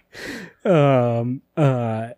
um 0.65 1.43
uh 1.57 2.11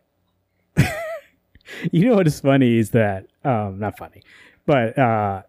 you 1.93 2.09
know 2.09 2.17
what 2.17 2.27
is 2.27 2.41
funny 2.41 2.79
is 2.79 2.91
that 2.91 3.27
um 3.45 3.79
not 3.79 3.97
funny 3.99 4.23
but 4.67 4.97
uh 4.99 5.43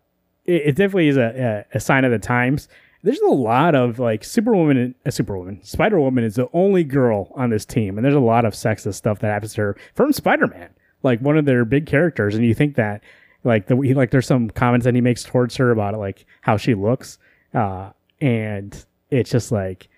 it, 0.46 0.62
it 0.68 0.76
definitely 0.76 1.08
is 1.08 1.18
a, 1.18 1.66
a, 1.74 1.78
a, 1.78 1.80
sign 1.80 2.04
of 2.04 2.12
the 2.12 2.20
times. 2.20 2.68
There's 3.02 3.22
a 3.22 3.28
lot 3.28 3.76
of 3.76 3.98
like 3.98 4.26
superwoman 4.26 4.94
a 5.06 5.08
uh, 5.08 5.12
superwoman 5.12 5.64
spider-woman 5.64 6.24
is 6.24 6.36
the 6.36 6.50
only 6.54 6.84
girl 6.84 7.32
on 7.36 7.50
this 7.50 7.66
team 7.66 7.98
and 7.98 8.04
there's 8.04 8.16
a 8.16 8.20
lot 8.20 8.44
of 8.44 8.54
sexist 8.54 8.96
stuff 8.96 9.20
that 9.20 9.28
happens 9.28 9.54
to 9.54 9.62
her 9.62 9.78
from 9.94 10.12
spider-man 10.12 10.70
like 11.04 11.20
one 11.20 11.38
of 11.38 11.46
their 11.46 11.66
big 11.66 11.86
characters, 11.86 12.34
and 12.34 12.46
you 12.46 12.54
think 12.54 12.76
that 12.76 13.04
like 13.44 13.68
the 13.68 13.76
like 13.76 14.12
there's 14.12 14.26
some 14.26 14.50
comments 14.50 14.86
that 14.86 14.96
he 14.96 15.02
makes 15.02 15.24
towards 15.24 15.56
her 15.58 15.70
about 15.70 15.94
it, 15.94 15.98
like 15.98 16.26
how 16.42 16.58
she 16.58 16.74
looks, 16.74 17.20
uh, 17.54 17.92
and 18.22 18.86
it's 19.12 19.30
just 19.30 19.52
like 19.52 19.90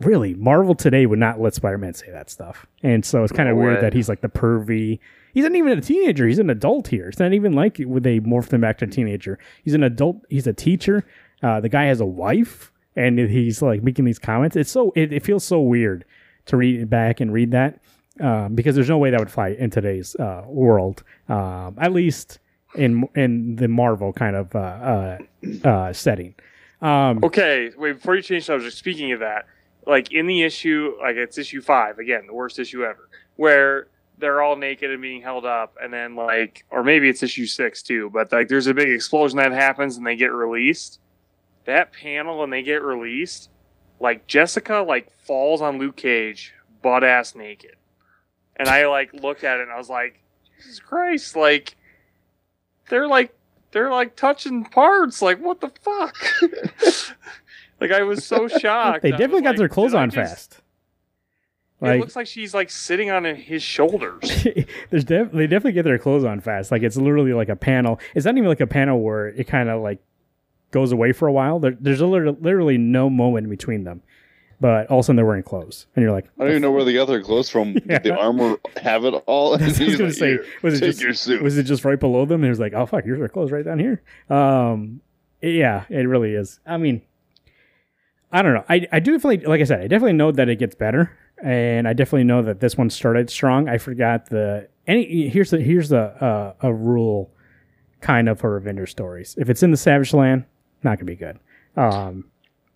really 0.00 0.34
Marvel 0.34 0.74
today 0.74 1.06
would 1.06 1.18
not 1.18 1.40
let 1.40 1.54
Spider-Man 1.54 1.94
say 1.94 2.10
that 2.10 2.30
stuff, 2.30 2.66
and 2.82 3.04
so 3.04 3.22
it's 3.22 3.32
kind 3.32 3.48
of 3.48 3.56
no 3.56 3.62
weird 3.62 3.82
that 3.82 3.92
he's 3.92 4.08
like 4.08 4.20
the 4.20 4.28
pervy. 4.28 4.98
He's 5.34 5.44
not 5.44 5.54
even 5.54 5.76
a 5.76 5.80
teenager. 5.80 6.26
He's 6.26 6.38
an 6.38 6.50
adult 6.50 6.88
here. 6.88 7.08
It's 7.08 7.18
not 7.18 7.32
even 7.32 7.52
like 7.52 7.76
would 7.80 8.02
they 8.02 8.20
morph 8.20 8.52
him 8.52 8.60
back 8.60 8.78
to 8.78 8.86
a 8.86 8.88
teenager. 8.88 9.38
He's 9.62 9.74
an 9.74 9.82
adult. 9.82 10.22
He's 10.28 10.46
a 10.46 10.52
teacher. 10.52 11.04
Uh, 11.42 11.60
the 11.60 11.68
guy 11.68 11.84
has 11.84 12.00
a 12.00 12.06
wife, 12.06 12.72
and 12.94 13.18
he's 13.18 13.62
like 13.62 13.82
making 13.82 14.04
these 14.04 14.18
comments. 14.18 14.56
It's 14.56 14.70
so 14.70 14.92
it, 14.96 15.12
it 15.12 15.24
feels 15.24 15.44
so 15.44 15.60
weird 15.60 16.04
to 16.46 16.56
read 16.56 16.80
it 16.80 16.90
back 16.90 17.20
and 17.20 17.32
read 17.32 17.50
that 17.50 17.80
um, 18.20 18.54
because 18.54 18.74
there's 18.74 18.88
no 18.88 18.98
way 18.98 19.10
that 19.10 19.20
would 19.20 19.30
fly 19.30 19.48
in 19.48 19.70
today's 19.70 20.16
uh, 20.16 20.44
world, 20.46 21.02
um, 21.28 21.76
at 21.78 21.92
least 21.92 22.38
in 22.74 23.08
in 23.14 23.56
the 23.56 23.68
Marvel 23.68 24.12
kind 24.12 24.36
of 24.36 24.54
uh, 24.54 24.58
uh, 24.58 25.18
uh 25.64 25.92
setting. 25.92 26.34
Um, 26.80 27.20
okay, 27.24 27.70
wait 27.76 27.94
before 27.94 28.16
you 28.16 28.22
change 28.22 28.44
subject. 28.44 28.74
Speaking 28.74 29.12
of 29.12 29.20
that, 29.20 29.46
like 29.86 30.12
in 30.12 30.26
the 30.26 30.42
issue, 30.42 30.94
like 31.00 31.16
it's 31.16 31.38
issue 31.38 31.60
five 31.60 31.98
again, 31.98 32.26
the 32.26 32.34
worst 32.34 32.58
issue 32.58 32.84
ever, 32.84 33.08
where 33.36 33.88
they're 34.18 34.42
all 34.42 34.56
naked 34.56 34.90
and 34.90 35.02
being 35.02 35.22
held 35.22 35.44
up, 35.44 35.76
and 35.80 35.92
then 35.92 36.16
like, 36.16 36.64
or 36.70 36.82
maybe 36.82 37.08
it's 37.08 37.22
issue 37.22 37.46
six 37.46 37.82
too, 37.82 38.10
but 38.10 38.32
like 38.32 38.48
there's 38.48 38.66
a 38.66 38.74
big 38.74 38.88
explosion 38.88 39.38
that 39.38 39.52
happens 39.52 39.96
and 39.96 40.06
they 40.06 40.16
get 40.16 40.32
released. 40.32 41.00
That 41.64 41.92
panel 41.92 42.44
and 42.44 42.52
they 42.52 42.62
get 42.62 42.82
released, 42.82 43.50
like 44.00 44.26
Jessica 44.26 44.84
like 44.86 45.10
falls 45.24 45.60
on 45.60 45.78
Luke 45.78 45.96
Cage 45.96 46.52
butt 46.82 47.04
ass 47.04 47.34
naked. 47.34 47.76
And 48.56 48.68
I 48.68 48.86
like 48.86 49.12
looked 49.12 49.44
at 49.44 49.58
it 49.58 49.62
and 49.62 49.72
I 49.72 49.76
was 49.76 49.90
like, 49.90 50.22
Jesus 50.56 50.78
Christ, 50.80 51.36
like 51.36 51.76
they're 52.88 53.08
like 53.08 53.34
they're 53.72 53.90
like 53.90 54.16
touching 54.16 54.64
parts. 54.64 55.20
Like 55.20 55.38
what 55.38 55.60
the 55.60 55.70
fuck? 55.82 56.16
like 57.80 57.90
I 57.92 58.02
was 58.02 58.24
so 58.24 58.48
shocked. 58.60 59.02
they 59.02 59.10
definitely 59.10 59.42
got 59.42 59.50
like, 59.50 59.58
their 59.58 59.68
clothes 59.68 59.94
on 59.94 60.10
just- 60.10 60.30
fast. 60.30 60.62
it 61.82 62.00
looks 62.00 62.16
like 62.16 62.26
she's 62.26 62.54
like 62.54 62.70
sitting 62.70 63.10
on 63.10 63.24
his 63.24 63.62
shoulders. 63.62 64.20
there's 64.90 65.04
def- 65.04 65.32
they 65.32 65.46
definitely 65.46 65.72
get 65.72 65.84
their 65.84 65.98
clothes 65.98 66.24
on 66.24 66.40
fast. 66.40 66.70
Like 66.70 66.82
it's 66.82 66.96
literally 66.96 67.32
like 67.32 67.48
a 67.48 67.56
panel. 67.56 68.00
It's 68.14 68.24
not 68.26 68.36
even 68.36 68.48
like 68.48 68.60
a 68.60 68.66
panel 68.66 69.00
where 69.00 69.28
it 69.28 69.46
kind 69.46 69.68
of 69.68 69.82
like 69.82 70.00
goes 70.70 70.92
away 70.92 71.12
for 71.12 71.28
a 71.28 71.32
while. 71.32 71.58
There, 71.58 71.76
there's 71.78 72.00
literally, 72.00 72.36
literally 72.40 72.78
no 72.78 73.08
moment 73.10 73.48
between 73.50 73.84
them. 73.84 74.02
But 74.58 74.86
all 74.86 75.00
of 75.00 75.02
a 75.02 75.04
sudden 75.04 75.16
they're 75.16 75.26
wearing 75.26 75.42
clothes, 75.42 75.86
and 75.94 76.02
you're 76.02 76.12
like, 76.12 76.30
I 76.38 76.44
don't 76.44 76.50
even 76.52 76.62
know 76.62 76.72
where 76.72 76.82
they 76.82 76.94
got 76.94 77.08
their 77.08 77.20
clothes 77.22 77.50
from. 77.50 77.74
Yeah. 77.86 77.98
Did 77.98 78.04
the 78.04 78.16
armor 78.18 78.56
have 78.82 79.04
it 79.04 79.12
all? 79.26 79.52
And 79.52 79.62
That's 79.62 79.78
what 79.78 79.82
I 79.82 79.84
was 79.84 79.88
he's 79.90 79.96
gonna 79.98 80.08
like, 80.08 80.42
say. 80.44 80.50
Was 80.62 80.80
it 80.80 80.84
just 80.86 81.02
your 81.02 81.12
suit. 81.12 81.42
was 81.42 81.58
it 81.58 81.64
just 81.64 81.84
right 81.84 82.00
below 82.00 82.24
them? 82.24 82.36
And 82.36 82.46
it 82.46 82.48
was 82.48 82.58
like, 82.58 82.72
oh 82.72 82.86
fuck, 82.86 83.04
here's 83.04 83.18
their 83.18 83.28
clothes 83.28 83.52
right 83.52 83.66
down 83.66 83.78
here. 83.78 84.00
Um, 84.30 85.02
yeah, 85.42 85.84
it 85.90 86.08
really 86.08 86.34
is. 86.34 86.58
I 86.64 86.78
mean, 86.78 87.02
I 88.32 88.42
don't 88.42 88.54
know. 88.54 88.64
I 88.68 88.86
I 88.92 89.00
do 89.00 89.12
definitely, 89.12 89.46
like 89.46 89.60
I 89.60 89.64
said, 89.64 89.80
I 89.80 89.86
definitely 89.86 90.14
know 90.14 90.32
that 90.32 90.48
it 90.48 90.56
gets 90.56 90.74
better, 90.74 91.16
and 91.42 91.86
I 91.86 91.92
definitely 91.92 92.24
know 92.24 92.42
that 92.42 92.60
this 92.60 92.76
one 92.76 92.90
started 92.90 93.30
strong. 93.30 93.68
I 93.68 93.78
forgot 93.78 94.26
the 94.30 94.68
any. 94.86 95.28
Here's 95.28 95.50
the 95.50 95.60
here's 95.60 95.88
the 95.88 96.00
uh, 96.22 96.54
a 96.60 96.72
rule, 96.74 97.30
kind 98.00 98.28
of 98.28 98.40
for 98.40 98.56
Avenger 98.56 98.86
stories. 98.86 99.34
If 99.38 99.48
it's 99.48 99.62
in 99.62 99.70
the 99.70 99.76
Savage 99.76 100.12
Land, 100.12 100.44
not 100.82 100.98
gonna 100.98 101.04
be 101.06 101.16
good. 101.16 101.38
Um, 101.76 102.30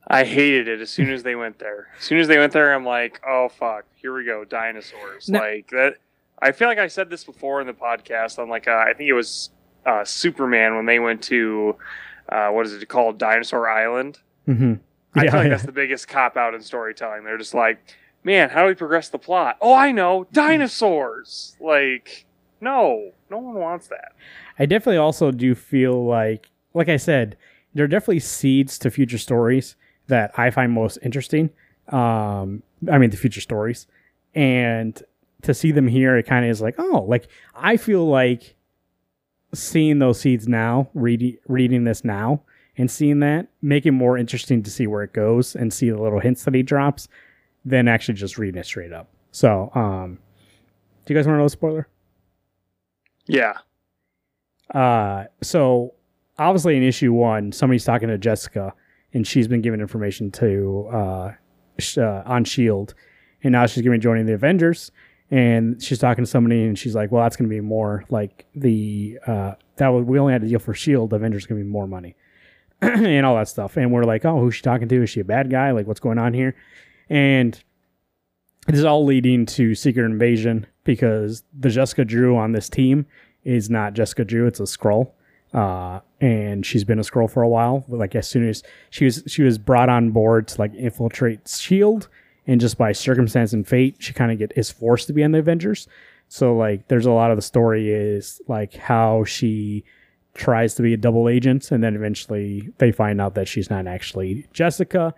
I 0.06 0.24
hated 0.24 0.68
it 0.68 0.80
as 0.80 0.90
soon 0.90 1.10
as 1.10 1.22
they 1.22 1.34
went 1.34 1.58
there. 1.58 1.88
As 1.98 2.04
soon 2.04 2.18
as 2.18 2.28
they 2.28 2.38
went 2.38 2.52
there, 2.52 2.72
I'm 2.74 2.84
like, 2.84 3.20
oh 3.26 3.48
fuck, 3.48 3.84
here 3.96 4.14
we 4.14 4.24
go, 4.24 4.44
dinosaurs. 4.44 5.28
No. 5.28 5.38
Like 5.40 5.68
that. 5.70 5.96
I 6.42 6.52
feel 6.52 6.68
like 6.68 6.78
I 6.78 6.86
said 6.88 7.10
this 7.10 7.24
before 7.24 7.60
in 7.60 7.66
the 7.66 7.72
podcast. 7.74 8.38
On 8.38 8.48
like, 8.48 8.66
uh, 8.66 8.82
I 8.86 8.94
think 8.94 9.08
it 9.10 9.12
was 9.14 9.50
uh, 9.84 10.04
Superman 10.04 10.74
when 10.76 10.86
they 10.86 10.98
went 10.98 11.22
to 11.24 11.76
uh, 12.30 12.48
what 12.48 12.66
is 12.66 12.72
it 12.72 12.88
called, 12.88 13.18
Dinosaur 13.18 13.68
Island. 13.68 14.18
mhm. 14.48 14.80
I 15.14 15.24
Yeah, 15.24 15.30
feel 15.30 15.40
like 15.40 15.44
yeah. 15.46 15.50
that's 15.50 15.64
the 15.66 15.72
biggest 15.72 16.08
cop 16.08 16.36
out 16.36 16.54
in 16.54 16.62
storytelling. 16.62 17.24
They're 17.24 17.38
just 17.38 17.54
like, 17.54 17.78
man, 18.22 18.50
how 18.50 18.62
do 18.62 18.68
we 18.68 18.74
progress 18.74 19.08
the 19.08 19.18
plot? 19.18 19.56
Oh, 19.60 19.74
I 19.74 19.92
know, 19.92 20.26
dinosaurs. 20.32 21.56
Like, 21.60 22.26
no, 22.60 23.12
no 23.30 23.38
one 23.38 23.54
wants 23.54 23.88
that. 23.88 24.12
I 24.58 24.66
definitely 24.66 24.98
also 24.98 25.30
do 25.30 25.54
feel 25.54 26.04
like, 26.04 26.50
like 26.74 26.88
I 26.88 26.96
said, 26.96 27.36
there 27.74 27.84
are 27.84 27.88
definitely 27.88 28.20
seeds 28.20 28.78
to 28.80 28.90
future 28.90 29.18
stories 29.18 29.76
that 30.08 30.32
I 30.38 30.50
find 30.50 30.72
most 30.72 30.98
interesting. 31.02 31.50
Um, 31.88 32.62
I 32.90 32.98
mean, 32.98 33.10
the 33.10 33.16
future 33.16 33.40
stories, 33.40 33.86
and 34.34 35.00
to 35.42 35.54
see 35.54 35.72
them 35.72 35.88
here, 35.88 36.16
it 36.16 36.24
kind 36.26 36.44
of 36.44 36.50
is 36.50 36.60
like, 36.60 36.74
oh, 36.78 37.04
like 37.08 37.28
I 37.54 37.76
feel 37.76 38.06
like 38.06 38.54
seeing 39.54 39.98
those 39.98 40.20
seeds 40.20 40.46
now, 40.46 40.88
reading 40.94 41.36
reading 41.48 41.84
this 41.84 42.04
now, 42.04 42.42
and 42.80 42.90
seeing 42.90 43.20
that 43.20 43.46
make 43.60 43.84
it 43.84 43.92
more 43.92 44.16
interesting 44.16 44.62
to 44.62 44.70
see 44.70 44.86
where 44.86 45.02
it 45.02 45.12
goes 45.12 45.54
and 45.54 45.72
see 45.72 45.90
the 45.90 46.00
little 46.00 46.18
hints 46.18 46.44
that 46.44 46.54
he 46.54 46.62
drops, 46.62 47.08
than 47.64 47.88
actually 47.88 48.14
just 48.14 48.38
reading 48.38 48.58
it 48.58 48.64
straight 48.64 48.92
up. 48.92 49.08
So, 49.32 49.70
um, 49.74 50.18
do 51.04 51.12
you 51.12 51.18
guys 51.18 51.26
want 51.26 51.36
to 51.36 51.40
know 51.40 51.44
a 51.44 51.50
spoiler? 51.50 51.88
Yeah. 53.26 53.58
Uh, 54.74 55.24
so 55.42 55.92
obviously 56.38 56.76
in 56.76 56.82
issue 56.82 57.12
one, 57.12 57.52
somebody's 57.52 57.84
talking 57.84 58.08
to 58.08 58.16
Jessica, 58.16 58.72
and 59.12 59.26
she's 59.26 59.46
been 59.46 59.60
given 59.60 59.80
information 59.80 60.30
to 60.32 60.88
uh, 60.92 61.32
sh- 61.78 61.98
uh 61.98 62.22
on 62.24 62.44
Shield, 62.44 62.94
and 63.42 63.52
now 63.52 63.66
she's 63.66 63.82
going 63.82 63.92
to 63.92 63.98
be 63.98 64.02
joining 64.02 64.26
the 64.26 64.34
Avengers. 64.34 64.90
And 65.32 65.80
she's 65.80 65.98
talking 65.98 66.24
to 66.24 66.30
somebody, 66.30 66.64
and 66.64 66.76
she's 66.76 66.96
like, 66.96 67.12
"Well, 67.12 67.22
that's 67.22 67.36
going 67.36 67.48
to 67.48 67.54
be 67.54 67.60
more 67.60 68.04
like 68.08 68.46
the 68.54 69.18
uh, 69.26 69.54
that 69.76 69.90
we 69.90 70.18
only 70.18 70.32
had 70.32 70.42
a 70.42 70.48
deal 70.48 70.58
for 70.58 70.74
Shield. 70.74 71.12
Avengers 71.12 71.46
going 71.46 71.60
to 71.60 71.64
be 71.64 71.70
more 71.70 71.86
money, 71.86 72.16
and 72.82 73.26
all 73.26 73.36
that 73.36 73.48
stuff." 73.48 73.76
And 73.76 73.92
we're 73.92 74.04
like, 74.04 74.24
"Oh, 74.24 74.40
who's 74.40 74.54
she 74.54 74.62
talking 74.62 74.88
to? 74.88 75.02
Is 75.02 75.10
she 75.10 75.20
a 75.20 75.24
bad 75.24 75.50
guy? 75.50 75.70
Like, 75.70 75.86
what's 75.86 76.00
going 76.00 76.18
on 76.18 76.34
here?" 76.34 76.54
And 77.08 77.62
this 78.66 78.78
is 78.78 78.84
all 78.84 79.04
leading 79.04 79.46
to 79.46 79.74
Secret 79.74 80.04
Invasion 80.04 80.66
because 80.84 81.42
the 81.58 81.70
Jessica 81.70 82.04
Drew 82.04 82.36
on 82.36 82.52
this 82.52 82.68
team 82.68 83.06
is 83.44 83.70
not 83.70 83.94
Jessica 83.94 84.24
Drew; 84.24 84.46
it's 84.46 84.60
a 84.60 84.64
Skrull, 84.64 85.12
uh, 85.52 86.00
and 86.20 86.64
she's 86.64 86.84
been 86.84 86.98
a 86.98 87.02
Skrull 87.02 87.30
for 87.30 87.42
a 87.42 87.48
while. 87.48 87.84
Like 87.88 88.14
as 88.14 88.28
soon 88.28 88.48
as 88.48 88.62
she 88.90 89.04
was 89.04 89.22
she 89.26 89.42
was 89.42 89.58
brought 89.58 89.88
on 89.88 90.10
board 90.10 90.48
to 90.48 90.60
like 90.60 90.74
infiltrate 90.74 91.48
Shield, 91.48 92.08
and 92.46 92.60
just 92.60 92.78
by 92.78 92.92
circumstance 92.92 93.52
and 93.52 93.66
fate, 93.66 93.96
she 93.98 94.12
kind 94.12 94.32
of 94.32 94.38
get 94.38 94.52
is 94.56 94.70
forced 94.70 95.06
to 95.06 95.12
be 95.12 95.24
on 95.24 95.32
the 95.32 95.38
Avengers. 95.38 95.88
So 96.28 96.54
like, 96.54 96.86
there's 96.88 97.06
a 97.06 97.10
lot 97.10 97.32
of 97.32 97.36
the 97.36 97.42
story 97.42 97.90
is 97.90 98.40
like 98.46 98.74
how 98.74 99.24
she 99.24 99.84
tries 100.34 100.74
to 100.74 100.82
be 100.82 100.94
a 100.94 100.96
double 100.96 101.28
agent, 101.28 101.70
and 101.70 101.82
then 101.82 101.94
eventually 101.94 102.70
they 102.78 102.92
find 102.92 103.20
out 103.20 103.34
that 103.34 103.48
she's 103.48 103.70
not 103.70 103.86
actually 103.86 104.46
Jessica. 104.52 105.14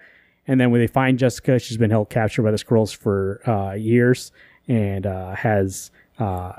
And 0.47 0.61
then 0.61 0.71
when 0.71 0.81
they 0.81 0.87
find 0.87 1.19
Jessica, 1.19 1.59
she's 1.59 1.77
been 1.77 1.91
held 1.91 2.11
captured 2.11 2.43
by 2.43 2.51
the 2.51 2.57
Skrulls 2.57 2.95
for 2.95 3.41
uh, 3.49 3.75
years 3.75 4.33
and 4.67 5.07
uh, 5.07 5.35
has 5.35 5.91
uh, 6.19 6.53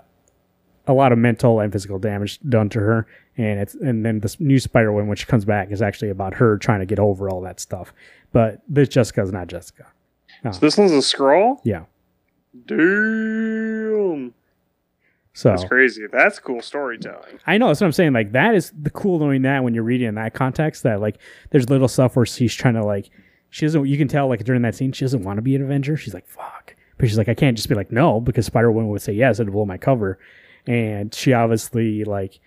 a 0.88 0.94
lot 0.94 1.12
of 1.12 1.18
mental 1.18 1.60
and 1.60 1.72
physical 1.72 2.00
damage 2.00 2.40
done 2.48 2.70
to 2.70 2.80
her. 2.80 3.08
And 3.38 3.60
it's 3.60 3.74
and 3.76 4.06
then 4.06 4.20
this 4.20 4.40
new 4.40 4.60
Spider 4.60 4.92
Woman, 4.92 5.08
when 5.08 5.18
she 5.18 5.26
comes 5.26 5.44
back, 5.44 5.72
is 5.72 5.82
actually 5.82 6.10
about 6.10 6.36
her 6.36 6.58
trying 6.58 6.80
to 6.80 6.86
get 6.86 7.00
over 7.00 7.30
all 7.30 7.42
that 7.42 7.60
stuff. 7.60 7.94
But 8.32 8.62
this 8.68 8.90
Jessica 8.90 9.22
is 9.22 9.32
not 9.32 9.48
Jessica. 9.48 9.88
So 10.44 10.60
this 10.60 10.78
one's 10.78 10.92
a 10.92 10.96
Skrull? 10.96 11.60
Yeah. 11.64 11.86
Damn. 12.66 14.34
So 15.34 15.49
That's 15.49 15.65
crazy. 15.65 16.05
That's 16.11 16.38
cool 16.38 16.61
storytelling. 16.61 17.39
I 17.47 17.57
know 17.57 17.68
that's 17.68 17.81
what 17.81 17.88
I'm 17.88 17.93
saying. 17.93 18.14
Like 18.14 18.34
that 18.34 18.53
is 18.53 18.72
the 18.80 18.91
cool 18.91 19.18
knowing 19.19 19.41
that 19.41 19.64
when 19.64 19.73
you're 19.73 19.84
reading 19.84 20.07
in 20.07 20.15
that 20.15 20.34
context 20.35 20.84
that 20.84 21.01
like 21.01 21.18
there's 21.49 21.69
little 21.69 21.88
stuff 21.88 22.15
where 22.15 22.26
she's 22.26 22.53
trying 22.53 22.76
to 22.76 22.84
like 22.85 23.10
she 23.49 23.65
doesn't 23.65 23.85
you 23.88 23.97
can 23.97 24.07
tell 24.07 24.27
like 24.27 24.43
during 24.43 24.61
that 24.61 24.76
scene 24.76 24.91
she 24.91 25.03
doesn't 25.03 25.23
want 25.23 25.38
to 25.38 25.41
be 25.41 25.55
an 25.55 25.64
Avenger. 25.64 25.97
She's 25.97 26.14
like 26.14 26.27
fuck, 26.27 26.76
but 26.97 27.10
she's 27.10 27.18
like 27.18 27.30
I 27.30 27.34
can't 27.34 27.57
just 27.57 27.68
be 27.68 27.76
like 27.76 27.91
no 27.91 28.22
because 28.22 28.45
Spider 28.45 28.72
Woman 28.72 28.89
would 28.91 29.01
say 29.01 29.14
yes 29.14 29.39
it'd 29.39 29.51
blow 29.51 29.65
my 29.65 29.77
cover, 29.77 30.19
and 30.68 31.14
she 31.14 31.34
obviously 31.34 32.03
like 32.03 32.39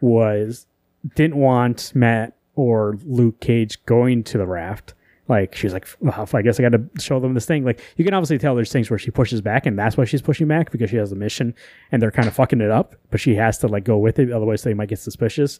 was 0.00 0.66
didn't 1.14 1.36
want 1.36 1.92
Matt 1.94 2.34
or 2.56 2.98
Luke 3.04 3.40
Cage 3.40 3.84
going 3.86 4.24
to 4.24 4.38
the 4.38 4.46
raft. 4.46 4.94
Like 5.32 5.56
she's 5.56 5.72
like, 5.72 5.88
well, 6.00 6.28
I 6.34 6.42
guess 6.42 6.60
I 6.60 6.62
got 6.62 6.72
to 6.72 6.84
show 7.00 7.18
them 7.18 7.32
this 7.32 7.46
thing. 7.46 7.64
Like 7.64 7.80
you 7.96 8.04
can 8.04 8.12
obviously 8.12 8.36
tell 8.36 8.54
there's 8.54 8.70
things 8.70 8.90
where 8.90 8.98
she 8.98 9.10
pushes 9.10 9.40
back, 9.40 9.64
and 9.64 9.78
that's 9.78 9.96
why 9.96 10.04
she's 10.04 10.20
pushing 10.20 10.46
back 10.46 10.70
because 10.70 10.90
she 10.90 10.96
has 10.96 11.10
a 11.10 11.16
mission, 11.16 11.54
and 11.90 12.02
they're 12.02 12.10
kind 12.10 12.28
of 12.28 12.34
fucking 12.34 12.60
it 12.60 12.70
up. 12.70 12.96
But 13.10 13.20
she 13.20 13.34
has 13.36 13.56
to 13.58 13.66
like 13.66 13.84
go 13.84 13.96
with 13.96 14.18
it, 14.18 14.30
otherwise 14.30 14.62
they 14.62 14.74
might 14.74 14.90
get 14.90 14.98
suspicious. 14.98 15.58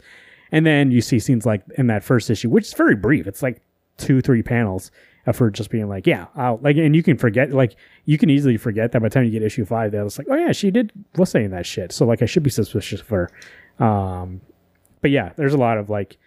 And 0.52 0.66
then 0.66 0.90
you 0.90 1.00
see 1.00 1.18
scenes 1.18 1.46
like 1.46 1.62
in 1.78 1.86
that 1.86 2.04
first 2.04 2.28
issue, 2.28 2.50
which 2.50 2.66
is 2.66 2.74
very 2.74 2.94
brief. 2.94 3.26
It's 3.26 3.42
like 3.42 3.62
two, 3.96 4.20
three 4.20 4.42
panels 4.42 4.90
of 5.26 5.38
her 5.38 5.50
just 5.50 5.70
being 5.70 5.88
like, 5.88 6.06
yeah, 6.06 6.26
I'll, 6.36 6.58
like, 6.62 6.76
and 6.76 6.94
you 6.94 7.02
can 7.02 7.16
forget, 7.16 7.52
like, 7.52 7.76
you 8.04 8.18
can 8.18 8.28
easily 8.28 8.58
forget 8.58 8.92
that 8.92 9.00
by 9.00 9.08
the 9.08 9.14
time 9.14 9.24
you 9.24 9.30
get 9.30 9.42
issue 9.42 9.64
five, 9.64 9.92
that 9.92 10.04
it's 10.04 10.18
like, 10.18 10.26
oh 10.28 10.34
yeah, 10.34 10.52
she 10.52 10.70
did 10.70 10.92
was 11.16 11.30
saying 11.30 11.50
that 11.50 11.64
shit. 11.64 11.92
So 11.92 12.04
like, 12.04 12.20
I 12.20 12.26
should 12.26 12.42
be 12.42 12.50
suspicious 12.50 13.00
of 13.00 13.08
her. 13.08 13.30
Um, 13.78 14.42
but 15.00 15.10
yeah, 15.10 15.32
there's 15.36 15.54
a 15.54 15.58
lot 15.58 15.78
of 15.78 15.88
like 15.88 16.18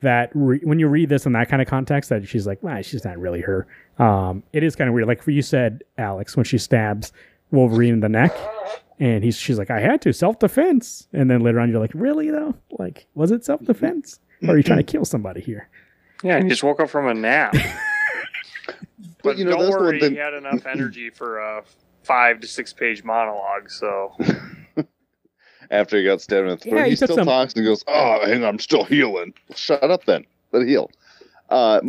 that 0.00 0.30
re- 0.34 0.60
when 0.62 0.78
you 0.78 0.88
read 0.88 1.08
this 1.08 1.26
in 1.26 1.32
that 1.32 1.48
kind 1.48 1.62
of 1.62 1.68
context, 1.68 2.10
that 2.10 2.26
she's 2.28 2.46
like, 2.46 2.62
well, 2.62 2.80
she's 2.82 3.04
not 3.04 3.18
really 3.18 3.40
her. 3.40 3.66
Um, 3.98 4.42
it 4.52 4.62
is 4.62 4.76
kind 4.76 4.88
of 4.88 4.94
weird. 4.94 5.08
Like 5.08 5.26
you 5.26 5.42
said, 5.42 5.82
Alex, 5.98 6.36
when 6.36 6.44
she 6.44 6.58
stabs 6.58 7.12
Wolverine 7.50 7.94
in 7.94 8.00
the 8.00 8.08
neck, 8.08 8.36
and 9.00 9.22
he's 9.24 9.36
she's 9.36 9.58
like, 9.58 9.70
I 9.70 9.80
had 9.80 10.00
to 10.02 10.12
self 10.12 10.38
defense, 10.38 11.08
and 11.12 11.30
then 11.30 11.40
later 11.40 11.60
on 11.60 11.70
you're 11.70 11.80
like, 11.80 11.92
really 11.94 12.30
though? 12.30 12.54
Like, 12.78 13.06
was 13.14 13.30
it 13.30 13.44
self 13.44 13.64
defense, 13.64 14.18
or 14.46 14.50
are 14.54 14.56
you 14.56 14.62
trying 14.62 14.78
to 14.78 14.84
kill 14.84 15.04
somebody 15.04 15.40
here? 15.40 15.68
Yeah, 16.22 16.42
he 16.42 16.48
just 16.48 16.62
woke 16.64 16.80
up 16.80 16.88
from 16.90 17.06
a 17.08 17.14
nap. 17.14 17.54
but 19.22 19.38
you 19.38 19.44
know, 19.44 19.52
don't 19.52 19.60
that's 19.60 19.70
the 19.74 19.76
one 19.76 19.86
worry, 19.86 20.00
thing- 20.00 20.12
he 20.12 20.18
had 20.18 20.34
enough 20.34 20.66
energy 20.66 21.10
for 21.10 21.38
a 21.38 21.62
five 22.04 22.40
to 22.40 22.46
six 22.46 22.72
page 22.72 23.02
monologue. 23.04 23.70
So 23.70 24.14
After 25.70 25.96
he 25.98 26.04
got 26.04 26.20
stabbed 26.20 26.44
in 26.44 26.50
the 26.50 26.56
throat, 26.56 26.76
Yeah, 26.78 26.84
he 26.84 26.90
he, 26.90 26.96
still 26.96 27.16
some- 27.16 27.26
talks 27.26 27.54
and 27.54 27.64
goes, 27.64 27.84
"Oh, 27.88 28.20
hang 28.26 28.42
on, 28.42 28.48
I'm 28.50 28.58
still 28.58 28.84
healing." 28.84 29.34
Shut 29.54 29.82
up, 29.90 30.04
then. 30.04 30.24
Let 30.52 30.62
it 30.62 30.68
heal. 30.68 30.90
Uh, 31.50 31.80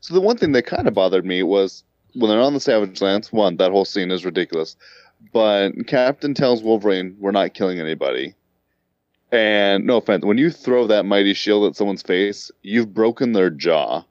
so 0.00 0.14
the 0.14 0.20
one 0.20 0.36
thing 0.36 0.52
that 0.52 0.66
kind 0.66 0.86
of 0.88 0.94
bothered 0.94 1.24
me 1.24 1.42
was 1.42 1.82
when 2.14 2.28
they're 2.30 2.40
on 2.40 2.54
the 2.54 2.60
Savage 2.60 3.00
Lands. 3.00 3.32
One, 3.32 3.56
that 3.56 3.70
whole 3.70 3.84
scene 3.84 4.10
is 4.10 4.24
ridiculous. 4.24 4.76
But 5.32 5.72
Captain 5.86 6.34
tells 6.34 6.62
Wolverine, 6.62 7.16
"We're 7.18 7.30
not 7.30 7.54
killing 7.54 7.80
anybody." 7.80 8.34
And 9.32 9.84
no 9.86 9.96
offense, 9.96 10.24
when 10.24 10.38
you 10.38 10.50
throw 10.50 10.86
that 10.86 11.04
mighty 11.06 11.34
shield 11.34 11.66
at 11.66 11.76
someone's 11.76 12.02
face, 12.02 12.52
you've 12.62 12.94
broken 12.94 13.32
their 13.32 13.50
jaw. 13.50 14.04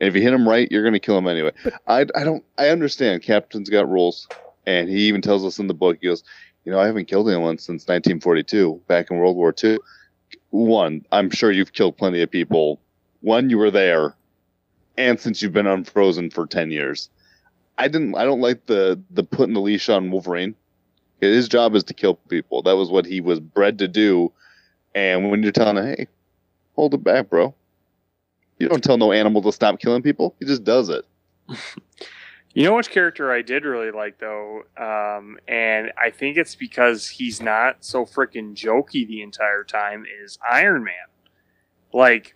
And 0.00 0.08
if 0.08 0.14
you 0.14 0.20
hit 0.22 0.34
him 0.34 0.46
right, 0.48 0.70
you're 0.70 0.82
going 0.82 0.92
to 0.92 1.00
kill 1.00 1.16
him 1.16 1.26
anyway. 1.26 1.52
I, 1.86 2.00
I 2.14 2.24
don't. 2.24 2.44
I 2.58 2.68
understand. 2.68 3.22
Captain's 3.22 3.70
got 3.70 3.88
rules, 3.88 4.28
and 4.66 4.88
he 4.88 5.08
even 5.08 5.22
tells 5.22 5.44
us 5.44 5.58
in 5.58 5.66
the 5.66 5.74
book. 5.74 5.98
He 6.00 6.08
goes, 6.08 6.22
you 6.68 6.74
know, 6.74 6.80
I 6.80 6.86
haven't 6.86 7.08
killed 7.08 7.30
anyone 7.30 7.56
since 7.56 7.84
1942, 7.84 8.82
back 8.88 9.10
in 9.10 9.16
World 9.16 9.36
War 9.36 9.54
II. 9.64 9.78
One, 10.50 11.02
I'm 11.10 11.30
sure 11.30 11.50
you've 11.50 11.72
killed 11.72 11.96
plenty 11.96 12.20
of 12.20 12.30
people. 12.30 12.78
One, 13.22 13.48
you 13.48 13.56
were 13.56 13.70
there, 13.70 14.14
and 14.98 15.18
since 15.18 15.40
you've 15.40 15.54
been 15.54 15.66
unfrozen 15.66 16.28
for 16.28 16.46
10 16.46 16.70
years. 16.70 17.08
I 17.78 17.88
didn't. 17.88 18.16
I 18.16 18.24
don't 18.26 18.42
like 18.42 18.66
the 18.66 19.00
the 19.10 19.24
putting 19.24 19.54
the 19.54 19.62
leash 19.62 19.88
on 19.88 20.10
Wolverine. 20.10 20.54
His 21.22 21.48
job 21.48 21.74
is 21.74 21.84
to 21.84 21.94
kill 21.94 22.16
people. 22.16 22.60
That 22.60 22.76
was 22.76 22.90
what 22.90 23.06
he 23.06 23.22
was 23.22 23.40
bred 23.40 23.78
to 23.78 23.88
do. 23.88 24.30
And 24.94 25.30
when 25.30 25.42
you're 25.42 25.52
telling 25.52 25.78
him, 25.78 25.86
hey, 25.86 26.06
hold 26.74 26.92
it 26.92 27.02
back, 27.02 27.30
bro. 27.30 27.54
You 28.58 28.68
don't 28.68 28.84
tell 28.84 28.98
no 28.98 29.12
animal 29.12 29.40
to 29.40 29.52
stop 29.52 29.80
killing 29.80 30.02
people. 30.02 30.34
He 30.38 30.44
just 30.44 30.64
does 30.64 30.90
it. 30.90 31.06
You 32.54 32.64
know 32.64 32.74
which 32.74 32.90
character 32.90 33.30
I 33.30 33.42
did 33.42 33.64
really 33.64 33.90
like 33.92 34.18
though, 34.18 34.62
um, 34.76 35.38
and 35.46 35.92
I 36.02 36.10
think 36.10 36.36
it's 36.36 36.54
because 36.56 37.06
he's 37.08 37.40
not 37.40 37.84
so 37.84 38.04
freaking 38.04 38.54
jokey 38.54 39.06
the 39.06 39.22
entire 39.22 39.62
time. 39.62 40.04
Is 40.24 40.38
Iron 40.50 40.82
Man, 40.82 40.94
like 41.92 42.34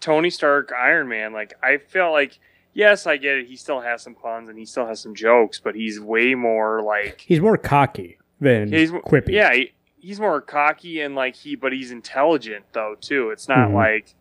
Tony 0.00 0.30
Stark, 0.30 0.72
Iron 0.72 1.06
Man? 1.08 1.32
Like 1.32 1.54
I 1.62 1.76
felt 1.78 2.12
like 2.12 2.38
yes, 2.74 3.06
I 3.06 3.18
get 3.18 3.36
it. 3.38 3.46
He 3.46 3.56
still 3.56 3.80
has 3.80 4.02
some 4.02 4.14
puns 4.16 4.48
and 4.48 4.58
he 4.58 4.64
still 4.64 4.86
has 4.86 5.00
some 5.00 5.14
jokes, 5.14 5.60
but 5.60 5.74
he's 5.76 6.00
way 6.00 6.34
more 6.34 6.82
like 6.82 7.20
He's 7.20 7.40
more 7.40 7.56
cocky 7.58 8.18
than 8.40 8.72
he's 8.72 8.90
quippy. 8.90 9.28
Yeah, 9.32 9.52
he, 9.54 9.72
he's 10.00 10.18
more 10.18 10.40
cocky 10.40 11.02
and 11.02 11.14
like 11.14 11.36
he, 11.36 11.54
but 11.54 11.72
he's 11.72 11.92
intelligent 11.92 12.64
though 12.72 12.96
too. 13.00 13.30
It's 13.30 13.48
not 13.48 13.68
Mhm. 13.68 13.74
like 13.74 14.14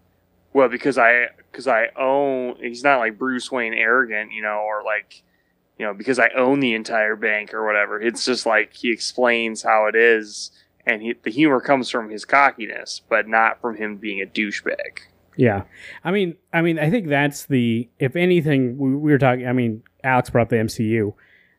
well 0.56 0.69
because 0.69 0.98
I 0.98 1.27
because 1.52 1.68
I 1.68 1.90
own. 1.98 2.56
He's 2.61 2.84
not 2.84 2.99
like 2.99 3.19
Bruce 3.19 3.52
Wayne 3.52 3.73
arrogant, 3.73 4.32
you 4.32 4.41
know, 4.41 4.64
or 4.65 4.84
like 4.84 5.22
you 5.77 5.86
know 5.86 5.94
because 5.94 6.18
I 6.18 6.30
own 6.30 6.61
the 6.61 6.73
entire 6.73 7.18
bank 7.18 7.53
or 7.53 7.65
whatever. 7.65 8.02
It's 8.02 8.26
just 8.26 8.45
like 8.45 8.73
he 8.73 8.91
explains 8.91 9.61
how 9.61 9.86
it 9.88 9.95
is. 9.95 10.52
And 10.88 11.02
he, 11.02 11.14
the 11.22 11.32
humor 11.32 11.60
comes 11.60 11.90
from 11.90 12.10
his 12.10 12.26
cockiness, 12.26 13.02
but 13.10 13.27
not 13.27 13.60
from 13.60 13.76
him 13.76 13.98
being 13.98 14.22
a 14.22 14.26
douchebag. 14.26 14.99
Yeah, 15.36 15.64
I 16.03 16.11
mean, 16.11 16.36
I 16.53 16.61
mean, 16.61 16.80
I 16.80 16.90
think 16.90 17.10
that's 17.10 17.48
the. 17.48 17.90
If 17.99 18.15
anything, 18.15 18.77
we, 18.77 18.95
we 18.95 19.11
were 19.11 19.18
talking. 19.18 19.48
I 19.48 19.52
mean, 19.52 19.84
Alex 20.03 20.30
brought 20.30 20.44
up 20.44 20.49
the 20.49 20.56
MCU. 20.56 21.14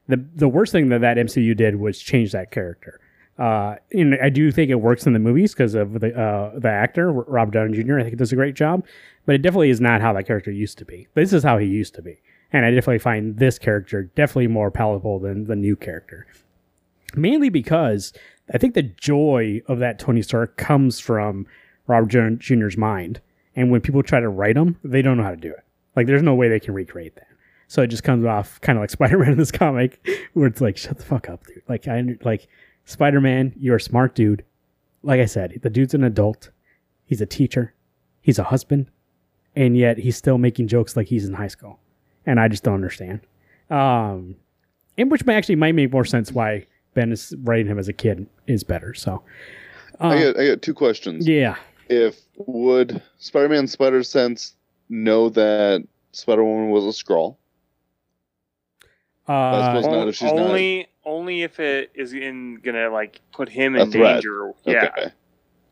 The 0.09 0.25
the 0.35 0.49
worst 0.49 0.73
thing 0.73 0.89
that 0.89 1.03
that 1.03 1.19
MCU 1.19 1.55
did 1.55 1.77
was 1.77 1.99
change 1.99 2.33
that 2.33 2.51
character. 2.51 3.01
Uh, 3.39 3.77
and 3.93 4.17
I 4.23 4.31
do 4.31 4.51
think 4.51 4.71
it 4.71 4.77
works 4.77 5.07
in 5.07 5.13
the 5.13 5.19
movies 5.19 5.53
because 5.53 5.75
of 5.75 6.01
the 6.01 6.19
uh, 6.19 6.59
the 6.59 6.71
actor 6.71 7.13
Rob 7.13 7.53
Downey 7.53 7.83
Jr. 7.83 7.99
I 7.99 8.05
think 8.05 8.17
does 8.17 8.33
a 8.33 8.37
great 8.37 8.55
job, 8.55 8.85
but 9.27 9.35
it 9.35 9.43
definitely 9.43 9.71
is 9.71 9.81
not 9.81 10.01
how 10.01 10.13
that 10.15 10.27
character 10.27 10.51
used 10.51 10.79
to 10.79 10.85
be. 10.85 11.07
This 11.15 11.33
is 11.33 11.43
how 11.43 11.59
he 11.59 11.67
used 11.67 11.95
to 11.97 12.03
be, 12.03 12.21
and 12.53 12.65
I 12.65 12.71
definitely 12.71 12.99
find 12.99 13.37
this 13.37 13.59
character 13.59 14.05
definitely 14.05 14.47
more 14.47 14.71
palatable 14.71 15.19
than 15.19 15.45
the 15.45 15.57
new 15.57 15.77
character. 15.77 16.27
Mainly 17.15 17.51
because 17.51 18.13
I 18.53 18.59
think 18.59 18.75
the 18.75 18.83
joy 18.83 19.61
of 19.67 19.81
that 19.81 19.99
Tony 19.99 20.23
Stark 20.23 20.57
comes 20.57 21.01
from 21.01 21.47
Robert 21.87 22.09
Jr- 22.09 22.37
Jr.'s 22.39 22.77
mind. 22.77 23.21
And 23.55 23.71
when 23.71 23.81
people 23.81 24.03
try 24.03 24.21
to 24.21 24.29
write 24.29 24.57
him, 24.57 24.79
they 24.85 25.03
don't 25.03 25.17
know 25.17 25.23
how 25.23 25.31
to 25.31 25.37
do 25.37 25.51
it. 25.51 25.65
Like, 25.95 26.07
there's 26.07 26.23
no 26.23 26.35
way 26.35 26.49
they 26.49 26.61
can 26.61 26.75
recreate 26.75 27.15
that. 27.17 27.29
So 27.69 27.83
it 27.83 27.89
just 27.89 28.05
comes 28.05 28.25
off 28.25 28.61
kind 28.61 28.79
of 28.79 28.83
like 28.83 28.91
Spider 28.97 29.19
Man 29.19 29.33
in 29.33 29.39
this 29.39 29.51
comic, 29.51 30.07
where 30.35 30.47
it's 30.47 30.61
like, 30.61 30.77
shut 30.77 30.99
the 30.99 31.05
fuck 31.05 31.29
up, 31.29 31.47
dude. 31.47 31.63
Like, 31.69 31.89
I 31.89 32.05
like 32.23 32.49
Spider 32.87 33.21
Man, 33.21 33.53
you're 33.59 33.77
a 33.77 33.81
smart 33.81 34.15
dude. 34.15 34.45
Like 35.03 35.21
I 35.21 35.27
said, 35.27 35.59
the 35.63 35.71
dude's 35.71 35.93
an 35.93 36.05
adult. 36.05 36.51
He's 37.05 37.21
a 37.21 37.27
teacher. 37.27 37.75
He's 38.23 38.39
a 38.39 38.45
husband, 38.45 38.91
and 39.55 39.77
yet 39.77 39.99
he's 39.99 40.17
still 40.17 40.39
making 40.39 40.69
jokes 40.69 40.97
like 40.97 41.07
he's 41.09 41.27
in 41.27 41.35
high 41.35 41.49
school, 41.49 41.79
and 42.25 42.41
I 42.41 42.49
just 42.49 42.63
don't 42.65 42.75
understand. 42.75 43.21
Um, 43.71 44.37
and 44.97 45.11
which 45.11 45.27
actually 45.29 45.57
might 45.57 45.75
make 45.75 45.93
more 45.93 46.05
sense 46.05 46.33
why 46.33 46.67
Bendis 46.97 47.35
writing 47.43 47.67
him 47.67 47.79
as 47.79 47.89
a 47.89 47.93
kid 47.93 48.27
is 48.47 48.65
better. 48.65 48.95
So, 48.95 49.23
I 50.01 50.23
got 50.23 50.39
I 50.41 50.47
got 50.47 50.63
two 50.63 50.75
questions. 50.75 51.27
yeah, 51.29 51.57
If 51.89 52.21
would 52.37 53.03
Spider-Man 53.19 53.67
Spider 53.67 54.03
Sense 54.03 54.55
know 54.89 55.29
that 55.31 55.87
Spider 56.13 56.45
Woman 56.45 56.71
was 56.71 56.85
a 56.85 57.05
Skrull? 57.05 57.37
Uh, 59.29 59.81
not 59.83 60.09
if 60.09 60.17
she's 60.17 60.33
not- 60.33 60.41
only 60.41 60.89
only 61.05 61.43
if 61.43 61.61
it 61.61 61.91
is 61.95 62.13
in 62.13 62.57
gonna 62.63 62.91
like 62.91 63.21
put 63.33 63.49
him 63.49 63.77
in 63.77 63.91
danger. 63.91 64.53
Yeah. 64.65 64.91
Okay. 64.97 65.11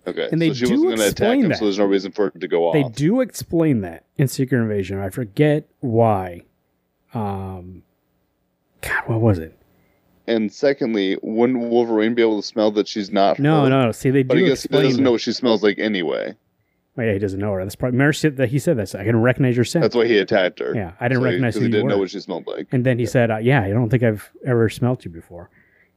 Okay. 0.07 0.29
And 0.31 0.41
they 0.43 0.49
so 0.49 0.55
she 0.55 0.67
do 0.67 0.73
wasn't 0.73 0.85
going 0.89 0.97
to 0.99 1.03
attack 1.05 1.11
explain 1.13 1.43
him, 1.45 1.49
that. 1.49 1.59
so 1.59 1.65
there's 1.65 1.79
no 1.79 1.87
reason 1.87 2.13
for 2.13 2.27
it 2.27 2.39
to 2.39 2.47
go 2.47 2.67
off. 2.69 2.75
They 2.75 2.83
do 2.83 3.23
explain 3.23 3.81
that 3.81 4.05
in 4.19 4.29
Secret 4.29 4.59
Invasion. 4.61 4.99
I 4.99 5.09
forget 5.09 5.67
why. 5.81 6.43
Um, 7.15 7.85
God, 8.83 9.03
what 9.07 9.21
was 9.23 9.39
it? 9.39 9.57
And 10.27 10.53
secondly, 10.53 11.17
wouldn't 11.23 11.59
Wolverine 11.59 12.15
be 12.15 12.21
able 12.21 12.41
to 12.43 12.47
smell 12.47 12.71
that 12.73 12.87
she's 12.87 13.11
not 13.11 13.39
No, 13.39 13.65
her? 13.65 13.71
no. 13.71 13.93
See, 13.93 14.11
they 14.11 14.23
But 14.23 14.35
do 14.37 14.45
I 14.45 14.49
guess 14.49 14.63
he 14.63 14.67
explain. 14.67 14.83
doesn't 14.85 14.97
that. 14.99 15.05
know 15.05 15.13
what 15.13 15.21
she 15.23 15.33
smells 15.33 15.63
like 15.63 15.79
anyway. 15.79 16.35
Oh, 16.97 17.03
yeah, 17.03 17.13
he 17.15 17.19
doesn't 17.19 17.41
know 17.41 17.53
her. 17.53 17.65
That's 17.65 17.75
probably. 17.75 17.97
Remember 17.97 18.13
she- 18.13 18.29
that 18.29 18.49
he 18.51 18.59
said 18.61 18.77
that. 18.77 18.95
I 18.95 19.05
can 19.05 19.21
recognize 19.21 19.57
your 19.57 19.65
scent. 19.65 19.83
That's 19.83 19.97
why 19.97 20.07
he 20.07 20.17
attacked 20.19 20.61
her. 20.61 20.73
yeah, 20.75 20.93
I 21.01 21.09
didn't 21.09 21.17
So 21.17 21.21
he- 21.21 21.25
recognize 21.27 21.55
'cause 21.55 21.61
who 21.61 21.61
he 21.63 21.67
you 21.67 21.73
didn't 21.73 21.85
were. 21.87 21.91
know 21.91 21.99
what 21.99 22.11
she 22.11 22.21
smelled 22.21 22.47
like. 22.47 22.69
and 22.73 22.85
then 22.87 22.99
he 23.01 23.07
said, 23.07 23.31
uh, 23.33 23.39
"Yeah, 23.39 23.63
I 23.63 23.71
don't 23.71 23.89
think 23.91 24.03
I've 24.05 24.31
ever 24.47 24.69
smelled 24.69 25.05
you 25.05 25.11
before." 25.11 25.51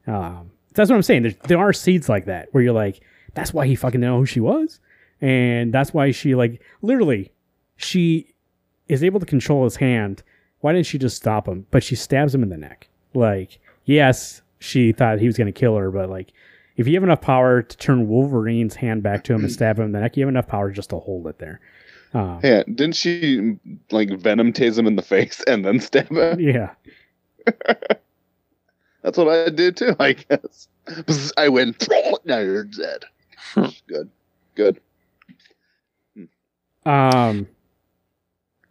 Um, 0.06 0.50
that's 0.74 0.90
what 0.90 0.96
I'm 0.96 1.02
saying. 1.02 1.22
There's, 1.22 1.36
there 1.46 1.58
are 1.58 1.72
seeds 1.72 2.08
like 2.08 2.24
that 2.24 2.48
where 2.52 2.62
you're 2.64 2.72
like, 2.72 3.00
"That's 3.34 3.54
why 3.54 3.66
he 3.66 3.74
fucking 3.76 4.00
didn't 4.00 4.12
know 4.12 4.18
who 4.18 4.26
she 4.26 4.40
was," 4.40 4.80
and 5.20 5.72
that's 5.72 5.94
why 5.94 6.10
she 6.10 6.34
like 6.34 6.60
literally, 6.82 7.30
she 7.76 8.34
is 8.88 9.04
able 9.04 9.20
to 9.20 9.26
control 9.26 9.64
his 9.64 9.76
hand. 9.76 10.22
Why 10.60 10.72
didn't 10.72 10.86
she 10.86 10.98
just 10.98 11.16
stop 11.16 11.46
him? 11.46 11.66
But 11.70 11.84
she 11.84 11.94
stabs 11.94 12.34
him 12.34 12.42
in 12.42 12.48
the 12.48 12.56
neck. 12.56 12.88
Like, 13.14 13.60
yes, 13.84 14.42
she 14.58 14.90
thought 14.92 15.20
he 15.20 15.26
was 15.26 15.36
going 15.36 15.46
to 15.46 15.52
kill 15.52 15.76
her, 15.76 15.90
but 15.92 16.10
like, 16.10 16.32
if 16.78 16.86
you 16.88 16.94
have 16.94 17.02
enough 17.04 17.20
power 17.20 17.60
to 17.60 17.76
turn 17.76 18.08
Wolverine's 18.08 18.76
hand 18.76 19.02
back 19.02 19.24
to 19.24 19.34
him 19.34 19.42
and 19.42 19.52
stab 19.52 19.78
him 19.78 19.84
in 19.86 19.92
the 19.92 20.00
neck, 20.00 20.16
you 20.16 20.22
have 20.22 20.28
enough 20.30 20.46
power 20.46 20.70
just 20.70 20.90
to 20.90 20.96
hold 20.98 21.26
it 21.26 21.38
there. 21.38 21.60
Um, 22.14 22.40
Yeah, 22.42 22.62
didn't 22.62 22.94
she 22.96 23.58
like 23.90 24.08
venom 24.18 24.52
tase 24.54 24.78
him 24.78 24.86
in 24.86 24.96
the 24.96 25.02
face 25.14 25.42
and 25.46 25.64
then 25.64 25.80
stab 25.80 26.08
him? 26.10 26.40
yeah. 26.40 26.70
That's 29.02 29.16
what 29.18 29.28
I 29.28 29.50
did 29.50 29.76
too, 29.76 29.94
I 30.00 30.12
guess. 30.14 30.68
I 31.36 31.48
went. 31.48 31.86
Now 32.24 32.38
you're 32.38 32.64
dead. 32.64 33.04
good, 33.86 34.10
good. 34.54 34.80
Um, 36.86 37.46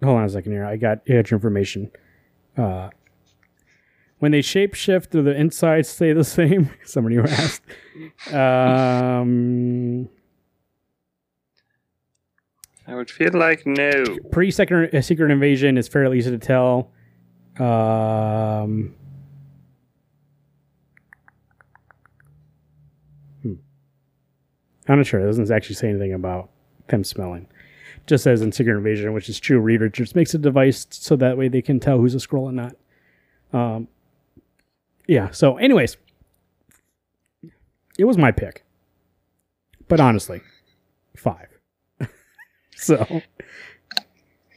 hold 0.04 0.18
on 0.18 0.24
a 0.26 0.30
second 0.30 0.52
here. 0.52 0.66
I 0.66 0.78
got, 0.78 1.00
I 1.08 1.14
your 1.14 1.38
information. 1.38 1.92
Uh, 2.58 2.90
when 4.20 4.32
they 4.32 4.42
shapeshift, 4.42 5.12
do 5.12 5.22
the 5.22 5.36
insides 5.36 5.90
stay 5.90 6.14
the 6.14 6.24
same? 6.24 6.70
Somebody 6.86 7.20
asked. 7.20 7.62
Um, 8.34 10.10
I 12.88 12.96
would 12.96 13.12
feel 13.12 13.32
like 13.34 13.66
no. 13.66 14.18
pre 14.32 14.50
secret 14.50 14.94
uh, 14.94 15.02
secret 15.02 15.30
invasion 15.30 15.78
is 15.78 15.88
fairly 15.88 16.18
easy 16.18 16.32
to 16.32 16.40
tell. 16.40 16.92
Um, 17.60 18.96
hmm. 23.42 23.54
I'm 24.88 24.98
not 24.98 25.06
sure. 25.06 25.20
It 25.20 25.26
doesn't 25.26 25.52
actually 25.52 25.76
say 25.76 25.90
anything 25.90 26.14
about 26.14 26.50
them 26.88 27.04
smelling. 27.04 27.48
Just 28.06 28.24
says 28.24 28.42
in 28.42 28.54
Secret 28.54 28.78
Invasion, 28.78 29.12
which 29.12 29.28
is 29.28 29.38
true. 29.38 29.60
Reed 29.60 29.82
Richards 29.82 30.16
makes 30.16 30.34
a 30.34 30.38
device 30.38 30.88
so 30.90 31.18
that 31.18 31.38
way 31.38 31.50
they 31.50 31.62
can 31.62 31.80
tell 31.80 31.98
who's 31.98 32.16
a 32.16 32.20
Skrull 32.20 32.48
and 32.48 32.56
not. 32.56 32.76
Um, 33.52 33.90
yeah. 35.08 35.32
So, 35.32 35.58
anyways, 35.58 35.98
it 37.98 38.06
was 38.06 38.18
my 38.18 38.32
pick, 38.32 38.66
but 39.88 40.00
honestly, 40.00 40.42
five. 41.16 41.48
so 42.76 43.22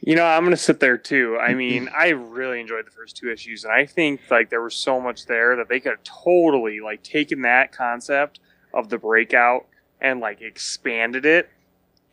You 0.03 0.15
know, 0.15 0.25
I'm 0.25 0.43
gonna 0.43 0.57
sit 0.57 0.79
there 0.79 0.97
too. 0.97 1.37
I 1.39 1.49
mm-hmm. 1.49 1.57
mean, 1.57 1.89
I 1.95 2.09
really 2.09 2.59
enjoyed 2.59 2.87
the 2.87 2.91
first 2.91 3.17
two 3.17 3.31
issues, 3.31 3.63
and 3.63 3.71
I 3.71 3.85
think 3.85 4.21
like 4.31 4.49
there 4.49 4.61
was 4.61 4.73
so 4.73 4.99
much 4.99 5.27
there 5.27 5.55
that 5.55 5.69
they 5.69 5.79
could 5.79 5.91
have 5.91 6.03
totally 6.03 6.79
like 6.79 7.03
taken 7.03 7.43
that 7.43 7.71
concept 7.71 8.39
of 8.73 8.89
the 8.89 8.97
breakout 8.97 9.67
and 9.99 10.19
like 10.19 10.41
expanded 10.41 11.25
it. 11.25 11.49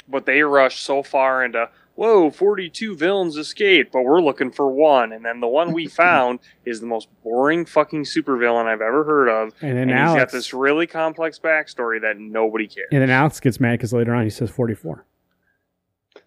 But 0.06 0.27
they 0.27 0.43
rushed 0.43 0.85
so 0.85 1.02
far 1.02 1.43
into 1.43 1.70
whoa, 1.99 2.31
42 2.31 2.95
villains 2.95 3.37
escaped, 3.37 3.91
but 3.93 4.05
we're 4.05 4.20
looking 4.20 4.53
for 4.53 4.70
one, 4.70 5.12
and 5.12 5.25
then 5.25 5.41
the 5.41 5.49
one 5.49 5.73
we 5.73 5.87
found 5.89 6.39
is 6.65 6.81
the 6.81 6.87
most 6.87 7.09
boring 7.25 7.65
fucking 7.66 8.05
supervillain 8.05 8.66
I've 8.66 8.81
ever 8.81 9.03
heard 9.03 9.29
of, 9.29 9.53
and 9.61 9.77
then 9.77 9.91
and 9.91 10.09
he's 10.09 10.16
got 10.16 10.31
this 10.31 10.55
really 10.55 10.87
complex 10.87 11.41
backstory 11.41 12.01
that 12.03 12.16
nobody 12.16 12.69
cares. 12.69 12.87
and 12.93 13.03
then 13.03 13.11
Alex 13.11 13.41
gets 13.41 13.59
mad 13.59 13.73
because 13.73 13.93
later 13.93 14.15
on 14.15 14.23
he 14.23 14.31
says 14.31 14.49
forty 14.49 14.75
four. 14.75 15.05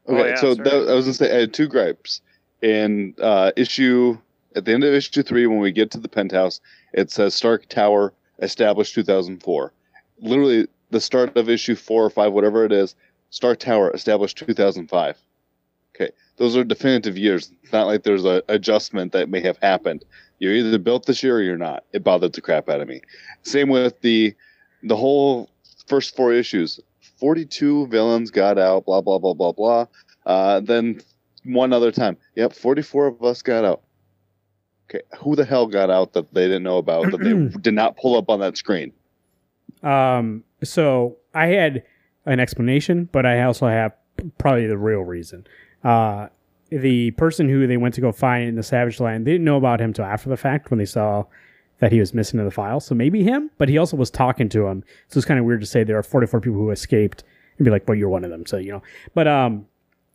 Oh, 0.07 0.15
Okay, 0.17 0.29
yeah, 0.29 0.35
so 0.35 0.55
that, 0.55 0.89
I 0.89 0.93
was 0.93 1.05
gonna 1.05 1.13
say 1.13 1.35
I 1.35 1.39
had 1.41 1.53
two 1.53 1.67
gripes. 1.67 2.21
In 2.61 3.15
uh, 3.19 3.51
issue 3.55 4.17
at 4.55 4.65
the 4.65 4.73
end 4.73 4.83
of 4.83 4.93
issue 4.93 5.23
three, 5.23 5.47
when 5.47 5.59
we 5.59 5.71
get 5.71 5.89
to 5.91 5.99
the 5.99 6.09
penthouse, 6.09 6.59
it 6.93 7.09
says 7.09 7.33
Stark 7.33 7.67
Tower 7.69 8.13
established 8.39 8.93
2004. 8.93 9.71
Literally, 10.19 10.67
the 10.89 10.99
start 10.99 11.35
of 11.37 11.49
issue 11.49 11.75
four 11.75 12.03
or 12.03 12.09
five, 12.09 12.33
whatever 12.33 12.65
it 12.65 12.73
is, 12.73 12.93
Stark 13.29 13.59
Tower 13.59 13.89
established 13.91 14.37
2005. 14.37 15.17
Okay, 15.95 16.11
those 16.37 16.55
are 16.55 16.63
definitive 16.63 17.17
years. 17.17 17.51
It's 17.63 17.73
not 17.73 17.87
like 17.87 18.03
there's 18.03 18.25
a 18.25 18.43
adjustment 18.47 19.11
that 19.11 19.29
may 19.29 19.41
have 19.41 19.57
happened. 19.57 20.05
You're 20.39 20.53
either 20.55 20.79
built 20.79 21.05
this 21.05 21.21
year 21.21 21.37
or 21.37 21.41
you're 21.41 21.57
not. 21.57 21.83
It 21.93 22.03
bothered 22.03 22.33
the 22.33 22.41
crap 22.41 22.69
out 22.69 22.81
of 22.81 22.87
me. 22.87 23.01
Same 23.43 23.69
with 23.69 23.99
the 24.01 24.33
the 24.83 24.95
whole 24.95 25.49
first 25.87 26.15
four 26.15 26.33
issues. 26.33 26.79
42 27.19 27.87
villains 27.87 28.31
got 28.31 28.57
out. 28.57 28.85
Blah 28.85 29.01
blah 29.01 29.19
blah 29.19 29.33
blah 29.33 29.51
blah. 29.51 29.85
Uh, 30.25 30.59
then 30.61 31.01
one 31.43 31.73
other 31.73 31.91
time, 31.91 32.17
yep, 32.35 32.53
44 32.53 33.07
of 33.07 33.23
us 33.23 33.41
got 33.41 33.65
out. 33.65 33.81
Okay, 34.89 35.03
who 35.19 35.35
the 35.35 35.45
hell 35.45 35.67
got 35.67 35.89
out 35.89 36.13
that 36.13 36.33
they 36.33 36.47
didn't 36.47 36.63
know 36.63 36.77
about 36.77 37.11
that 37.11 37.21
they 37.21 37.33
did 37.61 37.73
not 37.73 37.97
pull 37.97 38.17
up 38.17 38.29
on 38.29 38.39
that 38.39 38.57
screen? 38.57 38.91
Um, 39.83 40.43
so 40.63 41.17
I 41.33 41.47
had 41.47 41.83
an 42.25 42.39
explanation, 42.39 43.09
but 43.11 43.25
I 43.25 43.43
also 43.43 43.67
have 43.67 43.93
probably 44.37 44.67
the 44.67 44.77
real 44.77 45.01
reason. 45.01 45.47
Uh, 45.83 46.27
the 46.69 47.11
person 47.11 47.49
who 47.49 47.67
they 47.67 47.77
went 47.77 47.95
to 47.95 48.01
go 48.01 48.11
find 48.11 48.47
in 48.47 48.55
the 48.55 48.63
Savage 48.63 48.99
Land, 48.99 49.27
they 49.27 49.31
didn't 49.31 49.45
know 49.45 49.57
about 49.57 49.81
him 49.81 49.91
till 49.93 50.05
after 50.05 50.29
the 50.29 50.37
fact 50.37 50.71
when 50.71 50.77
they 50.77 50.85
saw 50.85 51.25
that 51.79 51.91
he 51.91 51.99
was 51.99 52.13
missing 52.13 52.39
in 52.39 52.45
the 52.45 52.51
file. 52.51 52.79
So 52.79 52.95
maybe 52.95 53.23
him, 53.23 53.49
but 53.57 53.67
he 53.67 53.77
also 53.77 53.97
was 53.97 54.09
talking 54.09 54.47
to 54.49 54.67
him. 54.67 54.83
So 55.09 55.17
it's 55.17 55.25
kind 55.25 55.39
of 55.39 55.45
weird 55.45 55.61
to 55.61 55.65
say 55.65 55.83
there 55.83 55.97
are 55.97 56.03
44 56.03 56.39
people 56.39 56.59
who 56.59 56.69
escaped 56.69 57.23
and 57.57 57.65
be 57.65 57.71
like, 57.71 57.87
well, 57.87 57.97
you're 57.97 58.09
one 58.09 58.23
of 58.23 58.29
them. 58.29 58.45
So, 58.45 58.57
you 58.57 58.71
know, 58.71 58.83
but, 59.13 59.27
um, 59.27 59.65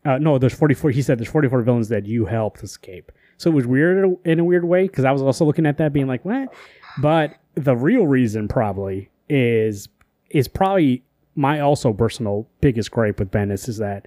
uh, 0.05 0.19
no, 0.19 0.39
there's 0.39 0.55
44. 0.55 0.93
He 0.93 1.03
said 1.03 1.19
there's 1.19 1.29
44 1.29 1.63
villains 1.63 1.89
that 1.89 2.07
you 2.07 2.27
helped 2.27 2.63
escape. 2.63 3.11
So 3.39 3.51
it 3.51 3.55
was 3.55 3.67
weird 3.67 4.17
in 4.25 4.39
a 4.39 4.45
weird 4.45 4.65
way 4.65 4.87
because 4.87 5.05
I 5.05 5.11
was 5.11 5.21
also 5.21 5.45
looking 5.45 5.67
at 5.67 5.79
that 5.79 5.93
being 5.93 6.07
like, 6.07 6.25
what? 6.25 6.55
But 6.99 7.35
the 7.55 7.77
real 7.77 8.07
reason 8.07 8.49
probably 8.49 9.11
is 9.29 9.89
is 10.31 10.49
probably 10.49 11.03
my 11.35 11.61
also 11.61 11.93
personal 11.93 12.49
biggest 12.61 12.91
gripe 12.91 13.19
with 13.19 13.31
Bendis 13.31 13.69
is 13.69 13.79
that 13.79 14.07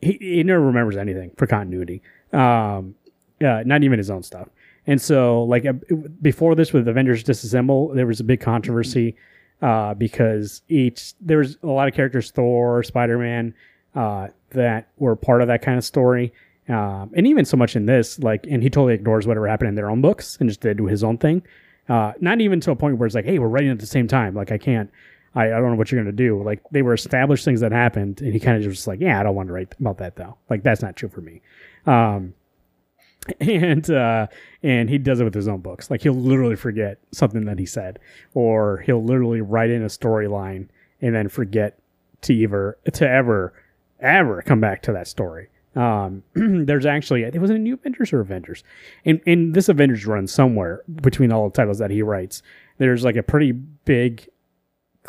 he, 0.00 0.18
he 0.20 0.42
never 0.42 0.60
remembers 0.60 0.96
anything 0.96 1.32
for 1.36 1.46
continuity. 1.46 2.02
Um, 2.32 2.94
uh, 3.40 3.62
not 3.64 3.82
even 3.84 3.98
his 3.98 4.10
own 4.10 4.22
stuff. 4.22 4.48
And 4.86 5.00
so, 5.00 5.44
like 5.44 5.66
uh, 5.66 5.74
before 6.22 6.54
this 6.54 6.72
with 6.72 6.88
Avengers 6.88 7.22
Disassemble, 7.22 7.94
there 7.94 8.06
was 8.06 8.20
a 8.20 8.24
big 8.24 8.40
controversy 8.40 9.16
uh, 9.60 9.94
because 9.94 10.62
each 10.68 11.14
there 11.20 11.38
was 11.38 11.58
a 11.62 11.66
lot 11.66 11.88
of 11.88 11.94
characters, 11.94 12.30
Thor, 12.30 12.82
Spider 12.82 13.18
Man, 13.18 13.54
uh, 13.94 14.28
that 14.50 14.88
were 14.96 15.14
part 15.16 15.42
of 15.42 15.48
that 15.48 15.62
kind 15.62 15.78
of 15.78 15.84
story. 15.84 16.32
Um, 16.68 17.10
and 17.16 17.26
even 17.26 17.44
so 17.44 17.56
much 17.56 17.76
in 17.76 17.86
this, 17.86 18.18
like, 18.18 18.46
and 18.46 18.62
he 18.62 18.68
totally 18.68 18.94
ignores 18.94 19.26
whatever 19.26 19.48
happened 19.48 19.68
in 19.68 19.74
their 19.74 19.90
own 19.90 20.02
books 20.02 20.36
and 20.38 20.48
just 20.48 20.60
did 20.60 20.78
his 20.78 21.02
own 21.02 21.16
thing. 21.16 21.42
Uh, 21.88 22.12
not 22.20 22.40
even 22.40 22.60
to 22.60 22.70
a 22.70 22.76
point 22.76 22.98
where 22.98 23.06
it's 23.06 23.14
like, 23.14 23.24
hey, 23.24 23.38
we're 23.38 23.48
writing 23.48 23.70
at 23.70 23.78
the 23.78 23.86
same 23.86 24.06
time. 24.06 24.34
Like, 24.34 24.52
I 24.52 24.58
can't, 24.58 24.90
I, 25.34 25.46
I 25.46 25.60
don't 25.60 25.70
know 25.70 25.76
what 25.76 25.92
you're 25.92 26.02
going 26.02 26.16
to 26.16 26.24
do. 26.24 26.42
Like, 26.42 26.62
they 26.70 26.82
were 26.82 26.94
established 26.94 27.44
things 27.44 27.60
that 27.60 27.72
happened, 27.72 28.20
and 28.20 28.32
he 28.32 28.40
kind 28.40 28.56
of 28.56 28.70
just 28.70 28.86
like, 28.86 29.00
yeah, 29.00 29.20
I 29.20 29.22
don't 29.22 29.34
want 29.34 29.48
to 29.48 29.52
write 29.52 29.74
about 29.78 29.98
that, 29.98 30.16
though. 30.16 30.36
Like, 30.48 30.62
that's 30.62 30.82
not 30.82 30.96
true 30.96 31.08
for 31.08 31.20
me. 31.20 31.42
Um, 31.86 32.34
and 33.40 33.88
uh, 33.90 34.26
and 34.62 34.88
he 34.88 34.98
does 34.98 35.20
it 35.20 35.24
with 35.24 35.34
his 35.34 35.48
own 35.48 35.60
books. 35.60 35.90
Like 35.90 36.02
he'll 36.02 36.14
literally 36.14 36.56
forget 36.56 36.98
something 37.12 37.44
that 37.44 37.58
he 37.58 37.66
said, 37.66 37.98
or 38.34 38.78
he'll 38.78 39.02
literally 39.02 39.40
write 39.40 39.70
in 39.70 39.82
a 39.82 39.86
storyline 39.86 40.68
and 41.00 41.14
then 41.14 41.28
forget 41.28 41.78
to 42.22 42.42
ever 42.42 42.78
to 42.92 43.08
ever 43.08 43.52
ever 44.00 44.42
come 44.42 44.60
back 44.60 44.82
to 44.82 44.92
that 44.92 45.08
story. 45.08 45.48
Um, 45.76 46.22
there's 46.34 46.86
actually 46.86 47.22
it 47.22 47.38
was 47.40 47.50
a 47.50 47.58
New 47.58 47.74
Avengers 47.74 48.12
or 48.12 48.20
Avengers, 48.20 48.64
and 49.04 49.20
in 49.26 49.52
this 49.52 49.68
Avengers 49.68 50.06
run 50.06 50.26
somewhere 50.26 50.82
between 51.02 51.32
all 51.32 51.48
the 51.48 51.54
titles 51.54 51.78
that 51.78 51.90
he 51.90 52.02
writes, 52.02 52.42
there's 52.78 53.04
like 53.04 53.16
a 53.16 53.22
pretty 53.22 53.52
big 53.52 54.28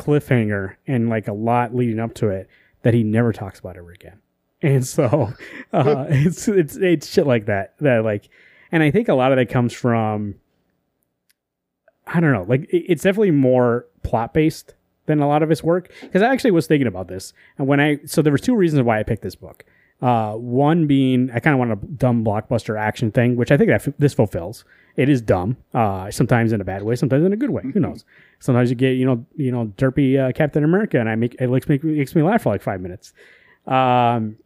cliffhanger 0.00 0.76
and 0.86 1.08
like 1.08 1.28
a 1.28 1.32
lot 1.32 1.74
leading 1.74 2.00
up 2.00 2.14
to 2.14 2.28
it 2.28 2.48
that 2.82 2.94
he 2.94 3.02
never 3.02 3.32
talks 3.32 3.58
about 3.58 3.76
ever 3.76 3.92
again. 3.92 4.18
And 4.62 4.86
so 4.86 5.32
uh, 5.72 6.06
it's 6.08 6.48
it's 6.48 6.76
it's 6.76 7.08
shit 7.08 7.26
like 7.26 7.46
that 7.46 7.74
that 7.80 8.04
like, 8.04 8.28
and 8.72 8.82
I 8.82 8.90
think 8.90 9.08
a 9.08 9.14
lot 9.14 9.32
of 9.32 9.36
that 9.36 9.48
comes 9.48 9.72
from 9.72 10.36
I 12.06 12.20
don't 12.20 12.32
know, 12.32 12.46
like 12.48 12.66
it's 12.70 13.02
definitely 13.02 13.30
more 13.30 13.86
plot 14.02 14.32
based 14.34 14.74
than 15.06 15.20
a 15.20 15.28
lot 15.28 15.42
of 15.42 15.48
his 15.48 15.62
work 15.62 15.92
because 16.00 16.22
I 16.22 16.32
actually 16.32 16.52
was 16.52 16.66
thinking 16.66 16.86
about 16.86 17.08
this 17.08 17.32
and 17.58 17.66
when 17.66 17.80
I 17.80 17.98
so 18.06 18.22
there 18.22 18.32
was 18.32 18.40
two 18.40 18.56
reasons 18.56 18.82
why 18.82 18.98
I 18.98 19.02
picked 19.02 19.22
this 19.22 19.34
book. 19.36 19.64
Uh, 20.00 20.32
one 20.32 20.86
being 20.86 21.30
I 21.30 21.40
kind 21.40 21.52
of 21.52 21.58
want 21.58 21.72
a 21.72 21.86
dumb 21.86 22.24
blockbuster 22.24 22.78
action 22.78 23.12
thing, 23.12 23.36
which 23.36 23.52
I 23.52 23.58
think 23.58 23.68
that 23.68 23.86
f- 23.86 23.94
this 23.98 24.14
fulfills. 24.14 24.64
It 25.00 25.08
is 25.08 25.22
dumb, 25.22 25.56
uh, 25.72 26.10
sometimes 26.10 26.52
in 26.52 26.60
a 26.60 26.64
bad 26.64 26.82
way, 26.82 26.94
sometimes 26.94 27.24
in 27.24 27.32
a 27.32 27.36
good 27.36 27.48
way. 27.48 27.62
Who 27.72 27.80
knows? 27.80 28.04
Sometimes 28.38 28.68
you 28.68 28.76
get 28.76 28.90
you 28.90 29.06
know 29.06 29.24
you 29.34 29.50
know 29.50 29.72
derpy 29.78 30.20
uh, 30.20 30.30
Captain 30.32 30.62
America, 30.62 31.00
and 31.00 31.08
I 31.08 31.14
make 31.14 31.36
it 31.40 31.48
makes 31.48 31.66
me 31.70 31.78
makes 31.82 32.14
me 32.14 32.20
laugh 32.20 32.42
for 32.42 32.52
like 32.52 32.60
five 32.60 32.82
minutes. 32.82 33.14
Um, 33.66 34.36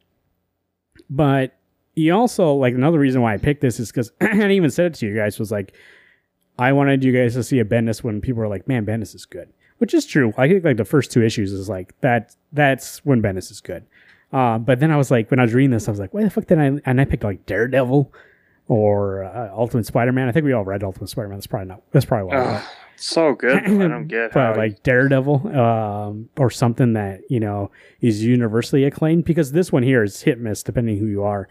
but 1.10 1.59
he 1.97 2.12
also 2.12 2.55
like 2.55 2.72
another 2.72 3.01
reason 3.01 3.20
why 3.20 3.35
I 3.35 3.36
picked 3.36 3.62
this 3.62 3.81
is 3.81 3.90
because 3.90 4.12
I 4.20 4.48
even 4.52 4.70
said 4.70 4.86
it 4.86 4.94
to 5.01 5.06
you 5.06 5.16
guys 5.16 5.40
was 5.40 5.51
like 5.51 5.74
I 6.56 6.70
wanted 6.70 7.02
you 7.02 7.10
guys 7.10 7.35
to 7.35 7.43
see 7.43 7.59
a 7.59 7.64
Bendis 7.64 8.05
when 8.05 8.20
people 8.20 8.39
were 8.39 8.47
like, 8.47 8.68
"Man, 8.68 8.86
Bendis 8.86 9.12
is 9.16 9.26
good," 9.26 9.52
which 9.78 9.93
is 9.93 10.06
true. 10.06 10.32
I 10.39 10.47
think 10.47 10.62
like 10.62 10.76
the 10.76 10.85
first 10.85 11.10
two 11.10 11.24
issues 11.24 11.52
is 11.52 11.68
like 11.68 12.01
that. 12.02 12.36
That's 12.52 13.05
when 13.05 13.20
Bendis 13.20 13.51
is 13.51 13.60
good. 13.60 13.86
Uh, 14.32 14.59
but 14.59 14.78
then 14.78 14.93
I 14.93 14.97
was 14.97 15.10
like, 15.10 15.32
when 15.32 15.40
I 15.40 15.43
was 15.43 15.52
reading 15.55 15.72
this, 15.72 15.89
I 15.89 15.90
was 15.93 16.01
like, 16.01 16.14
why 16.14 16.22
the 16.24 16.31
fuck 16.31 16.47
did 16.47 16.59
I? 16.59 16.78
And 16.85 17.01
I 17.01 17.05
picked 17.05 17.22
like 17.22 17.47
Daredevil 17.47 18.12
or 18.69 19.24
uh, 19.24 19.51
Ultimate 19.55 19.86
Spider-Man. 19.86 20.28
I 20.28 20.32
think 20.32 20.45
we 20.45 20.53
all 20.53 20.65
read 20.65 20.82
Ultimate 20.82 21.09
Spider-Man. 21.09 21.39
That's 21.39 21.47
probably 21.47 21.69
not. 21.69 21.82
That's 21.93 22.07
probably 22.07 22.35
why. 22.35 22.43
Ugh, 22.57 22.65
so 22.97 23.35
good. 23.35 23.62
I 23.62 23.89
don't 23.89 24.07
get 24.09 24.32
how. 24.32 24.53
but 24.53 24.59
like 24.59 24.82
Daredevil 24.82 25.57
um, 25.59 26.28
or 26.39 26.51
something 26.51 26.95
that 26.95 27.23
you 27.28 27.41
know 27.41 27.70
is 28.01 28.24
universally 28.24 28.85
acclaimed 28.85 29.24
because 29.24 29.53
this 29.53 29.70
one 29.73 29.82
here 29.82 30.03
is 30.03 30.23
hit 30.23 30.39
miss 30.39 30.62
depending 30.62 30.99
who 30.99 31.07
you 31.07 31.23
are. 31.23 31.49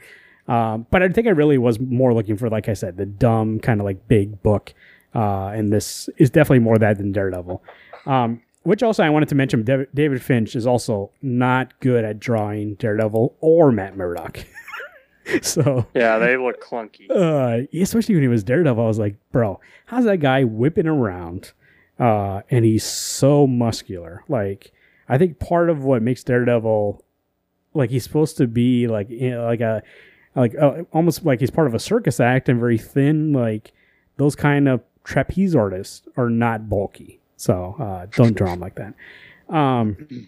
Um, 0.48 0.88
but 0.92 1.02
I 1.02 1.08
think 1.10 1.28
I 1.28 1.32
really 1.32 1.58
was 1.58 1.80
more 1.80 2.14
looking 2.14 2.36
for, 2.36 2.50
like 2.50 2.68
I 2.68 2.74
said, 2.74 2.98
the 2.98 3.06
dumb 3.06 3.60
kind 3.60 3.80
of 3.80 3.86
like 3.86 4.08
big 4.10 4.44
book, 4.44 4.74
uh, 5.16 5.48
and 5.48 5.72
this 5.72 6.10
is 6.18 6.30
definitely 6.30 6.60
more 6.60 6.78
that 6.80 6.98
than 6.98 7.12
Daredevil. 7.14 7.64
Um, 8.06 8.42
which 8.64 8.82
also 8.82 9.04
I 9.04 9.10
wanted 9.10 9.30
to 9.30 9.36
mention, 9.36 9.64
David 9.94 10.22
Finch 10.22 10.56
is 10.56 10.66
also 10.66 11.12
not 11.22 11.80
good 11.82 12.04
at 12.06 12.20
drawing 12.20 12.76
Daredevil 12.76 13.36
or 13.42 13.72
Matt 13.72 13.96
Murdock. 13.98 14.46
so 15.42 15.86
yeah, 15.94 16.18
they 16.18 16.38
look 16.38 16.62
clunky. 16.62 17.10
uh, 17.10 17.66
especially 17.80 18.16
when 18.16 18.24
he 18.24 18.28
was 18.28 18.44
Daredevil, 18.44 18.84
I 18.84 18.88
was 18.88 19.00
like, 19.00 19.16
bro, 19.32 19.60
how's 19.86 20.06
that 20.06 20.18
guy 20.18 20.44
whipping 20.44 20.88
around? 20.88 21.54
Uh, 22.00 22.42
and 22.50 22.66
he's 22.66 22.84
so 22.84 23.46
muscular. 23.48 24.24
Like, 24.28 24.72
I 25.08 25.18
think 25.18 25.40
part 25.40 25.70
of 25.70 25.84
what 25.84 26.02
makes 26.02 26.24
Daredevil, 26.24 27.04
like, 27.74 27.90
he's 27.90 28.04
supposed 28.04 28.38
to 28.38 28.48
be 28.48 28.88
like, 28.88 29.10
you 29.10 29.32
know, 29.32 29.46
like 29.46 29.62
a, 29.62 29.84
like 30.36 30.56
uh, 30.56 30.84
almost 30.92 31.24
like 31.24 31.40
he's 31.40 31.52
part 31.52 31.68
of 31.68 31.74
a 31.74 31.80
circus 31.80 32.20
act 32.20 32.50
and 32.50 32.60
very 32.60 32.78
thin. 32.78 33.32
Like, 33.32 33.72
those 34.18 34.36
kind 34.36 34.68
of 34.68 34.82
trapeze 35.04 35.56
artists 35.56 36.08
are 36.18 36.30
not 36.30 36.68
bulky. 36.70 37.20
So 37.38 37.76
uh, 37.80 38.08
don't 38.16 38.36
draw 38.36 38.54
him 38.54 38.60
like 38.60 38.76
that. 38.76 38.94
Um, 39.50 40.28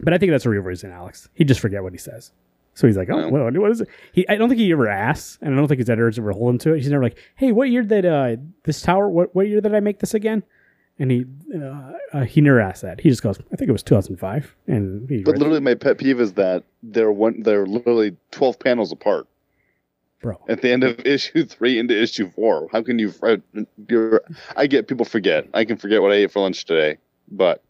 but 0.00 0.12
I 0.14 0.18
think 0.18 0.30
that's 0.32 0.46
a 0.46 0.50
real 0.50 0.62
reason, 0.62 0.90
Alex. 0.92 1.28
He 1.34 1.44
just 1.44 1.60
forget 1.60 1.82
what 1.82 1.92
he 1.92 1.98
says. 1.98 2.32
So 2.76 2.86
he's 2.86 2.98
like, 2.98 3.08
oh, 3.08 3.28
what, 3.28 3.56
what 3.56 3.70
is 3.70 3.80
it? 3.80 3.88
He, 4.12 4.28
I 4.28 4.36
don't 4.36 4.50
think 4.50 4.60
he 4.60 4.70
ever 4.70 4.86
asks, 4.86 5.38
and 5.40 5.54
I 5.54 5.56
don't 5.56 5.66
think 5.66 5.78
his 5.78 5.88
editors 5.88 6.18
ever 6.18 6.32
hold 6.32 6.50
him 6.50 6.58
to 6.58 6.74
it. 6.74 6.76
He's 6.76 6.90
never 6.90 7.02
like, 7.02 7.16
hey, 7.34 7.50
what 7.50 7.70
year 7.70 7.82
did 7.82 8.04
uh, 8.04 8.36
this 8.64 8.82
tower? 8.82 9.08
What 9.08 9.34
what 9.34 9.48
year 9.48 9.62
did 9.62 9.74
I 9.74 9.80
make 9.80 10.00
this 10.00 10.12
again? 10.12 10.42
And 10.98 11.10
he 11.10 11.24
uh, 11.54 11.92
uh, 12.12 12.24
he 12.24 12.42
never 12.42 12.60
asked 12.60 12.82
that. 12.82 13.00
He 13.00 13.08
just 13.08 13.22
goes, 13.22 13.38
I 13.50 13.56
think 13.56 13.70
it 13.70 13.72
was 13.72 13.82
2005. 13.82 14.54
And 14.66 15.08
he 15.08 15.22
But 15.22 15.38
literally, 15.38 15.60
my 15.60 15.74
pet 15.74 15.96
peeve 15.96 16.20
is 16.20 16.34
that 16.34 16.64
they're 16.82 17.10
one. 17.10 17.42
They're 17.42 17.64
literally 17.64 18.14
twelve 18.30 18.58
panels 18.58 18.92
apart 18.92 19.26
bro. 20.20 20.38
at 20.46 20.60
the 20.60 20.70
end 20.70 20.84
of 20.84 21.00
issue 21.06 21.46
three 21.46 21.78
into 21.78 21.98
issue 21.98 22.30
four. 22.30 22.68
How 22.72 22.82
can 22.82 22.98
you? 22.98 23.10
You're, 23.88 24.20
I 24.54 24.66
get 24.66 24.86
people 24.86 25.06
forget. 25.06 25.48
I 25.54 25.64
can 25.64 25.78
forget 25.78 26.02
what 26.02 26.12
I 26.12 26.16
ate 26.16 26.30
for 26.30 26.40
lunch 26.40 26.66
today, 26.66 26.98
but 27.30 27.62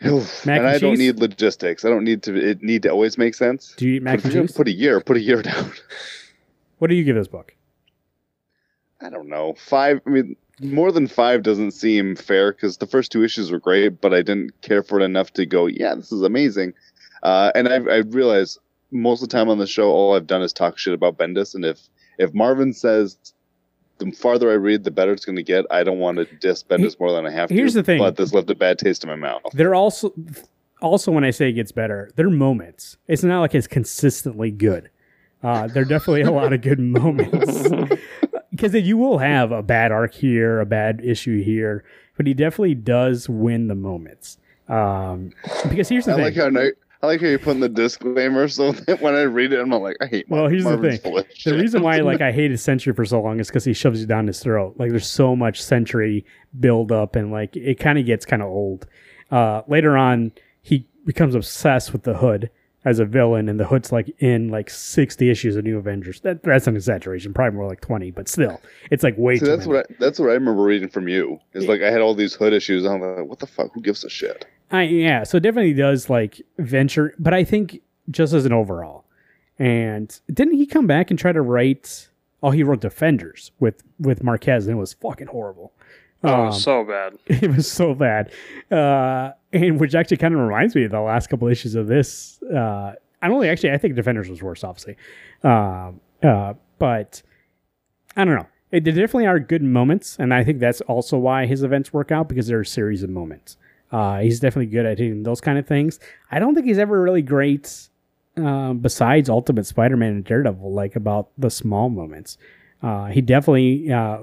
Mac 0.00 0.12
and 0.12 0.50
and 0.58 0.66
I 0.66 0.78
don't 0.78 0.98
need 0.98 1.18
logistics. 1.18 1.84
I 1.84 1.88
don't 1.88 2.04
need 2.04 2.22
to. 2.24 2.34
It 2.36 2.62
need 2.62 2.82
to 2.84 2.90
always 2.90 3.18
make 3.18 3.34
sense. 3.34 3.74
Do 3.76 3.86
you 3.88 3.94
eat 3.96 4.02
mac 4.02 4.22
But 4.22 4.34
and 4.34 4.48
cheese? 4.48 4.56
put 4.56 4.68
a 4.68 4.72
year, 4.72 5.00
put 5.00 5.16
a 5.16 5.20
year 5.20 5.42
down. 5.50 5.72
What 6.78 6.88
do 6.88 6.94
you 6.94 7.04
give 7.04 7.16
this 7.16 7.28
book? 7.28 7.54
I 9.00 9.10
don't 9.10 9.28
know. 9.28 9.54
Five. 9.58 10.00
I 10.06 10.10
mean, 10.10 10.36
more 10.60 10.92
than 10.92 11.06
five 11.06 11.42
doesn't 11.42 11.72
seem 11.72 12.16
fair 12.16 12.52
because 12.52 12.76
the 12.78 12.86
first 12.86 13.12
two 13.12 13.24
issues 13.24 13.50
were 13.50 13.58
great, 13.60 14.00
but 14.00 14.12
I 14.14 14.22
didn't 14.22 14.60
care 14.62 14.82
for 14.82 15.00
it 15.00 15.04
enough 15.04 15.32
to 15.34 15.46
go, 15.46 15.66
yeah, 15.66 15.94
this 15.94 16.10
is 16.12 16.22
amazing. 16.22 16.74
Uh, 17.22 17.52
and 17.54 17.68
I, 17.68 17.74
I 17.76 17.96
realize 17.98 18.58
most 18.90 19.22
of 19.22 19.28
the 19.28 19.36
time 19.36 19.48
on 19.48 19.58
the 19.58 19.66
show, 19.66 19.90
all 19.90 20.14
I've 20.16 20.26
done 20.26 20.42
is 20.42 20.52
talk 20.52 20.78
shit 20.78 20.94
about 20.94 21.16
Bendis. 21.18 21.54
And 21.54 21.64
if 21.64 21.80
if 22.18 22.34
Marvin 22.34 22.72
says 22.72 23.16
the 23.98 24.10
farther 24.12 24.50
I 24.50 24.54
read, 24.54 24.84
the 24.84 24.90
better 24.90 25.12
it's 25.12 25.24
going 25.24 25.36
to 25.36 25.42
get, 25.42 25.64
I 25.70 25.84
don't 25.84 25.98
want 25.98 26.18
to 26.18 26.24
diss 26.24 26.62
Bendis 26.62 26.98
more 26.98 27.12
than 27.12 27.26
I 27.26 27.30
have 27.30 27.48
to. 27.48 27.54
Here's 27.54 27.74
the 27.74 27.82
thing. 27.82 27.98
But 27.98 28.16
this 28.16 28.32
left 28.32 28.50
a 28.50 28.54
bad 28.54 28.78
taste 28.78 29.04
in 29.04 29.10
my 29.10 29.16
mouth. 29.16 29.42
They're 29.52 29.74
also 29.74 30.14
also 30.80 31.10
when 31.10 31.24
I 31.24 31.30
say 31.30 31.48
it 31.48 31.54
gets 31.54 31.72
better, 31.72 32.10
they're 32.16 32.30
moments. 32.30 32.96
It's 33.08 33.22
not 33.24 33.40
like 33.40 33.54
it's 33.54 33.66
consistently 33.66 34.50
good. 34.50 34.90
Uh, 35.42 35.68
there 35.68 35.82
are 35.82 35.86
definitely 35.86 36.22
a 36.22 36.30
lot 36.30 36.52
of 36.52 36.60
good 36.62 36.78
moments 36.80 37.68
because 38.50 38.74
you 38.74 38.96
will 38.96 39.18
have 39.18 39.52
a 39.52 39.62
bad 39.62 39.92
arc 39.92 40.14
here, 40.14 40.60
a 40.60 40.66
bad 40.66 41.00
issue 41.02 41.42
here, 41.42 41.84
but 42.16 42.26
he 42.26 42.34
definitely 42.34 42.74
does 42.74 43.28
win 43.28 43.68
the 43.68 43.74
moments. 43.74 44.38
Um, 44.68 45.32
because 45.68 45.88
here's 45.88 46.04
the 46.04 46.12
I 46.12 46.16
thing. 46.16 46.24
like 46.24 46.34
how 46.36 46.50
I 47.02 47.06
like 47.06 47.20
how 47.20 47.26
you're 47.28 47.38
putting 47.38 47.60
the 47.60 47.68
disclaimer 47.68 48.48
so 48.48 48.72
that 48.86 49.00
when 49.00 49.14
I 49.14 49.22
read 49.22 49.52
it, 49.52 49.60
I'm 49.60 49.68
not 49.68 49.82
like, 49.82 49.96
I 50.00 50.06
hate 50.06 50.28
Well, 50.28 50.42
Marvin. 50.50 50.58
here's 50.90 51.00
the 51.00 51.00
thing. 51.00 51.18
of 51.18 51.26
the 51.44 51.54
reason 51.58 51.82
why 51.82 51.98
like 51.98 52.20
I 52.22 52.32
hated 52.32 52.58
Sentry 52.58 52.92
for 52.92 53.04
so 53.04 53.20
long 53.20 53.38
is 53.40 53.48
because 53.48 53.64
he 53.64 53.72
shoves 53.72 54.00
you 54.00 54.06
down 54.06 54.26
his 54.26 54.40
throat. 54.40 54.74
Like 54.78 54.90
there's 54.90 55.06
so 55.06 55.36
much 55.36 55.62
Sentry 55.62 56.24
build 56.58 56.90
up 56.92 57.14
and 57.16 57.30
like 57.30 57.54
it 57.56 57.78
kind 57.78 57.98
of 57.98 58.06
gets 58.06 58.24
kind 58.26 58.42
of 58.42 58.48
old. 58.48 58.86
Uh, 59.30 59.62
later 59.68 59.96
on, 59.96 60.32
he 60.62 60.86
becomes 61.04 61.34
obsessed 61.34 61.92
with 61.92 62.02
the 62.02 62.16
hood 62.16 62.50
as 62.84 62.98
a 63.00 63.04
villain, 63.04 63.48
and 63.48 63.58
the 63.60 63.66
Hood's 63.66 63.92
like 63.92 64.08
in 64.20 64.48
like 64.48 64.70
sixty 64.70 65.28
issues 65.30 65.56
of 65.56 65.64
New 65.64 65.76
Avengers. 65.78 66.20
That 66.20 66.42
that's 66.42 66.66
an 66.66 66.76
exaggeration, 66.76 67.34
probably 67.34 67.56
more 67.58 67.68
like 67.68 67.80
twenty, 67.82 68.10
but 68.10 68.28
still, 68.28 68.60
it's 68.90 69.02
like 69.02 69.14
way 69.18 69.36
See, 69.36 69.40
too. 69.40 69.46
that's 69.46 69.66
many. 69.66 69.72
what 69.78 69.86
I, 69.90 69.94
that's 69.98 70.18
what 70.18 70.30
I 70.30 70.34
remember 70.34 70.62
reading 70.62 70.88
from 70.88 71.08
you. 71.08 71.38
Is 71.52 71.66
like 71.66 71.82
I 71.82 71.90
had 71.90 72.00
all 72.00 72.14
these 72.14 72.34
hood 72.34 72.52
issues. 72.54 72.84
And 72.86 72.94
I'm 73.04 73.16
like, 73.18 73.26
what 73.28 73.38
the 73.40 73.46
fuck? 73.46 73.72
Who 73.74 73.82
gives 73.82 74.04
a 74.04 74.08
shit? 74.08 74.46
I 74.70 74.82
yeah, 74.84 75.24
so 75.24 75.38
it 75.38 75.40
definitely 75.40 75.74
does 75.74 76.10
like 76.10 76.40
venture, 76.58 77.14
but 77.18 77.32
I 77.34 77.44
think 77.44 77.80
just 78.10 78.32
as 78.32 78.44
an 78.44 78.52
overall. 78.52 79.04
And 79.58 80.18
didn't 80.32 80.54
he 80.54 80.66
come 80.66 80.86
back 80.86 81.10
and 81.10 81.18
try 81.18 81.32
to 81.32 81.40
write? 81.42 82.08
Oh, 82.42 82.50
he 82.50 82.62
wrote 82.62 82.80
Defenders 82.80 83.50
with 83.58 83.82
with 83.98 84.22
Marquez, 84.22 84.66
and 84.66 84.76
it 84.76 84.80
was 84.80 84.92
fucking 84.94 85.28
horrible. 85.28 85.72
Oh, 86.22 86.46
Um, 86.46 86.52
so 86.52 86.84
bad. 86.84 87.14
it 87.26 87.50
was 87.54 87.70
so 87.70 87.94
bad, 87.94 88.30
uh, 88.70 89.32
and 89.52 89.80
which 89.80 89.94
actually 89.94 90.16
kind 90.18 90.34
of 90.34 90.40
reminds 90.40 90.74
me 90.74 90.84
of 90.84 90.90
the 90.90 91.00
last 91.00 91.28
couple 91.28 91.48
issues 91.48 91.74
of 91.74 91.86
this. 91.86 92.40
Uh, 92.42 92.92
I 93.20 93.28
don't 93.28 93.40
think 93.40 93.50
actually, 93.50 93.72
I 93.72 93.78
think 93.78 93.94
Defenders 93.96 94.28
was 94.28 94.42
worse, 94.42 94.62
obviously, 94.62 94.96
um, 95.42 96.00
uh, 96.22 96.54
but 96.78 97.22
I 98.16 98.24
don't 98.24 98.34
know. 98.34 98.46
It, 98.70 98.84
there 98.84 98.92
definitely 98.92 99.26
are 99.26 99.40
good 99.40 99.62
moments, 99.62 100.16
and 100.18 100.34
I 100.34 100.44
think 100.44 100.60
that's 100.60 100.80
also 100.82 101.16
why 101.18 101.46
his 101.46 101.62
events 101.62 101.92
work 101.92 102.12
out 102.12 102.28
because 102.28 102.46
they're 102.48 102.60
a 102.60 102.66
series 102.66 103.02
of 103.02 103.10
moments. 103.10 103.56
Uh, 103.90 104.20
he's 104.20 104.40
definitely 104.40 104.66
good 104.66 104.86
at 104.86 104.98
hitting 104.98 105.22
those 105.22 105.40
kind 105.40 105.58
of 105.58 105.66
things. 105.66 105.98
I 106.30 106.38
don't 106.38 106.54
think 106.54 106.66
he's 106.66 106.78
ever 106.78 107.00
really 107.00 107.22
great 107.22 107.88
um, 108.36 108.78
besides 108.78 109.28
Ultimate 109.28 109.66
Spider-Man 109.66 110.12
and 110.12 110.24
Daredevil, 110.24 110.72
like 110.72 110.96
about 110.96 111.30
the 111.38 111.50
small 111.50 111.88
moments. 111.88 112.38
Uh, 112.82 113.06
he 113.06 113.20
definitely, 113.20 113.90
uh, 113.90 114.18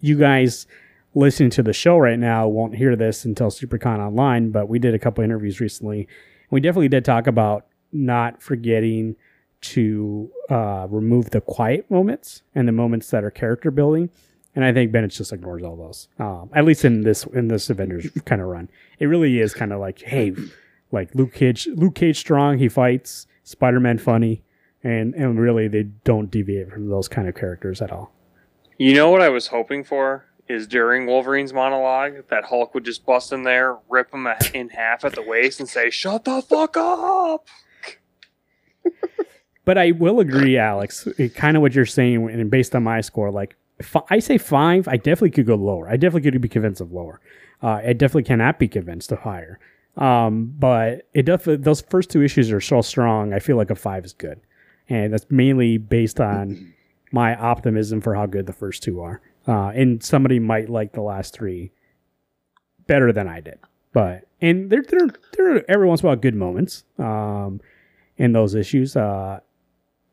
you 0.00 0.16
guys 0.18 0.66
listening 1.14 1.50
to 1.50 1.62
the 1.62 1.72
show 1.72 1.96
right 1.96 2.18
now 2.18 2.46
won't 2.46 2.76
hear 2.76 2.94
this 2.94 3.24
until 3.24 3.48
Siouxpercon 3.48 3.98
online, 3.98 4.50
but 4.50 4.68
we 4.68 4.78
did 4.78 4.94
a 4.94 4.98
couple 4.98 5.24
interviews 5.24 5.60
recently. 5.60 6.06
We 6.50 6.60
definitely 6.60 6.88
did 6.88 7.04
talk 7.04 7.26
about 7.26 7.66
not 7.92 8.42
forgetting 8.42 9.16
to 9.62 10.30
uh, 10.50 10.86
remove 10.90 11.30
the 11.30 11.40
quiet 11.40 11.90
moments 11.90 12.42
and 12.54 12.68
the 12.68 12.72
moments 12.72 13.10
that 13.10 13.24
are 13.24 13.30
character 13.30 13.70
building. 13.70 14.10
And 14.56 14.64
I 14.64 14.72
think 14.72 14.90
Bendis 14.90 15.16
just 15.16 15.32
ignores 15.32 15.62
all 15.62 15.76
those. 15.76 16.08
Um, 16.18 16.50
at 16.54 16.64
least 16.64 16.84
in 16.84 17.02
this 17.02 17.24
in 17.26 17.48
this 17.48 17.70
Avengers 17.70 18.08
kind 18.24 18.40
of 18.40 18.48
run, 18.48 18.68
it 18.98 19.06
really 19.06 19.38
is 19.38 19.54
kind 19.54 19.72
of 19.72 19.80
like, 19.80 20.00
hey, 20.00 20.34
like 20.90 21.14
Luke 21.14 21.34
Cage, 21.34 21.68
Luke 21.74 21.94
Cage 21.94 22.18
strong, 22.18 22.58
he 22.58 22.68
fights. 22.68 23.26
Spider 23.46 23.78
Man 23.78 23.98
funny, 23.98 24.42
and 24.82 25.14
and 25.14 25.38
really 25.38 25.68
they 25.68 25.84
don't 25.84 26.32
deviate 26.32 26.68
from 26.70 26.88
those 26.88 27.06
kind 27.06 27.28
of 27.28 27.36
characters 27.36 27.80
at 27.80 27.92
all. 27.92 28.12
You 28.76 28.92
know 28.92 29.08
what 29.10 29.22
I 29.22 29.28
was 29.28 29.46
hoping 29.46 29.84
for 29.84 30.24
is 30.48 30.66
during 30.66 31.06
Wolverine's 31.06 31.52
monologue 31.52 32.26
that 32.28 32.44
Hulk 32.44 32.74
would 32.74 32.84
just 32.84 33.06
bust 33.06 33.32
in 33.32 33.44
there, 33.44 33.78
rip 33.88 34.12
him 34.12 34.26
in 34.52 34.68
half 34.70 35.04
at 35.04 35.14
the 35.14 35.22
waist, 35.22 35.60
and 35.60 35.68
say, 35.68 35.90
"Shut 35.90 36.24
the 36.24 36.42
fuck 36.42 36.76
up." 36.76 37.46
But 39.66 39.78
I 39.78 39.90
will 39.90 40.20
agree, 40.20 40.56
Alex. 40.56 41.08
Kind 41.34 41.56
of 41.56 41.60
what 41.60 41.74
you're 41.74 41.86
saying, 41.86 42.30
and 42.30 42.48
based 42.48 42.76
on 42.76 42.84
my 42.84 43.00
score, 43.00 43.32
like 43.32 43.56
I 44.08 44.20
say 44.20 44.38
five, 44.38 44.88
I 44.88 44.96
definitely 44.96 45.30
could 45.30 45.46
go 45.46 45.54
lower. 45.54 45.88
I 45.88 45.96
definitely 45.96 46.30
could 46.30 46.40
be 46.40 46.48
convinced 46.48 46.80
of 46.80 46.92
lower. 46.92 47.20
Uh, 47.62 47.80
I 47.84 47.92
definitely 47.92 48.24
cannot 48.24 48.58
be 48.58 48.68
convinced 48.68 49.12
of 49.12 49.18
higher. 49.20 49.58
Um, 49.96 50.54
but 50.58 51.08
it 51.14 51.22
definitely 51.24 51.62
those 51.62 51.80
first 51.80 52.10
two 52.10 52.22
issues 52.22 52.52
are 52.52 52.60
so 52.60 52.82
strong. 52.82 53.32
I 53.32 53.38
feel 53.38 53.56
like 53.56 53.70
a 53.70 53.74
five 53.74 54.04
is 54.04 54.12
good, 54.12 54.40
and 54.88 55.12
that's 55.12 55.26
mainly 55.30 55.78
based 55.78 56.20
on 56.20 56.74
my 57.12 57.34
optimism 57.34 58.00
for 58.00 58.14
how 58.14 58.26
good 58.26 58.46
the 58.46 58.52
first 58.52 58.82
two 58.82 59.00
are. 59.00 59.20
Uh, 59.48 59.68
and 59.68 60.02
somebody 60.02 60.38
might 60.38 60.68
like 60.68 60.92
the 60.92 61.00
last 61.00 61.32
three 61.32 61.72
better 62.86 63.12
than 63.12 63.26
I 63.26 63.40
did, 63.40 63.58
but 63.92 64.28
and 64.40 64.68
there 64.70 64.82
there 64.82 65.08
there 65.32 65.56
are 65.56 65.62
every 65.68 65.86
once 65.86 66.02
in 66.02 66.06
a 66.06 66.08
while 66.08 66.16
good 66.16 66.34
moments 66.34 66.84
um, 66.98 67.60
in 68.18 68.32
those 68.32 68.54
issues. 68.54 68.96
Uh, 68.96 69.40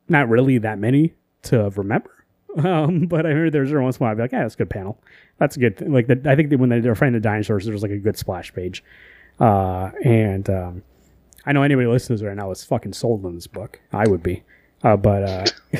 not 0.07 0.30
really 0.30 0.60
that 0.60 0.80
many 0.80 1.14
to 1.44 1.69
remember. 1.72 2.22
Um, 2.57 3.05
but 3.07 3.25
I 3.25 3.31
heard 3.31 3.51
there's 3.51 3.69
every 3.69 3.84
once 3.84 3.97
in 3.97 4.03
a 4.03 4.05
while 4.05 4.11
I'd 4.11 4.17
be 4.17 4.21
like, 4.23 4.31
yeah, 4.31 4.41
that's 4.41 4.55
a 4.55 4.57
good 4.57 4.69
panel. 4.69 4.99
That's 5.39 5.55
a 5.55 5.59
good. 5.59 5.77
Thing. 5.77 5.91
Like 5.91 6.07
the, 6.07 6.21
I 6.25 6.35
think 6.35 6.49
that 6.49 6.59
when 6.59 6.69
they 6.69 6.80
were 6.81 6.95
fighting 6.95 7.13
the 7.13 7.19
dinosaurs, 7.19 7.65
there 7.65 7.73
was 7.73 7.81
like 7.81 7.91
a 7.91 7.97
good 7.97 8.17
splash 8.17 8.53
page. 8.53 8.84
Uh, 9.39 9.91
and 10.03 10.49
um, 10.49 10.84
I 11.45 11.51
know 11.53 11.63
anybody 11.63 11.88
listening 11.88 12.17
to 12.17 12.23
this 12.23 12.27
right 12.27 12.38
now 12.38 12.51
is 12.51 12.63
fucking 12.63 12.93
sold 12.93 13.25
on 13.25 13.35
this 13.35 13.47
book. 13.47 13.80
I 13.91 14.07
would 14.07 14.23
be. 14.23 14.43
Uh, 14.84 14.97
but 14.97 15.23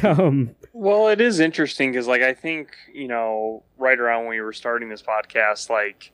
uh, 0.04 0.08
um, 0.08 0.56
Well, 0.72 1.10
it 1.10 1.22
is 1.22 1.40
interesting 1.40 1.92
because, 1.92 2.08
like, 2.08 2.22
I 2.22 2.34
think 2.34 2.76
you 2.94 3.08
know, 3.08 3.64
right 3.78 4.00
around 4.00 4.22
when 4.22 4.30
we 4.30 4.42
were 4.42 4.54
starting 4.54 4.90
this 4.90 5.02
podcast, 5.02 5.70
like, 5.70 6.12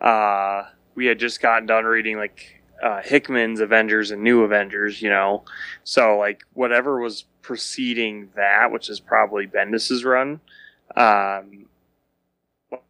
uh, 0.00 0.64
we 0.94 1.06
had 1.06 1.18
just 1.18 1.40
gotten 1.40 1.66
done 1.66 1.84
reading 1.84 2.16
like 2.16 2.62
uh, 2.82 3.00
Hickman's 3.02 3.60
Avengers 3.60 4.10
and 4.10 4.22
New 4.22 4.42
Avengers, 4.42 5.00
you 5.00 5.08
know, 5.08 5.44
so 5.84 6.18
like 6.18 6.42
whatever 6.52 7.00
was 7.00 7.24
preceding 7.46 8.28
that, 8.34 8.72
which 8.72 8.90
is 8.90 8.98
probably 8.98 9.46
Bendis's 9.46 10.04
run, 10.04 10.40
um, 10.96 11.66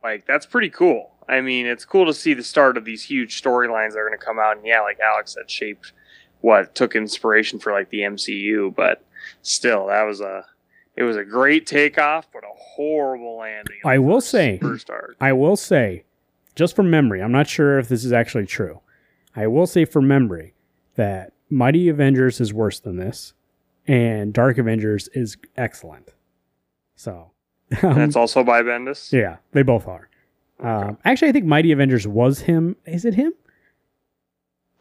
like 0.02 0.26
that's 0.26 0.46
pretty 0.46 0.70
cool. 0.70 1.10
I 1.28 1.42
mean, 1.42 1.66
it's 1.66 1.84
cool 1.84 2.06
to 2.06 2.14
see 2.14 2.32
the 2.32 2.42
start 2.42 2.76
of 2.76 2.84
these 2.84 3.02
huge 3.02 3.42
storylines 3.42 3.92
that 3.92 3.98
are 3.98 4.08
going 4.08 4.18
to 4.18 4.24
come 4.24 4.38
out, 4.38 4.56
and 4.56 4.66
yeah, 4.66 4.80
like 4.80 4.98
Alex 4.98 5.34
said, 5.34 5.50
shaped 5.50 5.92
what 6.40 6.74
took 6.74 6.96
inspiration 6.96 7.58
for 7.58 7.72
like 7.72 7.90
the 7.90 8.00
MCU, 8.00 8.74
but 8.74 9.04
still, 9.42 9.88
that 9.88 10.04
was 10.04 10.20
a 10.20 10.46
it 10.96 11.02
was 11.02 11.16
a 11.16 11.24
great 11.24 11.66
takeoff, 11.66 12.26
but 12.32 12.42
a 12.42 12.52
horrible 12.54 13.36
landing. 13.36 13.76
I 13.84 13.98
will 13.98 14.22
say, 14.22 14.58
first 14.58 14.88
arc. 14.88 15.16
I 15.20 15.34
will 15.34 15.56
say, 15.56 16.04
just 16.54 16.74
from 16.74 16.88
memory, 16.88 17.22
I'm 17.22 17.32
not 17.32 17.46
sure 17.46 17.78
if 17.78 17.88
this 17.88 18.04
is 18.04 18.12
actually 18.12 18.46
true. 18.46 18.80
I 19.34 19.46
will 19.48 19.66
say 19.66 19.84
from 19.84 20.08
memory 20.08 20.54
that 20.94 21.34
Mighty 21.50 21.88
Avengers 21.88 22.40
is 22.40 22.54
worse 22.54 22.80
than 22.80 22.96
this, 22.96 23.34
and 23.86 24.32
Dark 24.32 24.58
Avengers 24.58 25.08
is 25.14 25.36
excellent. 25.56 26.14
So, 26.96 27.30
um, 27.82 27.94
That's 27.94 28.16
also 28.16 28.42
by 28.44 28.62
Bendis. 28.62 29.12
yeah, 29.12 29.36
they 29.52 29.62
both 29.62 29.86
are. 29.88 30.08
Um, 30.60 30.96
actually, 31.04 31.28
I 31.28 31.32
think 31.32 31.44
Mighty 31.44 31.72
Avengers 31.72 32.06
was 32.06 32.40
him. 32.40 32.76
Is 32.86 33.04
it 33.04 33.14
him? 33.14 33.32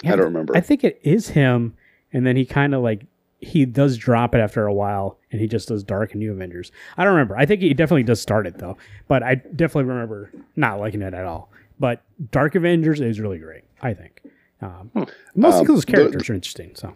I 0.04 0.10
don't 0.10 0.20
remember. 0.26 0.56
I 0.56 0.62
think 0.62 0.84
it 0.84 1.00
is 1.04 1.30
him, 1.30 1.76
and 2.14 2.26
then 2.26 2.36
he 2.36 2.46
kind 2.46 2.74
of 2.74 2.82
like 2.84 3.06
he 3.40 3.66
does 3.66 3.98
drop 3.98 4.34
it 4.36 4.40
after 4.40 4.66
a 4.66 4.74
while, 4.74 5.20
and 5.32 5.42
he 5.42 5.48
just 5.48 5.68
does 5.68 5.84
Dark 5.84 6.12
and 6.12 6.20
New 6.20 6.32
Avengers. 6.32 6.72
I 6.98 7.04
don't 7.04 7.14
remember. 7.14 7.38
I 7.38 7.46
think 7.46 7.62
he 7.62 7.74
definitely 7.74 8.04
does 8.04 8.22
start 8.22 8.48
it 8.48 8.58
though, 8.58 8.78
but 9.08 9.24
I 9.24 9.36
definitely 9.36 9.86
remember 9.86 10.32
not 10.56 10.80
liking 10.80 11.02
it 11.02 11.14
at 11.14 11.26
all. 11.26 11.50
But 11.80 12.04
Dark 12.32 12.56
Avengers 12.56 13.02
is 13.02 13.20
really 13.20 13.40
great. 13.40 13.64
I 13.82 13.94
think. 13.94 14.22
Um, 14.62 14.92
mostly 15.36 15.60
Um, 15.60 15.64
because 15.66 15.76
his 15.76 15.86
the- 15.86 15.92
characters 15.92 16.30
are 16.30 16.34
interesting. 16.34 16.72
So 16.76 16.96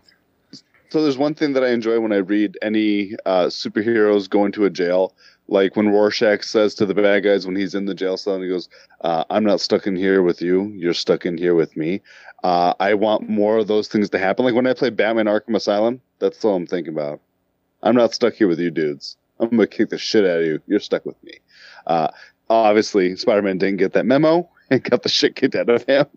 So 0.90 1.04
there's 1.04 1.18
one 1.18 1.36
thing 1.36 1.54
that 1.54 1.64
I 1.64 1.70
enjoy 1.70 2.00
when 2.00 2.12
I 2.12 2.18
read 2.18 2.58
any 2.64 3.16
uh, 3.26 3.46
superheroes 3.46 4.28
going 4.28 4.52
to 4.54 4.66
a 4.66 4.72
jail, 4.72 5.14
like 5.48 5.76
when 5.76 5.90
Rorschach 5.90 6.44
says 6.44 6.74
to 6.76 6.86
the 6.86 6.96
bad 6.96 7.24
guys 7.24 7.46
when 7.46 7.56
he's 7.56 7.76
in 7.76 7.86
the 7.86 7.94
jail 7.94 8.18
cell 8.18 8.36
and 8.36 8.44
he 8.44 8.50
goes, 8.50 8.70
uh, 9.02 9.24
"I'm 9.30 9.44
not 9.44 9.62
stuck 9.62 9.86
in 9.86 9.96
here 9.96 10.24
with 10.24 10.42
you. 10.42 10.74
You're 10.76 10.96
stuck 10.96 11.28
in 11.28 11.38
here 11.38 11.54
with 11.54 11.78
me." 11.78 12.02
Uh, 12.44 12.74
I 12.80 12.96
want 12.96 13.30
more 13.30 13.58
of 13.58 13.68
those 13.68 13.88
things 13.88 14.10
to 14.10 14.18
happen. 14.18 14.46
Like 14.46 14.56
when 14.56 14.66
I 14.66 14.74
play 14.74 14.90
Batman 14.90 15.26
Arkham 15.26 15.56
Asylum, 15.56 16.02
that's 16.18 16.44
all 16.44 16.56
I'm 16.56 16.66
thinking 16.66 16.94
about. 16.94 17.20
I'm 17.84 17.96
not 17.96 18.14
stuck 18.14 18.34
here 18.34 18.48
with 18.48 18.60
you 18.60 18.72
dudes. 18.72 19.16
I'm 19.40 19.50
gonna 19.52 19.68
kick 19.68 19.90
the 19.90 19.98
shit 19.98 20.26
out 20.26 20.40
of 20.40 20.46
you. 20.46 20.62
You're 20.66 20.80
stuck 20.80 21.06
with 21.06 21.22
me. 21.24 21.34
Uh, 21.86 22.08
obviously, 22.50 23.16
Spider-Man 23.16 23.60
didn't 23.60 23.78
get 23.78 23.94
that 23.94 24.06
memo 24.06 24.50
and 24.70 24.84
got 24.90 25.04
the 25.04 25.10
shit 25.10 25.36
kicked 25.36 25.56
out 25.56 25.70
of 25.70 25.84
him. 25.84 26.08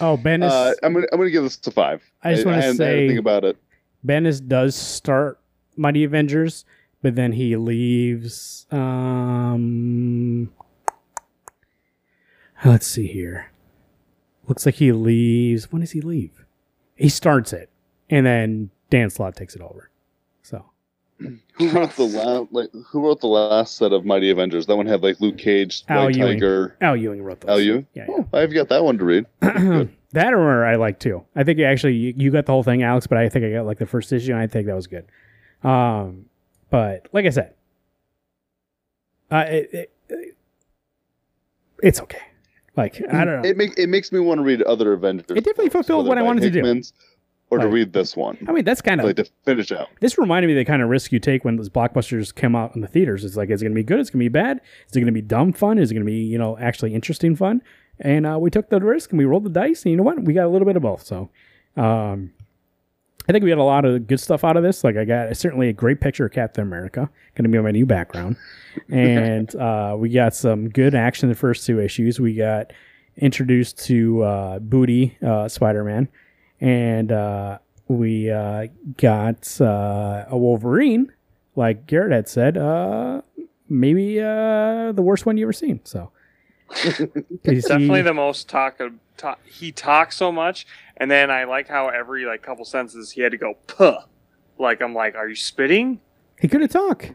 Oh 0.00 0.16
Bendis, 0.16 0.50
Uh, 0.50 0.72
I'm 0.82 0.92
gonna 0.94 1.06
I'm 1.12 1.18
gonna 1.18 1.30
give 1.30 1.42
this 1.44 1.58
a 1.66 1.70
five. 1.70 2.02
I 2.22 2.34
just 2.34 2.46
want 2.46 2.56
to 2.56 2.62
hadn't- 2.62 2.80
I 2.80 2.84
hadn't 2.84 2.98
say 2.98 3.08
think 3.08 3.18
about 3.20 3.44
it. 3.44 3.56
Bendis 4.06 4.46
does 4.46 4.74
start 4.74 5.38
Mighty 5.76 6.02
Avengers, 6.04 6.64
but 7.02 7.14
then 7.14 7.32
he 7.32 7.56
leaves. 7.56 8.66
Um, 8.70 10.50
let's 12.64 12.86
see 12.86 13.06
here. 13.06 13.50
Looks 14.48 14.66
like 14.66 14.76
he 14.76 14.90
leaves. 14.92 15.70
When 15.70 15.80
does 15.80 15.92
he 15.92 16.00
leave? 16.00 16.44
He 16.96 17.08
starts 17.08 17.52
it, 17.52 17.70
and 18.10 18.26
then 18.26 18.70
Dan 18.90 19.08
Slott 19.10 19.36
takes 19.36 19.54
it 19.54 19.62
over. 19.62 19.88
Who 21.18 21.68
wrote 21.70 21.94
the 21.96 22.02
last 22.04 22.52
like 22.52 22.70
Who 22.88 23.06
wrote 23.06 23.20
the 23.20 23.26
last 23.28 23.76
set 23.76 23.92
of 23.92 24.04
Mighty 24.04 24.30
Avengers? 24.30 24.66
That 24.66 24.76
one 24.76 24.86
had 24.86 25.02
like 25.02 25.20
Luke 25.20 25.38
Cage, 25.38 25.84
Al 25.88 26.06
White 26.06 26.16
Ewing. 26.16 26.32
Tiger. 26.34 26.76
Al 26.80 26.96
Ewing 26.96 27.22
wrote 27.22 27.40
those. 27.40 27.50
Al 27.50 27.60
Ewing? 27.60 27.86
Yeah, 27.94 28.06
Oh, 28.08 28.26
I've 28.32 28.52
got 28.52 28.68
that 28.70 28.82
one 28.82 28.98
to 28.98 29.04
read. 29.04 29.26
that 29.40 30.32
or 30.34 30.64
I 30.64 30.76
like 30.76 30.98
too. 30.98 31.24
I 31.36 31.44
think 31.44 31.60
actually 31.60 31.94
you, 31.94 32.14
you 32.16 32.30
got 32.30 32.46
the 32.46 32.52
whole 32.52 32.62
thing, 32.64 32.82
Alex, 32.82 33.06
but 33.06 33.18
I 33.18 33.28
think 33.28 33.44
I 33.44 33.50
got 33.52 33.66
like 33.66 33.78
the 33.78 33.86
first 33.86 34.12
issue, 34.12 34.32
and 34.32 34.40
I 34.40 34.46
think 34.48 34.66
that 34.66 34.74
was 34.74 34.86
good. 34.88 35.04
Um, 35.62 36.24
but 36.70 37.06
like 37.12 37.26
I 37.26 37.30
said, 37.30 37.54
uh, 39.30 39.44
it, 39.48 39.68
it, 39.72 39.92
it- 40.08 40.36
it's 41.82 42.00
okay. 42.00 42.20
Like 42.76 43.02
I 43.12 43.24
don't 43.24 43.42
know. 43.42 43.48
It 43.48 43.56
make, 43.56 43.76
it 43.76 43.88
makes 43.88 44.12
me 44.12 44.20
want 44.20 44.38
to 44.38 44.44
read 44.44 44.62
other 44.62 44.92
Avengers. 44.92 45.26
It 45.30 45.44
definitely 45.44 45.68
fulfilled 45.70 46.06
what 46.06 46.16
I 46.16 46.22
wanted 46.22 46.42
to 46.42 46.50
do. 46.62 46.82
Or 47.52 47.58
to 47.58 47.68
read 47.68 47.92
this 47.92 48.16
one, 48.16 48.38
I 48.48 48.52
mean, 48.52 48.64
that's 48.64 48.80
kind 48.80 49.00
of 49.00 49.06
like 49.06 49.16
to 49.16 49.26
finish 49.44 49.70
out. 49.72 49.88
this 50.00 50.16
reminded 50.16 50.48
me 50.48 50.54
of 50.54 50.58
the 50.58 50.64
kind 50.64 50.80
of 50.80 50.88
risk 50.88 51.12
you 51.12 51.18
take 51.18 51.44
when 51.44 51.56
those 51.56 51.68
blockbusters 51.68 52.34
come 52.34 52.56
out 52.56 52.74
in 52.74 52.80
the 52.80 52.88
theaters. 52.88 53.24
It's 53.24 53.36
like, 53.36 53.50
is 53.50 53.60
it 53.60 53.66
going 53.66 53.74
to 53.74 53.78
be 53.78 53.84
good? 53.84 54.00
Is 54.00 54.08
it 54.08 54.12
going 54.12 54.24
to 54.24 54.30
be 54.30 54.32
bad? 54.32 54.60
Is 54.88 54.96
it 54.96 55.00
going 55.00 55.06
to 55.06 55.12
be 55.12 55.20
dumb 55.20 55.52
fun? 55.52 55.78
Is 55.78 55.90
it 55.90 55.94
going 55.94 56.06
to 56.06 56.10
be, 56.10 56.22
you 56.22 56.38
know, 56.38 56.56
actually 56.58 56.94
interesting 56.94 57.36
fun? 57.36 57.60
And 58.00 58.26
uh, 58.26 58.38
we 58.40 58.48
took 58.50 58.70
the 58.70 58.80
risk 58.80 59.10
and 59.10 59.18
we 59.18 59.26
rolled 59.26 59.44
the 59.44 59.50
dice, 59.50 59.84
and 59.84 59.90
you 59.90 59.96
know 59.96 60.02
what? 60.02 60.22
We 60.24 60.32
got 60.32 60.46
a 60.46 60.48
little 60.48 60.66
bit 60.66 60.76
of 60.76 60.82
both. 60.82 61.04
So, 61.04 61.30
um, 61.76 62.32
I 63.28 63.32
think 63.32 63.44
we 63.44 63.50
had 63.50 63.58
a 63.58 63.62
lot 63.62 63.84
of 63.84 64.06
good 64.06 64.18
stuff 64.18 64.44
out 64.44 64.56
of 64.56 64.62
this. 64.62 64.82
Like 64.82 64.96
I 64.96 65.04
got 65.04 65.36
certainly 65.36 65.68
a 65.68 65.72
great 65.72 66.00
picture 66.00 66.26
of 66.26 66.32
Captain 66.32 66.62
America, 66.62 67.08
going 67.34 67.44
to 67.44 67.48
be 67.48 67.58
on 67.58 67.64
my 67.64 67.70
new 67.70 67.86
background, 67.86 68.36
and 68.90 69.54
uh, 69.56 69.94
we 69.96 70.08
got 70.08 70.34
some 70.34 70.68
good 70.68 70.94
action 70.94 71.26
in 71.26 71.28
the 71.28 71.38
first 71.38 71.66
two 71.66 71.80
issues. 71.80 72.18
We 72.18 72.34
got 72.34 72.72
introduced 73.16 73.78
to 73.84 74.22
uh, 74.22 74.58
Booty 74.58 75.16
uh, 75.24 75.48
Spider 75.48 75.84
Man, 75.84 76.08
and 76.62 77.10
uh, 77.10 77.58
we 77.88 78.30
uh, 78.30 78.68
got 78.96 79.60
uh, 79.60 80.24
a 80.28 80.38
Wolverine, 80.38 81.12
like 81.56 81.86
Garrett 81.86 82.12
had 82.12 82.28
said, 82.28 82.56
uh, 82.56 83.20
maybe 83.68 84.20
uh, 84.20 84.92
the 84.92 85.02
worst 85.02 85.26
one 85.26 85.36
you 85.36 85.44
ever 85.44 85.52
seen. 85.52 85.80
So. 85.84 86.12
Definitely 87.42 87.98
he- 87.98 88.02
the 88.02 88.14
most 88.14 88.48
talk, 88.48 88.80
talk. 89.18 89.44
He 89.44 89.72
talks 89.72 90.16
so 90.16 90.32
much, 90.32 90.66
and 90.96 91.10
then 91.10 91.30
I 91.30 91.44
like 91.44 91.68
how 91.68 91.88
every 91.88 92.24
like 92.24 92.42
couple 92.42 92.64
sentences 92.64 93.10
he 93.12 93.20
had 93.20 93.32
to 93.32 93.38
go 93.38 93.54
puh. 93.66 93.98
Like 94.58 94.80
I'm 94.80 94.94
like, 94.94 95.14
are 95.14 95.28
you 95.28 95.34
spitting? 95.36 96.00
he 96.40 96.48
couldn't 96.48 96.68
talk. 96.70 97.10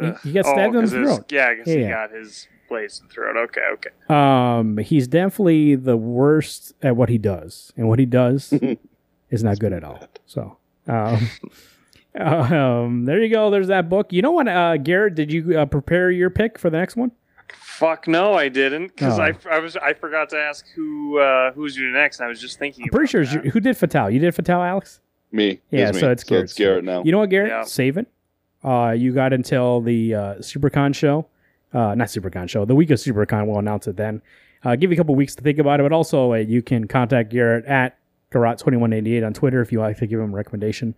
He, 0.00 0.12
he 0.22 0.32
got 0.32 0.46
Oh, 0.46 0.52
stabbed 0.52 0.76
in 0.76 0.84
the 0.84 0.90
throat. 0.90 1.30
Yeah, 1.30 1.52
because 1.54 1.68
Yeah, 1.68 1.74
he 1.74 1.80
yeah. 1.82 1.88
got 2.06 2.10
his 2.12 2.48
blades 2.68 3.00
and 3.00 3.08
the 3.08 3.14
throat. 3.14 3.36
Okay, 3.36 3.60
okay. 3.74 3.90
Um, 4.08 4.78
he's 4.78 5.06
definitely 5.08 5.74
the 5.74 5.96
worst 5.96 6.74
at 6.82 6.96
what 6.96 7.08
he 7.08 7.18
does, 7.18 7.72
and 7.76 7.88
what 7.88 7.98
he 7.98 8.06
does 8.06 8.52
is 9.30 9.42
not 9.44 9.58
good 9.58 9.72
at 9.72 9.84
all. 9.84 10.00
So, 10.26 10.56
um, 10.88 11.28
um, 12.20 13.04
there 13.04 13.20
you 13.22 13.28
go. 13.28 13.50
There's 13.50 13.68
that 13.68 13.88
book. 13.88 14.12
You 14.12 14.22
know 14.22 14.32
what, 14.32 14.48
uh, 14.48 14.76
Garrett? 14.78 15.14
Did 15.14 15.32
you 15.32 15.58
uh, 15.58 15.66
prepare 15.66 16.10
your 16.10 16.30
pick 16.30 16.58
for 16.58 16.70
the 16.70 16.78
next 16.78 16.96
one? 16.96 17.12
Fuck 17.60 18.08
no, 18.08 18.32
I 18.34 18.48
didn't 18.48 18.88
because 18.88 19.18
Oh. 19.18 19.22
I, 19.22 19.34
I 19.50 19.58
was 19.58 19.76
I 19.76 19.92
forgot 19.92 20.30
to 20.30 20.36
ask 20.38 20.64
who 20.74 21.18
uh, 21.18 21.52
who's 21.52 21.76
doing 21.76 21.92
next. 21.92 22.18
And 22.20 22.26
I 22.26 22.28
was 22.28 22.40
just 22.40 22.58
thinking. 22.58 22.84
I'm 22.84 22.88
pretty 22.90 23.04
about 23.04 23.10
sure 23.10 23.20
it's 23.22 23.32
that. 23.34 23.44
you, 23.44 23.50
who 23.50 23.60
did 23.60 23.76
Fatal. 23.76 24.10
You 24.10 24.18
did 24.18 24.34
Fatal, 24.34 24.62
Alex. 24.62 25.00
Me. 25.30 25.60
Yeah, 25.70 25.92
me. 25.92 26.00
so 26.00 26.10
it's 26.10 26.24
Garrett's 26.24 26.54
Garrett 26.54 26.84
now. 26.84 27.02
You 27.04 27.12
know 27.12 27.18
what, 27.18 27.28
Garrett? 27.30 27.50
Yeah. 27.50 27.64
Save 27.64 27.98
it. 27.98 28.06
Uh, 28.64 28.94
you 28.96 29.12
got 29.12 29.32
until 29.32 29.80
the 29.82 30.14
uh, 30.14 30.34
Siouxpercon 30.36 30.94
show. 30.94 31.26
Uh, 31.76 31.94
not 31.94 32.08
Siouxpercon 32.08 32.48
show. 32.48 32.64
The 32.64 32.74
week 32.74 32.90
of 32.90 32.98
Siouxpercon, 32.98 33.46
we'll 33.46 33.58
announce 33.58 33.86
it 33.86 33.96
then. 33.96 34.22
Uh, 34.64 34.74
give 34.76 34.90
you 34.90 34.94
a 34.94 34.96
couple 34.96 35.14
weeks 35.14 35.34
to 35.34 35.42
think 35.42 35.58
about 35.58 35.78
it, 35.78 35.82
but 35.82 35.92
also 35.92 36.32
uh, 36.32 36.36
you 36.36 36.62
can 36.62 36.86
contact 36.88 37.30
Garrett 37.30 37.66
at 37.66 37.98
Garrot2188 38.32 39.26
on 39.26 39.34
Twitter 39.34 39.60
if 39.60 39.70
you 39.70 39.80
like 39.80 39.98
to 39.98 40.06
give 40.06 40.18
him 40.18 40.30
a 40.32 40.36
recommendation. 40.36 40.94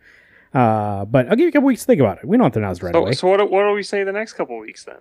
Uh, 0.54 1.04
but 1.04 1.26
I'll 1.28 1.34
give 1.36 1.40
you 1.44 1.48
a 1.48 1.52
couple 1.52 1.66
weeks 1.66 1.80
to 1.82 1.86
think 1.86 2.00
about 2.00 2.18
it. 2.18 2.24
We 2.26 2.36
don't 2.36 2.44
have 2.44 2.52
to 2.52 2.58
announce 2.60 2.82
right 2.82 2.94
So, 2.94 3.00
away. 3.00 3.12
so 3.12 3.28
what, 3.28 3.38
do- 3.38 3.46
what 3.46 3.64
do 3.64 3.72
we 3.72 3.82
say 3.82 4.04
the 4.04 4.12
next 4.12 4.34
couple 4.34 4.58
weeks 4.60 4.84
then? 4.84 4.98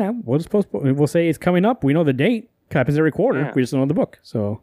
yeah, 0.00 0.12
we'll 0.24 0.38
just 0.38 0.50
postpone. 0.50 0.96
We'll 0.96 1.06
say 1.06 1.28
it's 1.28 1.38
coming 1.38 1.64
up. 1.64 1.84
We 1.84 1.92
know 1.92 2.02
the 2.02 2.12
date. 2.14 2.48
It 2.70 2.74
Happens 2.74 2.96
every 2.98 3.12
quarter. 3.12 3.40
Yeah. 3.40 3.52
We 3.54 3.62
just 3.62 3.72
don't 3.72 3.82
know 3.82 3.86
the 3.86 3.94
book. 3.94 4.18
So, 4.22 4.62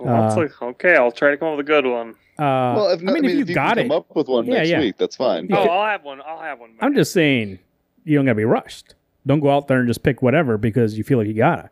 Well, 0.00 0.32
Uh, 0.32 0.36
like- 0.36 0.62
okay, 0.62 0.96
I'll 0.96 1.12
try 1.12 1.30
to 1.30 1.36
come 1.36 1.48
up 1.48 1.58
with 1.58 1.66
a 1.66 1.70
good 1.70 1.84
one. 1.86 2.10
uh, 2.38 2.72
well, 2.74 2.88
if, 2.90 3.00
I 3.00 3.04
not, 3.04 3.14
mean, 3.20 3.24
if 3.26 3.36
you 3.36 3.44
can 3.44 3.54
got 3.54 3.76
come 3.76 3.86
it, 3.86 3.92
up 3.92 4.06
with 4.16 4.26
one 4.26 4.46
Yeah, 4.46 4.54
next 4.54 4.70
yeah. 4.70 4.80
week, 4.80 4.96
that's 4.96 5.16
fine. 5.16 5.48
Oh, 5.52 5.56
I'll 5.56 5.86
have 5.90 6.02
one. 6.02 6.20
I'll 6.26 6.40
have 6.40 6.58
one. 6.58 6.70
I'm 6.80 6.94
just 6.94 7.12
saying 7.12 7.58
you 8.04 8.16
don't 8.16 8.24
gotta 8.24 8.34
be 8.36 8.44
rushed. 8.46 8.94
Don't 9.26 9.40
go 9.40 9.50
out 9.50 9.68
there 9.68 9.78
and 9.78 9.86
just 9.88 10.02
pick 10.02 10.22
whatever 10.22 10.58
because 10.58 10.96
you 10.98 11.04
feel 11.04 11.18
like 11.18 11.28
you 11.28 11.34
gotta. 11.34 11.70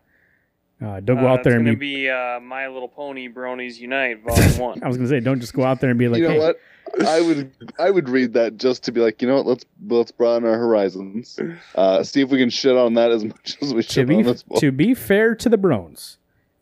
Uh, 0.82 0.98
don't 1.01 1.18
go 1.20 1.27
Uh, 1.28 1.32
out 1.35 1.44
there 1.44 1.55
it's 1.55 1.59
and 1.59 1.66
gonna 1.66 1.77
be. 1.77 2.05
be 2.05 2.09
uh, 2.10 2.40
My 2.40 2.66
Little 2.68 2.89
Pony 2.89 3.28
Bronies 3.28 3.78
Unite 3.78 4.22
Volume 4.22 4.59
One. 4.59 4.82
I 4.82 4.89
was 4.89 4.97
gonna 4.97 5.09
say, 5.09 5.20
don't 5.20 5.40
just 5.40 5.52
go 5.52 5.62
out 5.64 5.81
there 5.81 5.90
and 5.90 5.98
be 5.98 6.09
like, 6.09 6.20
you 6.22 6.28
know 6.28 6.32
hey, 6.35 6.39
what? 6.39 6.60
I 7.06 7.20
would 7.20 7.52
I 7.78 7.90
would 7.90 8.09
read 8.09 8.32
that 8.32 8.56
just 8.56 8.82
to 8.85 8.93
be 8.93 9.01
like, 9.01 9.20
you 9.22 9.28
know 9.28 9.36
what? 9.36 9.47
Let's 9.47 9.64
let's 9.89 10.10
broaden 10.10 10.48
our 10.48 10.56
horizons. 10.59 11.39
Uh, 11.74 12.02
see 12.02 12.20
if 12.22 12.31
we 12.31 12.39
can 12.39 12.51
shit 12.51 12.77
on 12.77 12.94
that 12.94 13.10
as 13.10 13.24
much 13.27 13.59
as 13.60 13.74
we 13.74 13.82
to 13.82 13.93
shit 13.93 14.09
be 14.09 14.16
on 14.16 14.22
this 14.22 14.43
to 14.56 14.72
be 14.72 14.94
fair 14.94 15.35
to 15.36 15.48
the 15.48 15.59
Bronies, 15.59 16.16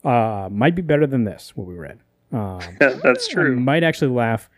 uh, 0.05 0.48
might 0.51 0.74
be 0.74 0.82
better 0.82 1.06
than 1.06 1.24
this. 1.24 1.56
What 1.56 1.66
we 1.69 1.74
read, 1.74 2.01
um, 2.32 2.60
that's 2.81 3.28
I 3.28 3.32
true. 3.32 3.56
might 3.60 3.85
actually 3.85 4.10
laugh 4.10 4.51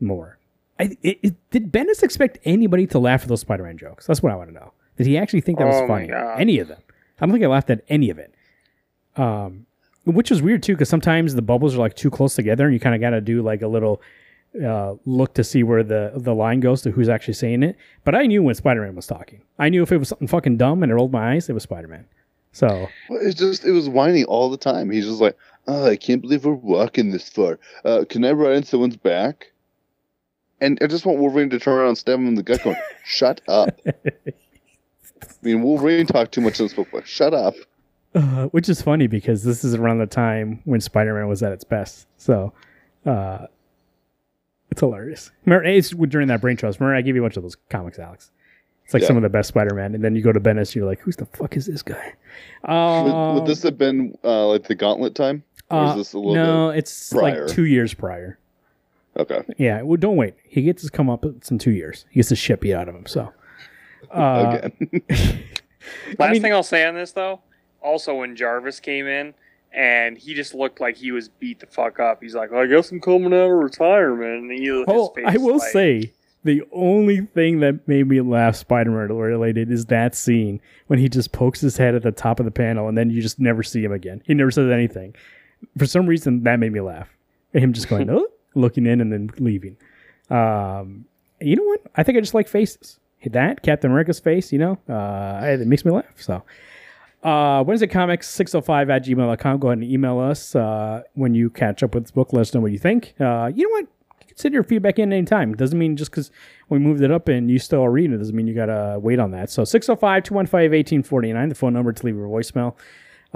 more. 0.00 0.38
I, 0.80 0.96
it, 1.02 1.18
it, 1.22 1.50
did 1.50 1.70
Bendis 1.70 2.02
expect 2.02 2.38
anybody 2.44 2.86
to 2.88 2.98
laugh 2.98 3.22
at 3.22 3.28
those 3.28 3.40
Spider-Man 3.42 3.76
jokes? 3.78 4.06
That's 4.06 4.22
what 4.22 4.32
I 4.32 4.36
want 4.36 4.48
to 4.48 4.54
know. 4.54 4.72
Did 5.00 5.06
he 5.06 5.16
actually 5.16 5.40
think 5.40 5.58
that 5.58 5.66
was 5.66 5.80
Oh 5.80 5.86
funny? 5.86 6.10
Any 6.36 6.58
of 6.58 6.68
them? 6.68 6.76
I 7.18 7.24
don't 7.24 7.32
think 7.32 7.42
I 7.42 7.46
laughed 7.46 7.70
at 7.70 7.82
any 7.88 8.10
of 8.10 8.18
it. 8.18 8.34
Um, 9.16 9.64
which 10.04 10.30
is 10.30 10.42
weird 10.42 10.62
too, 10.62 10.74
because 10.74 10.90
sometimes 10.90 11.34
the 11.34 11.40
bubbles 11.40 11.74
are 11.74 11.78
like 11.78 11.96
too 11.96 12.10
close 12.10 12.34
together, 12.34 12.66
and 12.66 12.74
you 12.74 12.80
kind 12.80 12.94
of 12.94 13.00
got 13.00 13.10
to 13.10 13.22
do 13.22 13.40
like 13.40 13.62
a 13.62 13.66
little 13.66 14.02
uh, 14.62 14.96
look 15.06 15.32
to 15.36 15.42
see 15.42 15.62
where 15.62 15.82
the 15.82 16.12
the 16.16 16.34
line 16.34 16.60
goes 16.60 16.82
to 16.82 16.90
who's 16.90 17.08
actually 17.08 17.32
saying 17.32 17.62
it. 17.62 17.76
But 18.04 18.14
I 18.14 18.26
knew 18.26 18.42
when 18.42 18.54
Spider-Man 18.54 18.94
was 18.94 19.06
talking. 19.06 19.40
I 19.58 19.70
knew 19.70 19.82
if 19.82 19.90
it 19.90 19.96
was 19.96 20.08
something 20.08 20.28
fucking 20.28 20.58
dumb 20.58 20.82
and 20.82 20.92
it 20.92 20.94
rolled 20.94 21.12
my 21.12 21.32
eyes, 21.32 21.48
it 21.48 21.54
was 21.54 21.62
Spider-Man. 21.62 22.04
So 22.52 22.66
Well, 23.08 23.20
It's 23.22 23.40
just 23.40 23.64
it 23.64 23.72
was 23.72 23.88
whining 23.88 24.26
all 24.26 24.50
the 24.50 24.58
time. 24.58 24.90
He's 24.90 25.06
just 25.06 25.22
like, 25.22 25.34
oh, 25.66 25.86
I 25.86 25.96
can't 25.96 26.20
believe 26.20 26.44
we're 26.44 26.52
walking 26.52 27.10
this 27.10 27.26
far. 27.30 27.58
Uh, 27.86 28.04
can 28.06 28.22
I 28.22 28.32
ride 28.32 28.56
in 28.56 28.64
someone's 28.64 28.98
back? 28.98 29.50
And 30.60 30.78
I 30.82 30.88
just 30.88 31.06
want 31.06 31.20
Wolverine 31.20 31.48
to 31.48 31.58
turn 31.58 31.78
around 31.78 31.88
and 31.88 31.96
stab 31.98 32.18
him 32.18 32.28
in 32.28 32.34
the 32.34 32.42
gut, 32.42 32.62
going, 32.62 32.76
"Shut 33.02 33.40
up." 33.48 33.80
I 35.22 35.26
mean, 35.42 35.62
Wolverine 35.62 36.06
talked 36.06 36.32
too 36.32 36.40
much 36.40 36.58
in 36.60 36.66
this 36.66 36.74
book, 36.74 36.88
but 36.92 37.06
shut 37.06 37.34
up. 37.34 37.54
Uh, 38.14 38.46
which 38.46 38.68
is 38.68 38.82
funny 38.82 39.06
because 39.06 39.44
this 39.44 39.62
is 39.62 39.74
around 39.74 39.98
the 39.98 40.06
time 40.06 40.60
when 40.64 40.80
Spider-Man 40.80 41.28
was 41.28 41.42
at 41.42 41.52
its 41.52 41.62
best. 41.64 42.06
So, 42.16 42.52
uh, 43.06 43.46
it's 44.70 44.80
hilarious. 44.80 45.30
Remember, 45.46 45.64
it's 45.64 45.90
during 45.90 46.28
that 46.28 46.40
brain 46.40 46.56
trust. 46.56 46.80
Remember, 46.80 46.96
I 46.96 47.02
gave 47.02 47.14
you 47.14 47.22
a 47.22 47.24
bunch 47.24 47.36
of 47.36 47.42
those 47.44 47.56
comics, 47.68 47.98
Alex. 47.98 48.30
It's 48.84 48.94
like 48.94 49.02
Yeah. 49.02 49.08
some 49.08 49.16
of 49.16 49.22
the 49.22 49.28
best 49.28 49.48
Spider-Man, 49.48 49.94
and 49.94 50.02
then 50.02 50.16
you 50.16 50.22
go 50.22 50.32
to 50.32 50.40
Bendis, 50.40 50.74
you're 50.74 50.86
like, 50.86 50.98
"Who's 51.00 51.14
the 51.16 51.26
fuck 51.26 51.56
is 51.56 51.66
this 51.66 51.82
guy?" 51.82 52.14
Uh, 52.64 53.02
would, 53.04 53.34
would 53.40 53.46
this 53.48 53.62
have 53.62 53.78
been 53.78 54.16
uh, 54.24 54.48
like 54.48 54.64
the 54.64 54.74
Gauntlet 54.74 55.14
time? 55.14 55.44
Or 55.70 55.84
is 55.84 55.90
uh, 55.90 55.94
this 55.96 56.12
a 56.12 56.18
little 56.18 56.34
no, 56.34 56.70
it's 56.70 57.12
prior? 57.12 57.46
like 57.46 57.54
two 57.54 57.66
years 57.66 57.94
prior. 57.94 58.38
Okay. 59.16 59.42
Yeah, 59.58 59.82
well, 59.82 59.96
don't 59.96 60.16
wait. 60.16 60.34
He 60.42 60.62
gets 60.62 60.82
his 60.82 60.90
comeuppance 60.90 61.50
in 61.52 61.58
two 61.58 61.70
years. 61.70 62.04
He 62.10 62.18
gets 62.18 62.30
the 62.30 62.36
shit 62.36 62.60
beat 62.60 62.74
out 62.74 62.88
of 62.88 62.94
him. 62.96 63.06
So, 63.06 63.32
uh, 64.10 64.60
Again. 64.62 65.02
Last 66.18 66.32
mean- 66.32 66.42
thing 66.42 66.52
I'll 66.52 66.62
say 66.62 66.84
on 66.86 66.94
this 66.94 67.12
though, 67.12 67.40
also 67.82 68.14
when 68.16 68.36
Jarvis 68.36 68.80
came 68.80 69.06
in 69.06 69.34
and 69.72 70.18
he 70.18 70.34
just 70.34 70.54
looked 70.54 70.80
like 70.80 70.96
he 70.96 71.12
was 71.12 71.28
beat 71.28 71.60
the 71.60 71.66
fuck 71.66 72.00
up. 72.00 72.22
He's 72.22 72.34
like, 72.34 72.52
I 72.52 72.66
guess 72.66 72.90
I'm 72.90 73.00
coming 73.00 73.32
out 73.32 73.50
of 73.50 73.58
retirement. 73.58 74.42
And 74.44 74.52
he, 74.52 74.66
his 74.66 74.84
Oh, 74.88 75.14
I 75.24 75.36
will 75.36 75.58
like- 75.58 75.70
say 75.72 76.12
the 76.42 76.62
only 76.72 77.20
thing 77.20 77.60
that 77.60 77.86
made 77.86 78.08
me 78.08 78.20
laugh 78.20 78.56
Spider-Man 78.56 79.08
related 79.16 79.70
is 79.70 79.86
that 79.86 80.14
scene 80.14 80.60
when 80.86 80.98
he 80.98 81.08
just 81.08 81.32
pokes 81.32 81.60
his 81.60 81.76
head 81.76 81.94
at 81.94 82.02
the 82.02 82.12
top 82.12 82.40
of 82.40 82.46
the 82.46 82.50
panel 82.50 82.88
and 82.88 82.96
then 82.96 83.10
you 83.10 83.20
just 83.20 83.38
never 83.38 83.62
see 83.62 83.84
him 83.84 83.92
again. 83.92 84.22
He 84.24 84.34
never 84.34 84.50
says 84.50 84.70
anything. 84.70 85.14
For 85.76 85.84
some 85.86 86.06
reason, 86.06 86.42
that 86.44 86.58
made 86.58 86.72
me 86.72 86.80
laugh. 86.80 87.08
Him 87.52 87.72
just 87.72 87.88
going, 87.88 88.08
oh, 88.10 88.26
looking 88.54 88.86
in 88.86 89.00
and 89.00 89.12
then 89.12 89.30
leaving. 89.38 89.76
Um, 90.30 91.04
you 91.40 91.56
know 91.56 91.64
what? 91.64 91.80
I 91.96 92.02
think 92.02 92.16
I 92.16 92.20
just 92.20 92.34
like 92.34 92.48
faces. 92.48 92.98
That 93.26 93.62
Captain 93.62 93.90
America's 93.90 94.18
face, 94.18 94.52
you 94.52 94.58
know, 94.58 94.78
uh, 94.88 95.40
it 95.44 95.66
makes 95.66 95.84
me 95.84 95.92
laugh. 95.92 96.04
So, 96.16 96.42
uh, 97.22 97.62
Wednesday 97.66 97.86
Comics 97.86 98.28
605 98.30 98.88
at 98.88 99.04
gmail.com. 99.04 99.58
Go 99.58 99.68
ahead 99.68 99.78
and 99.78 99.90
email 99.90 100.18
us 100.18 100.54
uh, 100.54 101.02
when 101.14 101.34
you 101.34 101.50
catch 101.50 101.82
up 101.82 101.94
with 101.94 102.04
this 102.04 102.10
book. 102.10 102.32
Let 102.32 102.42
us 102.42 102.54
know 102.54 102.60
what 102.60 102.72
you 102.72 102.78
think. 102.78 103.14
Uh, 103.20 103.50
you 103.54 103.68
know 103.68 103.72
what? 103.72 103.86
Send 104.36 104.54
your 104.54 104.62
feedback 104.62 104.98
in 104.98 105.12
anytime. 105.12 105.54
Doesn't 105.54 105.78
mean 105.78 105.96
just 105.96 106.10
because 106.10 106.30
we 106.70 106.78
moved 106.78 107.02
it 107.02 107.10
up 107.10 107.28
and 107.28 107.50
you 107.50 107.58
still 107.58 107.82
are 107.84 107.90
reading 107.90 108.14
it 108.14 108.18
doesn't 108.18 108.34
mean 108.34 108.46
you 108.46 108.54
got 108.54 108.66
to 108.66 108.98
wait 108.98 109.18
on 109.18 109.32
that. 109.32 109.50
So 109.50 109.64
605 109.64 110.22
215 110.22 110.70
1849, 110.70 111.48
the 111.50 111.54
phone 111.54 111.74
number 111.74 111.92
to 111.92 112.06
leave 112.06 112.16
your 112.16 112.26
voicemail. 112.26 112.74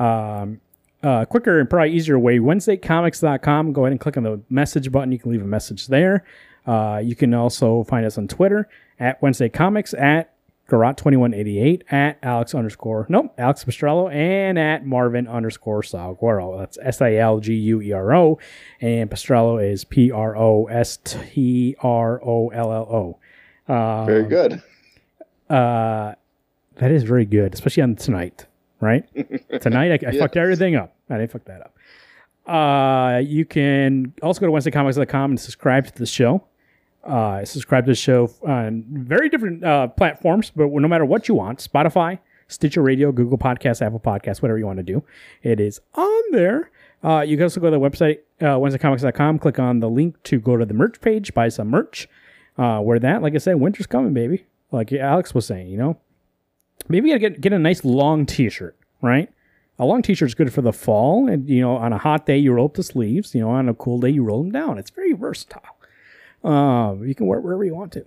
Um, 0.03 0.63
uh, 1.03 1.27
quicker 1.27 1.61
and 1.61 1.69
probably 1.69 1.93
easier 1.93 2.19
way, 2.19 2.39
WednesdayComics.com. 2.39 3.75
Go 3.75 3.83
ahead 3.83 3.93
and 3.93 4.01
click 4.01 4.17
on 4.17 4.23
the 4.23 4.41
message 4.49 4.91
button. 4.91 5.13
You 5.13 5.19
can 5.19 5.31
leave 5.31 5.43
a 5.43 5.47
message 5.47 5.89
there. 5.89 6.25
Uh, 6.67 7.03
you 7.05 7.15
can 7.15 7.35
also 7.35 7.85
find 7.85 8.07
us 8.07 8.17
on 8.17 8.27
Twitter 8.27 8.71
at 9.01 9.21
Wednesday 9.23 9.49
Comics, 9.49 9.93
at 9.95 10.31
Garot2188, 10.69 11.83
at 11.93 12.19
Alex 12.23 12.55
underscore, 12.55 13.07
nope, 13.09 13.35
Alex 13.37 13.65
Prostrollo, 13.65 14.11
and 14.13 14.59
at 14.59 14.87
Marvin 14.87 15.27
underscore 15.29 15.83
Salguero. 15.83 16.59
That's 16.59 16.79
S 16.83 17.03
I 17.03 17.15
L 17.17 17.39
G 17.41 17.55
U 17.55 17.81
E 17.83 17.93
R 17.93 18.15
O. 18.15 18.39
And 18.81 19.11
Prostrollo 19.11 19.59
is 19.59 19.85
P 19.85 20.11
R 20.11 20.37
O 20.37 20.67
S 20.67 20.99
T 21.05 21.77
R 21.81 22.21
O 22.25 22.49
L 22.49 22.73
L 22.73 23.19
O. 23.69 23.73
Um, 23.73 24.07
Very 24.07 24.25
good. 24.25 24.63
uh, 25.51 26.15
that 26.77 26.91
is 26.91 27.03
very 27.05 27.25
good, 27.25 27.55
especially 27.55 27.83
on 27.83 27.95
tonight, 27.97 28.47
right? 28.81 29.05
tonight, 29.61 29.91
I, 30.03 30.09
I 30.09 30.11
Yes. 30.13 30.19
fucked 30.19 30.37
everything 30.37 30.77
up. 30.77 30.95
I 31.11 31.19
didn't 31.19 31.31
fuck 31.31 31.45
that 31.45 31.61
up. 31.61 31.77
Uh, 32.47 33.19
you 33.21 33.45
can 33.45 34.13
also 34.23 34.41
go 34.41 34.47
to 34.47 34.53
WednesdayComics.com 34.53 35.31
and 35.33 35.41
subscribe 35.41 35.87
to 35.87 35.95
the 35.99 36.07
show. 36.07 36.45
Uh, 37.05 37.45
subscribe 37.45 37.85
to 37.85 37.91
the 37.91 37.97
show 37.97 38.31
on 38.47 38.85
very 38.89 39.29
different 39.29 39.63
uh, 39.63 39.89
platforms, 39.89 40.51
but 40.55 40.71
no 40.71 40.89
matter 40.89 41.05
what 41.05 41.29
you 41.29 41.35
want 41.35 41.59
Spotify, 41.59 42.19
Stitcher 42.49 42.83
Radio, 42.83 43.13
Google 43.13 43.39
Podcasts, 43.39 43.85
Apple 43.85 44.01
Podcasts, 44.01 44.41
whatever 44.41 44.59
you 44.59 44.67
want 44.67 44.79
to 44.79 44.83
do, 44.83 45.03
it 45.43 45.61
is 45.61 45.81
on 45.95 46.23
there. 46.33 46.71
Uh, 47.03 47.21
you 47.21 47.37
can 47.37 47.45
also 47.45 47.61
go 47.61 47.71
to 47.71 47.77
the 47.77 47.81
website, 47.81 48.21
uh, 48.41 48.59
WednesdayComics.com, 48.59 49.39
click 49.39 49.59
on 49.59 49.81
the 49.81 49.91
link 49.91 50.23
to 50.25 50.41
go 50.41 50.57
to 50.57 50.65
the 50.65 50.73
merch 50.73 51.01
page, 51.01 51.35
buy 51.35 51.49
some 51.49 51.69
merch. 51.69 52.09
Uh, 52.57 52.81
where 52.81 52.99
that, 52.99 53.21
like 53.21 53.35
I 53.35 53.39
said, 53.39 53.57
winter's 53.57 53.87
coming, 53.87 54.15
baby. 54.15 54.47
Like 54.71 54.93
Alex 54.93 55.35
was 55.35 55.45
saying, 55.45 55.69
you 55.69 55.77
know, 55.77 55.99
maybe 56.89 57.09
you 57.09 57.15
gotta 57.19 57.31
get 57.31 57.41
get 57.41 57.53
a 57.53 57.59
nice 57.59 57.85
long 57.85 58.27
T-shirt, 58.27 58.77
right? 59.03 59.29
A 59.79 59.85
long 59.85 60.03
t-shirt 60.03 60.29
is 60.29 60.35
good 60.35 60.53
for 60.53 60.63
the 60.63 60.73
fall, 60.73 61.29
and 61.29 61.49
you 61.49 61.61
know, 61.61 61.77
on 61.77 61.93
a 61.93 61.99
hot 61.99 62.27
day 62.27 62.39
you 62.39 62.53
roll 62.53 62.67
up 62.67 62.75
the 62.75 62.83
sleeves. 62.85 63.35
You 63.35 63.41
know, 63.41 63.51
on 63.51 63.69
a 63.69 63.75
cool 63.75 63.99
day 63.99 64.11
you 64.11 64.23
roll 64.23 64.43
them 64.43 64.53
down. 64.53 64.79
It's 64.79 64.91
very 64.91 65.13
versatile. 65.13 65.63
Um, 66.45 67.07
you 67.07 67.15
can 67.15 67.27
wear 67.27 67.39
it 67.39 67.43
wherever 67.43 67.65
you 67.65 67.75
want 67.75 67.93
to. 67.93 68.05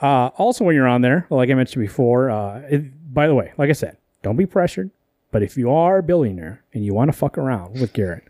Uh, 0.00 0.26
also, 0.36 0.64
when 0.64 0.74
you're 0.74 0.88
on 0.88 1.00
there, 1.00 1.26
like 1.30 1.50
I 1.50 1.54
mentioned 1.54 1.82
before, 1.82 2.30
uh, 2.30 2.60
it, 2.68 3.14
by 3.14 3.26
the 3.26 3.34
way, 3.34 3.52
like 3.56 3.70
I 3.70 3.74
said, 3.74 3.96
don't 4.22 4.36
be 4.36 4.46
pressured. 4.46 4.90
But 5.30 5.42
if 5.42 5.56
you 5.56 5.70
are 5.70 5.98
a 5.98 6.02
billionaire 6.02 6.62
and 6.72 6.84
you 6.84 6.94
want 6.94 7.10
to 7.10 7.16
fuck 7.16 7.36
around 7.38 7.80
with 7.80 7.92
Garrett, 7.92 8.24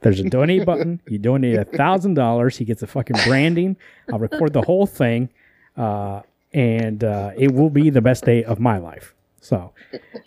there's 0.00 0.20
a 0.20 0.24
donate 0.24 0.64
button. 0.64 1.00
You 1.06 1.18
donate 1.18 1.56
a 1.56 1.64
thousand 1.64 2.14
dollars. 2.14 2.56
He 2.56 2.64
gets 2.64 2.82
a 2.82 2.86
fucking 2.86 3.16
branding. 3.26 3.76
I'll 4.12 4.18
record 4.18 4.52
the 4.52 4.62
whole 4.62 4.86
thing, 4.86 5.28
uh, 5.76 6.22
and 6.52 7.02
uh, 7.02 7.32
it 7.36 7.52
will 7.52 7.70
be 7.70 7.90
the 7.90 8.00
best 8.00 8.24
day 8.24 8.44
of 8.44 8.60
my 8.60 8.78
life. 8.78 9.14
So 9.40 9.72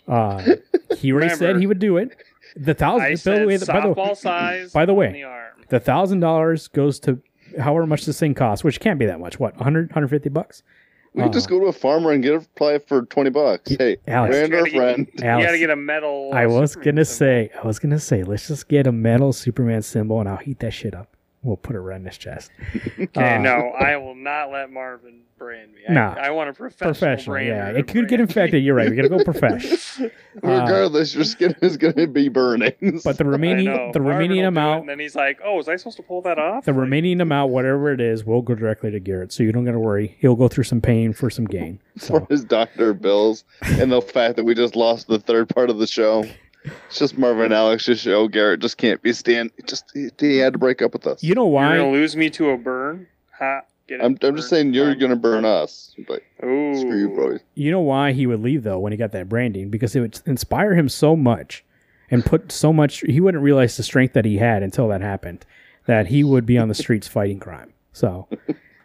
uh, 0.08 0.42
he 0.96 1.12
already 1.12 1.34
said 1.34 1.56
he 1.58 1.66
would 1.66 1.78
do 1.78 1.96
it. 1.96 2.16
The 2.56 2.74
thousand. 2.74 3.06
I 3.06 3.14
by 3.16 3.38
the 3.38 3.46
way, 3.46 3.56
by 3.56 4.08
the, 4.08 4.14
size. 4.14 4.72
by 4.72 4.86
the 4.86 4.94
way, 4.94 5.24
the 5.68 5.80
thousand 5.80 6.20
dollars 6.20 6.68
goes 6.68 7.00
to 7.00 7.20
however 7.58 7.86
much 7.86 8.04
this 8.06 8.18
thing 8.20 8.34
costs, 8.34 8.64
which 8.64 8.80
can't 8.80 8.98
be 8.98 9.06
that 9.06 9.20
much. 9.20 9.38
What 9.40 9.54
100, 9.56 9.88
150 9.90 10.28
bucks? 10.30 10.62
We 11.14 11.22
can 11.22 11.30
just 11.32 11.48
go 11.50 11.60
to 11.60 11.66
a 11.66 11.72
farmer 11.74 12.10
and 12.12 12.22
get 12.22 12.32
a 12.32 12.36
apply 12.36 12.78
for 12.78 13.02
twenty 13.04 13.28
bucks. 13.28 13.70
Hey, 13.76 13.98
Alex. 14.08 14.34
friend 14.34 14.54
or 14.54 14.56
You 14.56 14.62
gotta 14.62 14.70
get- 14.70 14.76
friend. 14.78 15.08
You 15.16 15.44
got 15.46 15.50
to 15.52 15.58
get 15.58 15.68
a 15.70 15.76
metal. 15.76 16.30
uh, 16.32 16.36
I 16.36 16.46
was 16.46 16.70
Superman 16.72 16.94
gonna 16.94 17.04
symbol. 17.04 17.50
say, 17.50 17.50
I 17.62 17.66
was 17.66 17.78
gonna 17.78 17.98
say, 17.98 18.22
let's 18.24 18.48
just 18.48 18.66
get 18.68 18.86
a 18.86 18.92
metal 18.92 19.34
Superman 19.34 19.82
symbol 19.82 20.20
and 20.20 20.28
I'll 20.28 20.38
heat 20.38 20.60
that 20.60 20.70
shit 20.72 20.94
up. 20.94 21.14
We'll 21.42 21.56
put 21.56 21.74
it 21.74 21.80
right 21.80 21.96
in 21.96 22.04
his 22.06 22.18
chest. 22.18 22.50
Okay, 22.98 23.36
Uh, 23.36 23.38
no, 23.38 23.50
I 23.70 23.96
will 23.96 24.14
not 24.14 24.50
let 24.52 24.70
Marvin 24.70 25.22
brand 25.38 25.72
me. 25.74 25.80
I, 25.88 25.92
Nah. 25.92 26.14
I 26.16 26.30
want 26.30 26.50
a 26.50 26.52
professional, 26.52 26.92
Professional, 26.92 27.34
brander 27.34 27.72
yeah. 27.72 27.78
It 27.80 27.88
could 27.88 28.06
get 28.08 28.20
infected. 28.20 28.62
You're 28.62 28.76
right. 28.76 28.88
We 28.88 28.94
gotta 28.96 29.08
go 29.08 29.22
professional. 29.24 30.10
Uh, 30.42 30.48
Regardless, 30.48 31.14
your 31.14 31.24
skin 31.24 31.54
is 31.60 31.76
going 31.76 31.92
to 31.94 32.06
be 32.06 32.30
burning. 32.30 32.72
But 33.04 33.18
the 33.18 33.26
remaining, 33.26 33.66
the 33.92 34.00
remaining 34.00 34.30
will 34.30 34.36
do 34.36 34.44
it, 34.44 34.48
amount, 34.48 34.80
and 34.80 34.88
then 34.88 34.98
he's 34.98 35.14
like, 35.14 35.40
"Oh, 35.44 35.56
was 35.56 35.68
I 35.68 35.76
supposed 35.76 35.98
to 35.98 36.02
pull 36.02 36.22
that 36.22 36.38
off?" 36.38 36.64
the 36.64 36.72
Like, 36.72 36.80
remaining 36.80 37.20
amount, 37.20 37.52
whatever 37.52 37.92
it 37.92 38.00
is, 38.00 38.24
will 38.24 38.40
go 38.40 38.54
directly 38.54 38.90
to 38.92 38.98
Garrett. 38.98 39.30
So 39.30 39.42
you 39.42 39.52
don't 39.52 39.66
gotta 39.66 39.78
worry. 39.78 40.16
He'll 40.20 40.34
go 40.36 40.48
through 40.48 40.64
some 40.64 40.80
pain 40.80 41.12
for 41.12 41.28
some 41.28 41.44
gain. 41.44 41.80
for 41.98 42.26
his 42.30 42.44
doctor 42.44 42.94
bills 42.94 43.44
and 43.60 43.92
the 43.92 44.00
fact 44.00 44.36
that 44.36 44.44
we 44.44 44.54
just 44.54 44.74
lost 44.74 45.06
the 45.06 45.18
third 45.18 45.50
part 45.50 45.68
of 45.68 45.78
the 45.78 45.86
show. 45.86 46.24
It's 46.64 46.98
just 46.98 47.18
Marvin 47.18 47.46
and 47.46 47.54
Alex's 47.54 48.00
show. 48.00 48.28
Garrett 48.28 48.60
just 48.60 48.76
can't 48.76 49.02
be 49.02 49.12
stand. 49.12 49.50
Just 49.66 49.90
he, 49.94 50.08
he 50.18 50.36
had 50.38 50.52
to 50.52 50.58
break 50.58 50.80
up 50.82 50.92
with 50.92 51.06
us. 51.06 51.22
you 51.22 51.34
know 51.34 51.46
why? 51.46 51.74
You're 51.74 51.84
gonna 51.84 51.92
lose 51.92 52.16
me 52.16 52.30
to 52.30 52.50
a 52.50 52.56
burn. 52.56 53.06
Ha. 53.38 53.62
I'm, 54.00 54.16
I'm 54.22 54.36
just 54.36 54.48
saying 54.48 54.72
you're 54.72 54.94
gonna 54.94 55.16
burn 55.16 55.44
us. 55.44 55.94
But 56.06 56.22
Ooh. 56.44 56.74
screw 56.78 56.98
you, 56.98 57.08
boys. 57.10 57.40
You 57.54 57.70
know 57.70 57.80
why 57.80 58.12
he 58.12 58.26
would 58.26 58.40
leave 58.40 58.62
though 58.62 58.78
when 58.78 58.92
he 58.92 58.96
got 58.96 59.12
that 59.12 59.28
branding 59.28 59.68
because 59.70 59.94
it 59.96 60.00
would 60.00 60.20
inspire 60.24 60.74
him 60.74 60.88
so 60.88 61.16
much 61.16 61.64
and 62.10 62.24
put 62.24 62.52
so 62.52 62.72
much. 62.72 63.00
He 63.00 63.20
wouldn't 63.20 63.42
realize 63.42 63.76
the 63.76 63.82
strength 63.82 64.14
that 64.14 64.24
he 64.24 64.38
had 64.38 64.62
until 64.62 64.88
that 64.88 65.00
happened. 65.00 65.44
That 65.86 66.06
he 66.06 66.22
would 66.24 66.46
be 66.46 66.58
on 66.58 66.68
the 66.68 66.74
streets 66.74 67.08
fighting 67.08 67.40
crime. 67.40 67.74
So 67.92 68.28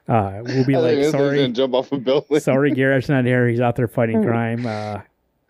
uh, 0.10 0.42
we'll 0.44 0.66
be 0.66 0.76
I 0.76 0.80
like, 0.80 1.04
sorry, 1.06 1.38
gonna 1.38 1.50
jump 1.54 1.74
off 1.76 1.92
a 1.92 1.98
building. 1.98 2.40
sorry, 2.40 2.72
Garrett's 2.72 3.08
not 3.08 3.24
here. 3.24 3.48
He's 3.48 3.62
out 3.62 3.76
there 3.76 3.88
fighting 3.88 4.24
crime. 4.26 4.66
Uh, 4.66 5.02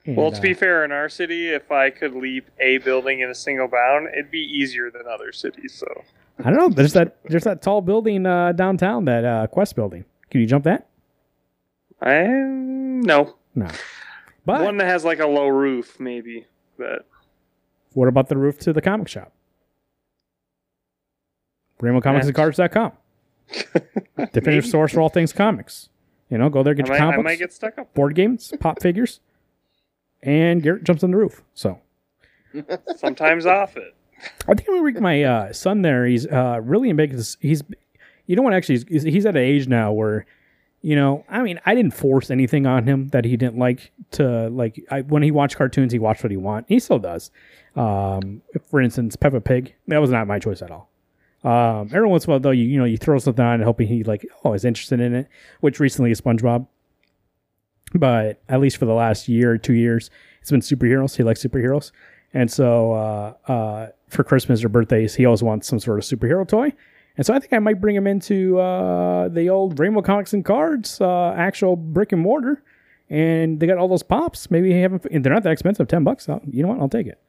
and, 0.08 0.18
Well, 0.18 0.32
to 0.32 0.42
be 0.42 0.54
uh, 0.54 0.58
fair, 0.58 0.84
in 0.86 0.92
our 0.92 1.10
city, 1.10 1.50
if 1.50 1.72
I 1.72 1.90
could 1.90 2.16
leap 2.16 2.50
a 2.60 2.80
building 2.80 3.20
in 3.20 3.30
a 3.30 3.36
single 3.36 3.68
bound, 3.68 4.08
it'd 4.14 4.32
be 4.32 4.40
easier 4.40 4.90
than 4.90 5.04
other 5.08 5.32
cities. 5.32 5.74
So 5.74 6.04
I 6.40 6.50
don't 6.50 6.58
know. 6.58 6.70
There's 6.70 6.94
that. 6.94 7.18
There's 7.26 7.44
that 7.44 7.62
tall 7.62 7.82
building 7.82 8.26
uh, 8.26 8.54
downtown. 8.54 9.06
That 9.06 9.26
uh, 9.26 9.48
Quest 9.48 9.76
building. 9.76 10.06
Can 10.32 10.42
you 10.42 10.48
jump 10.48 10.64
that? 10.64 10.88
I 12.02 12.24
no 12.26 13.36
No. 13.56 13.68
But 14.46 14.64
one 14.64 14.78
that 14.78 14.88
has 14.88 15.04
like 15.04 15.20
a 15.20 15.28
low 15.28 15.48
roof, 15.48 16.00
maybe. 16.00 16.46
But 16.78 17.06
what 17.94 18.08
about 18.08 18.30
the 18.30 18.38
roof 18.38 18.60
to 18.60 18.72
the 18.72 18.82
comic 18.82 19.08
shop? 19.08 19.34
RainbowComicsandCards.com. 21.82 22.92
Definitive 24.34 24.66
source 24.66 24.94
for 24.94 25.02
all 25.02 25.10
things 25.10 25.34
comics. 25.34 25.90
You 26.30 26.38
know, 26.38 26.50
go 26.50 26.64
there, 26.64 26.72
I 26.72 26.76
get 26.76 26.88
your 26.88 27.00
might, 27.00 27.18
I 27.18 27.22
might 27.22 27.40
get 27.40 27.54
stuck 27.54 27.78
up. 27.78 27.94
board 27.94 28.16
games, 28.16 28.54
pop 28.60 28.82
figures, 28.82 29.20
and 30.24 30.62
Garrett 30.62 30.84
jumps 30.84 31.04
on 31.04 31.12
the 31.12 31.18
roof. 31.18 31.44
So 31.54 31.80
Sometimes 32.98 33.46
off 33.46 33.78
it. 33.78 33.96
I 34.48 34.54
think 34.54 34.68
I'm 34.70 34.84
gonna 34.84 35.02
my 35.02 35.24
uh, 35.24 35.54
son 35.54 35.82
there. 35.82 36.06
He's 36.06 36.26
uh, 36.26 36.60
really 36.64 36.92
big. 36.94 37.14
He's, 37.40 37.64
you 38.26 38.36
know 38.36 38.42
what? 38.42 38.54
Actually, 38.54 38.84
he's, 38.90 39.04
he's 39.04 39.26
at 39.26 39.36
an 39.36 39.44
age 39.44 39.68
now 39.68 39.92
where, 39.92 40.26
you 40.82 40.96
know, 40.96 41.24
I 41.30 41.42
mean, 41.44 41.60
I 41.66 41.76
didn't 41.76 41.94
force 41.94 42.32
anything 42.32 42.66
on 42.66 42.86
him 42.88 43.10
that 43.10 43.26
he 43.26 43.38
didn't 43.38 43.58
like 43.58 43.92
to 44.12 44.50
like. 44.50 44.84
I, 44.90 45.02
when 45.02 45.22
he 45.24 45.32
watched 45.32 45.58
cartoons, 45.58 45.92
he 45.92 46.00
watched 46.00 46.24
what 46.24 46.32
he 46.32 46.38
want. 46.38 46.66
He 46.68 46.80
still 46.80 47.00
does. 47.00 47.32
Um, 47.76 48.42
for 48.70 48.82
instance, 48.82 49.16
Peppa 49.16 49.42
Pig. 49.42 49.76
That 49.88 50.00
was 50.00 50.10
not 50.10 50.28
my 50.28 50.40
choice 50.40 50.62
at 50.62 50.72
all. 50.72 50.90
Um, 51.44 51.90
every 51.94 52.08
once 52.08 52.26
in 52.26 52.32
a 52.32 52.34
while, 52.34 52.40
though, 52.40 52.52
you 52.52 52.64
you 52.64 52.80
know, 52.80 52.86
you 52.86 52.98
throw 52.98 53.20
something 53.20 53.46
on, 53.46 53.62
hoping 53.62 53.88
he 53.88 54.04
like, 54.04 54.26
oh, 54.44 54.54
is 54.54 54.66
interested 54.66 55.00
in 55.00 55.14
it. 55.14 55.28
Which 55.62 55.80
recently 55.80 56.10
is 56.12 56.22
SpongeBob. 56.22 56.68
But 57.94 58.42
at 58.50 58.60
least 58.60 58.78
for 58.78 58.86
the 58.86 58.94
last 58.94 59.28
year 59.28 59.52
or 59.52 59.58
two 59.58 59.74
years, 59.74 60.10
it's 60.42 60.52
been 60.52 60.60
superheroes. 60.62 61.16
He 61.16 61.24
likes 61.24 61.44
superheroes. 61.44 61.92
And 62.34 62.52
so 62.52 62.92
uh, 62.94 63.34
uh, 63.52 63.88
for 64.10 64.24
Christmas 64.24 64.64
or 64.64 64.70
birthdays, 64.70 65.16
he 65.16 65.26
always 65.26 65.42
wants 65.42 65.68
some 65.68 65.80
sort 65.80 65.98
of 65.98 66.04
superhero 66.06 66.48
toy. 66.48 66.74
And 67.16 67.26
so 67.26 67.34
I 67.34 67.40
think 67.40 67.54
I 67.54 67.60
might 67.60 67.82
bring 67.82 67.96
him 67.96 68.06
into 68.06 68.60
uh, 68.60 69.30
the 69.30 69.50
old 69.50 69.80
Rainbow 69.80 70.02
Comics 70.02 70.34
and 70.34 70.44
Cards 70.46 71.02
uh, 71.02 71.32
actual 71.36 71.76
brick 71.76 72.12
and 72.12 72.22
mortar. 72.22 72.62
And 73.10 73.60
they 73.60 73.66
got 73.68 73.78
all 73.78 73.88
those 73.88 74.04
pops. 74.04 74.52
Maybe 74.52 74.72
he 74.74 74.82
haven't, 74.82 75.04
they're 75.24 75.34
not 75.34 75.44
that 75.44 75.52
expensive, 75.54 75.88
ten 75.88 76.04
bucks. 76.04 76.28
I'll, 76.28 76.42
you 76.46 76.62
know 76.64 76.70
what? 76.70 76.80
I'll 76.80 76.90
take 76.90 77.08
it. 77.08 77.20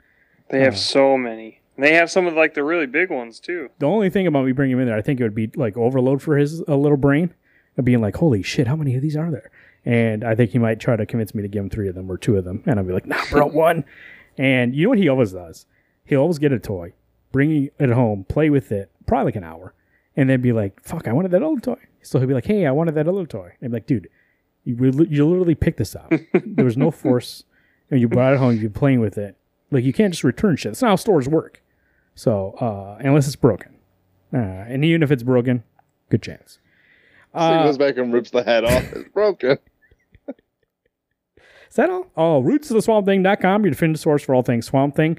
They 0.51 0.61
have 0.61 0.75
Uh. 0.75 0.77
so 0.77 1.17
many. 1.17 1.61
And 1.77 1.87
they 1.87 1.95
have 1.95 2.11
some 2.11 2.27
of 2.27 2.35
like 2.35 2.55
the 2.55 2.65
really 2.65 2.87
big 2.87 3.09
ones 3.11 3.39
too. 3.39 3.71
The 3.79 3.87
only 3.87 4.11
thing 4.11 4.27
about 4.27 4.45
me 4.45 4.51
bringing 4.53 4.75
him 4.75 4.81
in 4.81 4.89
there, 4.89 4.97
I 4.97 5.03
think 5.03 5.21
it 5.21 5.23
would 5.23 5.35
be 5.37 5.49
like 5.55 5.77
overload 5.77 6.21
for 6.21 6.37
his 6.37 6.61
little 6.67 6.97
brain, 6.97 7.33
of 7.77 7.85
being 7.85 8.01
like, 8.01 8.17
"Holy 8.17 8.43
shit, 8.43 8.67
how 8.67 8.75
many 8.75 8.97
of 8.97 9.03
these 9.03 9.17
are 9.17 9.31
there?" 9.31 9.49
And 9.89 10.23
I 10.23 10.35
think 10.35 10.51
he 10.51 10.59
might 10.59 10.81
try 10.81 10.97
to 10.97 11.07
convince 11.07 11.35
me 11.35 11.41
to 11.41 11.49
give 11.49 11.63
him 11.65 11.71
three 11.71 11.89
of 11.89 11.95
them 11.95 12.13
or 12.13 12.19
two 12.19 12.37
of 12.37 12.45
them, 12.45 12.63
and 12.67 12.79
I'll 12.79 12.85
be 12.85 12.93
like, 12.93 13.07
"Nah, 13.07 13.23
bro, 13.31 13.47
one." 13.47 13.85
And 14.37 14.75
you 14.75 14.83
know 14.83 14.91
what 14.91 14.99
he 14.99 15.09
always 15.09 15.33
does? 15.33 15.65
He'll 16.05 16.21
always 16.21 16.39
get 16.39 16.53
a 16.53 16.59
toy, 16.59 16.93
bring 17.33 17.71
it 17.79 17.91
home, 17.91 18.25
play 18.29 18.51
with 18.51 18.71
it, 18.71 18.91
probably 19.07 19.25
like 19.27 19.37
an 19.37 19.45
hour, 19.45 19.73
and 20.15 20.29
then 20.29 20.43
be 20.43 20.53
like, 20.53 20.83
"Fuck, 20.83 21.09
I 21.09 21.13
wanted 21.13 21.31
that 21.31 21.43
other 21.43 21.59
toy." 21.59 21.79
So 22.03 22.19
he'll 22.19 22.29
be 22.29 22.35
like, 22.35 22.45
"Hey, 22.45 22.67
I 22.67 22.71
wanted 22.71 22.97
that 22.97 23.09
other 23.09 23.25
toy." 23.25 23.55
And 23.61 23.69
I'm 23.69 23.73
like, 23.73 23.87
"Dude, 23.87 24.09
you 24.65 24.77
you 25.09 25.27
literally 25.27 25.55
picked 25.55 25.79
this 25.79 25.97
up. 25.97 26.13
there 26.45 26.67
was 26.67 26.77
no 26.77 26.91
force. 26.91 27.45
And 27.91 27.99
you 27.99 28.09
brought 28.09 28.35
it 28.35 28.39
home. 28.39 28.57
You're 28.57 28.69
playing 28.69 29.01
with 29.01 29.17
it. 29.17 29.39
Like 29.71 29.85
you 29.85 29.95
can't 29.95 30.13
just 30.13 30.23
return 30.25 30.57
shit. 30.57 30.73
That's 30.73 30.83
not 30.83 30.89
how 30.91 30.97
stores 30.97 31.27
work. 31.29 31.63
So 32.15 32.53
uh, 32.61 32.99
unless 33.01 33.27
it's 33.27 33.37
broken, 33.37 33.75
uh, 34.35 34.37
and 34.37 34.85
even 34.85 35.03
if 35.03 35.11
it's 35.11 35.23
broken, 35.23 35.63
good 36.11 36.21
chance. 36.23 36.59
so 37.33 37.39
he 37.41 37.45
Uh, 37.47 37.63
goes 37.65 37.79
back 37.79 37.97
and 37.97 38.13
rips 38.13 38.31
the 38.31 38.43
head 38.43 38.65
off. 38.65 38.93
It's 38.93 39.09
broken. 39.09 39.57
Is 41.69 41.77
that 41.77 41.91
all? 41.91 42.07
Oh, 42.17 42.41
roots 42.41 42.71
of 42.71 42.75
the 42.75 42.83
swamp 42.83 43.07
thing.com, 43.07 43.65
your 43.65 43.71
definitive 43.71 44.01
source 44.01 44.23
for 44.23 44.35
all 44.35 44.43
things 44.43 44.67
swamp 44.67 44.97
thing. 44.97 45.19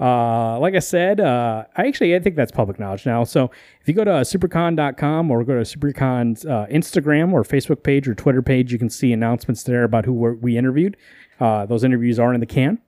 Uh, 0.00 0.58
like 0.58 0.74
I 0.74 0.78
said, 0.78 1.20
uh, 1.20 1.64
I 1.76 1.86
actually 1.86 2.16
I 2.16 2.20
think 2.20 2.34
that's 2.34 2.50
public 2.50 2.78
knowledge 2.78 3.04
now. 3.04 3.22
So 3.24 3.50
if 3.82 3.88
you 3.88 3.92
go 3.92 4.02
to 4.04 4.10
siouxpercon.com 4.10 5.30
or 5.30 5.44
go 5.44 5.54
to 5.54 5.60
siouxpercon's 5.60 6.46
uh, 6.46 6.66
Instagram 6.70 7.34
or 7.34 7.42
Facebook 7.42 7.82
page 7.82 8.08
or 8.08 8.14
Twitter 8.14 8.40
page, 8.40 8.72
you 8.72 8.78
can 8.78 8.88
see 8.88 9.12
announcements 9.12 9.62
there 9.62 9.84
about 9.84 10.06
who 10.06 10.14
we 10.14 10.56
interviewed. 10.56 10.96
Uh, 11.38 11.66
those 11.66 11.84
interviews 11.84 12.18
are 12.18 12.32
in 12.32 12.40
the 12.40 12.46
can. 12.46 12.78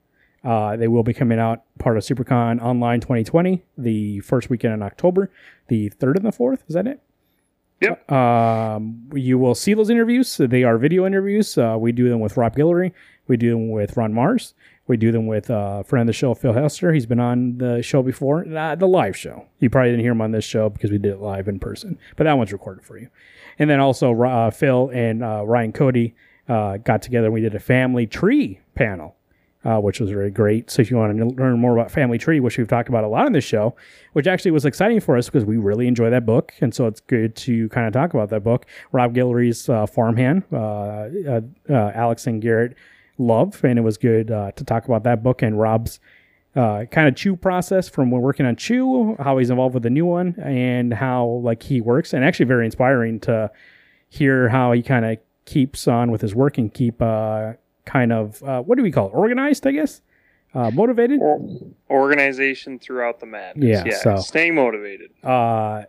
Uh, 0.43 0.75
they 0.75 0.87
will 0.87 1.03
be 1.03 1.13
coming 1.13 1.39
out 1.39 1.63
part 1.79 1.97
of 1.97 2.03
Siouxpercon 2.03 2.61
Online 2.61 2.99
2020, 2.99 3.63
the 3.77 4.19
first 4.21 4.49
weekend 4.49 4.73
in 4.73 4.81
October, 4.81 5.31
the 5.67 5.89
third 5.89 6.17
and 6.17 6.25
the 6.25 6.31
fourth. 6.31 6.63
Is 6.67 6.73
that 6.73 6.87
it? 6.87 6.99
Um, 8.09 9.09
you 9.13 9.37
will 9.37 9.55
see 9.55 9.73
those 9.73 9.89
interviews. 9.89 10.37
They 10.37 10.63
are 10.63 10.77
video 10.77 11.05
interviews. 11.05 11.57
Uh, 11.57 11.77
we 11.79 11.91
do 11.91 12.09
them 12.09 12.19
with 12.19 12.37
Rob 12.37 12.55
Guillory. 12.55 12.91
We 13.27 13.37
do 13.37 13.51
them 13.51 13.69
with 13.69 13.95
Ron 13.95 14.13
Marz. 14.13 14.53
We 14.85 14.97
do 14.97 15.11
them 15.13 15.27
with 15.27 15.49
uh, 15.49 15.83
friend 15.83 16.01
of 16.01 16.07
the 16.07 16.13
show, 16.13 16.33
Phil 16.33 16.53
Hester. 16.53 16.91
He's 16.91 17.05
been 17.05 17.19
on 17.19 17.57
the 17.57 17.81
show 17.81 18.03
before, 18.03 18.45
uh, 18.45 18.75
the 18.75 18.87
live 18.87 19.15
show. 19.15 19.45
You 19.59 19.69
probably 19.69 19.91
didn't 19.91 20.03
hear 20.03 20.11
him 20.11 20.21
on 20.21 20.31
this 20.31 20.43
show 20.43 20.69
because 20.69 20.91
we 20.91 20.97
did 20.97 21.13
it 21.13 21.19
live 21.19 21.47
in 21.47 21.59
person, 21.59 21.97
but 22.17 22.25
that 22.25 22.37
one's 22.37 22.51
recorded 22.51 22.83
for 22.83 22.97
you. 22.97 23.07
And 23.57 23.69
then 23.69 23.79
also 23.79 24.21
uh, 24.23 24.51
Phil 24.51 24.89
and 24.93 25.23
uh, 25.23 25.43
Ryan 25.45 25.71
Cody 25.71 26.15
uh, 26.49 26.77
got 26.77 27.01
together. 27.01 27.27
and 27.27 27.33
We 27.33 27.39
did 27.41 27.55
a 27.55 27.59
family 27.59 28.07
tree 28.07 28.59
panel 28.75 29.15
uh, 29.65 29.79
which 29.79 29.99
was 29.99 30.09
very 30.09 30.29
great. 30.29 30.69
So 30.69 30.81
if 30.81 30.91
you 30.91 30.97
want 30.97 31.17
to 31.17 31.25
learn 31.25 31.59
more 31.59 31.77
about 31.77 31.91
Family 31.91 32.17
Tree, 32.17 32.39
which 32.39 32.57
we've 32.57 32.67
talked 32.67 32.89
about 32.89 33.03
a 33.03 33.07
lot 33.07 33.25
on 33.25 33.31
this 33.31 33.43
show, 33.43 33.75
which 34.13 34.27
actually 34.27 34.51
was 34.51 34.65
exciting 34.65 34.99
for 34.99 35.17
us 35.17 35.27
because 35.27 35.45
we 35.45 35.57
really 35.57 35.87
enjoy 35.87 36.09
that 36.09 36.25
book, 36.25 36.53
and 36.61 36.73
so 36.73 36.87
it's 36.87 36.99
good 37.01 37.35
to 37.37 37.69
kind 37.69 37.87
of 37.87 37.93
talk 37.93 38.13
about 38.13 38.29
that 38.29 38.43
book. 38.43 38.65
Rob 38.91 39.13
Guillory's 39.13 39.69
uh, 39.69 39.85
Farmhand, 39.85 40.43
uh, 40.51 40.57
uh, 40.57 41.41
uh, 41.69 41.91
Alex 41.93 42.27
and 42.27 42.41
Garrett 42.41 42.75
love, 43.17 43.63
and 43.63 43.79
it 43.79 43.83
was 43.83 43.97
good 43.97 44.27
to 44.27 44.63
talk 44.65 44.85
about 44.85 45.03
that 45.03 45.23
book 45.23 45.41
and 45.41 45.59
Rob's 45.59 45.99
uh, 46.55 46.85
kind 46.91 47.07
of 47.07 47.15
Chew 47.15 47.35
process 47.35 47.89
from 47.89 48.11
when 48.11 48.21
working 48.21 48.45
on 48.45 48.55
Chew, 48.55 49.15
how 49.19 49.37
he's 49.37 49.49
involved 49.49 49.73
with 49.73 49.83
the 49.83 49.89
new 49.89 50.05
one, 50.05 50.35
and 50.39 50.93
how 50.93 51.25
like 51.43 51.63
he 51.63 51.81
works, 51.81 52.13
and 52.13 52.23
actually 52.23 52.45
very 52.45 52.65
inspiring 52.65 53.19
to 53.21 53.51
hear 54.09 54.49
how 54.49 54.71
he 54.71 54.83
kind 54.83 55.05
of 55.05 55.17
keeps 55.45 55.87
on 55.87 56.11
with 56.11 56.21
his 56.21 56.35
work 56.35 56.57
and 56.57 56.73
keep 56.73 57.01
uh, 57.01 57.53
kind 57.85 58.11
of 58.13 58.41
uh, 58.43 58.61
what 58.61 58.77
do 58.77 58.83
we 58.83 58.91
call 58.91 59.07
it 59.07 59.11
organized 59.13 59.65
i 59.67 59.71
guess 59.71 60.01
Uh, 60.55 60.69
motivated. 60.69 61.19
Or, 61.19 61.39
organization 61.89 62.77
throughout 62.77 63.19
the 63.19 63.25
madness. 63.25 63.67
Yeah, 63.67 63.83
Yeah. 63.87 63.95
so- 63.97 64.17
Staying 64.17 64.53
motivated. 64.53 65.09
Uh, 65.23 65.83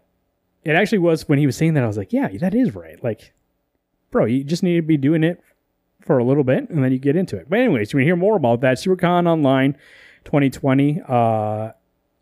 it 0.64 0.74
actually 0.74 1.00
was 1.00 1.28
when 1.28 1.38
he 1.38 1.44
was 1.44 1.54
saying 1.54 1.74
that 1.74 1.84
I 1.84 1.86
was 1.86 1.98
like, 1.98 2.14
yeah, 2.14 2.28
that 2.40 2.54
is 2.54 2.74
right. 2.74 2.96
Like, 3.04 3.34
bro, 4.10 4.24
you 4.24 4.42
just 4.42 4.62
need 4.62 4.76
to 4.76 4.82
be 4.82 4.96
doing 4.96 5.22
it 5.22 5.38
for 6.00 6.16
a 6.16 6.24
little 6.24 6.44
bit 6.44 6.70
and 6.70 6.82
then 6.82 6.92
you 6.92 6.98
get 6.98 7.14
into 7.14 7.36
it. 7.36 7.50
But 7.50 7.58
anyways, 7.58 7.92
you 7.92 7.98
want 7.98 8.02
to 8.04 8.06
hear 8.06 8.16
more 8.16 8.36
about 8.36 8.62
that? 8.62 8.78
Siouxpercon 8.78 9.26
Online 9.26 9.76
2020. 10.24 11.02
Uh, 11.06 11.72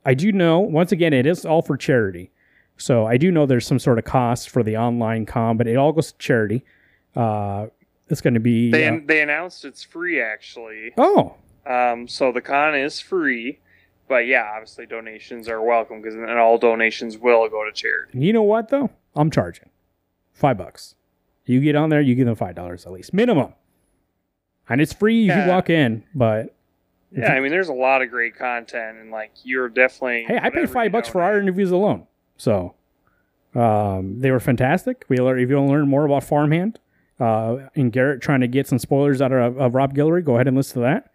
I 0.04 0.14
do 0.14 0.32
know 0.32 0.58
once 0.58 0.90
again 0.90 1.12
it 1.12 1.26
is 1.26 1.46
all 1.46 1.62
for 1.62 1.76
charity, 1.76 2.32
so 2.76 3.06
I 3.06 3.18
do 3.18 3.30
know 3.30 3.46
there's 3.46 3.68
some 3.68 3.78
sort 3.78 3.98
of 4.00 4.04
cost 4.04 4.50
for 4.50 4.64
the 4.64 4.76
online 4.76 5.26
con, 5.26 5.56
but 5.56 5.68
it 5.68 5.76
all 5.76 5.92
goes 5.92 6.10
to 6.10 6.18
charity. 6.18 6.64
Uh, 7.14 7.66
it's 8.12 8.20
going 8.20 8.34
to 8.34 8.40
be 8.40 8.70
They 8.70 8.86
uh, 8.86 8.98
they 9.05 9.20
announced 9.22 9.64
it's 9.64 9.82
free 9.82 10.20
actually. 10.20 10.93
oh 10.97 11.34
Um, 11.66 12.06
so 12.06 12.30
the 12.30 12.40
con 12.40 12.74
is 12.76 13.01
free, 13.01 13.59
but 14.09 14.26
yeah, 14.26 14.48
obviously 14.55 14.86
donations 14.86 15.48
are 15.48 15.60
welcome 15.62 16.01
because 16.01 16.14
and 16.14 16.30
all 16.39 16.59
donations 16.59 17.18
will 17.18 17.48
go 17.48 17.64
to 17.64 17.72
charity. 17.72 18.18
You 18.18 18.32
know 18.32 18.43
what 18.43 18.68
though? 18.68 18.90
I'm 19.16 19.30
charging 19.30 19.70
five 20.32 20.59
bucks. 20.59 20.94
You 21.44 21.60
get 21.60 21.74
on 21.74 21.89
there, 21.90 22.01
you 22.01 22.14
give 22.14 22.26
them 22.26 22.36
five 22.36 22.55
dollars 22.55 22.86
at 22.86 22.93
least 22.93 23.12
minimum, 23.12 23.55
and 24.68 24.80
it's 24.80 24.93
free. 24.93 25.22
You 25.22 25.30
can 25.32 25.48
Yeah. 25.48 25.55
walk 25.55 25.70
in, 25.70 26.05
but 26.14 26.55
Yeah, 27.10 27.32
I 27.32 27.40
mean, 27.40 27.51
there's 27.51 27.68
a 27.68 27.74
lot 27.74 28.01
of 28.02 28.10
great 28.10 28.36
content, 28.36 28.98
and 28.98 29.10
like 29.10 29.32
you're 29.43 29.68
definitely. 29.68 30.24
hey, 30.28 30.39
I 30.40 30.51
paid 30.51 30.70
five 30.70 30.84
you 30.86 30.90
bucks 30.90 31.09
for 31.09 31.20
our 31.22 31.39
interviews 31.40 31.70
alone, 31.70 32.06
so 32.36 32.74
um, 33.55 34.20
they 34.20 34.30
were 34.30 34.40
fantastic. 34.40 35.05
We 35.09 35.18
learn, 35.18 35.39
if 35.40 35.48
you 35.51 35.56
want 35.56 35.68
to 35.68 35.72
learn 35.72 35.89
more 35.89 36.05
about 36.06 36.24
Farmhand 36.24 36.78
uh, 37.22 37.68
and 37.74 37.92
Garrett 37.92 38.20
trying 38.20 38.40
to 38.40 38.48
get 38.48 38.66
some 38.66 38.78
spoilers 38.78 39.20
out 39.22 39.32
of, 39.32 39.58
of 39.58 39.74
Rob 39.74 39.94
Guillory, 39.94 40.24
go 40.24 40.34
ahead 40.34 40.48
and 40.48 40.56
listen 40.56 40.74
to 40.82 40.88
that. 40.88 41.10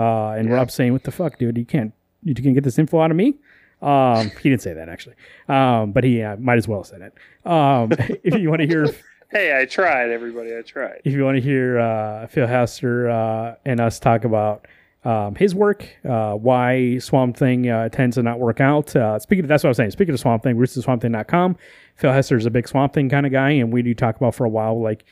Uh, 0.00 0.32
and 0.32 0.48
Yeah. 0.48 0.54
Rob 0.56 0.70
saying, 0.70 0.92
"What 0.92 1.04
the 1.04 1.10
fuck, 1.10 1.38
dude? 1.38 1.56
You 1.56 1.64
can't 1.64 1.92
you 2.22 2.34
can 2.34 2.52
get 2.54 2.64
this 2.64 2.78
info 2.78 3.00
out 3.00 3.10
of 3.10 3.16
me." 3.16 3.36
Um, 3.82 4.30
he 4.42 4.50
didn't 4.50 4.62
say 4.62 4.72
that 4.74 4.88
actually, 4.88 5.14
um, 5.48 5.92
but 5.92 6.04
he 6.04 6.22
uh, 6.22 6.36
might 6.36 6.58
as 6.58 6.68
well 6.68 6.80
have 6.80 6.86
said 6.86 7.00
it. 7.00 7.14
Um, 7.50 7.92
if 8.24 8.34
you 8.40 8.48
want 8.50 8.60
to 8.62 8.66
hear. 8.66 8.86
Hey, 9.28 9.60
I 9.60 9.64
tried, 9.64 10.10
everybody. 10.12 10.56
I 10.56 10.62
tried. 10.62 11.00
if 11.04 11.12
you 11.12 11.24
want 11.24 11.34
to 11.36 11.40
hear 11.42 11.80
uh, 11.80 12.28
Phil 12.28 12.46
Hester 12.46 13.10
uh, 13.10 13.56
and 13.64 13.80
us 13.80 13.98
talk 13.98 14.22
about 14.24 14.68
um, 15.04 15.34
his 15.34 15.52
work, 15.52 15.84
uh, 16.08 16.34
why 16.34 16.98
Swamp 16.98 17.36
Thing 17.36 17.68
uh, 17.68 17.88
tends 17.88 18.14
to 18.14 18.22
not 18.22 18.38
work 18.38 18.60
out. 18.60 18.94
Uh, 18.94 19.18
speaking 19.18 19.44
of, 19.44 19.48
that's 19.48 19.64
what 19.64 19.68
I 19.68 19.70
was 19.70 19.78
saying. 19.78 19.90
Speaking 19.90 20.14
of 20.14 20.20
Swamp 20.20 20.44
Thing, 20.44 20.54
RootsOfSwampThing.com. 20.56 21.56
Phil 21.96 22.12
Hester 22.12 22.36
is 22.36 22.46
a 22.46 22.50
big 22.50 22.68
Swamp 22.68 22.92
Thing 22.92 23.08
kind 23.08 23.26
of 23.26 23.32
guy, 23.32 23.50
and 23.50 23.72
we 23.72 23.82
do 23.82 23.94
talk 23.94 24.14
about 24.16 24.32
for 24.36 24.44
a 24.44 24.48
while, 24.48 24.80
like, 24.80 25.04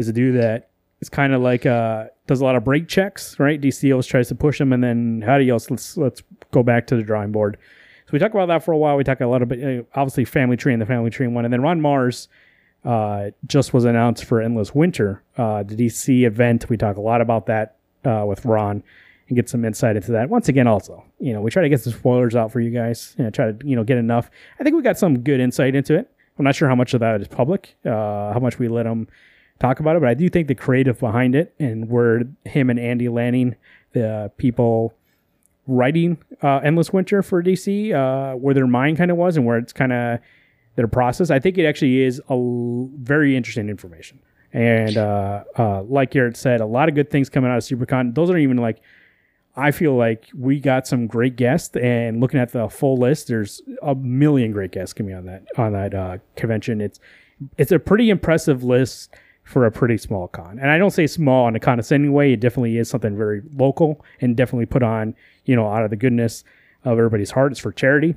is 0.00 0.08
a 0.08 0.12
dude 0.12 0.40
that 0.40 0.70
is 1.00 1.08
kind 1.08 1.32
of 1.32 1.40
like, 1.40 1.66
uh, 1.66 2.06
does 2.26 2.40
a 2.40 2.44
lot 2.44 2.56
of 2.56 2.64
break 2.64 2.88
checks, 2.88 3.38
right? 3.38 3.60
DC 3.60 3.90
always 3.90 4.06
tries 4.06 4.28
to 4.28 4.34
push 4.34 4.60
him, 4.60 4.72
and 4.72 4.82
then 4.82 5.22
how 5.24 5.38
do 5.38 5.44
you 5.44 5.52
else, 5.52 5.70
let's, 5.70 5.96
let's 5.96 6.22
go 6.52 6.62
back 6.62 6.86
to 6.88 6.96
the 6.96 7.02
drawing 7.02 7.32
board. 7.32 7.56
So 8.06 8.12
we 8.12 8.18
talk 8.18 8.32
about 8.32 8.46
that 8.46 8.64
for 8.64 8.72
a 8.72 8.78
while. 8.78 8.96
We 8.96 9.04
talk 9.04 9.20
a 9.20 9.26
lot 9.26 9.42
about, 9.42 9.58
obviously, 9.94 10.24
Family 10.24 10.56
Tree 10.56 10.72
and 10.72 10.82
the 10.82 10.86
Family 10.86 11.10
Tree 11.10 11.26
one. 11.28 11.44
And 11.44 11.52
then 11.52 11.62
Ron 11.62 11.80
Marz, 11.80 12.28
uh, 12.84 13.30
just 13.46 13.72
was 13.72 13.84
announced 13.84 14.24
for 14.24 14.40
Endless 14.40 14.74
Winter, 14.74 15.22
uh, 15.36 15.62
the 15.62 15.76
DC 15.76 16.26
event. 16.26 16.68
We 16.68 16.76
talk 16.76 16.96
a 16.96 17.00
lot 17.00 17.20
about 17.20 17.46
that 17.46 17.76
uh, 18.04 18.24
with 18.26 18.44
Ron 18.44 18.82
and 19.28 19.36
get 19.36 19.48
some 19.48 19.64
insight 19.64 19.96
into 19.96 20.12
that. 20.12 20.28
Once 20.28 20.48
again, 20.48 20.66
also, 20.66 21.04
you 21.18 21.32
know, 21.32 21.40
we 21.40 21.50
try 21.50 21.62
to 21.62 21.68
get 21.68 21.80
some 21.80 21.92
spoilers 21.92 22.34
out 22.34 22.50
for 22.50 22.60
you 22.60 22.70
guys. 22.70 23.14
You 23.18 23.24
know, 23.24 23.30
try 23.30 23.52
to 23.52 23.66
you 23.66 23.76
know 23.76 23.84
get 23.84 23.98
enough. 23.98 24.30
I 24.58 24.64
think 24.64 24.76
we 24.76 24.82
got 24.82 24.98
some 24.98 25.20
good 25.20 25.40
insight 25.40 25.74
into 25.74 25.94
it. 25.94 26.10
I'm 26.38 26.44
not 26.44 26.54
sure 26.54 26.68
how 26.68 26.74
much 26.74 26.94
of 26.94 27.00
that 27.00 27.20
is 27.20 27.28
public, 27.28 27.76
uh, 27.84 28.32
how 28.32 28.40
much 28.40 28.58
we 28.58 28.68
let 28.68 28.84
them 28.84 29.08
talk 29.60 29.78
about 29.78 29.94
it, 29.94 30.00
but 30.00 30.08
I 30.08 30.14
do 30.14 30.28
think 30.28 30.48
the 30.48 30.54
creative 30.54 30.98
behind 30.98 31.34
it 31.34 31.54
and 31.58 31.88
where 31.88 32.22
him 32.44 32.70
and 32.70 32.80
Andy 32.80 33.08
Lanning, 33.08 33.54
the 33.92 34.32
people 34.38 34.94
writing 35.66 36.18
uh, 36.42 36.58
Endless 36.58 36.92
Winter 36.92 37.22
for 37.22 37.42
DC, 37.42 37.94
uh, 37.94 38.36
where 38.36 38.54
their 38.54 38.66
mind 38.66 38.96
kind 38.96 39.10
of 39.10 39.16
was 39.16 39.36
and 39.36 39.46
where 39.46 39.58
it's 39.58 39.72
kind 39.72 39.92
of 39.92 40.18
their 40.76 40.88
process. 40.88 41.30
I 41.30 41.38
think 41.38 41.58
it 41.58 41.66
actually 41.66 42.02
is 42.02 42.20
a 42.28 42.32
l- 42.32 42.90
very 42.96 43.36
interesting 43.36 43.68
information. 43.68 44.18
And 44.52 44.96
uh, 44.96 45.44
uh, 45.56 45.82
like 45.82 46.10
Garrett 46.10 46.36
said, 46.36 46.60
a 46.60 46.66
lot 46.66 46.88
of 46.88 46.94
good 46.94 47.10
things 47.10 47.28
coming 47.28 47.50
out 47.50 47.58
of 47.58 47.62
Siouxpercon. 47.62 48.14
Those 48.14 48.30
aren't 48.30 48.42
even 48.42 48.56
like. 48.56 48.80
I 49.56 49.72
feel 49.72 49.94
like 49.94 50.28
we 50.34 50.60
got 50.60 50.86
some 50.86 51.06
great 51.06 51.36
guests, 51.36 51.76
and 51.76 52.20
looking 52.20 52.40
at 52.40 52.52
the 52.52 52.68
full 52.68 52.96
list, 52.96 53.26
there's 53.26 53.60
a 53.82 53.94
million 53.94 54.52
great 54.52 54.70
guests 54.70 54.92
coming 54.92 55.14
on 55.14 55.26
that 55.26 55.44
on 55.56 55.72
that 55.72 55.94
uh, 55.94 56.18
convention. 56.34 56.80
It's 56.80 56.98
it's 57.58 57.70
a 57.70 57.78
pretty 57.78 58.10
impressive 58.10 58.64
list 58.64 59.14
for 59.50 59.66
a 59.66 59.72
pretty 59.72 59.98
small 59.98 60.28
con, 60.28 60.60
and 60.60 60.70
I 60.70 60.78
don't 60.78 60.92
say 60.92 61.08
small 61.08 61.48
in 61.48 61.56
a 61.56 61.60
condescending 61.60 62.12
way. 62.12 62.34
It 62.34 62.40
definitely 62.40 62.78
is 62.78 62.88
something 62.88 63.16
very 63.16 63.42
local 63.56 64.04
and 64.20 64.36
definitely 64.36 64.66
put 64.66 64.84
on, 64.84 65.12
you 65.44 65.56
know, 65.56 65.66
out 65.66 65.82
of 65.82 65.90
the 65.90 65.96
goodness 65.96 66.44
of 66.84 66.98
everybody's 66.98 67.32
heart. 67.32 67.50
It's 67.50 67.60
for 67.60 67.72
charity. 67.72 68.14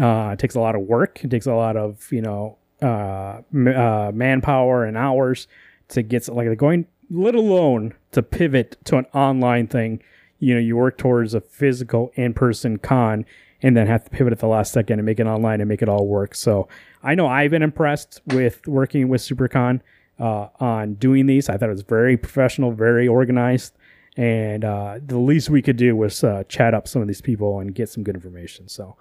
Uh, 0.00 0.30
it 0.32 0.38
takes 0.38 0.54
a 0.54 0.60
lot 0.60 0.74
of 0.74 0.80
work. 0.80 1.22
It 1.22 1.30
takes 1.30 1.44
a 1.44 1.52
lot 1.52 1.76
of 1.76 2.10
you 2.10 2.22
know 2.22 2.56
uh, 2.80 3.42
uh, 3.54 4.10
manpower 4.14 4.86
and 4.86 4.96
hours 4.96 5.48
to 5.88 6.02
get 6.02 6.26
like 6.28 6.56
going, 6.56 6.86
let 7.10 7.34
alone 7.34 7.92
to 8.12 8.22
pivot 8.22 8.78
to 8.86 8.96
an 8.96 9.04
online 9.12 9.66
thing. 9.66 10.02
You 10.38 10.54
know, 10.54 10.60
you 10.60 10.76
work 10.78 10.96
towards 10.96 11.34
a 11.34 11.42
physical 11.42 12.10
in-person 12.14 12.78
con, 12.78 13.26
and 13.60 13.76
then 13.76 13.86
have 13.86 14.04
to 14.04 14.10
pivot 14.10 14.32
at 14.32 14.38
the 14.38 14.48
last 14.48 14.72
second 14.72 14.98
and 14.98 15.04
make 15.04 15.20
it 15.20 15.26
online 15.26 15.60
and 15.60 15.68
make 15.68 15.82
it 15.82 15.90
all 15.90 16.06
work. 16.06 16.34
So 16.34 16.68
I 17.02 17.14
know 17.14 17.26
I've 17.26 17.50
been 17.50 17.62
impressed 17.62 18.22
with 18.28 18.66
working 18.66 19.08
with 19.08 19.20
Siouxpercon 19.20 19.82
uh, 20.18 20.48
on 20.60 20.94
doing 20.94 21.26
these. 21.26 21.48
I 21.48 21.56
thought 21.56 21.68
it 21.68 21.72
was 21.72 21.82
very 21.82 22.16
professional, 22.16 22.72
very 22.72 23.08
organized, 23.08 23.74
and 24.16 24.64
uh, 24.64 24.98
the 25.04 25.18
least 25.18 25.50
we 25.50 25.62
could 25.62 25.76
do 25.76 25.96
was 25.96 26.22
uh, 26.22 26.44
chat 26.48 26.74
up 26.74 26.86
some 26.86 27.02
of 27.02 27.08
these 27.08 27.20
people 27.20 27.60
and 27.60 27.74
get 27.74 27.88
some 27.88 28.02
good 28.02 28.14
information. 28.14 28.68
So 28.68 28.96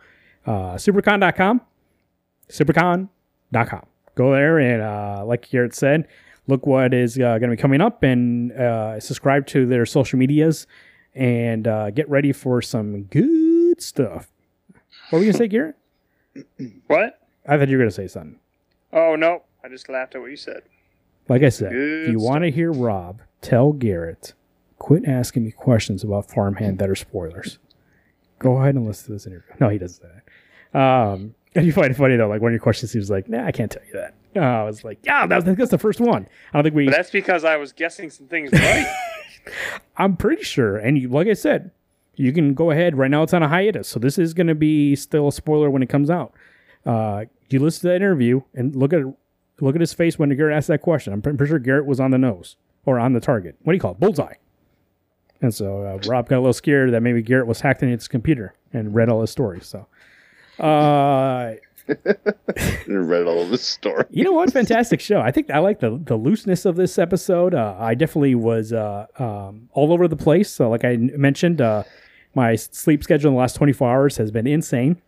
uh, 0.46 0.76
siouxpercon.com, 0.76 1.62
siouxpercon.com. 2.50 3.86
Go 4.16 4.32
there 4.34 4.60
and, 4.60 4.82
uh, 4.82 5.24
like 5.26 5.50
Garrett 5.50 5.74
said, 5.74 6.08
look 6.48 6.66
what 6.66 6.94
is 6.94 7.18
uh, 7.18 7.38
going 7.38 7.50
to 7.50 7.56
be 7.56 7.58
coming 7.58 7.82
up 7.82 8.04
and 8.04 8.52
uh, 8.52 9.00
subscribe 9.00 9.48
to 9.48 9.66
their 9.66 9.86
social 9.86 10.20
medias 10.20 10.68
and 11.14 11.68
uh, 11.68 11.92
get 11.92 12.10
ready 12.10 12.32
for 12.32 12.62
some 12.62 13.04
good 13.04 13.82
stuff. 13.82 14.32
What 15.10 15.20
were 15.20 15.26
you 15.26 15.32
going 15.32 15.34
to 15.34 15.38
say, 15.38 15.48
Garrett? 15.48 15.76
What? 16.88 17.20
I 17.48 17.58
thought 17.58 17.70
you 17.70 17.78
were 17.78 17.84
going 17.84 17.90
to 17.90 17.96
say 17.96 18.08
something. 18.08 18.40
Oh 18.94 19.16
no, 19.16 19.44
I 19.64 19.70
just 19.70 19.90
laughed 19.90 20.16
at 20.16 20.22
what 20.22 20.30
you 20.30 20.38
said. 20.38 20.62
Like 21.32 21.44
I 21.44 21.50
said, 21.50 21.72
Good 21.72 22.08
if 22.08 22.12
you 22.12 22.20
want 22.20 22.44
to 22.44 22.52
hear 22.52 22.74
Rob 22.74 23.22
tell 23.40 23.72
Garrett, 23.72 24.34
quit 24.80 25.08
asking 25.08 25.46
me 25.46 25.52
questions 25.52 26.04
about 26.04 26.30
farmhand 26.30 26.78
that 26.80 26.90
are 26.90 26.96
spoilers. 26.96 27.58
Go 28.38 28.58
ahead 28.58 28.76
and 28.76 28.86
listen 28.86 29.06
to 29.06 29.12
this 29.14 29.28
interview. 29.28 29.54
No, 29.58 29.70
he 29.70 29.78
doesn't 29.78 30.02
say 30.02 30.10
that. 30.74 30.78
Um, 30.78 31.34
and 31.56 31.66
you 31.66 31.72
find 31.72 31.90
it 31.90 31.94
funny 31.94 32.18
though, 32.18 32.28
like 32.28 32.42
one 32.42 32.50
of 32.50 32.54
your 32.54 32.60
questions, 32.60 32.92
he 32.92 33.00
was 33.00 33.10
like, 33.10 33.30
"Nah, 33.30 33.46
I 33.46 33.54
can't 33.54 33.72
tell 33.72 33.82
you 33.88 33.94
that." 33.94 34.14
Uh, 34.36 34.42
I 34.42 34.64
was 34.66 34.84
like, 34.84 35.00
"Yeah, 35.04 35.26
that 35.26 35.46
was, 35.46 35.56
that's 35.56 35.72
the 35.72 35.78
first 35.78 36.02
one." 36.02 36.28
I 36.54 36.58
don't 36.58 36.64
think 36.64 36.76
we. 36.76 36.84
But 36.84 36.96
that's 36.96 37.12
because 37.12 37.46
I 37.46 37.56
was 37.56 37.72
guessing 37.72 38.10
some 38.10 38.28
things 38.28 38.52
right. 38.54 38.94
I'm 39.96 40.18
pretty 40.18 40.44
sure, 40.44 40.76
and 40.76 40.98
you, 40.98 41.08
like 41.08 41.30
I 41.30 41.34
said, 41.34 41.72
you 42.18 42.34
can 42.34 42.54
go 42.54 42.72
ahead. 42.72 42.98
Right 42.98 43.10
now, 43.10 43.24
it's 43.24 43.34
on 43.34 43.42
a 43.42 43.48
hiatus, 43.48 43.88
so 43.88 44.02
this 44.02 44.18
is 44.18 44.34
going 44.34 44.48
to 44.48 44.56
be 44.56 44.98
still 44.98 45.30
a 45.30 45.32
spoiler 45.32 45.70
when 45.70 45.82
it 45.82 45.88
comes 45.88 46.10
out. 46.10 46.34
Uh, 46.86 47.24
you 47.50 47.60
listen 47.60 47.84
to 47.84 47.88
that 47.88 47.96
interview 47.96 48.42
and 48.54 48.76
look 48.76 48.92
at 48.92 49.04
look 49.62 49.76
at 49.76 49.82
his 49.82 49.94
face 49.94 50.18
when 50.20 50.36
Garrett 50.36 50.56
asked 50.56 50.68
that 50.68 50.82
question. 50.82 51.14
I'm 51.14 51.22
pretty 51.22 51.46
sure 51.48 51.60
Garrett 51.60 51.86
was 51.86 52.00
on 52.00 52.12
the 52.12 52.18
nose 52.18 52.56
or 52.86 53.00
on 53.00 53.14
the 53.14 53.20
target. 53.20 53.56
What 53.64 53.74
do 53.74 53.76
you 53.76 53.82
call 53.82 53.92
it? 53.92 54.00
Bullseye. 54.00 54.34
And 55.42 55.54
so 55.54 55.82
uh, 55.84 56.00
Rob 56.08 56.30
got 56.30 56.38
a 56.38 56.40
little 56.42 56.54
scared 56.54 56.92
that 56.94 57.02
maybe 57.02 57.22
Garrett 57.22 57.48
was 57.48 57.62
hacked 57.62 57.82
into 57.84 57.96
his 57.96 58.08
computer 58.08 58.54
and 58.74 58.94
read 58.94 59.10
all 59.10 59.22
his 59.22 59.32
stories. 59.32 59.66
So, 59.66 59.88
uh, 60.64 61.56
read 62.88 63.26
all 63.26 63.46
the 63.48 63.58
story. 63.58 64.06
you 64.12 64.24
know 64.24 64.34
what? 64.34 64.54
Fantastic 64.54 65.00
show. 65.02 65.20
I 65.20 65.32
think 65.32 65.50
I 65.50 65.58
like 65.60 65.80
the 65.80 66.00
the 66.04 66.16
looseness 66.16 66.66
of 66.66 66.76
this 66.76 67.00
episode. 67.00 67.56
Uh, 67.56 67.76
I 67.80 67.96
definitely 67.96 68.36
was 68.36 68.72
uh, 68.72 69.08
um, 69.18 69.68
all 69.74 69.92
over 69.92 70.08
the 70.08 70.16
place. 70.16 70.50
So, 70.52 70.70
like 70.70 70.86
I 70.86 70.94
n- 70.94 71.12
mentioned, 71.16 71.60
uh, 71.60 71.84
my 72.36 72.56
sleep 72.56 73.04
schedule 73.04 73.30
in 73.30 73.34
the 73.36 73.40
last 73.40 73.56
24 73.56 73.90
hours 73.90 74.18
has 74.18 74.30
been 74.32 74.46
insane. 74.48 75.02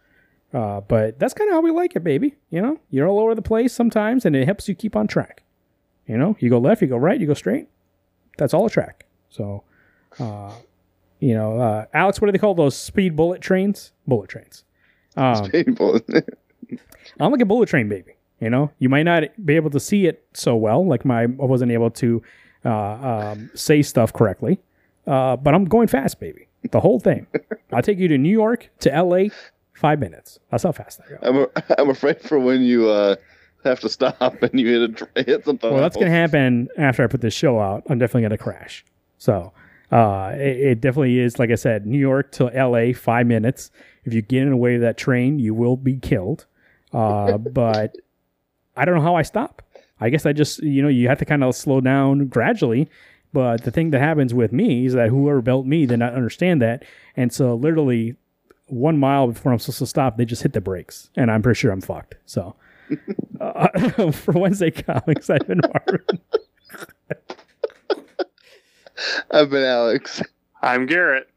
Uh, 0.54 0.82
but 0.82 1.18
that's 1.20 1.34
kind 1.34 1.50
of 1.50 1.56
how 1.56 1.62
we 1.62 1.72
like 1.72 1.96
it, 1.96 2.04
baby. 2.04 2.36
You 2.52 2.62
know, 2.62 2.80
you're 2.92 3.08
all 3.08 3.20
over 3.20 3.34
the 3.34 3.42
place 3.42 3.74
sometimes, 3.74 4.26
and 4.26 4.36
it 4.36 4.46
helps 4.46 4.70
you 4.70 4.76
keep 4.76 4.96
on 4.96 5.08
track. 5.08 5.44
You 6.08 6.18
know, 6.18 6.36
you 6.40 6.50
go 6.50 6.60
left, 6.60 6.82
you 6.82 6.88
go 6.88 6.98
right, 6.98 7.20
you 7.20 7.26
go 7.26 7.34
straight. 7.34 7.68
That's 8.38 8.54
all 8.54 8.66
a 8.66 8.70
track. 8.70 9.06
So, 9.30 9.64
uh, 10.20 10.52
you 11.20 11.34
know, 11.34 11.60
uh, 11.60 11.86
Alex, 11.94 12.22
what 12.22 12.28
do 12.28 12.32
they 12.34 12.38
call 12.38 12.54
those 12.54 12.76
speed 12.76 13.16
bullet 13.16 13.42
trains? 13.42 13.94
Bullet 14.06 14.30
trains. 14.30 14.64
Um, 15.16 15.50
People. 15.52 16.00
I'm 17.20 17.32
like 17.32 17.42
a 17.42 17.46
bullet 17.46 17.70
train 17.70 17.90
baby. 17.90 18.14
You 18.40 18.50
know, 18.50 18.72
you 18.78 18.90
might 18.90 19.04
not 19.04 19.24
be 19.46 19.56
able 19.56 19.70
to 19.70 19.80
see 19.80 20.06
it 20.06 20.26
so 20.34 20.56
well, 20.56 20.86
like 20.86 21.06
my 21.06 21.24
I 21.24 21.28
wasn't 21.28 21.72
able 21.72 21.92
to 21.92 22.22
uh, 22.66 23.32
um, 23.32 23.50
say 23.54 23.82
stuff 23.82 24.12
correctly, 24.12 24.60
uh, 25.08 25.38
but 25.38 25.54
I'm 25.54 25.66
going 25.66 25.88
fast, 25.88 26.20
baby. 26.20 26.48
The 26.72 26.80
whole 26.80 27.00
thing. 27.00 27.28
I'll 27.72 27.82
take 27.82 28.00
you 28.00 28.08
to 28.10 28.18
New 28.18 28.32
York 28.32 28.70
to 28.80 28.94
L.A. 28.94 29.32
Five 29.74 30.00
minutes. 30.00 30.40
That's 30.52 30.64
how 30.64 30.72
fast 30.72 31.02
I 31.06 31.10
go. 31.10 31.18
I'm, 31.22 31.38
a, 31.38 31.76
I'm 31.82 31.90
afraid 31.90 32.22
for 32.22 32.40
when 32.40 32.62
you 32.62 32.90
uh, 32.90 33.16
have 33.64 33.80
to 33.82 33.90
stop 33.90 34.20
and 34.44 34.60
you 34.60 34.68
hit 34.82 35.02
a 35.16 35.24
hit 35.24 35.45
something. 35.45 35.72
Well, 35.72 35.82
that's 35.82 35.95
gonna 35.98 36.10
happen 36.12 36.70
after 36.78 37.04
I 37.04 37.08
put 37.08 37.22
this 37.22 37.34
show 37.34 37.60
out. 37.60 37.84
I'm 37.90 37.98
definitely 38.00 38.24
gonna 38.24 38.38
crash. 38.38 38.86
So, 39.18 39.52
Uh, 39.91 40.34
it, 40.36 40.58
it 40.58 40.82
definitely 40.82 41.20
is. 41.20 41.40
Like 41.40 41.50
I 41.52 41.56
said, 41.56 41.86
New 41.86 42.00
York 42.00 42.32
to 42.34 42.50
L.A. 42.56 42.94
five 42.94 43.28
minutes. 43.28 43.72
If 44.06 44.14
you 44.14 44.22
get 44.22 44.44
in 44.44 44.50
the 44.50 44.58
way 44.58 44.76
of 44.76 44.82
that 44.82 44.98
train, 44.98 45.40
you 45.40 45.54
will 45.54 45.78
be 45.78 45.98
killed. 45.98 46.45
Uh, 46.91 47.38
but 47.60 47.95
I 48.76 48.86
don't 48.86 48.95
know 48.95 49.02
how 49.02 49.16
I 49.16 49.22
stop. 49.22 49.62
I 50.00 50.10
guess 50.10 50.26
I 50.26 50.34
just 50.34 50.62
you 50.62 50.82
know 50.82 50.88
you 50.88 51.08
have 51.08 51.20
to 51.20 51.26
kind 51.26 51.44
of 51.44 51.56
slow 51.56 51.82
down 51.82 52.28
gradually. 52.28 52.90
But 53.32 53.64
the 53.64 53.72
thing 53.72 53.90
that 53.90 54.00
happens 54.00 54.32
with 54.32 54.52
me 54.52 54.86
is 54.86 54.94
that 54.94 55.10
whoever 55.10 55.41
built 55.41 55.66
me 55.66 55.88
did 55.88 55.98
not 55.98 56.14
understand 56.14 56.62
that, 56.62 56.84
and 57.16 57.34
so 57.34 57.56
literally 57.56 58.16
one 58.68 58.98
mile 58.98 59.27
before 59.27 59.52
I'm 59.52 59.60
supposed 59.60 59.80
to 59.80 59.85
stop, 59.85 60.18
they 60.18 60.26
just 60.26 60.44
hit 60.44 60.53
the 60.53 60.61
brakes, 60.61 61.10
and 61.15 61.30
I'm 61.31 61.41
pretty 61.41 61.57
sure 61.57 61.72
I'm 61.72 61.81
fucked. 61.81 62.15
So, 62.26 62.56
uh, 63.40 64.11
for 64.11 64.34
Wednesday 64.34 64.72
comics, 64.72 65.30
I've 65.30 65.48
been 65.48 65.61
Marvin. 65.61 66.19
I've 69.31 69.49
been 69.49 69.64
Alex. 69.64 70.22
I'm 70.61 70.85
Garrett. 70.85 71.30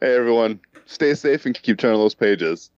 Hey 0.00 0.14
everyone, 0.14 0.60
stay 0.86 1.14
safe 1.14 1.46
and 1.46 1.54
keep 1.60 1.78
turning 1.78 1.98
those 1.98 2.14
pages. 2.14 2.70